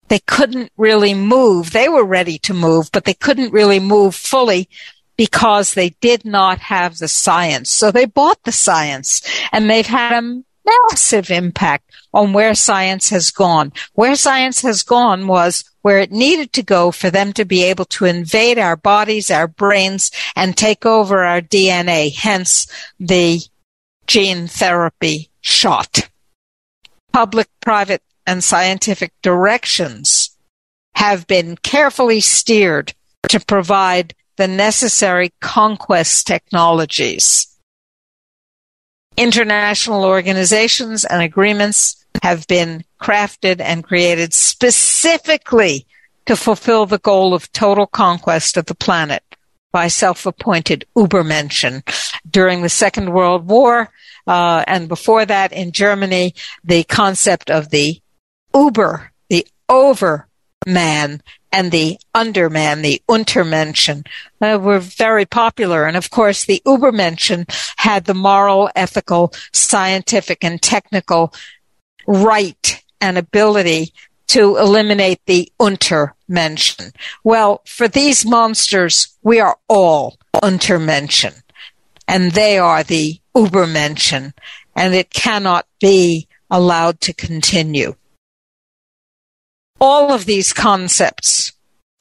they 0.08 0.20
couldn't 0.20 0.72
really 0.76 1.14
move. 1.14 1.72
They 1.72 1.88
were 1.88 2.04
ready 2.04 2.38
to 2.40 2.54
move, 2.54 2.90
but 2.92 3.04
they 3.04 3.14
couldn't 3.14 3.52
really 3.52 3.80
move 3.80 4.14
fully 4.14 4.68
because 5.16 5.74
they 5.74 5.90
did 6.00 6.24
not 6.24 6.58
have 6.58 6.98
the 6.98 7.08
science. 7.08 7.70
So 7.70 7.90
they 7.90 8.04
bought 8.04 8.42
the 8.44 8.52
science 8.52 9.22
and 9.52 9.70
they've 9.70 9.86
had 9.86 10.12
a 10.12 10.42
massive 10.64 11.30
impact 11.30 11.90
on 12.12 12.32
where 12.32 12.54
science 12.54 13.10
has 13.10 13.30
gone. 13.30 13.72
Where 13.94 14.16
science 14.16 14.62
has 14.62 14.82
gone 14.82 15.26
was 15.26 15.64
where 15.82 15.98
it 15.98 16.12
needed 16.12 16.52
to 16.54 16.62
go 16.62 16.90
for 16.90 17.10
them 17.10 17.32
to 17.34 17.44
be 17.44 17.62
able 17.64 17.84
to 17.86 18.06
invade 18.06 18.58
our 18.58 18.76
bodies, 18.76 19.30
our 19.30 19.46
brains, 19.46 20.10
and 20.34 20.56
take 20.56 20.86
over 20.86 21.24
our 21.24 21.40
DNA, 21.40 22.14
hence 22.14 22.66
the 22.98 23.40
gene 24.06 24.46
therapy 24.46 25.30
shot. 25.40 26.08
Public, 27.12 27.48
private, 27.60 28.02
and 28.26 28.42
scientific 28.42 29.12
directions 29.22 30.30
have 30.94 31.26
been 31.26 31.56
carefully 31.56 32.20
steered 32.20 32.94
to 33.28 33.40
provide 33.40 34.14
the 34.36 34.48
necessary 34.48 35.32
conquest 35.40 36.26
technologies. 36.26 37.46
International 39.16 40.04
organizations 40.04 41.04
and 41.04 41.22
agreements 41.22 42.04
have 42.22 42.46
been 42.46 42.84
crafted 43.00 43.60
and 43.60 43.84
created 43.84 44.32
specifically 44.32 45.86
to 46.26 46.36
fulfill 46.36 46.86
the 46.86 46.98
goal 46.98 47.34
of 47.34 47.52
total 47.52 47.86
conquest 47.86 48.56
of 48.56 48.66
the 48.66 48.74
planet 48.74 49.22
by 49.72 49.88
self-appointed 49.88 50.86
Ubermenschen. 50.96 51.82
During 52.28 52.62
the 52.62 52.68
Second 52.68 53.12
World 53.12 53.46
War, 53.46 53.90
uh, 54.26 54.64
and 54.66 54.88
before 54.88 55.26
that 55.26 55.52
in 55.52 55.72
Germany, 55.72 56.34
the 56.64 56.84
concept 56.84 57.50
of 57.50 57.70
the 57.70 58.00
Uber, 58.54 59.10
the 59.28 59.46
overman, 59.68 61.22
and 61.52 61.70
the 61.70 61.98
underman, 62.14 62.82
the 62.82 63.00
Untermenschen, 63.08 64.06
uh, 64.40 64.58
were 64.60 64.80
very 64.80 65.24
popular. 65.24 65.84
And 65.84 65.96
of 65.96 66.10
course, 66.10 66.44
the 66.44 66.62
Ubermenschen 66.66 67.48
had 67.76 68.04
the 68.04 68.14
moral, 68.14 68.70
ethical, 68.74 69.32
scientific, 69.52 70.42
and 70.42 70.60
technical 70.60 71.32
right 72.06 72.82
and 73.00 73.18
ability 73.18 73.92
to 74.28 74.56
eliminate 74.56 75.20
the 75.26 75.52
Untermenschen. 75.60 76.92
Well, 77.22 77.62
for 77.66 77.86
these 77.86 78.26
monsters, 78.26 79.16
we 79.22 79.38
are 79.38 79.58
all 79.68 80.16
Untermenschen, 80.34 81.42
and 82.08 82.32
they 82.32 82.58
are 82.58 82.82
the 82.82 83.20
Ubermenschen, 83.36 84.32
and 84.74 84.94
it 84.94 85.10
cannot 85.10 85.66
be 85.80 86.26
allowed 86.50 87.00
to 87.02 87.12
continue. 87.12 87.94
All 89.80 90.12
of 90.12 90.24
these 90.24 90.52
concepts 90.52 91.52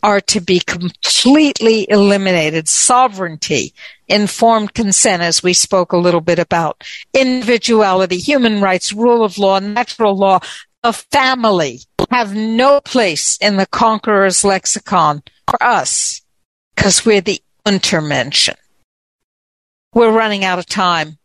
are 0.02 0.22
to 0.22 0.41
be 0.41 0.60
completely 0.60 1.90
eliminated. 1.90 2.68
Sovereignty, 2.68 3.74
informed 4.08 4.74
consent, 4.74 5.22
as 5.22 5.41
we 5.41 5.54
spoke 5.54 5.91
a 5.91 5.98
little 5.98 6.22
bit 6.22 6.40
about, 6.40 6.84
individuality, 7.14 8.18
human 8.18 8.62
rights, 8.62 8.94
rule 8.94 9.24
of 9.24 9.38
law, 9.38 9.60
natural 9.60 10.16
law, 10.16 10.40
a 10.84 10.94
family 10.94 11.80
have 12.12 12.36
no 12.36 12.82
place 12.82 13.38
in 13.38 13.56
the 13.56 13.66
conqueror's 13.66 14.44
lexicon 14.44 15.24
for 15.48 15.62
us 15.64 16.22
because 16.76 17.06
we're 17.06 17.22
the 17.22 17.41
Untermenschen. 17.66 18.56
We're 19.94 20.12
running 20.12 20.44
out 20.44 20.60
of 20.60 20.66
time. 20.66 21.18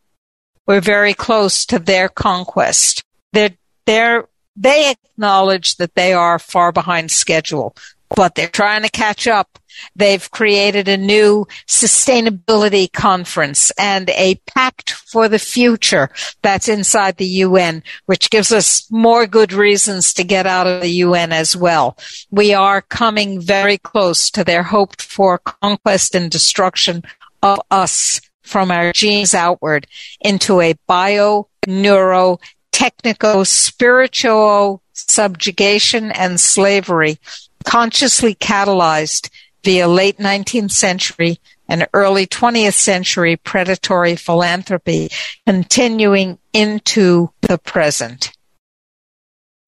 We're 0.66 0.80
very 0.80 1.14
close 1.14 1.66
to 1.66 1.78
their 1.78 2.08
conquest. 2.08 3.02
They're, 3.32 4.28
they 4.60 4.90
acknowledge 4.90 5.76
that 5.76 5.94
they 5.94 6.12
are 6.12 6.38
far 6.38 6.72
behind 6.72 7.10
schedule 7.10 7.74
but 8.14 8.34
they're 8.34 8.48
trying 8.48 8.82
to 8.82 8.90
catch 8.90 9.26
up. 9.26 9.58
They've 9.94 10.30
created 10.30 10.88
a 10.88 10.96
new 10.96 11.46
sustainability 11.66 12.92
conference 12.92 13.70
and 13.78 14.10
a 14.10 14.36
pact 14.46 14.90
for 14.90 15.28
the 15.28 15.38
future 15.38 16.10
that's 16.42 16.68
inside 16.68 17.16
the 17.16 17.26
UN, 17.26 17.84
which 18.06 18.30
gives 18.30 18.50
us 18.50 18.90
more 18.90 19.26
good 19.26 19.52
reasons 19.52 20.12
to 20.14 20.24
get 20.24 20.46
out 20.46 20.66
of 20.66 20.80
the 20.80 20.88
UN 20.88 21.32
as 21.32 21.54
well. 21.54 21.96
We 22.30 22.54
are 22.54 22.82
coming 22.82 23.40
very 23.40 23.78
close 23.78 24.30
to 24.32 24.42
their 24.42 24.64
hoped 24.64 25.00
for 25.00 25.38
conquest 25.38 26.14
and 26.14 26.30
destruction 26.30 27.02
of 27.42 27.60
us 27.70 28.20
from 28.42 28.70
our 28.70 28.92
genes 28.92 29.34
outward 29.34 29.86
into 30.20 30.60
a 30.60 30.74
bio, 30.88 31.48
neuro, 31.66 32.40
technico, 32.78 33.44
spiritual 33.44 34.80
subjugation 34.92 36.12
and 36.12 36.38
slavery 36.38 37.18
consciously 37.64 38.36
catalyzed 38.36 39.30
via 39.64 39.88
late 39.88 40.18
19th 40.18 40.70
century 40.70 41.40
and 41.68 41.88
early 41.92 42.24
20th 42.24 42.74
century 42.74 43.36
predatory 43.36 44.14
philanthropy 44.14 45.10
continuing 45.44 46.38
into 46.52 47.30
the 47.42 47.58
present. 47.58 48.30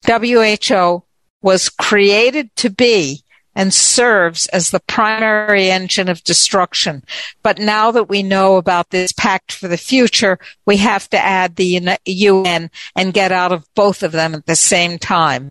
WHO 0.07 1.03
was 1.43 1.69
created 1.69 2.55
to 2.57 2.70
be 2.70 3.24
and 3.55 3.74
serves 3.74 4.47
as 4.48 4.70
the 4.70 4.81
primary 4.81 5.70
engine 5.70 6.09
of 6.09 6.22
destruction. 6.24 7.02
But 7.43 7.59
now 7.59 7.90
that 7.90 8.09
we 8.09 8.22
know 8.22 8.56
about 8.56 8.90
this 8.90 9.12
pact 9.12 9.52
for 9.52 9.68
the 9.68 9.77
future, 9.77 10.39
we 10.66 10.77
have 10.78 11.10
to 11.10 11.18
add 11.18 11.56
the 11.56 11.98
UN 12.05 12.70
and 12.97 13.12
get 13.12 13.32
out 13.32 13.52
of 13.52 13.66
both 13.74 14.02
of 14.02 14.12
them 14.12 14.35
at 14.35 14.47
the 14.47 14.56
same 14.56 14.98
time. 14.98 15.51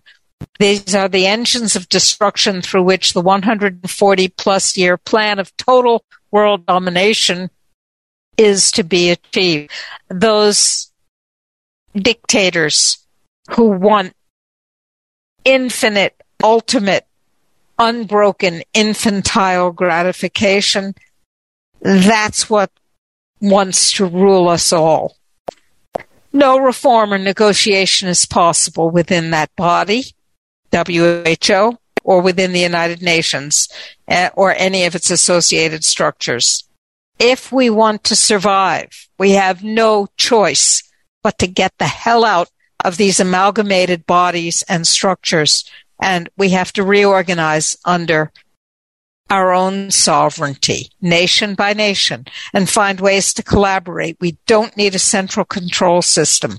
These 0.60 0.96
are 0.96 1.10
the 1.10 1.28
engines 1.28 1.76
of 1.76 1.90
destruction 1.90 2.62
through 2.62 2.84
which 2.84 3.14
the 3.14 3.22
140 3.22 4.28
plus 4.30 4.78
year 4.78 4.98
plan 4.98 5.38
of 5.38 5.56
total 5.58 6.06
world 6.32 6.66
domination 6.66 7.50
is 8.38 8.72
to 8.72 8.84
be 8.84 9.10
achieved. 9.10 9.72
Those 10.08 10.92
dictators 11.94 13.06
who 13.52 13.68
want 13.68 14.14
infinite, 15.44 16.16
ultimate 16.42 17.06
unbroken 17.80 18.62
infantile 18.74 19.72
gratification. 19.72 20.94
That's 21.82 22.50
what 22.50 22.72
wants 23.40 23.94
to 23.94 24.06
rule 24.06 24.50
us 24.50 24.74
all. 24.74 25.16
No 26.32 26.60
reform 26.60 27.14
or 27.14 27.18
negotiation 27.18 28.08
is 28.10 28.26
possible 28.26 28.92
within 28.92 29.32
that 29.32 29.56
body, 29.56 30.04
WHO, 30.72 31.78
or 32.04 32.22
within 32.22 32.54
the 32.54 32.60
United 32.60 33.02
Nations, 33.02 33.68
eh, 34.08 34.30
or 34.36 34.54
any 34.54 34.86
of 34.86 34.94
its 34.94 35.10
associated 35.10 35.84
structures. 35.84 36.66
If 37.18 37.52
we 37.52 37.70
want 37.70 38.04
to 38.06 38.16
survive, 38.16 39.08
we 39.18 39.32
have 39.32 39.64
no 39.64 40.08
choice 40.18 40.84
but 41.24 41.38
to 41.40 41.48
get 41.48 41.74
the 41.80 41.88
hell 41.88 42.24
out 42.24 42.50
of 42.84 42.98
these 42.98 43.20
amalgamated 43.20 44.06
bodies 44.06 44.64
and 44.70 44.88
structures 44.88 45.70
and 46.00 46.30
we 46.38 46.50
have 46.50 46.72
to 46.74 46.84
reorganize 46.84 47.78
under 47.86 48.32
our 49.30 49.54
own 49.54 49.92
sovereignty, 49.92 50.90
nation 51.02 51.54
by 51.54 51.74
nation, 51.74 52.26
and 52.54 52.68
find 52.68 53.00
ways 53.00 53.34
to 53.34 53.44
collaborate. 53.44 54.18
We 54.20 54.38
don't 54.48 54.76
need 54.76 54.96
a 54.96 55.00
central 55.00 55.46
control 55.46 56.02
system. 56.02 56.58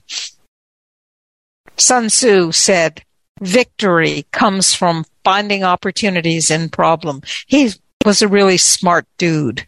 Sun 1.76 2.08
Tzu 2.08 2.52
said, 2.52 3.02
victory 3.40 4.26
comes 4.32 4.74
from 4.74 5.04
finding 5.24 5.64
opportunities 5.64 6.50
in 6.50 6.68
problem. 6.68 7.22
He 7.46 7.72
was 8.04 8.22
a 8.22 8.28
really 8.28 8.58
smart 8.58 9.06
dude. 9.18 9.66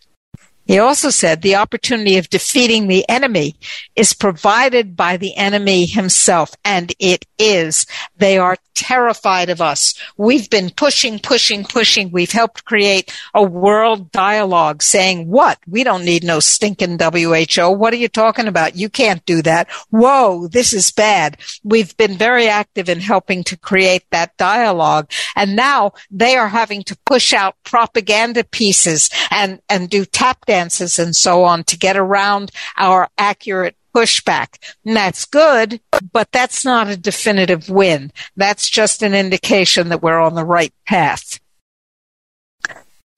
He 0.72 0.78
also 0.78 1.10
said 1.10 1.42
the 1.42 1.56
opportunity 1.56 2.16
of 2.16 2.30
defeating 2.30 2.86
the 2.86 3.06
enemy 3.06 3.56
is 3.94 4.14
provided 4.14 4.96
by 4.96 5.18
the 5.18 5.36
enemy 5.36 5.84
himself, 5.84 6.54
and 6.64 6.94
it 6.98 7.26
is. 7.38 7.84
They 8.16 8.38
are 8.38 8.56
terrified 8.74 9.50
of 9.50 9.60
us. 9.60 9.94
We've 10.16 10.48
been 10.48 10.70
pushing, 10.70 11.18
pushing, 11.18 11.64
pushing. 11.64 12.10
We've 12.10 12.32
helped 12.32 12.64
create 12.64 13.12
a 13.34 13.42
world 13.42 14.10
dialogue 14.12 14.82
saying, 14.82 15.28
what? 15.28 15.58
We 15.66 15.84
don't 15.84 16.04
need 16.04 16.24
no 16.24 16.40
stinking 16.40 16.98
WHO. 16.98 17.70
What 17.70 17.92
are 17.92 17.96
you 17.96 18.08
talking 18.08 18.48
about? 18.48 18.76
You 18.76 18.88
can't 18.88 19.24
do 19.26 19.42
that. 19.42 19.70
Whoa, 19.90 20.48
this 20.48 20.72
is 20.72 20.90
bad. 20.90 21.36
We've 21.62 21.96
been 21.96 22.16
very 22.16 22.48
active 22.48 22.88
in 22.88 23.00
helping 23.00 23.44
to 23.44 23.58
create 23.58 24.04
that 24.10 24.36
dialogue. 24.36 25.10
And 25.36 25.54
now 25.54 25.92
they 26.10 26.36
are 26.36 26.48
having 26.48 26.82
to 26.84 26.98
push 27.04 27.32
out 27.32 27.56
propaganda 27.64 28.44
pieces 28.44 29.10
and, 29.30 29.60
and 29.68 29.90
do 29.90 30.04
tap 30.04 30.46
dances 30.62 30.98
and 30.98 31.14
so 31.14 31.44
on 31.44 31.64
to 31.64 31.78
get 31.78 31.96
around 31.96 32.50
our 32.76 33.08
accurate 33.18 33.76
pushback. 33.94 34.58
And 34.84 34.96
that's 34.96 35.24
good, 35.24 35.80
but 36.12 36.30
that's 36.32 36.64
not 36.64 36.88
a 36.88 36.96
definitive 36.96 37.68
win. 37.68 38.12
That's 38.36 38.68
just 38.68 39.02
an 39.02 39.14
indication 39.14 39.88
that 39.88 40.02
we're 40.02 40.20
on 40.20 40.34
the 40.34 40.44
right 40.44 40.72
path. 40.86 41.40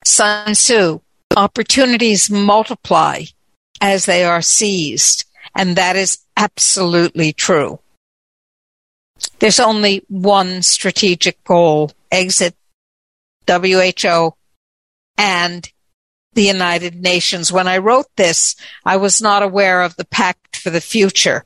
Sun 0.04 0.54
Tzu, 0.54 1.00
opportunities 1.36 2.30
multiply 2.30 3.24
as 3.80 4.06
they 4.06 4.24
are 4.24 4.42
seized. 4.42 5.24
And 5.54 5.76
that 5.76 5.96
is 5.96 6.18
absolutely 6.36 7.32
true. 7.32 7.78
There's 9.38 9.60
only 9.60 10.02
one 10.08 10.62
strategic 10.62 11.42
goal, 11.44 11.92
exit 12.10 12.54
WHO 13.46 14.34
and 15.16 15.70
the 16.34 16.42
United 16.42 17.02
Nations. 17.02 17.52
When 17.52 17.68
I 17.68 17.78
wrote 17.78 18.06
this, 18.16 18.56
I 18.84 18.96
was 18.96 19.22
not 19.22 19.42
aware 19.42 19.82
of 19.82 19.96
the 19.96 20.04
Pact 20.04 20.56
for 20.56 20.70
the 20.70 20.80
Future. 20.80 21.44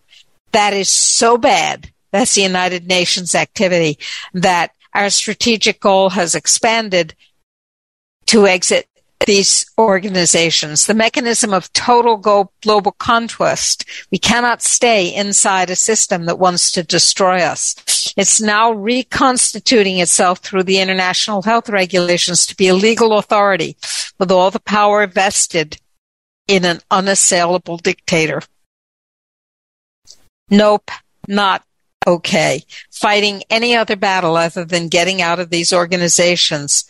That 0.52 0.72
is 0.72 0.88
so 0.88 1.38
bad. 1.38 1.90
That's 2.10 2.34
the 2.34 2.42
United 2.42 2.86
Nations 2.86 3.34
activity 3.34 3.98
that 4.34 4.72
our 4.94 5.10
strategic 5.10 5.80
goal 5.80 6.10
has 6.10 6.34
expanded 6.34 7.14
to 8.26 8.46
exit 8.46 8.88
these 9.26 9.70
organizations. 9.78 10.86
The 10.86 10.94
mechanism 10.94 11.52
of 11.52 11.72
total 11.72 12.16
global 12.16 12.92
conquest. 12.92 13.84
We 14.10 14.18
cannot 14.18 14.62
stay 14.62 15.14
inside 15.14 15.70
a 15.70 15.76
system 15.76 16.26
that 16.26 16.38
wants 16.38 16.72
to 16.72 16.82
destroy 16.82 17.38
us. 17.38 18.14
It's 18.16 18.40
now 18.40 18.72
reconstituting 18.72 19.98
itself 19.98 20.38
through 20.38 20.64
the 20.64 20.78
international 20.78 21.42
health 21.42 21.68
regulations 21.68 22.46
to 22.46 22.56
be 22.56 22.68
a 22.68 22.74
legal 22.74 23.18
authority 23.18 23.76
with 24.18 24.30
all 24.30 24.50
the 24.50 24.60
power 24.60 25.06
vested 25.06 25.78
in 26.46 26.64
an 26.64 26.80
unassailable 26.90 27.76
dictator. 27.76 28.42
Nope, 30.50 30.90
not 31.26 31.62
okay. 32.06 32.62
Fighting 32.90 33.42
any 33.50 33.76
other 33.76 33.96
battle 33.96 34.36
other 34.36 34.64
than 34.64 34.88
getting 34.88 35.20
out 35.20 35.38
of 35.38 35.50
these 35.50 35.72
organizations 35.72 36.86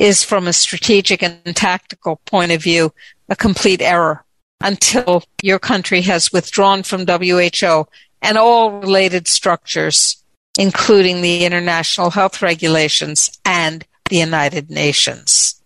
is 0.00 0.24
from 0.24 0.48
a 0.48 0.52
strategic 0.52 1.22
and 1.22 1.54
tactical 1.54 2.16
point 2.24 2.50
of 2.50 2.62
view 2.62 2.92
a 3.28 3.36
complete 3.36 3.82
error 3.82 4.24
until 4.62 5.22
your 5.42 5.58
country 5.58 6.00
has 6.00 6.32
withdrawn 6.32 6.82
from 6.82 7.06
WHO 7.06 7.86
and 8.22 8.38
all 8.38 8.80
related 8.80 9.28
structures, 9.28 10.16
including 10.58 11.20
the 11.20 11.44
international 11.44 12.10
health 12.10 12.40
regulations 12.40 13.38
and 13.44 13.86
the 14.08 14.16
United 14.16 14.70
Nations. 14.70 15.62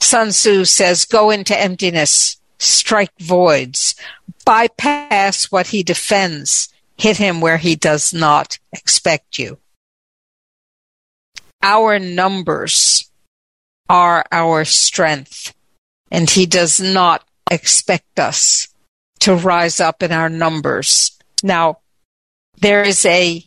Sun 0.00 0.30
Tzu 0.30 0.64
says, 0.64 1.04
go 1.04 1.30
into 1.30 1.58
emptiness, 1.58 2.38
strike 2.58 3.16
voids, 3.20 3.94
bypass 4.44 5.52
what 5.52 5.68
he 5.68 5.84
defends, 5.84 6.68
hit 6.98 7.16
him 7.16 7.40
where 7.40 7.58
he 7.58 7.76
does 7.76 8.12
not 8.12 8.58
expect 8.72 9.38
you. 9.38 9.58
Our 11.62 12.00
numbers 12.00 13.08
are 13.92 14.24
our 14.32 14.64
strength. 14.64 15.54
And 16.10 16.28
he 16.28 16.46
does 16.46 16.80
not 16.80 17.24
expect 17.50 18.18
us 18.18 18.66
to 19.20 19.36
rise 19.36 19.78
up 19.78 20.02
in 20.02 20.10
our 20.10 20.30
numbers. 20.30 21.16
Now, 21.42 21.80
there 22.58 22.82
is 22.82 23.04
a 23.04 23.44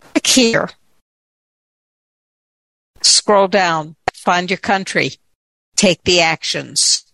Click 0.01 0.27
here. 0.27 0.70
Scroll 3.03 3.48
down, 3.48 3.97
find 4.12 4.51
your 4.51 4.59
country, 4.59 5.12
take 5.77 6.03
the 6.05 6.20
actions. 6.20 7.06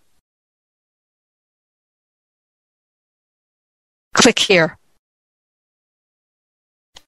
Click 4.13 4.39
here. 4.39 4.77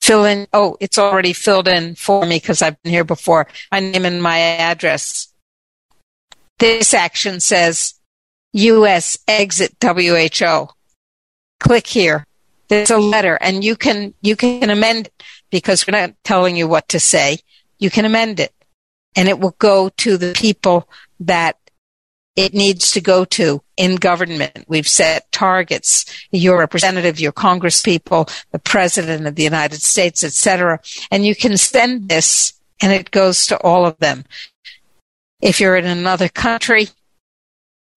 Fill 0.01 0.25
in. 0.25 0.47
Oh, 0.53 0.77
it's 0.79 0.99
already 0.99 1.33
filled 1.33 1.67
in 1.67 1.95
for 1.95 2.25
me 2.25 2.37
because 2.37 2.61
I've 2.61 2.81
been 2.83 2.91
here 2.91 3.03
before. 3.03 3.47
My 3.71 3.79
name 3.79 4.05
and 4.05 4.21
my 4.21 4.39
address. 4.39 5.33
This 6.59 6.93
action 6.93 7.39
says 7.39 7.95
U.S. 8.53 9.17
exit 9.27 9.75
WHO. 9.83 10.67
Click 11.59 11.87
here. 11.87 12.25
There's 12.67 12.89
a 12.89 12.97
letter 12.97 13.37
and 13.41 13.63
you 13.63 13.75
can, 13.75 14.13
you 14.21 14.35
can 14.35 14.69
amend 14.69 15.07
it 15.07 15.23
because 15.49 15.85
we're 15.85 15.99
not 15.99 16.15
telling 16.23 16.55
you 16.55 16.67
what 16.67 16.87
to 16.89 16.99
say. 16.99 17.39
You 17.79 17.89
can 17.89 18.05
amend 18.05 18.39
it 18.39 18.53
and 19.15 19.29
it 19.29 19.39
will 19.39 19.55
go 19.59 19.89
to 19.89 20.17
the 20.17 20.33
people 20.33 20.89
that 21.19 21.57
it 22.35 22.53
needs 22.53 22.91
to 22.91 23.01
go 23.01 23.23
to 23.23 23.61
in 23.77 23.95
government. 23.95 24.65
We've 24.67 24.87
set 24.87 25.31
targets. 25.31 26.05
Your 26.31 26.59
representative, 26.59 27.19
your 27.19 27.31
congresspeople, 27.31 28.29
the 28.51 28.59
president 28.59 29.25
of 29.25 29.35
the 29.35 29.43
United 29.43 29.81
States, 29.81 30.23
etc. 30.23 30.79
And 31.11 31.25
you 31.25 31.35
can 31.35 31.57
send 31.57 32.09
this 32.09 32.53
and 32.81 32.91
it 32.91 33.11
goes 33.11 33.47
to 33.47 33.57
all 33.61 33.85
of 33.85 33.97
them. 33.99 34.25
If 35.41 35.61
you're 35.61 35.77
in 35.77 35.85
another 35.85 36.27
country, 36.27 36.89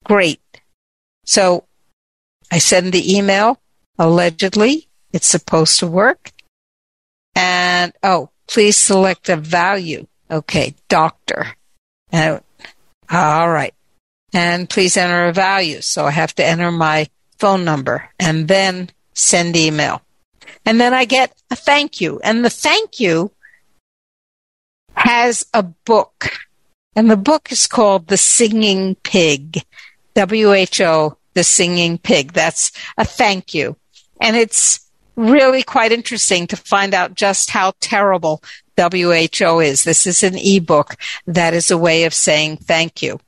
great. 0.05 0.41
So 1.25 1.65
I 2.51 2.59
send 2.59 2.93
the 2.93 3.17
email. 3.17 3.61
Allegedly, 3.99 4.89
it's 5.13 5.27
supposed 5.27 5.81
to 5.81 5.87
work. 5.89 6.31
And 7.35 7.93
oh, 8.05 8.31
please 8.47 8.77
select 8.77 9.29
a 9.29 9.37
value. 9.37 10.07
Okay, 10.31 10.77
doctor. 10.89 11.49
All 12.13 13.51
right 13.51 13.75
and 14.33 14.69
please 14.69 14.97
enter 14.97 15.27
a 15.27 15.33
value. 15.33 15.81
So 15.81 16.05
I 16.05 16.11
have 16.11 16.35
to 16.37 16.45
enter 16.45 16.71
my 16.71 17.09
phone 17.39 17.65
number 17.65 18.11
and 18.19 18.49
then 18.49 18.91
send 19.15 19.57
email. 19.57 20.03
And 20.65 20.81
then 20.81 20.93
I 20.93 21.05
get 21.05 21.33
a 21.51 21.57
thank 21.57 22.01
you. 22.01 22.21
And 22.23 22.45
the 22.45 22.51
thank 22.51 23.01
you 23.01 23.33
has 24.95 25.47
a 25.55 25.63
book. 25.63 26.31
And 26.95 27.11
the 27.11 27.17
book 27.17 27.53
is 27.53 27.67
called 27.67 28.09
The 28.09 28.17
Singing 28.17 28.97
Pig. 28.97 29.63
WHO, 30.17 31.17
The 31.35 31.45
Singing 31.45 31.99
Pig. 31.99 32.33
That's 32.33 32.73
a 32.97 33.05
thank 33.05 33.55
you. 33.55 33.77
And 34.21 34.37
it's 34.37 34.89
really 35.17 35.63
quite 35.63 35.93
interesting 35.93 36.47
to 36.49 36.57
find 36.57 36.95
out 36.95 37.15
just 37.15 37.51
how 37.51 37.73
terrible 37.81 38.43
WHO 38.77 39.61
is. 39.61 39.85
This 39.85 40.07
is 40.07 40.23
an 40.23 40.37
ebook 40.37 40.97
that 41.27 41.55
is 41.55 41.71
a 41.71 41.79
way 41.79 42.05
of 42.05 42.15
saying 42.15 42.59
thank 42.59 43.03
you. 43.03 43.21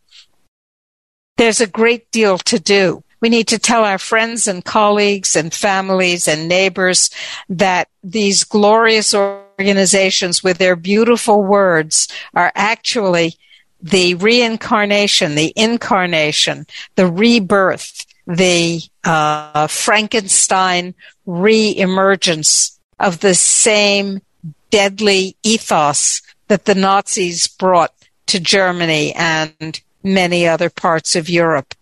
There's 1.41 1.63
a 1.63 1.67
great 1.67 2.11
deal 2.11 2.37
to 2.37 2.61
do. 2.61 3.03
We 3.23 3.31
need 3.31 3.49
to 3.49 3.59
tell 3.59 3.83
our 3.83 3.97
friends 3.97 4.47
and 4.47 4.63
colleagues 4.63 5.35
and 5.35 5.55
families 5.55 6.29
and 6.29 6.51
neighbors 6.51 7.09
that 7.49 7.89
these 8.05 8.45
glorious 8.45 9.15
organizations 9.15 10.45
with 10.45 10.59
their 10.59 10.77
beautiful 10.77 11.43
words 11.43 12.09
are 12.35 12.53
actually 12.55 13.37
the 13.81 14.17
reincarnation, 14.17 15.35
the 15.35 15.55
incarnation, 15.57 16.67
the 16.97 17.07
rebirth, 17.07 18.05
the 18.27 18.83
uh, 19.05 19.67
Frankenstein 19.67 20.95
re-emergence 21.25 22.79
of 22.99 23.21
the 23.21 23.35
same 23.35 24.21
deadly 24.69 25.37
ethos 25.43 26.21
that 26.49 26.67
the 26.67 26.75
Nazis 26.75 27.49
brought 27.49 27.95
to 28.27 28.39
Germany 28.39 29.15
and 29.15 29.81
many 30.03 30.47
other 30.47 30.71
parts 30.71 31.17
of 31.17 31.29
Europe 31.29 31.75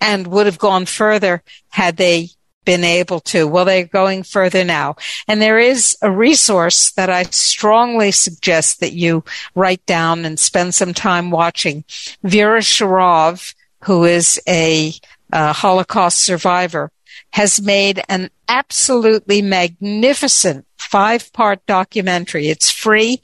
and 0.00 0.26
would 0.26 0.46
have 0.46 0.58
gone 0.58 0.86
further 0.86 1.42
had 1.70 1.96
they 1.96 2.30
been 2.64 2.84
able 2.84 3.20
to. 3.20 3.46
Well, 3.46 3.64
they're 3.64 3.84
going 3.84 4.24
further 4.24 4.64
now. 4.64 4.96
And 5.26 5.40
there 5.40 5.58
is 5.58 5.96
a 6.02 6.10
resource 6.10 6.90
that 6.92 7.08
I 7.08 7.22
strongly 7.24 8.10
suggest 8.10 8.80
that 8.80 8.92
you 8.92 9.24
write 9.54 9.86
down 9.86 10.24
and 10.26 10.38
spend 10.38 10.74
some 10.74 10.92
time 10.92 11.30
watching. 11.30 11.84
Vera 12.22 12.60
Sharav, 12.60 13.54
who 13.84 14.04
is 14.04 14.38
a, 14.46 14.92
a 15.32 15.52
Holocaust 15.54 16.18
survivor, 16.18 16.90
has 17.30 17.62
made 17.62 18.02
an 18.08 18.30
absolutely 18.48 19.40
magnificent 19.42 20.66
five 20.76 21.32
part 21.32 21.64
documentary. 21.66 22.48
It's 22.48 22.70
free 22.70 23.20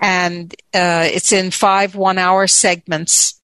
and 0.00 0.52
uh, 0.74 1.08
it's 1.12 1.32
in 1.32 1.50
five 1.50 1.94
one 1.94 2.18
hour 2.18 2.46
segments 2.46 3.39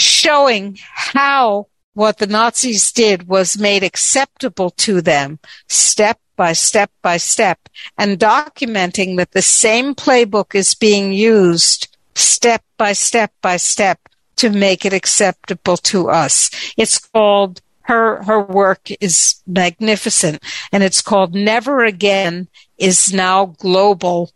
showing 0.00 0.78
how 0.80 1.66
what 1.94 2.18
the 2.18 2.26
Nazis 2.26 2.92
did 2.92 3.28
was 3.28 3.58
made 3.58 3.82
acceptable 3.82 4.70
to 4.70 5.02
them 5.02 5.38
step 5.68 6.18
by 6.36 6.52
step 6.52 6.90
by 7.02 7.16
step 7.18 7.68
and 7.98 8.18
documenting 8.18 9.16
that 9.16 9.32
the 9.32 9.42
same 9.42 9.94
playbook 9.94 10.54
is 10.54 10.74
being 10.74 11.12
used 11.12 11.94
step 12.14 12.62
by 12.78 12.92
step 12.92 13.32
by 13.42 13.56
step 13.56 13.98
to 14.36 14.48
make 14.48 14.86
it 14.86 14.94
acceptable 14.94 15.76
to 15.76 16.08
us. 16.08 16.50
It's 16.78 16.98
called 16.98 17.60
her 17.82 18.22
her 18.22 18.40
work 18.40 18.88
is 19.00 19.42
magnificent 19.46 20.42
and 20.72 20.82
it's 20.82 21.02
called 21.02 21.34
Never 21.34 21.84
Again 21.84 22.48
is 22.78 23.12
now 23.12 23.46
global.com. 23.58 24.32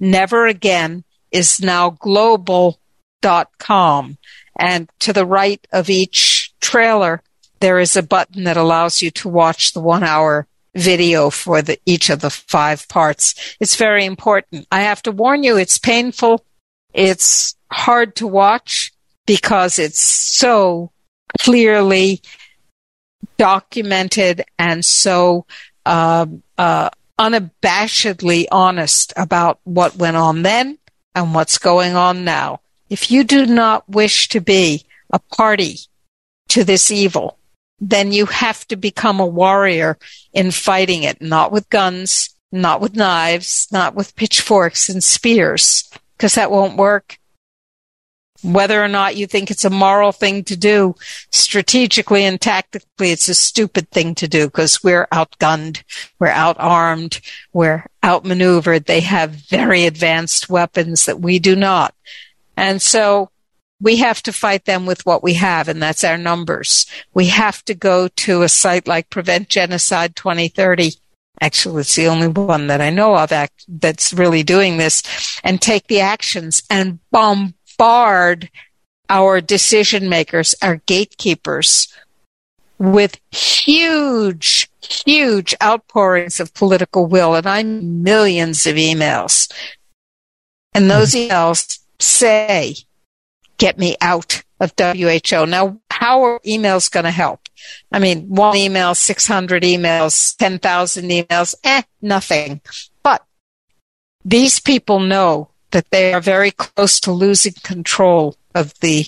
Never 0.00 0.46
Again 0.46 1.04
is 1.30 1.60
now 1.60 1.90
global.com. 3.22 4.18
And 4.58 4.90
to 5.00 5.12
the 5.12 5.26
right 5.26 5.66
of 5.72 5.88
each 5.88 6.52
trailer, 6.60 7.22
there 7.60 7.78
is 7.78 7.96
a 7.96 8.02
button 8.02 8.44
that 8.44 8.56
allows 8.56 9.00
you 9.00 9.10
to 9.12 9.28
watch 9.28 9.72
the 9.72 9.80
one 9.80 10.02
hour 10.02 10.46
video 10.74 11.30
for 11.30 11.62
the, 11.62 11.78
each 11.86 12.10
of 12.10 12.20
the 12.20 12.30
five 12.30 12.88
parts. 12.88 13.56
It's 13.60 13.76
very 13.76 14.04
important. 14.04 14.66
I 14.70 14.82
have 14.82 15.02
to 15.02 15.12
warn 15.12 15.42
you, 15.42 15.56
it's 15.56 15.78
painful. 15.78 16.44
It's 16.92 17.56
hard 17.70 18.16
to 18.16 18.26
watch 18.26 18.92
because 19.26 19.78
it's 19.78 20.00
so 20.00 20.92
clearly 21.40 22.20
documented 23.38 24.44
and 24.58 24.84
so 24.84 25.46
uh, 25.86 26.26
uh, 26.58 26.90
unabashedly 27.18 28.46
honest 28.50 29.12
about 29.16 29.60
what 29.64 29.96
went 29.96 30.16
on 30.16 30.42
then 30.42 30.78
and 31.14 31.34
what's 31.34 31.58
going 31.58 31.96
on 31.96 32.24
now. 32.24 32.61
If 32.92 33.10
you 33.10 33.24
do 33.24 33.46
not 33.46 33.88
wish 33.88 34.28
to 34.28 34.40
be 34.42 34.84
a 35.10 35.18
party 35.18 35.78
to 36.50 36.62
this 36.62 36.90
evil, 36.90 37.38
then 37.80 38.12
you 38.12 38.26
have 38.26 38.68
to 38.68 38.76
become 38.76 39.18
a 39.18 39.24
warrior 39.24 39.96
in 40.34 40.50
fighting 40.50 41.02
it, 41.04 41.22
not 41.22 41.52
with 41.52 41.70
guns, 41.70 42.36
not 42.52 42.82
with 42.82 42.94
knives, 42.94 43.66
not 43.72 43.94
with 43.94 44.14
pitchforks 44.14 44.90
and 44.90 45.02
spears, 45.02 45.88
because 46.18 46.34
that 46.34 46.50
won't 46.50 46.76
work. 46.76 47.16
Whether 48.42 48.84
or 48.84 48.88
not 48.88 49.16
you 49.16 49.26
think 49.26 49.50
it's 49.50 49.64
a 49.64 49.70
moral 49.70 50.12
thing 50.12 50.44
to 50.44 50.56
do 50.56 50.94
strategically 51.30 52.24
and 52.24 52.38
tactically 52.38 53.10
it's 53.10 53.28
a 53.28 53.34
stupid 53.34 53.88
thing 53.90 54.14
to 54.16 54.28
do 54.28 54.48
because 54.48 54.84
we're 54.84 55.06
outgunned 55.06 55.82
we're 56.18 56.26
outarmed 56.26 57.22
we're 57.54 57.86
outmaneuvered. 58.04 58.84
They 58.84 59.00
have 59.00 59.30
very 59.30 59.86
advanced 59.86 60.50
weapons 60.50 61.06
that 61.06 61.20
we 61.20 61.38
do 61.38 61.56
not 61.56 61.94
and 62.56 62.80
so 62.80 63.30
we 63.82 63.96
have 63.96 64.22
to 64.22 64.32
fight 64.32 64.64
them 64.64 64.86
with 64.86 65.04
what 65.04 65.24
we 65.24 65.34
have, 65.34 65.68
and 65.68 65.82
that's 65.82 66.04
our 66.04 66.16
numbers. 66.16 66.86
We 67.14 67.26
have 67.26 67.64
to 67.64 67.74
go 67.74 68.06
to 68.08 68.42
a 68.42 68.48
site 68.48 68.86
like 68.86 69.10
Prevent 69.10 69.48
Genocide 69.48 70.14
2030. 70.14 70.92
Actually, 71.40 71.80
it's 71.80 71.96
the 71.96 72.06
only 72.06 72.28
one 72.28 72.68
that 72.68 72.80
I 72.80 72.90
know 72.90 73.16
of 73.16 73.32
that's 73.68 74.12
really 74.12 74.44
doing 74.44 74.76
this 74.76 75.02
and 75.42 75.60
take 75.60 75.88
the 75.88 75.98
actions 75.98 76.62
and 76.70 77.00
bombard 77.10 78.48
our 79.08 79.40
decision 79.40 80.08
makers, 80.08 80.54
our 80.62 80.76
gatekeepers 80.86 81.92
with 82.78 83.18
huge, 83.32 84.70
huge 84.80 85.54
outpourings 85.60 86.38
of 86.38 86.54
political 86.54 87.06
will. 87.06 87.34
And 87.34 87.46
I'm 87.48 88.02
millions 88.02 88.66
of 88.66 88.76
emails. 88.76 89.52
And 90.72 90.90
those 90.90 91.12
mm-hmm. 91.12 91.32
emails 91.32 91.81
say, 92.02 92.76
get 93.58 93.78
me 93.78 93.96
out 94.00 94.42
of 94.60 94.72
WHO. 94.78 95.46
Now, 95.46 95.80
how 95.90 96.22
are 96.22 96.40
emails 96.40 96.90
going 96.90 97.04
to 97.04 97.10
help? 97.10 97.48
I 97.90 97.98
mean, 97.98 98.28
one 98.28 98.56
email, 98.56 98.94
600 98.94 99.62
emails, 99.62 100.36
10,000 100.36 101.08
emails, 101.08 101.54
eh, 101.64 101.82
nothing. 102.00 102.60
But 103.02 103.24
these 104.24 104.60
people 104.60 105.00
know 105.00 105.50
that 105.70 105.90
they 105.90 106.12
are 106.12 106.20
very 106.20 106.50
close 106.50 107.00
to 107.00 107.12
losing 107.12 107.54
control 107.62 108.36
of 108.54 108.78
the 108.80 109.06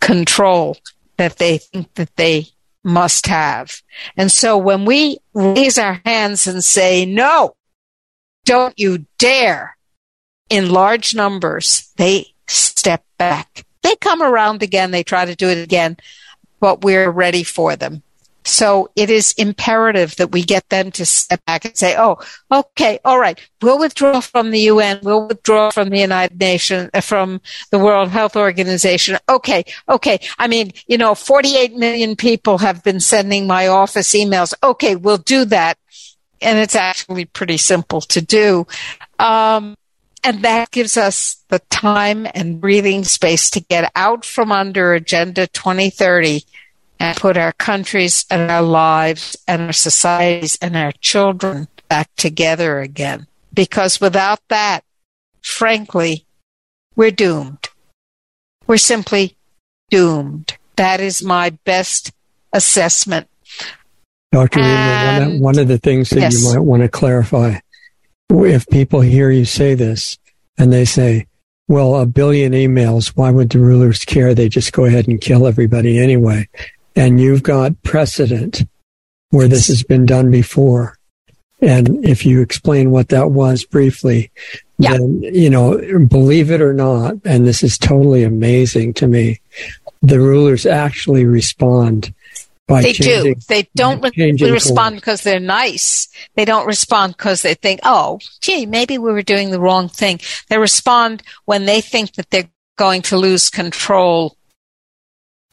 control 0.00 0.76
that 1.16 1.38
they 1.38 1.58
think 1.58 1.94
that 1.94 2.14
they 2.16 2.48
must 2.84 3.26
have. 3.26 3.82
And 4.16 4.30
so 4.30 4.58
when 4.58 4.84
we 4.84 5.18
raise 5.34 5.78
our 5.78 6.00
hands 6.04 6.46
and 6.46 6.64
say, 6.64 7.06
no, 7.06 7.54
don't 8.44 8.78
you 8.78 9.06
dare 9.18 9.76
in 10.52 10.68
large 10.68 11.14
numbers, 11.14 11.90
they 11.96 12.26
step 12.46 13.02
back. 13.16 13.64
They 13.80 13.96
come 13.96 14.20
around 14.20 14.62
again. 14.62 14.90
They 14.90 15.02
try 15.02 15.24
to 15.24 15.34
do 15.34 15.48
it 15.48 15.56
again, 15.56 15.96
but 16.60 16.84
we're 16.84 17.10
ready 17.10 17.42
for 17.42 17.74
them. 17.74 18.02
So 18.44 18.90
it 18.94 19.08
is 19.08 19.32
imperative 19.38 20.16
that 20.16 20.32
we 20.32 20.42
get 20.42 20.68
them 20.68 20.90
to 20.92 21.06
step 21.06 21.42
back 21.46 21.64
and 21.64 21.74
say, 21.74 21.96
oh, 21.96 22.18
okay, 22.50 22.98
all 23.02 23.18
right, 23.18 23.40
we'll 23.62 23.78
withdraw 23.78 24.20
from 24.20 24.50
the 24.50 24.60
UN, 24.60 25.00
we'll 25.02 25.26
withdraw 25.26 25.70
from 25.70 25.88
the 25.88 26.00
United 26.00 26.38
Nations, 26.38 26.90
uh, 26.92 27.00
from 27.00 27.40
the 27.70 27.78
World 27.78 28.10
Health 28.10 28.36
Organization. 28.36 29.16
Okay, 29.30 29.64
okay. 29.88 30.20
I 30.38 30.48
mean, 30.48 30.72
you 30.86 30.98
know, 30.98 31.14
48 31.14 31.76
million 31.76 32.14
people 32.14 32.58
have 32.58 32.84
been 32.84 33.00
sending 33.00 33.46
my 33.46 33.68
office 33.68 34.12
emails. 34.12 34.52
Okay, 34.62 34.96
we'll 34.96 35.18
do 35.18 35.46
that. 35.46 35.78
And 36.42 36.58
it's 36.58 36.74
actually 36.74 37.24
pretty 37.24 37.56
simple 37.56 38.02
to 38.02 38.20
do. 38.20 38.66
Um, 39.18 39.76
and 40.24 40.42
that 40.42 40.70
gives 40.70 40.96
us 40.96 41.42
the 41.48 41.58
time 41.70 42.26
and 42.34 42.60
breathing 42.60 43.04
space 43.04 43.50
to 43.50 43.60
get 43.60 43.90
out 43.96 44.24
from 44.24 44.52
under 44.52 44.94
Agenda 44.94 45.46
2030 45.48 46.44
and 47.00 47.16
put 47.16 47.36
our 47.36 47.52
countries 47.52 48.24
and 48.30 48.50
our 48.50 48.62
lives 48.62 49.36
and 49.48 49.62
our 49.62 49.72
societies 49.72 50.56
and 50.62 50.76
our 50.76 50.92
children 50.92 51.66
back 51.88 52.08
together 52.16 52.78
again. 52.78 53.26
Because 53.52 54.00
without 54.00 54.40
that, 54.48 54.84
frankly, 55.42 56.24
we're 56.94 57.10
doomed. 57.10 57.68
We're 58.66 58.76
simply 58.76 59.36
doomed. 59.90 60.56
That 60.76 61.00
is 61.00 61.22
my 61.22 61.50
best 61.64 62.12
assessment. 62.52 63.28
Dr. 64.30 64.60
And, 64.60 65.24
one, 65.24 65.34
of, 65.34 65.40
one 65.40 65.58
of 65.58 65.68
the 65.68 65.78
things 65.78 66.10
that 66.10 66.20
yes. 66.20 66.40
you 66.42 66.54
might 66.54 66.60
want 66.60 66.82
to 66.82 66.88
clarify 66.88 67.58
if 68.32 68.66
people 68.68 69.00
hear 69.00 69.30
you 69.30 69.44
say 69.44 69.74
this 69.74 70.18
and 70.58 70.72
they 70.72 70.84
say, 70.84 71.26
well, 71.68 71.96
a 71.96 72.06
billion 72.06 72.52
emails, 72.52 73.08
why 73.08 73.30
would 73.30 73.50
the 73.50 73.58
rulers 73.58 74.04
care? 74.04 74.34
They 74.34 74.48
just 74.48 74.72
go 74.72 74.84
ahead 74.84 75.08
and 75.08 75.20
kill 75.20 75.46
everybody 75.46 75.98
anyway 75.98 76.48
and 76.96 77.20
you've 77.20 77.42
got 77.42 77.80
precedent 77.82 78.62
where 79.30 79.48
this 79.48 79.68
has 79.68 79.82
been 79.82 80.06
done 80.06 80.30
before. 80.30 80.96
And 81.60 82.04
if 82.04 82.26
you 82.26 82.40
explain 82.40 82.90
what 82.90 83.08
that 83.10 83.30
was 83.30 83.64
briefly, 83.64 84.30
yeah. 84.78 84.92
then, 84.92 85.22
you 85.22 85.48
know, 85.48 85.78
believe 86.06 86.50
it 86.50 86.60
or 86.60 86.74
not, 86.74 87.14
and 87.24 87.46
this 87.46 87.62
is 87.62 87.78
totally 87.78 88.24
amazing 88.24 88.94
to 88.94 89.06
me, 89.06 89.40
the 90.02 90.18
rulers 90.18 90.66
actually 90.66 91.24
respond 91.24 92.12
they 92.80 92.92
changing, 92.92 93.34
do. 93.34 93.40
They 93.48 93.68
don't 93.74 94.00
re- 94.00 94.32
respond 94.50 94.96
because 94.96 95.22
they're 95.22 95.40
nice. 95.40 96.08
They 96.34 96.44
don't 96.44 96.66
respond 96.66 97.16
because 97.16 97.42
they 97.42 97.54
think, 97.54 97.80
oh, 97.82 98.20
gee, 98.40 98.64
maybe 98.66 98.98
we 98.98 99.12
were 99.12 99.22
doing 99.22 99.50
the 99.50 99.60
wrong 99.60 99.88
thing. 99.88 100.20
They 100.48 100.58
respond 100.58 101.22
when 101.44 101.66
they 101.66 101.80
think 101.80 102.14
that 102.14 102.30
they're 102.30 102.48
going 102.76 103.02
to 103.02 103.18
lose 103.18 103.50
control 103.50 104.36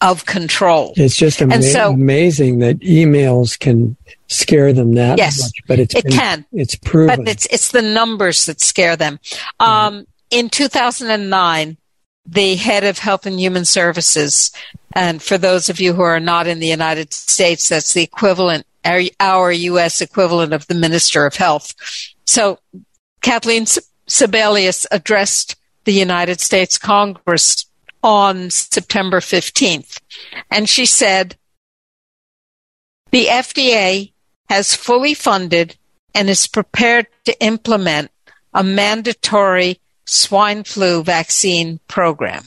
of 0.02 0.26
control. 0.26 0.94
It's 0.96 1.16
just 1.16 1.42
ama- 1.42 1.62
so, 1.62 1.92
amazing 1.92 2.60
that 2.60 2.80
emails 2.80 3.60
can 3.60 3.98
scare 4.28 4.72
them 4.72 4.94
that 4.94 5.18
yes, 5.18 5.42
much, 5.42 5.52
but 5.68 5.80
it's 5.80 5.96
it 5.96 6.06
been, 6.06 6.14
can. 6.14 6.46
It's 6.54 6.76
proven. 6.76 7.18
But 7.18 7.28
it's 7.28 7.46
it's 7.48 7.72
the 7.72 7.82
numbers 7.82 8.46
that 8.46 8.62
scare 8.62 8.96
them. 8.96 9.20
Um, 9.60 10.06
in 10.30 10.50
2009, 10.50 11.78
the 12.32 12.56
head 12.56 12.84
of 12.84 13.00
Health 13.00 13.26
and 13.26 13.40
Human 13.40 13.66
Services, 13.66 14.52
and 14.94 15.22
for 15.22 15.38
those 15.38 15.70
of 15.70 15.80
you 15.80 15.94
who 15.94 16.02
are 16.02 16.20
not 16.20 16.48
in 16.48 16.60
the 16.60 16.68
United 16.68 17.14
States, 17.14 17.70
that's 17.70 17.94
the 17.94 18.04
equivalent, 18.04 18.66
our, 18.86 19.52
U.S. 19.52 20.02
equivalent 20.02 20.54
of 20.54 20.68
the 20.68 20.76
Minister 20.76 21.26
of 21.26 21.36
Health. 21.36 21.74
So 22.26 22.60
Kathleen 23.22 23.66
Sebelius 23.66 24.86
addressed 24.92 25.56
the 25.86 25.94
United 25.94 26.40
States 26.40 26.78
Congress 26.78 27.66
on 28.04 28.50
September 28.50 29.20
15th. 29.20 30.00
And 30.52 30.70
she 30.70 30.86
said, 30.86 31.36
the 33.12 33.26
FDA 33.26 34.14
has 34.50 34.76
fully 34.76 35.14
funded 35.14 35.78
and 36.14 36.30
is 36.30 36.48
prepared 36.48 37.08
to 37.26 37.44
implement 37.44 38.12
a 38.54 38.64
mandatory 38.64 39.80
swine 40.10 40.64
flu 40.64 41.04
vaccine 41.04 41.80
program. 41.88 42.44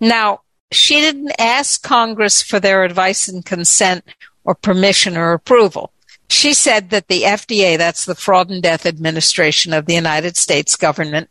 Now, 0.00 0.40
she 0.72 1.00
didn't 1.00 1.32
ask 1.38 1.82
Congress 1.82 2.42
for 2.42 2.60
their 2.60 2.84
advice 2.84 3.28
and 3.28 3.44
consent 3.44 4.04
or 4.44 4.54
permission 4.54 5.16
or 5.16 5.32
approval. 5.32 5.92
She 6.28 6.54
said 6.54 6.90
that 6.90 7.08
the 7.08 7.22
FDA, 7.22 7.78
that's 7.78 8.04
the 8.04 8.16
Fraud 8.16 8.50
and 8.50 8.62
Death 8.62 8.84
Administration 8.84 9.72
of 9.72 9.86
the 9.86 9.94
United 9.94 10.36
States 10.36 10.74
government, 10.74 11.30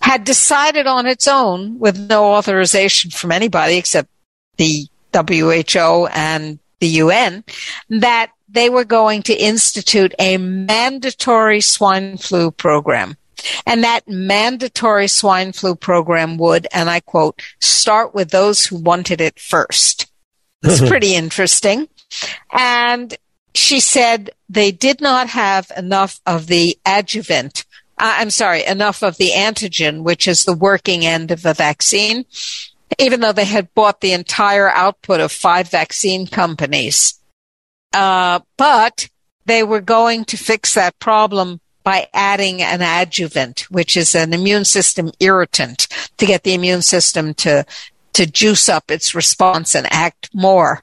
had 0.00 0.24
decided 0.24 0.86
on 0.86 1.06
its 1.06 1.26
own 1.26 1.78
with 1.78 1.98
no 1.98 2.32
authorization 2.34 3.10
from 3.10 3.32
anybody 3.32 3.76
except 3.76 4.08
the 4.56 4.86
WHO 5.12 6.06
and 6.12 6.58
the 6.80 6.88
UN 6.88 7.42
that 7.88 8.30
they 8.48 8.70
were 8.70 8.84
going 8.84 9.22
to 9.24 9.34
institute 9.34 10.14
a 10.18 10.36
mandatory 10.36 11.60
swine 11.60 12.16
flu 12.16 12.50
program. 12.50 13.16
And 13.66 13.84
that 13.84 14.08
mandatory 14.08 15.08
swine 15.08 15.52
flu 15.52 15.74
program 15.74 16.38
would, 16.38 16.66
and 16.72 16.90
I 16.90 17.00
quote, 17.00 17.42
start 17.60 18.14
with 18.14 18.30
those 18.30 18.66
who 18.66 18.76
wanted 18.76 19.20
it 19.20 19.38
first. 19.38 20.10
It's 20.62 20.86
pretty 20.88 21.14
interesting. 21.14 21.88
And 22.52 23.16
she 23.54 23.80
said 23.80 24.30
they 24.48 24.72
did 24.72 25.00
not 25.00 25.28
have 25.28 25.70
enough 25.76 26.20
of 26.26 26.46
the 26.46 26.78
adjuvant 26.84 27.64
uh, 27.96 28.16
I'm 28.18 28.30
sorry, 28.30 28.64
enough 28.64 29.02
of 29.02 29.16
the 29.18 29.30
antigen, 29.30 30.02
which 30.02 30.26
is 30.26 30.44
the 30.44 30.56
working 30.56 31.06
end 31.06 31.30
of 31.30 31.42
the 31.42 31.54
vaccine, 31.54 32.24
even 32.98 33.20
though 33.20 33.32
they 33.32 33.44
had 33.44 33.72
bought 33.74 34.00
the 34.00 34.12
entire 34.12 34.68
output 34.68 35.20
of 35.20 35.30
five 35.30 35.68
vaccine 35.68 36.26
companies. 36.26 37.20
Uh, 37.92 38.40
but 38.56 39.08
they 39.46 39.62
were 39.62 39.80
going 39.80 40.24
to 40.24 40.36
fix 40.36 40.74
that 40.74 40.98
problem 40.98 41.60
by 41.84 42.08
adding 42.12 42.62
an 42.62 42.82
adjuvant, 42.82 43.70
which 43.70 43.96
is 43.96 44.14
an 44.14 44.32
immune 44.32 44.64
system 44.64 45.12
irritant 45.20 45.86
to 46.16 46.26
get 46.26 46.42
the 46.42 46.54
immune 46.54 46.82
system 46.82 47.34
to, 47.34 47.64
to 48.14 48.26
juice 48.26 48.68
up 48.68 48.90
its 48.90 49.14
response 49.14 49.74
and 49.74 49.86
act 49.92 50.30
more 50.34 50.82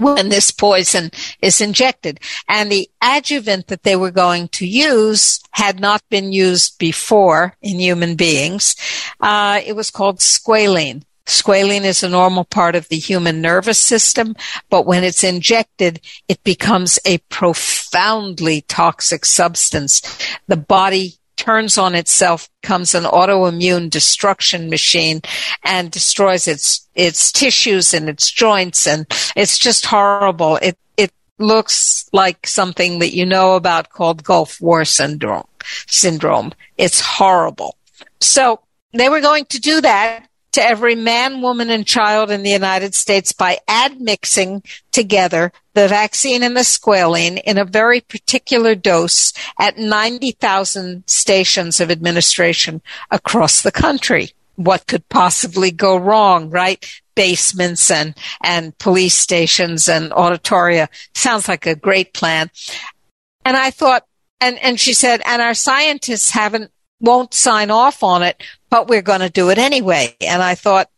when 0.00 0.30
this 0.30 0.50
poison 0.50 1.10
is 1.40 1.60
injected. 1.60 2.18
And 2.48 2.72
the 2.72 2.90
adjuvant 3.02 3.68
that 3.68 3.82
they 3.82 3.96
were 3.96 4.10
going 4.10 4.48
to 4.48 4.66
use 4.66 5.40
had 5.52 5.78
not 5.78 6.02
been 6.08 6.32
used 6.32 6.78
before 6.78 7.56
in 7.60 7.78
human 7.78 8.16
beings. 8.16 8.74
Uh, 9.20 9.60
it 9.64 9.76
was 9.76 9.90
called 9.90 10.18
squalene. 10.18 11.04
Squalene 11.26 11.84
is 11.84 12.02
a 12.02 12.08
normal 12.08 12.44
part 12.44 12.74
of 12.74 12.88
the 12.88 12.98
human 12.98 13.40
nervous 13.40 13.78
system, 13.78 14.34
but 14.70 14.86
when 14.86 15.04
it's 15.04 15.22
injected, 15.22 16.00
it 16.28 16.42
becomes 16.42 16.98
a 17.04 17.18
profoundly 17.28 18.62
toxic 18.62 19.24
substance. 19.24 20.02
The 20.48 20.56
body 20.56 21.14
turns 21.36 21.78
on 21.78 21.94
itself, 21.94 22.48
becomes 22.60 22.94
an 22.94 23.04
autoimmune 23.04 23.90
destruction 23.90 24.68
machine 24.68 25.20
and 25.64 25.90
destroys 25.90 26.46
its, 26.46 26.88
its 26.94 27.32
tissues 27.32 27.94
and 27.94 28.08
its 28.08 28.30
joints. 28.30 28.86
And 28.86 29.06
it's 29.36 29.58
just 29.58 29.86
horrible. 29.86 30.56
It, 30.56 30.78
it 30.96 31.12
looks 31.38 32.08
like 32.12 32.46
something 32.46 32.98
that 32.98 33.14
you 33.14 33.26
know 33.26 33.54
about 33.54 33.90
called 33.90 34.24
Gulf 34.24 34.60
War 34.60 34.84
syndrome, 34.84 35.46
syndrome. 35.86 36.52
It's 36.78 37.00
horrible. 37.00 37.76
So 38.20 38.60
they 38.92 39.08
were 39.08 39.20
going 39.20 39.46
to 39.46 39.60
do 39.60 39.80
that 39.80 40.28
to 40.52 40.62
every 40.62 40.94
man, 40.94 41.40
woman, 41.40 41.70
and 41.70 41.86
child 41.86 42.30
in 42.30 42.42
the 42.42 42.50
United 42.50 42.94
States 42.94 43.32
by 43.32 43.58
admixing 43.68 44.62
together 44.92 45.52
the 45.74 45.88
vaccine 45.88 46.42
and 46.42 46.56
the 46.56 46.60
squalene 46.60 47.40
in 47.44 47.58
a 47.58 47.64
very 47.64 48.00
particular 48.00 48.74
dose 48.74 49.32
at 49.58 49.78
90,000 49.78 51.04
stations 51.06 51.80
of 51.80 51.90
administration 51.90 52.82
across 53.10 53.62
the 53.62 53.72
country. 53.72 54.30
What 54.56 54.86
could 54.86 55.08
possibly 55.08 55.70
go 55.70 55.96
wrong, 55.96 56.50
right? 56.50 56.84
Basements 57.14 57.90
and, 57.90 58.14
and 58.42 58.76
police 58.78 59.14
stations 59.14 59.88
and 59.88 60.12
auditoria. 60.12 60.88
Sounds 61.14 61.48
like 61.48 61.66
a 61.66 61.74
great 61.74 62.12
plan. 62.12 62.50
And 63.44 63.56
I 63.56 63.70
thought, 63.70 64.04
and, 64.40 64.58
and 64.58 64.78
she 64.78 64.92
said, 64.92 65.22
and 65.24 65.40
our 65.40 65.54
scientists 65.54 66.30
haven't 66.30 66.71
won't 67.02 67.34
sign 67.34 67.70
off 67.70 68.02
on 68.02 68.22
it, 68.22 68.42
but 68.70 68.88
we're 68.88 69.02
going 69.02 69.20
to 69.20 69.28
do 69.28 69.50
it 69.50 69.58
anyway. 69.58 70.16
And 70.20 70.40
I 70.42 70.54
thought, 70.54 70.88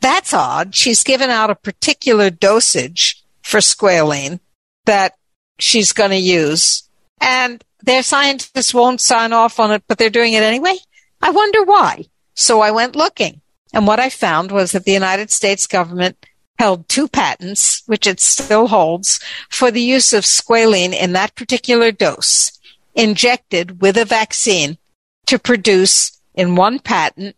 that's 0.00 0.34
odd. 0.34 0.74
She's 0.74 1.04
given 1.04 1.30
out 1.30 1.50
a 1.50 1.54
particular 1.54 2.30
dosage 2.30 3.22
for 3.42 3.60
squalene 3.60 4.40
that 4.86 5.16
she's 5.58 5.92
going 5.92 6.10
to 6.10 6.16
use. 6.16 6.88
And 7.20 7.62
their 7.82 8.02
scientists 8.02 8.74
won't 8.74 9.00
sign 9.00 9.32
off 9.32 9.60
on 9.60 9.70
it, 9.70 9.84
but 9.86 9.98
they're 9.98 10.10
doing 10.10 10.32
it 10.32 10.42
anyway. 10.42 10.76
I 11.22 11.30
wonder 11.30 11.62
why. 11.62 12.06
So 12.34 12.60
I 12.60 12.70
went 12.70 12.96
looking. 12.96 13.40
And 13.72 13.86
what 13.86 14.00
I 14.00 14.10
found 14.10 14.50
was 14.50 14.72
that 14.72 14.84
the 14.84 14.92
United 14.92 15.30
States 15.30 15.66
government 15.66 16.24
held 16.58 16.88
two 16.88 17.08
patents, 17.08 17.82
which 17.86 18.06
it 18.06 18.20
still 18.20 18.68
holds, 18.68 19.20
for 19.50 19.70
the 19.70 19.82
use 19.82 20.12
of 20.12 20.24
squalene 20.24 20.94
in 20.94 21.12
that 21.12 21.34
particular 21.34 21.92
dose, 21.92 22.58
injected 22.94 23.82
with 23.82 23.98
a 23.98 24.04
vaccine 24.06 24.78
to 25.26 25.38
produce 25.38 26.20
in 26.34 26.56
one 26.56 26.78
patent 26.78 27.36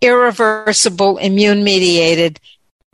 irreversible 0.00 1.18
immune 1.18 1.64
mediated 1.64 2.38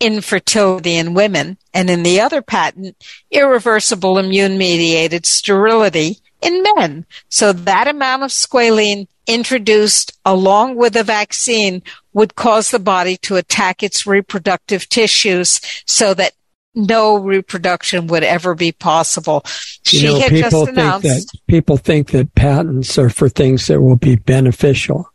infertility 0.01 0.97
in 0.97 1.12
women, 1.12 1.59
and 1.75 1.91
in 1.91 2.03
the 2.03 2.21
other 2.21 2.41
patent, 2.41 2.97
irreversible 3.31 4.17
immune 4.17 4.57
mediated 4.57 5.27
sterility 5.27 6.19
in 6.41 6.65
men. 6.75 7.05
So 7.29 7.53
that 7.53 7.87
amount 7.87 8.23
of 8.23 8.31
squalene 8.31 9.09
introduced 9.27 10.19
along 10.25 10.77
with 10.77 10.95
the 10.95 11.05
vaccine 11.05 11.83
would 12.12 12.35
cause 12.35 12.71
the 12.71 12.79
body 12.79 13.17
to 13.19 13.37
attack 13.37 13.83
its 13.83 14.07
reproductive 14.07 14.89
tissues 14.89 15.61
so 15.85 16.15
that 16.15 16.33
no 16.75 17.19
reproduction 17.19 18.07
would 18.09 18.25
ever 18.25 18.55
be 18.55 18.73
possible. 18.73 19.43
She 19.85 20.01
you 20.01 20.09
know, 20.09 20.21
had 20.21 20.31
people 20.31 20.67
just 20.67 20.73
announced. 20.73 21.07
Think 21.07 21.31
that, 21.31 21.47
people 21.47 21.77
think 21.77 22.11
that 22.11 22.35
patents 22.35 22.99
are 22.99 23.11
for 23.11 23.29
things 23.29 23.67
that 23.67 23.81
will 23.81 23.97
be 23.97 24.17
beneficial. 24.17 25.11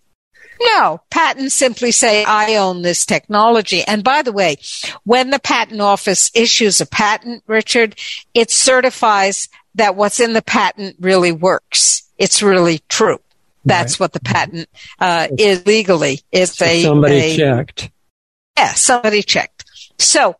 No, 0.62 1.02
patents 1.10 1.54
simply 1.54 1.92
say, 1.92 2.24
I 2.24 2.56
own 2.56 2.82
this 2.82 3.06
technology. 3.06 3.84
And 3.84 4.04
by 4.04 4.22
the 4.22 4.32
way, 4.32 4.58
when 5.04 5.30
the 5.30 5.40
patent 5.40 5.82
office 5.82 6.32
issues 6.34 6.80
a 6.80 6.86
patent, 6.86 7.44
Richard, 7.48 8.00
it 8.34 8.52
certifies 8.52 9.50
that 9.76 9.96
what's 9.96 10.20
in 10.20 10.34
the 10.34 10.42
patent 10.42 10.96
really 11.00 11.32
works. 11.34 12.10
It's 12.18 12.42
really 12.42 12.80
true. 12.88 13.20
That's 13.66 13.96
right. 13.96 14.06
what 14.06 14.14
the 14.14 14.20
patent 14.22 14.70
uh, 15.00 15.28
is 15.38 15.66
legally. 15.66 16.22
If 16.32 16.50
so 16.50 16.82
somebody 16.82 17.16
a, 17.16 17.38
checked. 17.38 17.92
Yeah, 18.58 18.74
somebody 18.74 19.24
checked. 19.24 19.66
So 20.00 20.36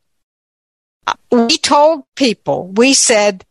Uh, 1.08 1.14
we 1.32 1.58
told 1.58 2.04
people, 2.16 2.68
we 2.70 2.94
said, 2.94 3.46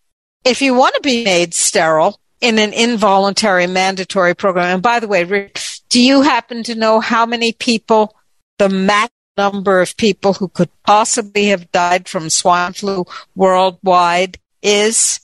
if 0.44 0.60
you 0.60 0.74
want 0.74 0.94
to 0.94 1.00
be 1.00 1.24
made 1.24 1.54
sterile 1.54 2.20
in 2.40 2.58
an 2.58 2.72
involuntary 2.72 3.66
mandatory 3.66 4.34
program, 4.34 4.74
and 4.74 4.82
by 4.82 5.00
the 5.00 5.08
way, 5.08 5.50
do 5.88 6.02
you 6.02 6.22
happen 6.22 6.62
to 6.64 6.74
know 6.74 7.00
how 7.00 7.24
many 7.24 7.52
people 7.52 8.14
the 8.58 8.68
max 8.68 9.12
number 9.36 9.80
of 9.80 9.96
people 9.96 10.34
who 10.34 10.48
could 10.48 10.70
possibly 10.84 11.46
have 11.46 11.70
died 11.72 12.08
from 12.08 12.30
swine 12.30 12.72
flu 12.72 13.04
worldwide 13.34 14.38
is? 14.62 15.20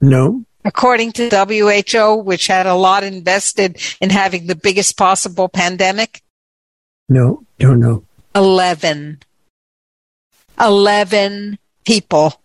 No. 0.00 0.44
According 0.64 1.12
to 1.12 1.28
WHO, 1.30 2.16
which 2.16 2.46
had 2.46 2.66
a 2.66 2.74
lot 2.74 3.02
invested 3.02 3.80
in 4.00 4.10
having 4.10 4.46
the 4.46 4.54
biggest 4.54 4.96
possible 4.96 5.48
pandemic? 5.48 6.22
No, 7.08 7.44
don't 7.58 7.80
know. 7.80 8.04
11. 8.34 9.20
11 10.60 11.58
people 11.84 12.40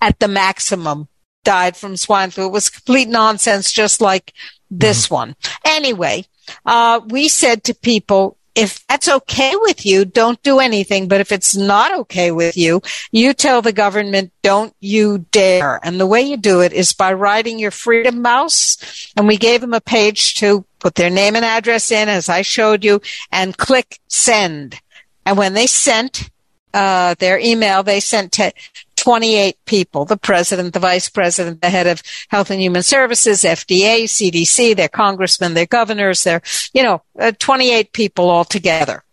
at 0.00 0.18
the 0.18 0.28
maximum 0.28 1.08
died 1.44 1.76
from 1.76 1.96
swine 1.96 2.30
flu. 2.30 2.46
It 2.46 2.52
was 2.52 2.68
complete 2.68 3.08
nonsense, 3.08 3.72
just 3.72 4.00
like 4.00 4.32
this 4.70 5.06
mm-hmm. 5.06 5.14
one. 5.14 5.36
Anyway, 5.64 6.26
uh, 6.64 7.00
we 7.06 7.28
said 7.28 7.64
to 7.64 7.74
people, 7.74 8.36
if 8.54 8.84
that's 8.88 9.08
okay 9.08 9.52
with 9.54 9.86
you, 9.86 10.04
don't 10.04 10.42
do 10.42 10.58
anything. 10.58 11.06
But 11.06 11.20
if 11.20 11.30
it's 11.30 11.54
not 11.54 11.94
okay 12.00 12.32
with 12.32 12.56
you, 12.56 12.82
you 13.12 13.32
tell 13.32 13.62
the 13.62 13.72
government, 13.72 14.32
don't 14.42 14.74
you 14.80 15.18
dare. 15.30 15.78
And 15.84 16.00
the 16.00 16.06
way 16.06 16.22
you 16.22 16.36
do 16.36 16.60
it 16.60 16.72
is 16.72 16.92
by 16.92 17.12
writing 17.12 17.60
your 17.60 17.70
freedom 17.70 18.20
mouse. 18.20 19.12
And 19.16 19.28
we 19.28 19.36
gave 19.36 19.60
them 19.60 19.74
a 19.74 19.80
page 19.80 20.34
to 20.36 20.64
put 20.80 20.96
their 20.96 21.10
name 21.10 21.36
and 21.36 21.44
address 21.44 21.92
in, 21.92 22.08
as 22.08 22.28
I 22.28 22.42
showed 22.42 22.84
you, 22.84 23.00
and 23.30 23.56
click 23.56 24.00
send. 24.08 24.80
And 25.24 25.38
when 25.38 25.54
they 25.54 25.68
sent 25.68 26.28
uh, 26.74 27.14
their 27.18 27.38
email, 27.38 27.82
they 27.82 28.00
sent 28.00 28.32
to 28.32 28.52
28 28.96 29.56
people 29.64 30.04
the 30.04 30.16
president, 30.16 30.74
the 30.74 30.80
vice 30.80 31.08
president, 31.08 31.62
the 31.62 31.70
head 31.70 31.86
of 31.86 32.02
health 32.28 32.50
and 32.50 32.60
human 32.60 32.82
services, 32.82 33.42
FDA, 33.42 34.04
CDC, 34.04 34.76
their 34.76 34.88
congressmen, 34.88 35.54
their 35.54 35.66
governors, 35.66 36.24
their, 36.24 36.42
you 36.74 36.82
know, 36.82 37.02
uh, 37.18 37.32
28 37.38 37.92
people 37.92 38.30
altogether. 38.30 39.04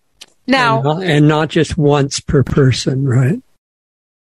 Now, 0.47 0.77
and 0.77 0.83
not, 0.83 1.03
and 1.03 1.27
not 1.27 1.49
just 1.49 1.77
once 1.77 2.19
per 2.19 2.43
person, 2.43 3.07
right? 3.07 3.41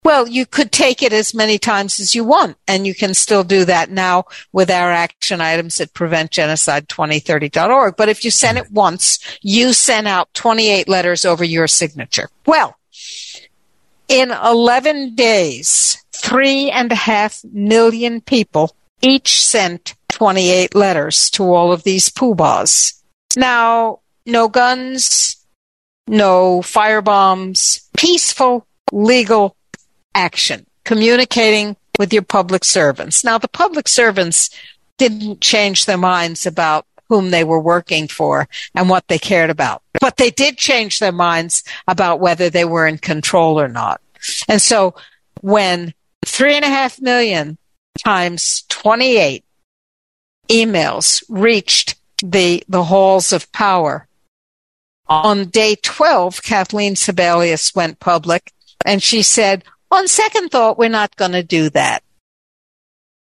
Well, 0.06 0.28
you 0.28 0.46
could 0.46 0.72
take 0.72 1.02
it 1.02 1.14
as 1.14 1.34
many 1.34 1.58
times 1.58 2.00
as 2.00 2.14
you 2.14 2.24
want, 2.24 2.58
and 2.68 2.86
you 2.86 2.94
can 2.94 3.16
still 3.16 3.44
do 3.44 3.66
that 3.66 3.90
now 3.90 4.26
with 4.52 4.70
our 4.70 4.92
action 4.92 5.42
items 5.42 5.82
at 5.82 5.94
preventgenocide2030.org. 5.94 7.96
But 7.98 8.10
if 8.10 8.24
you 8.24 8.30
send 8.30 8.60
it 8.60 8.72
once, 8.72 9.18
you 9.42 9.74
send 9.74 10.08
out 10.08 10.32
28 10.36 10.88
letters 10.88 11.26
over 11.26 11.44
your 11.44 11.68
signature. 11.68 12.30
Well, 12.46 12.78
in 14.08 14.32
11 14.32 15.16
days, 15.16 16.04
three 16.12 16.70
and 16.72 16.92
a 16.92 16.96
half 16.96 17.44
million 17.52 18.22
people 18.22 18.76
each 19.02 19.42
sent 19.42 19.96
28 20.10 20.76
letters 20.76 21.30
to 21.32 21.44
all 21.44 21.72
of 21.72 21.84
these 21.84 22.10
poobahs. 22.10 23.02
Now, 23.36 24.00
no 24.26 24.48
guns, 24.48 25.46
no 26.08 26.62
firebombs, 26.62 27.88
peaceful 27.98 28.66
legal 28.92 29.56
action, 30.14 30.66
communicating 30.84 31.76
with 32.00 32.14
your 32.14 32.22
public 32.22 32.64
servants. 32.64 33.24
Now, 33.24 33.38
the 33.38 33.48
public 33.48 33.88
servants 33.88 34.50
didn't 34.98 35.42
change 35.42 35.86
their 35.86 35.98
minds 35.98 36.46
about 36.46 36.86
whom 37.10 37.32
they 37.32 37.44
were 37.44 37.60
working 37.60 38.08
for 38.08 38.48
and 38.74 38.90
what 38.90 39.08
they 39.08 39.20
cared 39.20 39.50
about. 39.50 39.82
But 40.00 40.18
they 40.18 40.32
did 40.32 40.58
change 40.58 41.00
their 41.00 41.12
minds 41.12 41.64
about 41.88 42.20
whether 42.20 42.50
they 42.50 42.66
were 42.66 42.88
in 42.88 42.98
control 42.98 43.60
or 43.60 43.68
not. 43.68 44.02
And 44.48 44.62
so 44.62 44.96
when 45.42 45.94
three 46.26 46.56
and 46.56 46.66
a 46.66 46.70
half 46.70 47.02
million 47.02 47.58
times 48.04 48.64
28 48.70 49.44
emails 50.50 51.24
reached 51.30 51.96
the, 52.24 52.64
the 52.68 52.84
halls 52.84 53.34
of 53.34 53.52
power, 53.52 54.08
on 55.08 55.50
day 55.50 55.76
12, 55.82 56.42
Kathleen 56.42 56.96
Sebelius 56.96 57.76
went 57.76 58.00
public 58.00 58.52
and 58.86 59.02
she 59.02 59.22
said, 59.22 59.64
on 59.92 60.08
second 60.08 60.50
thought, 60.50 60.78
we're 60.78 60.90
not 60.90 61.16
going 61.16 61.34
to 61.34 61.44
do 61.44 61.70
that. 61.70 62.04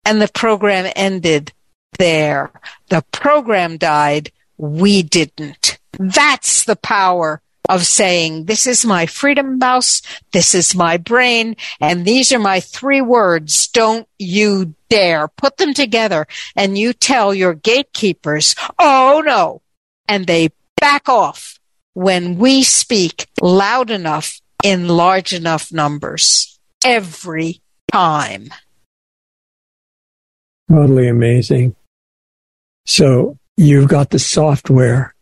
And 0.04 0.20
the 0.20 0.28
program 0.28 0.90
ended 0.94 1.52
there. 1.98 2.50
The 2.88 3.04
program 3.12 3.76
died. 3.76 4.32
We 4.56 5.02
didn't. 5.02 5.78
That's 5.98 6.64
the 6.64 6.76
power 6.76 7.42
of 7.68 7.86
saying, 7.86 8.46
this 8.46 8.66
is 8.66 8.84
my 8.84 9.06
freedom 9.06 9.58
mouse. 9.58 10.02
This 10.32 10.54
is 10.54 10.74
my 10.74 10.96
brain. 10.96 11.56
And 11.80 12.04
these 12.04 12.32
are 12.32 12.38
my 12.38 12.60
three 12.60 13.00
words. 13.00 13.68
Don't 13.68 14.08
you 14.18 14.74
dare 14.88 15.28
put 15.28 15.56
them 15.56 15.72
together 15.72 16.26
and 16.56 16.76
you 16.76 16.92
tell 16.92 17.32
your 17.32 17.54
gatekeepers, 17.54 18.56
oh 18.78 19.22
no. 19.24 19.62
And 20.08 20.26
they 20.26 20.50
back 20.80 21.08
off 21.08 21.60
when 21.94 22.38
we 22.38 22.64
speak 22.64 23.28
loud 23.40 23.90
enough 23.90 24.40
in 24.64 24.88
large 24.88 25.32
enough 25.32 25.72
numbers 25.72 26.58
every 26.84 27.60
time. 27.92 28.48
Totally 30.68 31.08
amazing. 31.08 31.76
So 32.90 33.38
you've 33.56 33.88
got 33.88 34.10
the 34.10 34.18
software 34.18 35.14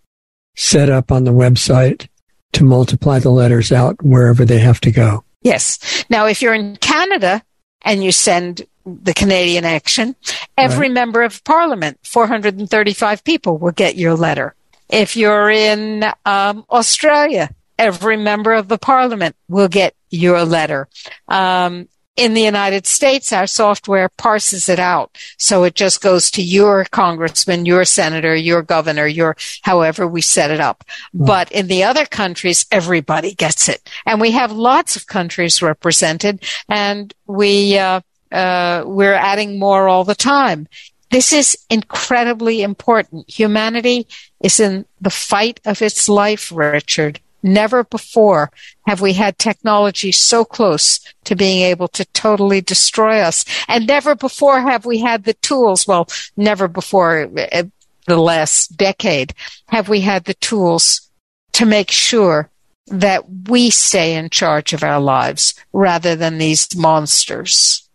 set 0.56 0.88
up 0.88 1.12
on 1.12 1.24
the 1.24 1.34
website 1.34 2.08
to 2.52 2.64
multiply 2.64 3.18
the 3.18 3.28
letters 3.28 3.72
out 3.72 4.02
wherever 4.02 4.46
they 4.46 4.58
have 4.58 4.80
to 4.80 4.90
go. 4.90 5.22
Yes. 5.42 5.78
Now, 6.08 6.24
if 6.24 6.40
you're 6.40 6.54
in 6.54 6.76
Canada 6.76 7.42
and 7.82 8.02
you 8.02 8.10
send 8.10 8.62
the 8.86 9.12
Canadian 9.12 9.66
action, 9.66 10.16
every 10.56 10.86
right. 10.86 10.94
member 10.94 11.22
of 11.22 11.44
parliament, 11.44 11.98
435 12.04 13.22
people, 13.22 13.58
will 13.58 13.72
get 13.72 13.96
your 13.96 14.14
letter. 14.14 14.54
If 14.88 15.14
you're 15.14 15.50
in 15.50 16.04
um, 16.24 16.64
Australia, 16.70 17.54
every 17.78 18.16
member 18.16 18.54
of 18.54 18.68
the 18.68 18.78
parliament 18.78 19.36
will 19.46 19.68
get 19.68 19.94
your 20.08 20.42
letter. 20.46 20.88
Um, 21.28 21.86
in 22.18 22.34
the 22.34 22.42
United 22.42 22.84
States, 22.84 23.32
our 23.32 23.46
software 23.46 24.08
parses 24.08 24.68
it 24.68 24.80
out. 24.80 25.16
So 25.38 25.62
it 25.62 25.76
just 25.76 26.02
goes 26.02 26.32
to 26.32 26.42
your 26.42 26.84
congressman, 26.86 27.64
your 27.64 27.84
senator, 27.84 28.34
your 28.34 28.62
governor, 28.62 29.06
your 29.06 29.36
however 29.62 30.06
we 30.06 30.20
set 30.20 30.50
it 30.50 30.58
up. 30.58 30.82
Mm. 31.14 31.26
But 31.26 31.52
in 31.52 31.68
the 31.68 31.84
other 31.84 32.04
countries, 32.06 32.66
everybody 32.72 33.34
gets 33.34 33.68
it. 33.68 33.88
And 34.04 34.20
we 34.20 34.32
have 34.32 34.50
lots 34.50 34.96
of 34.96 35.06
countries 35.06 35.62
represented 35.62 36.44
and 36.68 37.14
we, 37.28 37.78
uh, 37.78 38.00
uh, 38.32 38.82
we're 38.84 39.14
adding 39.14 39.60
more 39.60 39.88
all 39.88 40.02
the 40.02 40.16
time. 40.16 40.66
This 41.10 41.32
is 41.32 41.56
incredibly 41.70 42.62
important. 42.62 43.30
Humanity 43.30 44.08
is 44.40 44.58
in 44.58 44.86
the 45.00 45.10
fight 45.10 45.60
of 45.64 45.80
its 45.80 46.08
life, 46.08 46.52
Richard. 46.52 47.20
Never 47.42 47.84
before 47.84 48.50
have 48.86 49.00
we 49.00 49.12
had 49.12 49.38
technology 49.38 50.12
so 50.12 50.44
close 50.44 51.00
to 51.24 51.36
being 51.36 51.62
able 51.62 51.88
to 51.88 52.04
totally 52.06 52.60
destroy 52.60 53.20
us. 53.20 53.44
And 53.68 53.86
never 53.86 54.14
before 54.14 54.60
have 54.60 54.84
we 54.84 54.98
had 54.98 55.24
the 55.24 55.34
tools. 55.34 55.86
Well, 55.86 56.08
never 56.36 56.68
before 56.68 57.30
uh, 57.52 57.64
the 58.06 58.16
last 58.16 58.76
decade 58.76 59.34
have 59.68 59.88
we 59.88 60.00
had 60.00 60.24
the 60.24 60.34
tools 60.34 61.08
to 61.52 61.66
make 61.66 61.90
sure 61.90 62.50
that 62.86 63.24
we 63.48 63.70
stay 63.70 64.14
in 64.14 64.30
charge 64.30 64.72
of 64.72 64.82
our 64.82 65.00
lives 65.00 65.54
rather 65.72 66.16
than 66.16 66.38
these 66.38 66.74
monsters. 66.76 67.88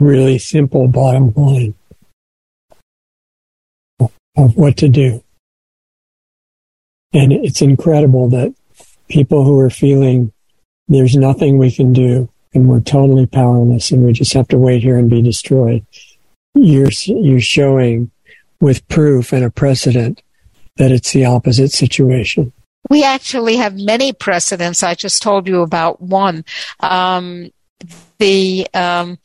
Really 0.00 0.38
simple 0.38 0.88
bottom 0.88 1.32
line 1.36 1.74
of 4.36 4.56
what 4.56 4.76
to 4.78 4.88
do. 4.88 5.22
And 7.12 7.32
it's 7.32 7.60
incredible 7.60 8.30
that 8.30 8.54
people 9.12 9.44
who 9.44 9.60
are 9.60 9.70
feeling 9.70 10.32
there's 10.88 11.16
nothing 11.16 11.58
we 11.58 11.70
can 11.70 11.92
do 11.92 12.28
and 12.54 12.68
we're 12.68 12.80
totally 12.80 13.26
powerless 13.26 13.90
and 13.90 14.04
we 14.04 14.12
just 14.12 14.32
have 14.32 14.48
to 14.48 14.58
wait 14.58 14.82
here 14.82 14.98
and 14.98 15.08
be 15.08 15.22
destroyed. 15.22 15.84
You're, 16.54 16.90
you're 17.06 17.40
showing 17.40 18.10
with 18.60 18.86
proof 18.88 19.32
and 19.32 19.44
a 19.44 19.50
precedent 19.50 20.22
that 20.76 20.90
it's 20.90 21.12
the 21.12 21.26
opposite 21.26 21.72
situation. 21.72 22.52
We 22.90 23.04
actually 23.04 23.56
have 23.56 23.78
many 23.78 24.12
precedents. 24.12 24.82
I 24.82 24.94
just 24.94 25.22
told 25.22 25.46
you 25.46 25.62
about 25.62 26.00
one. 26.00 26.44
Um, 26.80 27.50
the 28.18 28.66
um, 28.74 29.18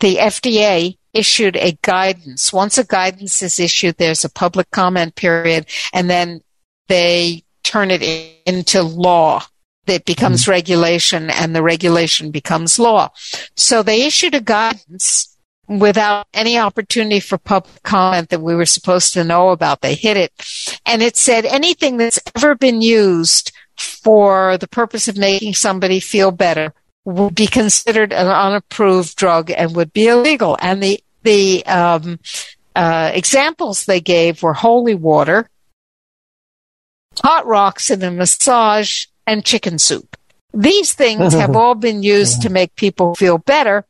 the 0.00 0.16
FDA 0.16 0.96
issued 1.12 1.56
a 1.56 1.78
guidance. 1.82 2.52
Once 2.52 2.78
a 2.78 2.84
guidance 2.84 3.42
is 3.42 3.60
issued, 3.60 3.96
there's 3.96 4.24
a 4.24 4.30
public 4.30 4.70
comment 4.70 5.14
period, 5.14 5.66
and 5.92 6.08
then 6.08 6.42
they 6.88 7.44
turn 7.72 7.90
it 7.90 8.02
into 8.44 8.82
law. 8.82 9.42
It 9.86 10.04
becomes 10.04 10.42
mm-hmm. 10.42 10.50
regulation 10.50 11.30
and 11.30 11.56
the 11.56 11.62
regulation 11.62 12.30
becomes 12.30 12.78
law. 12.78 13.10
So 13.56 13.82
they 13.82 14.02
issued 14.02 14.34
a 14.34 14.40
guidance 14.40 15.36
without 15.68 16.26
any 16.34 16.58
opportunity 16.58 17.18
for 17.18 17.38
public 17.38 17.82
comment 17.82 18.28
that 18.28 18.42
we 18.42 18.54
were 18.54 18.66
supposed 18.66 19.14
to 19.14 19.24
know 19.24 19.48
about. 19.48 19.80
They 19.80 19.94
hit 19.94 20.18
it. 20.18 20.32
And 20.84 21.02
it 21.02 21.16
said 21.16 21.46
anything 21.46 21.96
that's 21.96 22.20
ever 22.36 22.54
been 22.54 22.82
used 22.82 23.52
for 23.76 24.58
the 24.58 24.68
purpose 24.68 25.08
of 25.08 25.16
making 25.16 25.54
somebody 25.54 25.98
feel 25.98 26.30
better 26.30 26.74
would 27.06 27.34
be 27.34 27.46
considered 27.46 28.12
an 28.12 28.26
unapproved 28.28 29.16
drug 29.16 29.50
and 29.50 29.74
would 29.74 29.94
be 29.94 30.08
illegal. 30.08 30.58
And 30.60 30.82
the, 30.82 31.02
the, 31.22 31.64
um, 31.64 32.20
uh, 32.76 33.10
examples 33.14 33.84
they 33.84 34.00
gave 34.00 34.42
were 34.42 34.54
holy 34.54 34.94
water, 34.94 35.48
hot 37.20 37.46
rocks 37.46 37.90
in 37.90 38.02
a 38.02 38.10
massage, 38.10 39.06
and 39.26 39.44
chicken 39.44 39.78
soup. 39.78 40.16
These 40.54 40.92
things 40.94 41.32
have 41.32 41.56
all 41.56 41.74
been 41.74 42.02
used 42.02 42.42
to 42.42 42.50
make 42.50 42.74
people 42.76 43.14
feel 43.14 43.38
better. 43.38 43.86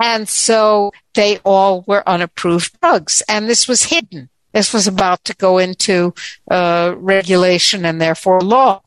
And 0.00 0.28
so 0.28 0.92
they 1.14 1.38
all 1.38 1.84
were 1.86 2.06
unapproved 2.06 2.78
drugs. 2.80 3.22
And 3.28 3.48
this 3.48 3.66
was 3.66 3.84
hidden. 3.84 4.28
This 4.52 4.74
was 4.74 4.86
about 4.86 5.24
to 5.24 5.34
go 5.34 5.58
into 5.58 6.12
uh, 6.50 6.94
regulation 6.98 7.86
and 7.86 8.00
therefore 8.00 8.42
law. 8.42 8.82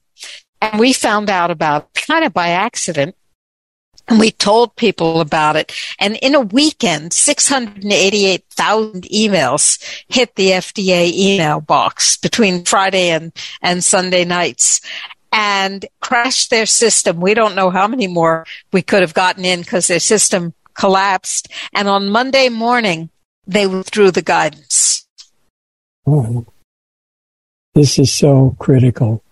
And 0.61 0.79
we 0.79 0.93
found 0.93 1.29
out 1.29 1.49
about 1.49 1.93
kind 1.95 2.25
of 2.25 2.33
by 2.33 2.49
accident. 2.49 3.15
And 4.07 4.19
we 4.19 4.31
told 4.31 4.75
people 4.75 5.19
about 5.19 5.55
it. 5.55 5.73
And 5.99 6.15
in 6.17 6.35
a 6.35 6.41
weekend, 6.41 7.11
688,000 7.13 9.01
emails 9.03 10.03
hit 10.07 10.35
the 10.35 10.49
FDA 10.51 11.11
email 11.11 11.59
box 11.59 12.17
between 12.17 12.65
Friday 12.65 13.09
and, 13.09 13.31
and 13.61 13.83
Sunday 13.83 14.23
nights 14.23 14.81
and 15.31 15.85
crashed 16.01 16.49
their 16.49 16.65
system. 16.65 17.19
We 17.19 17.33
don't 17.33 17.55
know 17.55 17.69
how 17.69 17.87
many 17.87 18.07
more 18.07 18.45
we 18.71 18.81
could 18.81 19.01
have 19.01 19.13
gotten 19.13 19.43
in 19.43 19.61
because 19.61 19.87
their 19.87 19.99
system 19.99 20.53
collapsed. 20.75 21.49
And 21.73 21.87
on 21.87 22.09
Monday 22.09 22.49
morning, 22.49 23.09
they 23.47 23.67
withdrew 23.67 24.11
the 24.11 24.21
guidance. 24.21 25.07
Oh, 26.07 26.45
this 27.73 27.99
is 27.99 28.13
so 28.13 28.55
critical. 28.59 29.23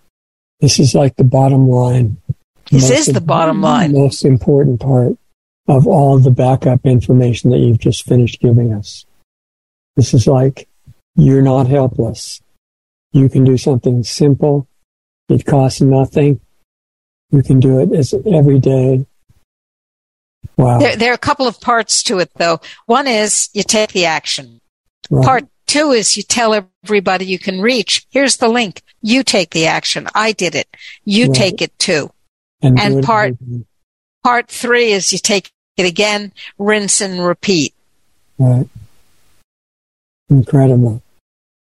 This 0.59 0.79
is 0.79 0.95
like 0.95 1.15
the 1.15 1.23
bottom 1.23 1.69
line. 1.69 2.17
This 2.71 2.89
is 2.89 3.07
the 3.07 3.21
bottom 3.21 3.61
line. 3.61 3.91
Most 3.91 4.25
important 4.25 4.79
part 4.79 5.17
of 5.67 5.87
all 5.87 6.19
the 6.19 6.31
backup 6.31 6.85
information 6.85 7.49
that 7.51 7.59
you've 7.59 7.79
just 7.79 8.03
finished 8.03 8.41
giving 8.41 8.73
us. 8.73 9.05
This 9.95 10.13
is 10.13 10.27
like, 10.27 10.67
you're 11.15 11.41
not 11.41 11.67
helpless. 11.67 12.41
You 13.11 13.29
can 13.29 13.43
do 13.43 13.57
something 13.57 14.03
simple. 14.03 14.67
It 15.29 15.45
costs 15.45 15.81
nothing. 15.81 16.41
You 17.31 17.43
can 17.43 17.59
do 17.59 17.79
it 17.79 17.91
as 17.93 18.13
every 18.13 18.59
day. 18.59 19.05
Wow. 20.57 20.79
There, 20.79 20.95
there, 20.95 21.11
are 21.11 21.15
a 21.15 21.19
couple 21.19 21.47
of 21.47 21.61
parts 21.61 22.03
to 22.03 22.19
it, 22.19 22.31
though. 22.35 22.59
One 22.85 23.07
is 23.07 23.49
you 23.53 23.63
take 23.63 23.91
the 23.91 24.05
action. 24.05 24.61
Right. 25.09 25.25
Part 25.25 25.45
two 25.67 25.91
is 25.91 26.17
you 26.17 26.23
tell 26.23 26.67
everybody 26.83 27.25
you 27.25 27.39
can 27.39 27.61
reach. 27.61 28.05
Here's 28.09 28.37
the 28.37 28.49
link. 28.49 28.81
You 29.01 29.23
take 29.23 29.51
the 29.51 29.67
action. 29.67 30.07
I 30.13 30.31
did 30.31 30.55
it. 30.55 30.67
You 31.05 31.27
right. 31.27 31.35
take 31.35 31.61
it 31.61 31.77
too. 31.79 32.12
And, 32.63 32.79
and 32.79 33.03
part 33.03 33.35
part 34.23 34.47
three 34.47 34.91
is 34.91 35.11
you 35.11 35.19
take 35.19 35.51
it 35.77 35.85
again, 35.85 36.31
rinse 36.57 37.01
and 37.01 37.23
repeat. 37.23 37.73
Right. 38.39 38.67
Incredible. 40.29 41.03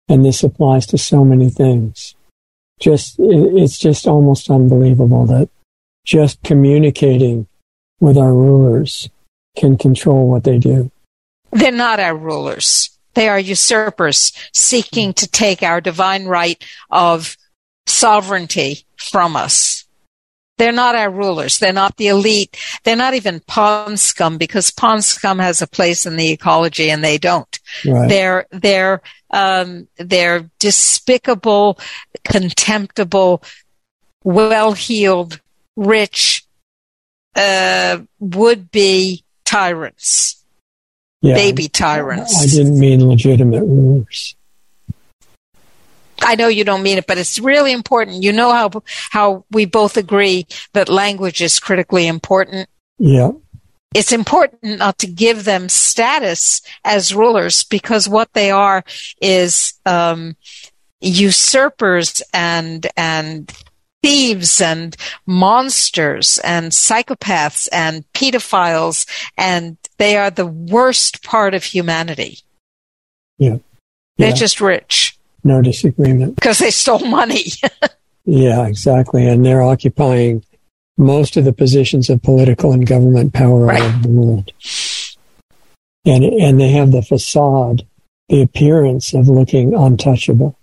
And 0.08 0.24
this 0.24 0.42
applies 0.42 0.86
to 0.86 0.98
so 0.98 1.24
many 1.24 1.50
things. 1.50 2.14
Just 2.80 3.16
it's 3.18 3.78
just 3.78 4.06
almost 4.06 4.50
unbelievable 4.50 5.26
that 5.26 5.48
just 6.04 6.42
communicating 6.42 7.48
with 8.00 8.16
our 8.16 8.32
rulers 8.32 9.08
can 9.56 9.76
control 9.76 10.28
what 10.28 10.44
they 10.44 10.58
do. 10.58 10.90
They're 11.50 11.72
not 11.72 11.98
our 11.98 12.16
rulers. 12.16 12.90
They 13.14 13.28
are 13.28 13.40
usurpers 13.40 14.32
seeking 14.52 15.14
to 15.14 15.26
take 15.26 15.62
our 15.62 15.80
divine 15.80 16.26
right 16.26 16.62
of 16.90 17.36
sovereignty 17.86 18.84
from 18.96 19.36
us. 19.36 19.85
They're 20.58 20.72
not 20.72 20.94
our 20.94 21.10
rulers. 21.10 21.58
They're 21.58 21.72
not 21.72 21.96
the 21.96 22.08
elite. 22.08 22.56
They're 22.84 22.96
not 22.96 23.14
even 23.14 23.40
pond 23.40 24.00
scum 24.00 24.38
because 24.38 24.70
pond 24.70 25.04
scum 25.04 25.38
has 25.38 25.60
a 25.60 25.66
place 25.66 26.06
in 26.06 26.16
the 26.16 26.30
ecology 26.30 26.90
and 26.90 27.04
they 27.04 27.18
don't. 27.18 27.60
Right. 27.84 28.08
They're, 28.08 28.46
they're, 28.50 29.02
um, 29.30 29.88
they're 29.96 30.48
despicable, 30.58 31.78
contemptible, 32.24 33.42
well-heeled, 34.24 35.40
rich, 35.76 36.44
uh, 37.34 37.98
would 38.18 38.70
be 38.70 39.24
tyrants, 39.44 40.42
yeah, 41.20 41.34
baby 41.34 41.68
tyrants. 41.68 42.42
I 42.42 42.46
didn't 42.46 42.78
mean 42.78 43.06
legitimate 43.06 43.62
rulers. 43.62 44.36
I 46.22 46.34
know 46.34 46.48
you 46.48 46.64
don't 46.64 46.82
mean 46.82 46.98
it, 46.98 47.06
but 47.06 47.18
it's 47.18 47.38
really 47.38 47.72
important. 47.72 48.22
You 48.22 48.32
know 48.32 48.52
how 48.52 48.70
how 49.10 49.44
we 49.50 49.64
both 49.64 49.96
agree 49.96 50.46
that 50.72 50.88
language 50.88 51.40
is 51.40 51.60
critically 51.60 52.06
important. 52.06 52.68
Yeah. 52.98 53.32
It's 53.94 54.12
important 54.12 54.78
not 54.78 54.98
to 54.98 55.06
give 55.06 55.44
them 55.44 55.68
status 55.68 56.60
as 56.84 57.14
rulers 57.14 57.64
because 57.64 58.08
what 58.08 58.32
they 58.34 58.50
are 58.50 58.84
is 59.22 59.74
um, 59.86 60.36
usurpers 61.00 62.22
and 62.34 62.86
and 62.96 63.52
thieves 64.02 64.60
and 64.60 64.96
monsters 65.26 66.38
and 66.44 66.72
psychopaths 66.72 67.68
and 67.72 68.04
pedophiles, 68.12 69.06
and 69.36 69.76
they 69.98 70.16
are 70.16 70.30
the 70.30 70.46
worst 70.46 71.24
part 71.24 71.54
of 71.54 71.64
humanity. 71.64 72.38
Yeah. 73.38 73.58
They're 74.18 74.32
just 74.32 74.60
rich. 74.60 75.15
No 75.46 75.62
disagreement. 75.62 76.34
Because 76.34 76.58
they 76.58 76.72
stole 76.72 77.06
money. 77.06 77.44
yeah, 78.24 78.66
exactly. 78.66 79.28
And 79.28 79.46
they're 79.46 79.62
occupying 79.62 80.44
most 80.98 81.36
of 81.36 81.44
the 81.44 81.52
positions 81.52 82.10
of 82.10 82.20
political 82.20 82.72
and 82.72 82.84
government 82.84 83.32
power 83.32 83.66
right. 83.66 83.80
around 83.80 84.02
the 84.02 84.08
world. 84.08 84.52
And, 86.04 86.24
and 86.24 86.60
they 86.60 86.70
have 86.70 86.90
the 86.90 87.02
facade, 87.02 87.86
the 88.28 88.42
appearance 88.42 89.14
of 89.14 89.28
looking 89.28 89.72
untouchable. 89.72 90.58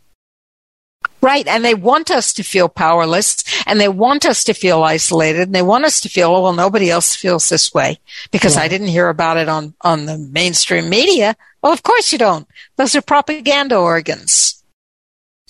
Right. 1.21 1.47
And 1.47 1.63
they 1.63 1.75
want 1.75 2.11
us 2.11 2.33
to 2.33 2.43
feel 2.43 2.67
powerless 2.67 3.41
and 3.65 3.79
they 3.79 3.87
want 3.87 4.25
us 4.25 4.43
to 4.43 4.53
feel 4.53 4.83
isolated 4.83 5.43
and 5.43 5.55
they 5.55 5.61
want 5.61 5.85
us 5.85 6.01
to 6.01 6.09
feel, 6.09 6.31
oh, 6.31 6.41
well, 6.41 6.51
nobody 6.51 6.89
else 6.89 7.15
feels 7.15 7.47
this 7.47 7.73
way 7.73 7.99
because 8.31 8.57
I 8.57 8.67
didn't 8.67 8.87
hear 8.87 9.07
about 9.07 9.37
it 9.37 9.47
on, 9.47 9.73
on 9.79 10.07
the 10.07 10.17
mainstream 10.17 10.89
media. 10.89 11.37
Well, 11.61 11.71
of 11.71 11.83
course 11.83 12.11
you 12.11 12.17
don't. 12.17 12.45
Those 12.75 12.97
are 12.97 13.01
propaganda 13.01 13.77
organs. 13.77 14.62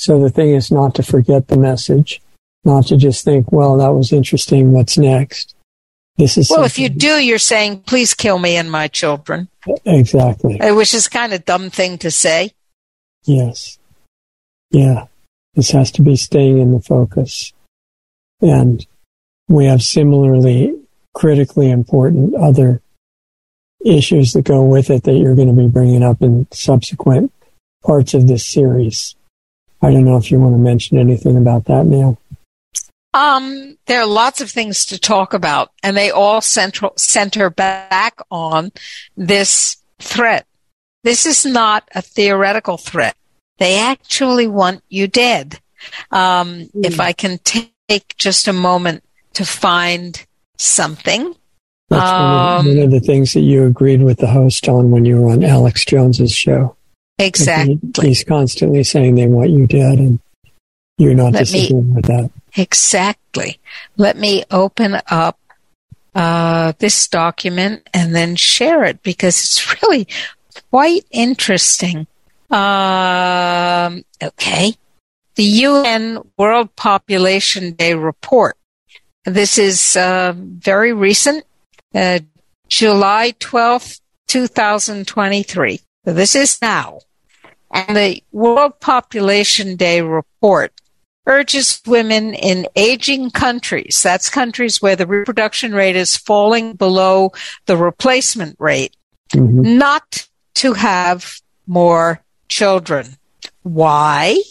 So 0.03 0.19
the 0.19 0.29
thing 0.29 0.49
is 0.49 0.69
not 0.69 0.95
to 0.95 1.03
forget 1.03 1.47
the 1.47 1.55
message, 1.55 2.21
not 2.65 2.87
to 2.87 2.97
just 2.97 3.23
think, 3.23 3.53
well, 3.53 3.77
that 3.77 3.93
was 3.93 4.11
interesting. 4.11 4.73
What's 4.73 4.97
next? 4.97 5.55
This 6.17 6.37
is 6.37 6.49
well, 6.49 6.65
if 6.65 6.77
you 6.77 6.89
do, 6.89 7.23
you're 7.23 7.39
saying, 7.39 7.83
please 7.83 8.13
kill 8.13 8.37
me 8.37 8.57
and 8.57 8.69
my 8.69 8.89
children. 8.89 9.47
Exactly. 9.85 10.59
Uh, 10.59 10.75
which 10.75 10.93
is 10.93 11.07
kind 11.07 11.31
of 11.31 11.45
dumb 11.45 11.69
thing 11.69 11.97
to 11.99 12.11
say. 12.11 12.51
Yes. 13.23 13.79
Yeah. 14.71 15.05
This 15.53 15.71
has 15.71 15.89
to 15.91 16.01
be 16.01 16.17
staying 16.17 16.59
in 16.59 16.73
the 16.73 16.81
focus. 16.81 17.53
And 18.41 18.85
we 19.47 19.67
have 19.67 19.81
similarly 19.81 20.75
critically 21.13 21.71
important 21.71 22.35
other 22.35 22.81
issues 23.85 24.33
that 24.33 24.43
go 24.43 24.65
with 24.65 24.89
it 24.89 25.03
that 25.03 25.13
you're 25.13 25.35
going 25.35 25.55
to 25.55 25.61
be 25.61 25.69
bringing 25.69 26.03
up 26.03 26.21
in 26.21 26.45
subsequent 26.51 27.31
parts 27.81 28.13
of 28.13 28.27
this 28.27 28.45
series. 28.45 29.15
I 29.83 29.91
don't 29.91 30.05
know 30.05 30.15
if 30.15 30.31
you 30.31 30.39
want 30.39 30.53
to 30.53 30.59
mention 30.59 30.97
anything 30.97 31.35
about 31.35 31.65
that 31.65 31.85
now. 31.85 32.17
Um, 33.13 33.77
there 33.85 33.99
are 33.99 34.07
lots 34.07 34.39
of 34.39 34.49
things 34.49 34.85
to 34.87 34.97
talk 34.97 35.33
about, 35.33 35.71
and 35.83 35.95
they 35.95 36.09
all 36.09 36.39
central, 36.39 36.93
center 36.95 37.49
back 37.49 38.17
on 38.31 38.71
this 39.17 39.77
threat. 39.99 40.47
This 41.03 41.25
is 41.25 41.45
not 41.45 41.87
a 41.93 42.01
theoretical 42.01 42.77
threat. 42.77 43.15
They 43.57 43.77
actually 43.77 44.47
want 44.47 44.83
you 44.87 45.07
dead. 45.07 45.59
Um, 46.11 46.69
mm. 46.75 46.85
If 46.85 47.01
I 47.01 47.11
can 47.11 47.39
take 47.39 48.15
just 48.17 48.47
a 48.47 48.53
moment 48.53 49.03
to 49.33 49.45
find 49.45 50.25
something. 50.57 51.35
That's 51.89 52.09
um, 52.09 52.67
one, 52.67 52.79
of, 52.79 52.91
the 52.91 53.01
things 53.01 53.33
that 53.33 53.41
you 53.41 53.65
agreed 53.65 54.01
with 54.01 54.19
the 54.19 54.27
host 54.27 54.69
on 54.69 54.91
when 54.91 55.03
you 55.03 55.21
were 55.21 55.31
on 55.31 55.43
Alex 55.43 55.83
Jones's 55.83 56.33
show. 56.33 56.77
Exactly. 57.19 57.79
He's 58.01 58.23
constantly 58.23 58.83
saying 58.83 59.15
they 59.15 59.27
want 59.27 59.51
you 59.51 59.67
dead, 59.67 59.99
and 59.99 60.19
you're 60.97 61.13
not 61.13 61.33
Let 61.33 61.39
disagreeing 61.39 61.89
me, 61.89 61.95
with 61.95 62.05
that. 62.05 62.31
Exactly. 62.55 63.59
Let 63.97 64.17
me 64.17 64.43
open 64.51 64.99
up 65.09 65.39
uh, 66.15 66.73
this 66.79 67.07
document 67.07 67.87
and 67.93 68.13
then 68.15 68.35
share 68.35 68.83
it 68.83 69.01
because 69.03 69.39
it's 69.39 69.81
really 69.83 70.07
quite 70.69 71.05
interesting. 71.11 72.07
Um, 72.49 74.03
okay. 74.21 74.75
The 75.35 75.43
UN 75.43 76.19
World 76.37 76.75
Population 76.75 77.73
Day 77.73 77.95
report. 77.95 78.57
This 79.25 79.57
is 79.57 79.95
uh, 79.95 80.33
very 80.35 80.93
recent, 80.93 81.45
uh, 81.95 82.19
July 82.67 83.33
12th, 83.39 84.01
2023. 84.27 85.79
This 86.03 86.35
is 86.35 86.61
now. 86.61 86.99
And 87.71 87.97
the 87.97 88.23
World 88.31 88.79
Population 88.79 89.75
Day 89.75 90.01
report 90.01 90.73
urges 91.25 91.81
women 91.87 92.33
in 92.33 92.67
aging 92.75 93.31
countries, 93.31 94.01
that's 94.03 94.29
countries 94.29 94.81
where 94.81 94.95
the 94.95 95.07
reproduction 95.07 95.73
rate 95.73 95.95
is 95.95 96.17
falling 96.17 96.73
below 96.73 97.31
the 97.65 97.77
replacement 97.77 98.57
rate, 98.59 98.95
mm-hmm. 99.29 99.77
not 99.77 100.27
to 100.55 100.73
have 100.73 101.35
more 101.65 102.21
children. 102.49 103.07
Why? 103.63 104.41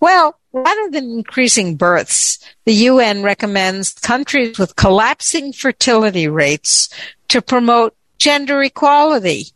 Well, 0.00 0.38
rather 0.52 0.90
than 0.90 1.10
increasing 1.10 1.76
births, 1.76 2.38
the 2.64 2.74
UN 2.74 3.22
recommends 3.22 3.92
countries 3.94 4.58
with 4.58 4.76
collapsing 4.76 5.52
fertility 5.52 6.28
rates 6.28 6.88
to 7.28 7.40
promote 7.40 7.94
gender 8.18 8.62
equality, 8.62 9.46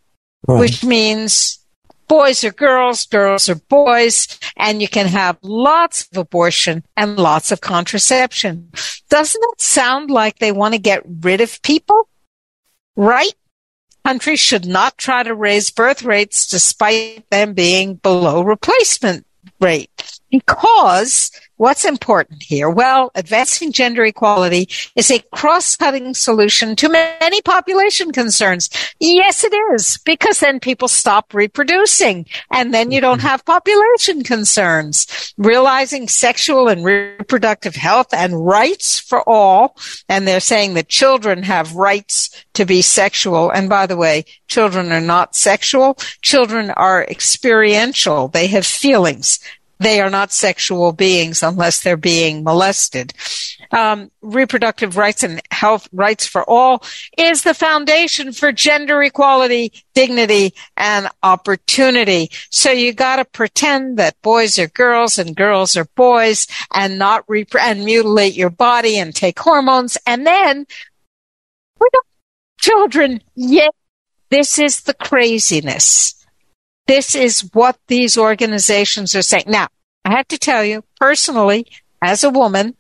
right. 0.47 0.61
which 0.61 0.85
means 0.85 1.59
boys 2.09 2.45
are 2.45 2.53
girls, 2.53 3.07
girls 3.07 3.49
are 3.49 3.55
boys, 3.55 4.39
and 4.57 4.83
you 4.83 4.89
can 4.89 5.07
have 5.07 5.39
lots 5.43 6.07
of 6.13 6.19
abortion 6.19 6.85
and 6.97 7.17
lots 7.19 7.51
of 7.53 7.61
contraception. 7.61 8.71
Doesn't 9.09 9.43
it 9.43 9.61
sound 9.61 10.11
like 10.11 10.39
they 10.39 10.53
want 10.53 10.75
to 10.75 10.79
get 10.79 11.03
rid 11.07 11.41
of 11.41 11.63
people? 11.63 12.09
Right? 12.97 13.33
Countries 14.05 14.41
should 14.41 14.67
not 14.67 14.99
try 14.99 15.23
to 15.23 15.35
raise 15.35 15.71
birth 15.71 16.03
rates 16.03 16.47
despite 16.47 17.25
them 17.31 17.55
being 17.55 17.95
below 17.95 18.43
replacement 18.43 19.27
rate 19.61 20.21
because 20.33 21.31
What's 21.63 21.85
important 21.85 22.43
here? 22.43 22.69
Well, 22.69 23.13
advancing 23.15 23.71
gender 23.71 24.05
equality 24.05 24.69
is 24.97 25.13
a 25.13 25.23
cross-cutting 25.33 26.15
solution 26.15 26.75
to 26.75 26.89
many 26.89 27.41
population 27.41 28.11
concerns. 28.11 28.69
Yes, 28.99 29.45
it 29.45 29.55
is, 29.73 29.97
because 29.99 30.41
then 30.41 30.59
people 30.59 30.89
stop 30.89 31.33
reproducing 31.33 32.27
and 32.51 32.75
then 32.75 32.91
you 32.91 33.01
don't 33.01 33.19
mm-hmm. 33.19 33.29
have 33.29 33.45
population 33.45 34.25
concerns. 34.25 35.33
Realizing 35.39 36.09
sexual 36.09 36.67
and 36.67 36.85
reproductive 36.85 37.77
health 37.77 38.13
and 38.13 38.45
rights 38.45 38.99
for 38.99 39.23
all. 39.29 39.77
And 40.09 40.27
they're 40.27 40.41
saying 40.41 40.75
that 40.75 40.89
children 40.89 41.45
have 41.45 41.77
rights 41.77 42.45
to 42.55 42.65
be 42.65 42.83
sexual. 42.83 43.51
And 43.51 43.69
by 43.69 43.87
the 43.87 43.97
way, 43.97 44.25
children 44.49 44.91
are 44.91 45.01
not 45.01 45.37
sexual. 45.37 45.97
Children 46.23 46.73
are 46.73 47.05
experiential. 47.05 48.27
They 48.27 48.49
have 48.49 48.67
feelings 48.67 49.39
they 49.83 50.01
are 50.01 50.11
not 50.11 50.33
sexual 50.33 50.93
beings 50.93 51.43
unless 51.43 51.83
they're 51.83 51.97
being 51.97 52.45
molested. 52.45 53.13
Um, 53.71 54.11
reproductive 54.21 54.97
rights 54.97 55.23
and 55.23 55.41
health 55.51 55.89
rights 55.93 56.27
for 56.27 56.49
all 56.49 56.85
is 57.17 57.43
the 57.43 57.55
foundation 57.55 58.33
for 58.33 58.53
gender 58.53 59.03
equality, 59.03 59.73
dignity, 59.95 60.55
and 60.77 61.09
opportunity. 61.23 62.31
So 62.51 62.71
you 62.71 62.93
got 62.93 63.17
to 63.17 63.25
pretend 63.25 63.99
that 63.99 64.21
boys 64.23 64.59
are 64.59 64.69
girls 64.69 65.19
and 65.19 65.37
girls 65.37 65.77
are 65.77 65.89
boys, 65.97 66.47
and 66.75 66.99
not 66.99 67.25
rep- 67.29 67.55
and 67.59 67.85
mutilate 67.85 68.35
your 68.35 68.51
body 68.51 68.99
and 68.99 69.15
take 69.15 69.39
hormones, 69.39 69.97
and 70.07 70.27
then 70.27 70.67
we 71.81 71.89
don't 71.93 72.07
children. 72.59 73.23
Yet 73.35 73.75
this 74.31 74.59
is 74.59 74.83
the 74.83 74.95
craziness. 74.95 76.22
This 76.87 77.15
is 77.15 77.49
what 77.53 77.79
these 77.87 78.19
organizations 78.19 79.15
are 79.15 79.23
saying. 79.23 79.45
Now, 79.47 79.69
I 80.05 80.11
have 80.17 80.29
to 80.29 80.39
tell 80.39 80.65
you 80.65 80.85
personally, 80.99 81.67
as 82.03 82.25
a 82.25 82.31
woman, 82.31 82.75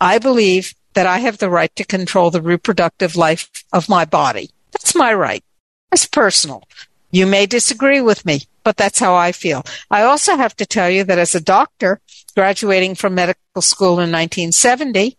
I 0.00 0.18
believe 0.18 0.74
that 0.94 1.06
I 1.06 1.18
have 1.18 1.38
the 1.38 1.50
right 1.50 1.74
to 1.76 1.84
control 1.84 2.30
the 2.30 2.42
reproductive 2.42 3.16
life 3.16 3.64
of 3.72 3.88
my 3.88 4.04
body. 4.04 4.50
That's 4.72 4.94
my 4.94 5.12
right. 5.12 5.44
It's 5.92 6.06
personal. 6.06 6.64
You 7.10 7.26
may 7.26 7.46
disagree 7.46 8.00
with 8.00 8.24
me, 8.24 8.42
but 8.64 8.76
that's 8.76 8.98
how 8.98 9.14
I 9.14 9.32
feel. 9.32 9.64
I 9.90 10.02
also 10.02 10.36
have 10.36 10.56
to 10.56 10.66
tell 10.66 10.90
you 10.90 11.04
that 11.04 11.18
as 11.18 11.34
a 11.34 11.40
doctor, 11.40 12.00
graduating 12.34 12.96
from 12.96 13.14
medical 13.14 13.62
school 13.62 14.00
in 14.00 14.10
1970, 14.10 15.16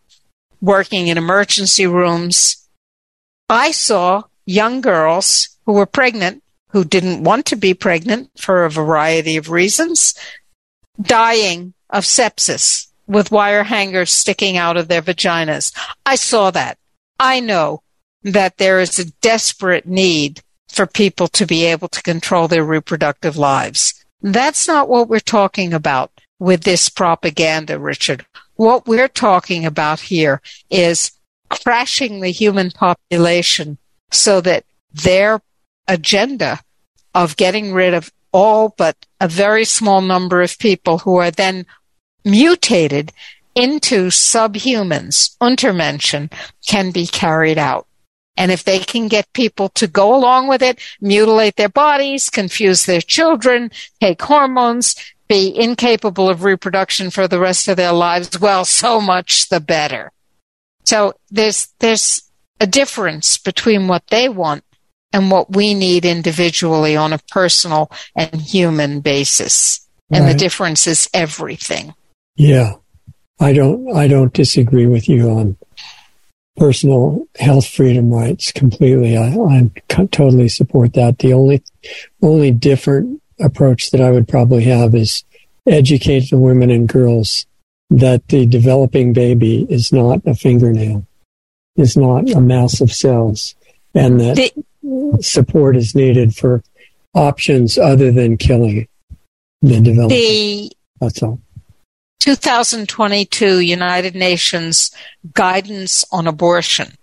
working 0.60 1.08
in 1.08 1.18
emergency 1.18 1.88
rooms, 1.88 2.68
I 3.50 3.72
saw 3.72 4.24
young 4.46 4.82
girls 4.82 5.50
who 5.66 5.74
were 5.74 5.86
pregnant 5.86 6.44
who 6.76 6.84
didn't 6.84 7.24
want 7.24 7.46
to 7.46 7.56
be 7.56 7.74
pregnant 7.74 8.30
for 8.36 8.66
a 8.66 8.70
variety 8.70 9.38
of 9.38 9.50
reasons, 9.50 10.14
dying 11.02 11.74
of 11.90 12.04
sepsis 12.04 12.88
with 13.08 13.32
wire 13.32 13.64
hangers 13.64 14.12
sticking 14.12 14.58
out 14.58 14.76
of 14.76 14.90
their 14.90 15.02
vaginas. 15.02 15.74
I 16.06 16.16
saw 16.16 16.52
that. 16.52 16.78
I 17.18 17.40
know 17.40 17.82
that 18.24 18.58
there 18.58 18.82
is 18.82 19.00
a 19.00 19.10
desperate 19.22 19.86
need 19.86 20.42
for 20.68 20.86
people 20.86 21.30
to 21.30 21.46
be 21.46 21.64
able 21.64 21.88
to 21.88 22.04
control 22.04 22.50
their 22.50 22.66
reproductive 22.66 23.38
lives. 23.38 23.94
That's 24.22 24.68
not 24.68 24.90
what 24.90 25.08
we're 25.08 25.22
talking 25.22 25.74
about 25.74 26.12
with 26.40 26.64
this 26.64 26.90
propaganda, 26.90 27.80
Richard. 27.80 28.26
What 28.58 28.86
we're 28.86 29.08
talking 29.08 29.66
about 29.66 30.02
here 30.02 30.42
is 30.70 31.14
crashing 31.50 32.20
the 32.20 32.32
human 32.32 32.70
population 32.70 33.78
so 34.12 34.42
that 34.42 34.66
their 34.92 35.40
agenda 35.88 36.60
of 37.16 37.38
getting 37.38 37.74
rid 37.74 37.96
of 37.96 38.12
all 38.32 38.76
but 38.78 38.98
a 39.22 39.28
very 39.30 39.64
small 39.64 40.02
number 40.02 40.42
of 40.42 40.60
people 40.60 40.98
who 41.00 41.16
are 41.16 41.32
then 41.32 41.66
mutated 42.26 43.14
into 43.56 44.08
subhumans, 44.08 45.38
Untermenschen, 45.38 46.30
can 46.68 46.92
be 46.92 47.08
carried 47.08 47.58
out. 47.58 47.88
And 48.36 48.52
if 48.52 48.66
they 48.66 48.80
can 48.80 49.08
get 49.08 49.32
people 49.32 49.70
to 49.70 49.88
go 49.88 50.14
along 50.14 50.50
with 50.50 50.62
it, 50.62 50.80
mutilate 51.00 51.56
their 51.56 51.70
bodies, 51.70 52.30
confuse 52.30 52.86
their 52.86 53.00
children, 53.00 53.72
take 54.02 54.22
hormones, 54.22 54.94
be 55.30 55.58
incapable 55.58 56.28
of 56.28 56.44
reproduction 56.44 57.10
for 57.10 57.30
the 57.30 57.40
rest 57.40 57.70
of 57.70 57.78
their 57.78 57.94
lives, 57.94 58.38
well, 58.38 58.66
so 58.66 59.00
much 59.00 59.48
the 59.48 59.62
better. 59.62 60.12
So 60.84 61.14
there's, 61.32 61.70
there's 61.80 62.30
a 62.60 62.68
difference 62.68 63.38
between 63.38 63.88
what 63.88 64.08
they 64.08 64.28
want 64.28 64.65
and 65.16 65.32
what 65.32 65.56
we 65.56 65.74
need 65.74 66.04
individually 66.04 66.98
on 66.98 67.14
a 67.14 67.20
personal 67.30 67.90
and 68.18 68.36
human 68.36 69.00
basis. 69.00 69.88
And 70.12 70.26
right. 70.26 70.34
the 70.34 70.38
difference 70.38 70.88
is 70.88 71.10
everything. 71.14 71.96
Yeah. 72.36 72.74
I 73.40 73.54
don't, 73.54 73.96
I 73.96 74.10
don't 74.10 74.34
disagree 74.34 74.88
with 74.88 75.08
you 75.08 75.30
on 75.30 75.56
personal 76.58 77.26
health 77.40 77.66
freedom 77.66 78.14
rights 78.14 78.52
completely. 78.52 79.18
I, 79.18 79.38
I 79.38 79.72
totally 80.12 80.50
support 80.50 80.94
that. 80.96 81.20
The 81.20 81.32
only, 81.32 81.64
only 82.22 82.52
different 82.52 83.22
approach 83.40 83.92
that 83.92 84.02
I 84.02 84.12
would 84.12 84.28
probably 84.28 84.66
have 84.66 84.94
is 84.96 85.24
educate 85.66 86.30
the 86.30 86.38
women 86.38 86.70
and 86.70 86.90
girls 86.90 87.46
that 87.90 88.28
the 88.28 88.46
developing 88.46 89.14
baby 89.14 89.66
is 89.70 89.94
not 89.94 90.26
a 90.26 90.36
fingernail, 90.36 91.08
is 91.78 91.96
not 91.96 92.30
a 92.32 92.42
mass 92.42 92.82
of 92.82 92.92
cells, 92.92 93.56
and 93.94 94.20
that 94.20 94.36
the, 94.36 94.66
support 95.22 95.76
is 95.76 95.95
needed 95.95 96.36
for 96.36 96.64
options 97.14 97.78
other 97.78 98.12
than 98.12 98.38
killing 98.38 98.88
the 99.62 99.80
development. 99.80 100.10
The 100.10 100.72
That's 100.99 101.24
all. 101.24 101.40
2022 102.20 103.60
United 103.60 104.16
Nations 104.16 104.91
Guidance 105.34 106.06
on 106.12 106.28
Abortion, 106.28 106.94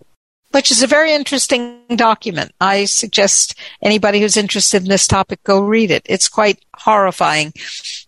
which 0.50 0.70
is 0.70 0.82
a 0.82 0.86
very 0.88 1.12
interesting 1.12 1.78
document. 1.94 2.52
I 2.60 2.86
suggest 2.86 3.58
anybody 3.80 4.20
who's 4.20 4.36
interested 4.36 4.82
in 4.82 4.88
this 4.88 5.06
topic 5.06 5.42
go 5.44 5.60
read 5.60 5.90
it. 5.90 6.02
It's 6.06 6.28
quite 6.28 6.64
horrifying. 6.76 7.52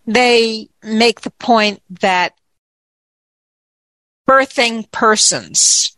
They 0.05 0.69
make 0.83 1.21
the 1.21 1.31
point 1.31 1.81
that 2.01 2.33
birthing 4.27 4.91
persons 4.91 5.95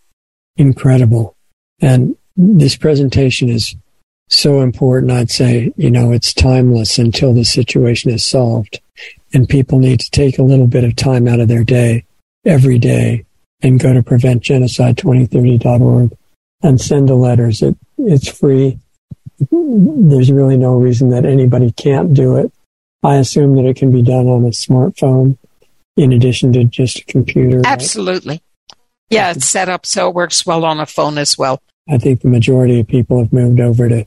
Incredible. 0.57 1.37
And 1.79 2.15
this 2.35 2.75
presentation 2.75 3.49
is 3.49 3.75
so 4.29 4.61
important. 4.61 5.11
I'd 5.11 5.31
say, 5.31 5.73
you 5.77 5.91
know, 5.91 6.11
it's 6.11 6.33
timeless 6.33 6.97
until 6.97 7.33
the 7.33 7.45
situation 7.45 8.11
is 8.11 8.25
solved. 8.25 8.81
And 9.33 9.49
people 9.49 9.79
need 9.79 9.99
to 10.01 10.11
take 10.11 10.37
a 10.37 10.43
little 10.43 10.67
bit 10.67 10.83
of 10.83 10.95
time 10.95 11.27
out 11.27 11.39
of 11.39 11.47
their 11.47 11.63
day 11.63 12.05
every 12.45 12.77
day 12.77 13.25
and 13.61 13.79
go 13.79 13.93
to 13.93 14.03
preventgenocide2030.org 14.03 16.11
and 16.61 16.81
send 16.81 17.09
the 17.09 17.15
letters. 17.15 17.61
It, 17.61 17.77
it's 17.97 18.27
free. 18.27 18.79
There's 19.51 20.31
really 20.31 20.57
no 20.57 20.75
reason 20.75 21.09
that 21.09 21.25
anybody 21.25 21.71
can't 21.71 22.13
do 22.13 22.37
it. 22.37 22.51
I 23.01 23.15
assume 23.15 23.55
that 23.55 23.65
it 23.65 23.75
can 23.75 23.91
be 23.91 24.01
done 24.01 24.27
on 24.27 24.45
a 24.45 24.49
smartphone 24.49 25.37
in 25.97 26.13
addition 26.13 26.53
to 26.53 26.63
just 26.63 26.99
a 26.99 27.05
computer. 27.05 27.61
Absolutely. 27.65 28.35
Right? 28.35 28.41
Yeah, 29.09 29.31
it's 29.31 29.47
set 29.47 29.69
up 29.69 29.85
so 29.85 30.09
it 30.09 30.15
works 30.15 30.45
well 30.45 30.65
on 30.65 30.79
a 30.79 30.85
phone 30.85 31.17
as 31.17 31.37
well. 31.37 31.61
I 31.89 31.97
think 31.97 32.21
the 32.21 32.29
majority 32.29 32.79
of 32.79 32.87
people 32.87 33.19
have 33.19 33.33
moved 33.33 33.59
over 33.59 33.89
to 33.89 34.05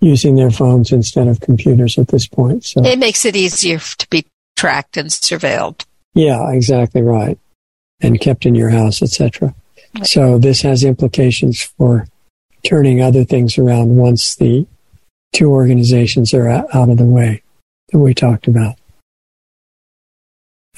using 0.00 0.36
their 0.36 0.50
phones 0.50 0.92
instead 0.92 1.28
of 1.28 1.40
computers 1.40 1.98
at 1.98 2.08
this 2.08 2.26
point. 2.26 2.64
So 2.64 2.84
it 2.84 2.98
makes 2.98 3.24
it 3.24 3.36
easier 3.36 3.78
to 3.78 4.08
be 4.08 4.26
tracked 4.56 4.96
and 4.96 5.08
surveilled. 5.10 5.84
Yeah, 6.14 6.50
exactly 6.50 7.02
right. 7.02 7.38
And 8.00 8.20
kept 8.20 8.46
in 8.46 8.54
your 8.54 8.70
house, 8.70 9.02
etc. 9.02 9.54
Right. 9.94 10.06
So 10.06 10.38
this 10.38 10.62
has 10.62 10.84
implications 10.84 11.62
for 11.62 12.06
turning 12.64 13.02
other 13.02 13.24
things 13.24 13.58
around 13.58 13.96
once 13.96 14.34
the 14.36 14.66
two 15.32 15.50
organizations 15.50 16.32
are 16.32 16.48
out 16.48 16.88
of 16.88 16.96
the 16.96 17.04
way 17.04 17.42
that 17.90 17.98
we 17.98 18.14
talked 18.14 18.46
about. 18.46 18.76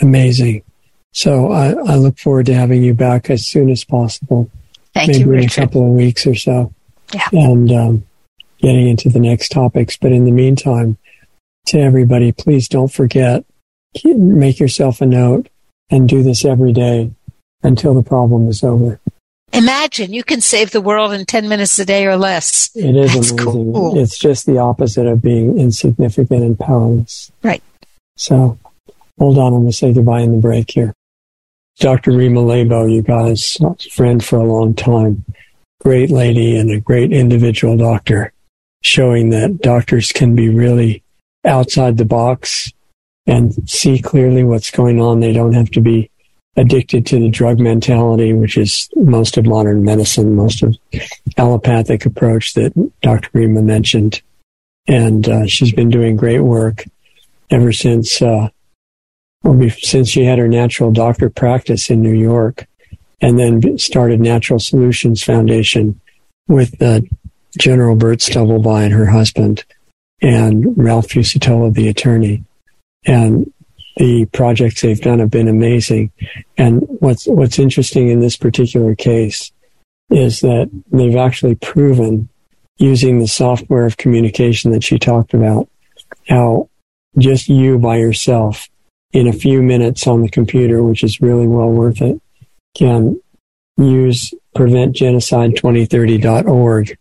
Amazing. 0.00 0.62
So 1.12 1.50
I, 1.50 1.72
I 1.72 1.96
look 1.96 2.18
forward 2.18 2.46
to 2.46 2.54
having 2.54 2.82
you 2.82 2.94
back 2.94 3.28
as 3.30 3.46
soon 3.46 3.68
as 3.68 3.84
possible. 3.84 4.50
Thank 4.94 5.08
maybe 5.08 5.20
you, 5.20 5.32
in 5.32 5.44
a 5.44 5.48
couple 5.48 5.82
of 5.82 5.92
weeks 5.92 6.26
or 6.26 6.34
so. 6.34 6.72
Yeah. 7.14 7.28
And 7.32 7.72
um, 7.72 8.06
getting 8.58 8.88
into 8.88 9.08
the 9.08 9.20
next 9.20 9.50
topics. 9.50 9.96
But 9.96 10.12
in 10.12 10.24
the 10.24 10.32
meantime, 10.32 10.98
to 11.66 11.78
everybody, 11.78 12.32
please 12.32 12.68
don't 12.68 12.92
forget, 12.92 13.44
make 14.04 14.58
yourself 14.58 15.00
a 15.00 15.06
note 15.06 15.48
and 15.90 16.08
do 16.08 16.22
this 16.22 16.44
every 16.44 16.72
day 16.72 17.12
until 17.62 17.94
the 17.94 18.02
problem 18.02 18.48
is 18.48 18.62
over. 18.62 19.00
Imagine 19.52 20.12
you 20.12 20.22
can 20.22 20.40
save 20.40 20.70
the 20.70 20.80
world 20.80 21.12
in 21.12 21.26
10 21.26 21.48
minutes 21.48 21.78
a 21.78 21.84
day 21.84 22.06
or 22.06 22.16
less. 22.16 22.70
It 22.76 22.96
is 22.96 23.14
That's 23.14 23.30
amazing. 23.32 23.72
Cool. 23.72 23.98
It's 23.98 24.16
just 24.16 24.46
the 24.46 24.58
opposite 24.58 25.06
of 25.06 25.20
being 25.20 25.58
insignificant 25.58 26.44
and 26.44 26.58
powerless. 26.58 27.32
Right. 27.42 27.62
So 28.16 28.58
hold 29.18 29.38
on. 29.38 29.52
I'm 29.52 29.60
going 29.60 29.70
to 29.70 29.76
say 29.76 29.92
goodbye 29.92 30.20
in 30.20 30.32
the 30.32 30.38
break 30.38 30.70
here. 30.70 30.94
Dr. 31.80 32.12
Rima 32.12 32.40
Laibow, 32.42 32.92
you 32.92 33.00
guys, 33.00 33.56
friend 33.90 34.22
for 34.22 34.38
a 34.38 34.44
long 34.44 34.74
time, 34.74 35.24
great 35.80 36.10
lady 36.10 36.54
and 36.54 36.70
a 36.70 36.78
great 36.78 37.10
individual 37.10 37.74
doctor, 37.74 38.34
showing 38.82 39.30
that 39.30 39.62
doctors 39.62 40.12
can 40.12 40.36
be 40.36 40.50
really 40.50 41.02
outside 41.46 41.96
the 41.96 42.04
box 42.04 42.70
and 43.26 43.54
see 43.68 43.98
clearly 43.98 44.44
what's 44.44 44.70
going 44.70 45.00
on. 45.00 45.20
They 45.20 45.32
don't 45.32 45.54
have 45.54 45.70
to 45.70 45.80
be 45.80 46.10
addicted 46.54 47.06
to 47.06 47.18
the 47.18 47.30
drug 47.30 47.58
mentality, 47.58 48.34
which 48.34 48.58
is 48.58 48.90
most 48.96 49.38
of 49.38 49.46
modern 49.46 49.82
medicine, 49.82 50.36
most 50.36 50.62
of 50.62 50.76
allopathic 51.38 52.04
approach 52.04 52.52
that 52.54 52.74
Dr. 53.00 53.30
Rima 53.32 53.62
mentioned. 53.62 54.20
And 54.86 55.26
uh, 55.26 55.46
she's 55.46 55.72
been 55.72 55.88
doing 55.88 56.16
great 56.16 56.40
work 56.40 56.84
ever 57.48 57.72
since 57.72 58.20
uh, 58.20 58.50
since 59.42 60.08
she 60.08 60.24
had 60.24 60.38
her 60.38 60.48
natural 60.48 60.92
doctor 60.92 61.30
practice 61.30 61.90
in 61.90 62.02
New 62.02 62.14
York 62.14 62.66
and 63.20 63.38
then 63.38 63.78
started 63.78 64.20
Natural 64.20 64.58
Solutions 64.58 65.22
Foundation 65.22 66.00
with 66.48 66.80
uh, 66.82 67.00
General 67.58 67.96
Bert 67.96 68.18
Stubblebine 68.18 68.86
and 68.86 68.94
her 68.94 69.06
husband 69.06 69.64
and 70.22 70.76
Ralph 70.76 71.08
Fucetola, 71.08 71.72
the 71.72 71.88
attorney. 71.88 72.44
And 73.06 73.52
the 73.96 74.26
projects 74.26 74.80
they've 74.80 75.00
done 75.00 75.18
have 75.18 75.30
been 75.30 75.48
amazing. 75.48 76.12
And 76.56 76.82
what's, 77.00 77.26
what's 77.26 77.58
interesting 77.58 78.08
in 78.08 78.20
this 78.20 78.36
particular 78.36 78.94
case 78.94 79.52
is 80.10 80.40
that 80.40 80.70
they've 80.90 81.16
actually 81.16 81.54
proven 81.56 82.28
using 82.78 83.18
the 83.18 83.28
software 83.28 83.84
of 83.84 83.96
communication 83.96 84.70
that 84.72 84.84
she 84.84 84.98
talked 84.98 85.34
about 85.34 85.68
how 86.28 86.68
just 87.18 87.48
you 87.48 87.78
by 87.78 87.96
yourself 87.96 88.68
in 89.12 89.26
a 89.26 89.32
few 89.32 89.62
minutes 89.62 90.06
on 90.06 90.22
the 90.22 90.28
computer, 90.28 90.82
which 90.82 91.02
is 91.02 91.20
really 91.20 91.46
well 91.46 91.70
worth 91.70 92.00
it, 92.00 92.20
can 92.76 93.20
use 93.76 94.32
preventgenocide2030.org 94.56 96.98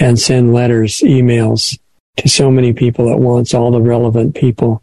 and 0.00 0.18
send 0.18 0.52
letters, 0.52 0.98
emails 0.98 1.78
to 2.16 2.28
so 2.28 2.50
many 2.50 2.72
people 2.72 3.12
at 3.12 3.18
once, 3.18 3.54
all 3.54 3.70
the 3.70 3.80
relevant 3.80 4.34
people 4.34 4.82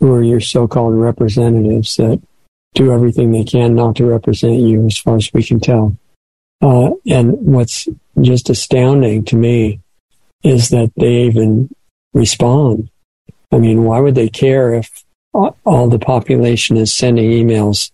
who 0.00 0.12
are 0.12 0.22
your 0.22 0.40
so-called 0.40 0.94
representatives 0.94 1.96
that 1.96 2.20
do 2.74 2.92
everything 2.92 3.32
they 3.32 3.44
can 3.44 3.74
not 3.74 3.96
to 3.96 4.06
represent 4.06 4.60
you 4.60 4.86
as 4.86 4.98
far 4.98 5.16
as 5.16 5.32
we 5.32 5.42
can 5.42 5.60
tell. 5.60 5.96
Uh, 6.60 6.90
and 7.06 7.32
what's 7.40 7.88
just 8.20 8.50
astounding 8.50 9.24
to 9.24 9.36
me 9.36 9.80
is 10.42 10.70
that 10.70 10.92
they 10.96 11.22
even 11.22 11.68
respond. 12.14 12.90
I 13.52 13.58
mean, 13.58 13.84
why 13.84 14.00
would 14.00 14.14
they 14.14 14.28
care 14.28 14.74
if 14.74 15.04
all 15.32 15.88
the 15.88 15.98
population 15.98 16.76
is 16.76 16.92
sending 16.92 17.30
emails, 17.30 17.90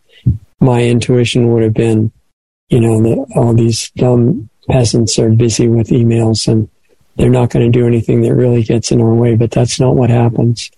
my 0.60 0.82
intuition 0.82 1.52
would 1.52 1.62
have 1.62 1.74
been, 1.74 2.10
you 2.68 2.80
know, 2.80 3.02
that 3.02 3.32
all 3.36 3.52
these 3.52 3.90
dumb 3.96 4.48
peasants 4.68 5.18
are 5.18 5.30
busy 5.30 5.68
with 5.68 5.88
emails 5.88 6.48
and 6.48 6.68
they're 7.16 7.30
not 7.30 7.50
going 7.50 7.70
to 7.70 7.78
do 7.78 7.86
anything 7.86 8.22
that 8.22 8.34
really 8.34 8.62
gets 8.62 8.90
in 8.90 9.00
our 9.00 9.14
way, 9.14 9.36
but 9.36 9.50
that's 9.50 9.78
not 9.78 9.94
what 9.94 10.10
happens. 10.10 10.70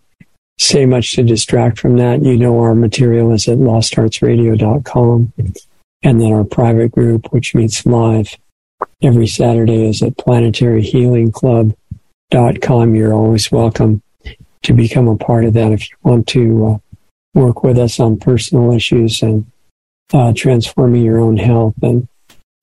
say 0.59 0.87
much 0.87 1.15
to 1.15 1.23
distract 1.23 1.79
from 1.79 1.99
that. 1.99 2.23
You 2.23 2.37
know, 2.37 2.59
our 2.61 2.75
material 2.75 3.33
is 3.33 3.47
at 3.49 3.59
lostartsradio.com 3.59 5.33
and 6.03 6.21
then 6.21 6.33
our 6.33 6.45
private 6.45 6.93
group, 6.93 7.33
which 7.33 7.55
meets 7.55 7.87
live 7.87 8.37
every 9.03 9.27
Saturday 9.27 9.89
is 9.89 10.03
at 10.03 10.17
planetaryhealingclub.com. 10.17 12.95
You're 12.95 13.15
always 13.15 13.51
welcome 13.51 14.03
to 14.63 14.73
become 14.73 15.09
a 15.09 15.17
part 15.17 15.45
of 15.45 15.55
that 15.55 15.73
if 15.73 15.91
you 15.91 15.97
want 16.03 16.29
to 16.29 16.67
uh, 16.67 16.79
work 17.35 17.63
with 17.63 17.77
us 17.79 18.01
on 18.01 18.19
personal 18.19 18.73
issues 18.73 19.23
and 19.23 19.47
uh, 20.13 20.33
transforming 20.35 21.05
your 21.05 21.21
own 21.21 21.37
health 21.37 21.75
and 21.83 22.09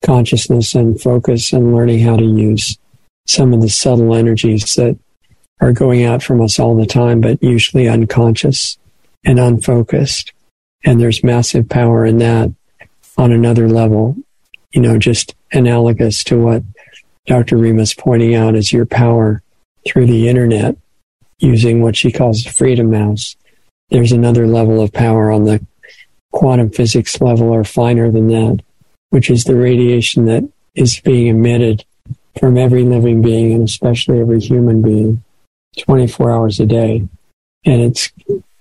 consciousness 0.04 0.74
and 0.74 1.00
focus 1.00 1.52
and 1.52 1.74
learning 1.74 2.00
how 2.00 2.16
to 2.16 2.24
use 2.24 2.78
some 3.26 3.52
of 3.52 3.60
the 3.60 3.68
subtle 3.68 4.14
energies 4.14 4.74
that 4.74 4.98
are 5.60 5.72
going 5.72 6.04
out 6.04 6.22
from 6.22 6.40
us 6.40 6.58
all 6.58 6.76
the 6.76 6.86
time, 6.86 7.20
but 7.20 7.42
usually 7.42 7.88
unconscious 7.88 8.78
and 9.24 9.38
unfocused. 9.38 10.32
And 10.84 11.00
there's 11.00 11.24
massive 11.24 11.68
power 11.68 12.04
in 12.04 12.18
that 12.18 12.52
on 13.16 13.32
another 13.32 13.68
level, 13.68 14.16
you 14.72 14.80
know, 14.80 14.98
just 14.98 15.34
analogous 15.52 16.22
to 16.24 16.38
what 16.38 16.62
Dr. 17.26 17.56
Rima's 17.56 17.94
pointing 17.94 18.34
out 18.34 18.54
is 18.54 18.72
your 18.72 18.86
power 18.86 19.42
through 19.86 20.06
the 20.06 20.28
internet 20.28 20.76
using 21.38 21.82
what 21.82 21.96
she 21.96 22.12
calls 22.12 22.42
the 22.42 22.52
freedom 22.52 22.90
mouse. 22.90 23.36
There's 23.90 24.12
another 24.12 24.46
level 24.46 24.80
of 24.80 24.92
power 24.92 25.30
on 25.30 25.44
the 25.44 25.64
quantum 26.32 26.70
physics 26.70 27.20
level 27.20 27.48
or 27.48 27.64
finer 27.64 28.10
than 28.10 28.28
that, 28.28 28.60
which 29.10 29.30
is 29.30 29.44
the 29.44 29.56
radiation 29.56 30.26
that 30.26 30.48
is 30.74 31.00
being 31.00 31.28
emitted 31.28 31.84
from 32.38 32.58
every 32.58 32.82
living 32.82 33.22
being 33.22 33.54
and 33.54 33.64
especially 33.64 34.20
every 34.20 34.40
human 34.40 34.82
being 34.82 35.22
24 35.78 36.30
hours 36.30 36.60
a 36.60 36.66
day. 36.66 37.08
And 37.64 37.80
it's 37.82 38.12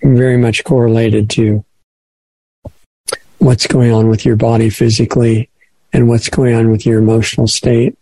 very 0.01 0.37
much 0.37 0.63
correlated 0.63 1.29
to 1.31 1.64
what's 3.45 3.67
going 3.67 3.91
on 3.91 4.09
with 4.09 4.25
your 4.25 4.35
body 4.35 4.71
physically 4.71 5.47
and 5.93 6.09
what's 6.09 6.29
going 6.29 6.55
on 6.55 6.71
with 6.71 6.83
your 6.83 6.97
emotional 6.97 7.45
state 7.45 7.95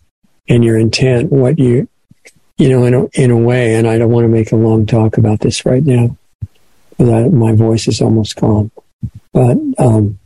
and 0.48 0.64
your 0.64 0.78
intent, 0.78 1.34
what 1.34 1.60
you, 1.60 1.90
you 2.58 2.70
know, 2.70 2.86
in 2.86 2.94
a, 2.94 3.06
in 3.22 3.30
a 3.30 3.38
way, 3.38 3.76
and 3.76 3.86
I 3.86 3.98
don't 3.98 4.10
want 4.10 4.24
to 4.24 4.30
make 4.30 4.54
a 4.54 4.56
long 4.56 4.86
talk 4.86 5.18
about 5.18 5.42
this 5.42 5.66
right 5.66 5.84
now 5.84 6.16
because 6.92 7.30
my 7.34 7.52
voice 7.52 7.90
is 7.90 8.02
almost 8.02 8.38
gone, 8.38 8.72
but, 9.34 9.58
um, 9.80 10.18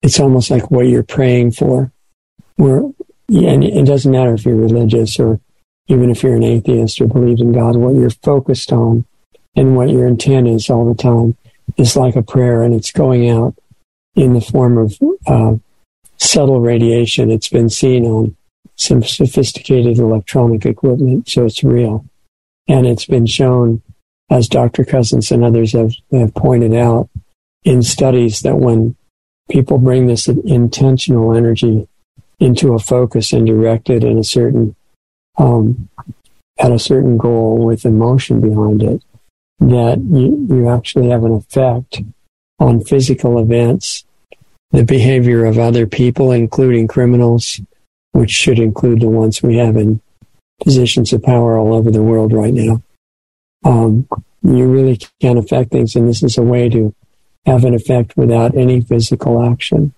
it's 0.00 0.20
almost 0.20 0.48
like 0.48 0.70
what 0.70 0.86
you're 0.86 1.02
praying 1.02 1.50
for. 1.50 1.90
Where, 2.54 2.82
and 3.28 3.64
it 3.64 3.84
doesn't 3.84 4.12
matter 4.12 4.34
if 4.34 4.44
you're 4.44 4.54
religious 4.54 5.18
or 5.18 5.40
even 5.88 6.08
if 6.10 6.22
you're 6.22 6.36
an 6.36 6.44
atheist 6.44 7.00
or 7.00 7.08
believe 7.08 7.40
in 7.40 7.50
God, 7.50 7.74
what 7.74 7.96
you're 7.96 8.10
focused 8.10 8.70
on 8.70 9.06
and 9.56 9.74
what 9.74 9.90
your 9.90 10.06
intent 10.06 10.46
is 10.46 10.70
all 10.70 10.86
the 10.86 11.02
time 11.02 11.36
is 11.76 11.96
like 11.96 12.14
a 12.14 12.22
prayer 12.22 12.62
and 12.62 12.74
it's 12.74 12.92
going 12.92 13.28
out 13.28 13.56
in 14.14 14.34
the 14.34 14.40
form 14.40 14.78
of 14.78 14.98
uh, 15.26 15.56
subtle 16.18 16.60
radiation. 16.60 17.30
It's 17.30 17.48
been 17.48 17.68
seen 17.68 18.04
on 18.04 18.36
some 18.76 19.02
sophisticated 19.02 19.98
electronic 19.98 20.66
equipment, 20.66 21.28
so 21.28 21.44
it's 21.44 21.62
real. 21.62 22.04
And 22.68 22.86
it's 22.86 23.04
been 23.04 23.26
shown, 23.26 23.82
as 24.30 24.48
Dr. 24.48 24.84
Cousins 24.84 25.30
and 25.30 25.44
others 25.44 25.72
have, 25.72 25.92
have 26.12 26.34
pointed 26.34 26.74
out, 26.74 27.08
in 27.64 27.82
studies 27.82 28.40
that 28.40 28.56
when 28.56 28.96
people 29.50 29.78
bring 29.78 30.06
this 30.06 30.28
intentional 30.28 31.34
energy 31.34 31.88
into 32.40 32.74
a 32.74 32.78
focus 32.78 33.32
and 33.32 33.46
direct 33.46 33.90
it 33.90 34.04
in 34.04 34.18
a 34.18 34.24
certain 34.24 34.74
um, 35.38 35.88
at 36.58 36.72
a 36.72 36.78
certain 36.78 37.16
goal 37.18 37.64
with 37.64 37.84
emotion 37.84 38.40
behind 38.40 38.82
it, 38.82 39.02
that 39.58 39.98
you, 39.98 40.46
you 40.48 40.68
actually 40.68 41.08
have 41.08 41.24
an 41.24 41.32
effect 41.32 42.02
on 42.60 42.80
physical 42.80 43.38
events, 43.38 44.03
the 44.74 44.84
behavior 44.84 45.44
of 45.44 45.56
other 45.56 45.86
people, 45.86 46.32
including 46.32 46.88
criminals, 46.88 47.60
which 48.10 48.32
should 48.32 48.58
include 48.58 49.00
the 49.00 49.08
ones 49.08 49.40
we 49.40 49.56
have 49.56 49.76
in 49.76 50.00
positions 50.60 51.12
of 51.12 51.22
power 51.22 51.56
all 51.56 51.72
over 51.74 51.92
the 51.92 52.02
world 52.02 52.32
right 52.32 52.52
now. 52.52 52.82
Um, 53.64 54.08
you 54.42 54.66
really 54.66 54.98
can 55.20 55.38
affect 55.38 55.70
things, 55.70 55.94
and 55.94 56.08
this 56.08 56.24
is 56.24 56.36
a 56.38 56.42
way 56.42 56.68
to 56.70 56.92
have 57.46 57.62
an 57.64 57.72
effect 57.72 58.16
without 58.16 58.56
any 58.56 58.80
physical 58.80 59.48
action, 59.48 59.94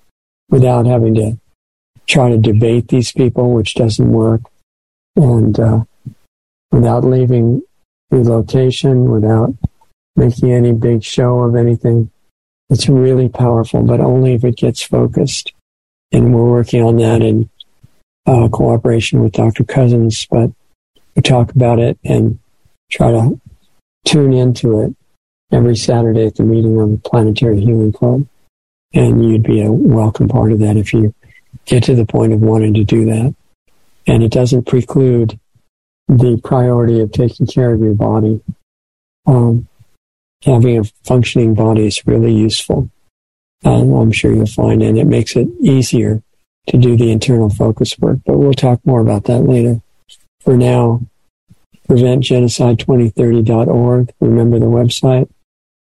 without 0.50 0.84
having 0.84 1.14
to 1.14 1.38
try 2.06 2.28
to 2.28 2.36
debate 2.36 2.88
these 2.88 3.12
people, 3.12 3.54
which 3.54 3.76
doesn't 3.76 4.12
work, 4.12 4.42
and 5.16 5.58
uh, 5.58 5.80
without 6.70 7.02
leaving 7.02 7.62
the 8.10 8.18
location, 8.18 9.10
without 9.10 9.54
making 10.16 10.52
any 10.52 10.72
big 10.72 11.02
show 11.02 11.38
of 11.40 11.56
anything. 11.56 12.10
It's 12.68 12.88
really 12.88 13.28
powerful, 13.28 13.82
but 13.82 14.00
only 14.00 14.34
if 14.34 14.44
it 14.44 14.56
gets 14.56 14.82
focused. 14.82 15.52
And 16.12 16.34
we're 16.34 16.50
working 16.50 16.82
on 16.82 16.96
that 16.96 17.22
in 17.22 17.48
uh, 18.26 18.48
cooperation 18.48 19.22
with 19.22 19.32
Dr. 19.32 19.64
Cousins, 19.64 20.26
but 20.30 20.50
we 21.14 21.22
talk 21.22 21.52
about 21.52 21.78
it 21.78 21.98
and 22.04 22.38
try 22.90 23.12
to 23.12 23.40
tune 24.04 24.32
into 24.32 24.80
it 24.80 24.96
every 25.52 25.76
Saturday 25.76 26.26
at 26.26 26.36
the 26.36 26.42
meeting 26.42 26.78
on 26.78 26.92
the 26.92 26.98
Planetary 26.98 27.60
Healing 27.60 27.92
Club. 27.92 28.26
And 28.92 29.24
you'd 29.24 29.42
be 29.42 29.62
a 29.62 29.70
welcome 29.70 30.28
part 30.28 30.52
of 30.52 30.58
that 30.60 30.76
if 30.76 30.92
you 30.92 31.14
get 31.66 31.84
to 31.84 31.94
the 31.94 32.06
point 32.06 32.32
of 32.32 32.40
wanting 32.40 32.74
to 32.74 32.84
do 32.84 33.04
that. 33.06 33.34
And 34.06 34.22
it 34.22 34.30
doesn't 34.30 34.66
preclude 34.66 35.38
the 36.08 36.40
priority 36.42 37.00
of 37.00 37.12
taking 37.12 37.46
care 37.46 37.72
of 37.72 37.80
your 37.80 37.94
body. 37.94 38.40
Um, 39.26 39.68
having 40.44 40.78
a 40.78 40.84
functioning 41.04 41.54
body 41.54 41.86
is 41.86 42.06
really 42.06 42.32
useful. 42.32 42.90
Um, 43.64 43.92
I'm 43.92 44.12
sure 44.12 44.32
you'll 44.32 44.46
find, 44.46 44.82
and 44.82 44.98
it 44.98 45.06
makes 45.06 45.36
it 45.36 45.48
easier 45.60 46.22
to 46.68 46.76
do 46.76 46.96
the 46.96 47.10
internal 47.10 47.48
focus 47.48 47.98
work. 47.98 48.18
But 48.26 48.36
we'll 48.38 48.54
talk 48.54 48.80
more 48.84 49.00
about 49.00 49.24
that 49.24 49.40
later. 49.40 49.80
For 50.40 50.56
now, 50.56 51.00
preventgenocide2030.org. 51.88 54.12
Remember 54.20 54.58
the 54.58 54.66
website 54.66 55.30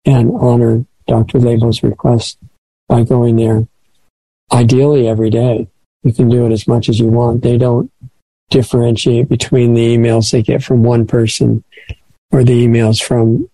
and 0.04 0.30
honor 0.32 0.84
Dr. 1.06 1.38
Laibow's 1.38 1.82
request 1.82 2.38
by 2.88 3.04
going 3.04 3.36
there. 3.36 3.66
Ideally, 4.52 5.08
every 5.08 5.30
day. 5.30 5.68
You 6.04 6.12
can 6.12 6.28
do 6.28 6.46
it 6.46 6.52
as 6.52 6.68
much 6.68 6.88
as 6.88 7.00
you 7.00 7.08
want. 7.08 7.42
They 7.42 7.58
don't 7.58 7.90
differentiate 8.50 9.28
between 9.28 9.74
the 9.74 9.96
emails 9.96 10.30
they 10.30 10.42
get 10.42 10.62
from 10.62 10.82
one 10.82 11.06
person 11.06 11.64
or 12.30 12.44
the 12.44 12.66
emails 12.66 13.02
from 13.02 13.48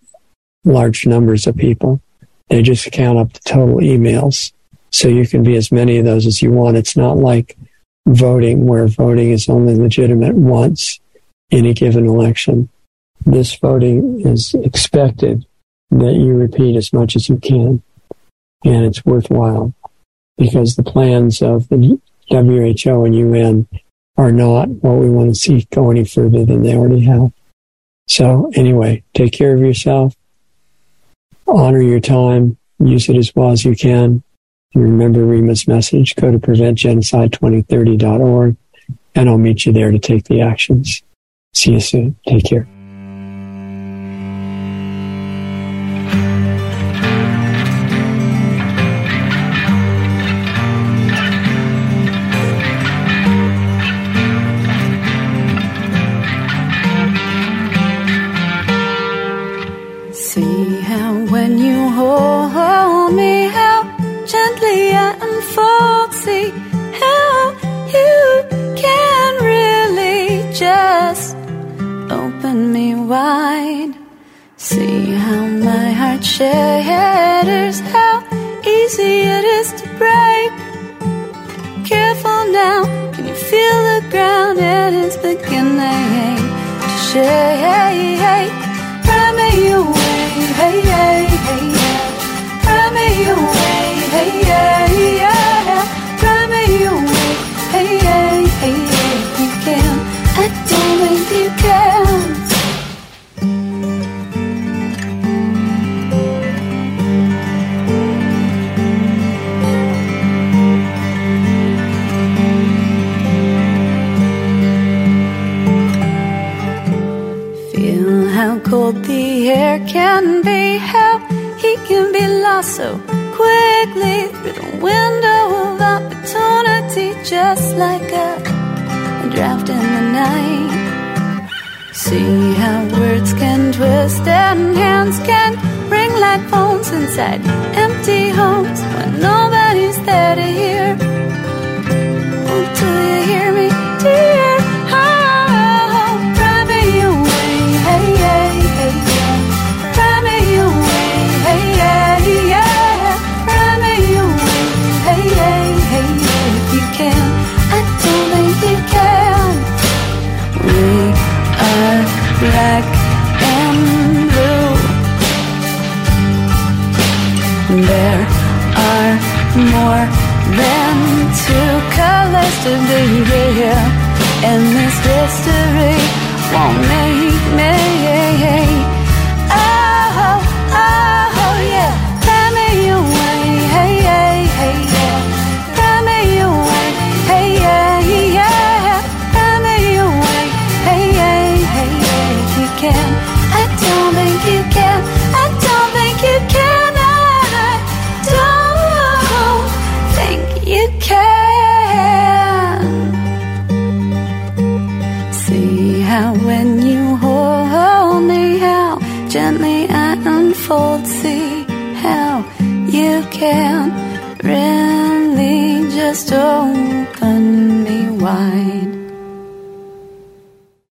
large 0.65 1.05
numbers 1.05 1.47
of 1.47 1.55
people. 1.55 2.01
They 2.49 2.61
just 2.61 2.91
count 2.91 3.17
up 3.17 3.33
the 3.33 3.39
total 3.45 3.77
emails. 3.77 4.51
So 4.91 5.07
you 5.07 5.27
can 5.27 5.43
be 5.43 5.55
as 5.55 5.71
many 5.71 5.97
of 5.97 6.05
those 6.05 6.25
as 6.25 6.41
you 6.41 6.51
want. 6.51 6.77
It's 6.77 6.95
not 6.95 7.17
like 7.17 7.57
voting 8.07 8.65
where 8.65 8.87
voting 8.87 9.31
is 9.31 9.49
only 9.49 9.75
legitimate 9.75 10.35
once 10.35 10.99
in 11.49 11.65
a 11.65 11.73
given 11.73 12.05
election. 12.05 12.69
This 13.25 13.55
voting 13.55 14.21
is 14.21 14.53
expected 14.53 15.45
that 15.91 16.13
you 16.13 16.35
repeat 16.35 16.75
as 16.75 16.93
much 16.93 17.15
as 17.15 17.29
you 17.29 17.37
can. 17.37 17.81
And 18.63 18.85
it's 18.85 19.05
worthwhile 19.05 19.73
because 20.37 20.75
the 20.75 20.83
plans 20.83 21.41
of 21.41 21.67
the 21.69 21.99
WHO 22.29 23.05
and 23.05 23.15
UN 23.15 23.67
are 24.17 24.31
not 24.31 24.69
what 24.69 24.97
we 24.97 25.09
want 25.09 25.29
to 25.29 25.35
see 25.35 25.67
go 25.71 25.91
any 25.91 26.05
further 26.05 26.45
than 26.45 26.63
they 26.63 26.75
already 26.75 27.03
have. 27.05 27.31
So 28.07 28.51
anyway, 28.55 29.03
take 29.13 29.33
care 29.33 29.53
of 29.53 29.61
yourself, 29.61 30.15
honor 31.47 31.81
your 31.81 31.99
time, 31.99 32.57
use 32.79 33.09
it 33.09 33.17
as 33.17 33.35
well 33.35 33.51
as 33.51 33.65
you 33.65 33.75
can. 33.75 34.23
Remember 34.73 35.25
Rima's 35.25 35.67
message, 35.67 36.15
go 36.15 36.31
to 36.31 36.39
preventgenocide2030.org 36.39 38.55
and 39.15 39.29
I'll 39.29 39.37
meet 39.37 39.65
you 39.65 39.71
there 39.71 39.91
to 39.91 39.99
take 39.99 40.25
the 40.25 40.41
actions. 40.41 41.01
See 41.53 41.71
you 41.71 41.79
soon. 41.79 42.17
Take 42.27 42.43
care. 42.45 42.67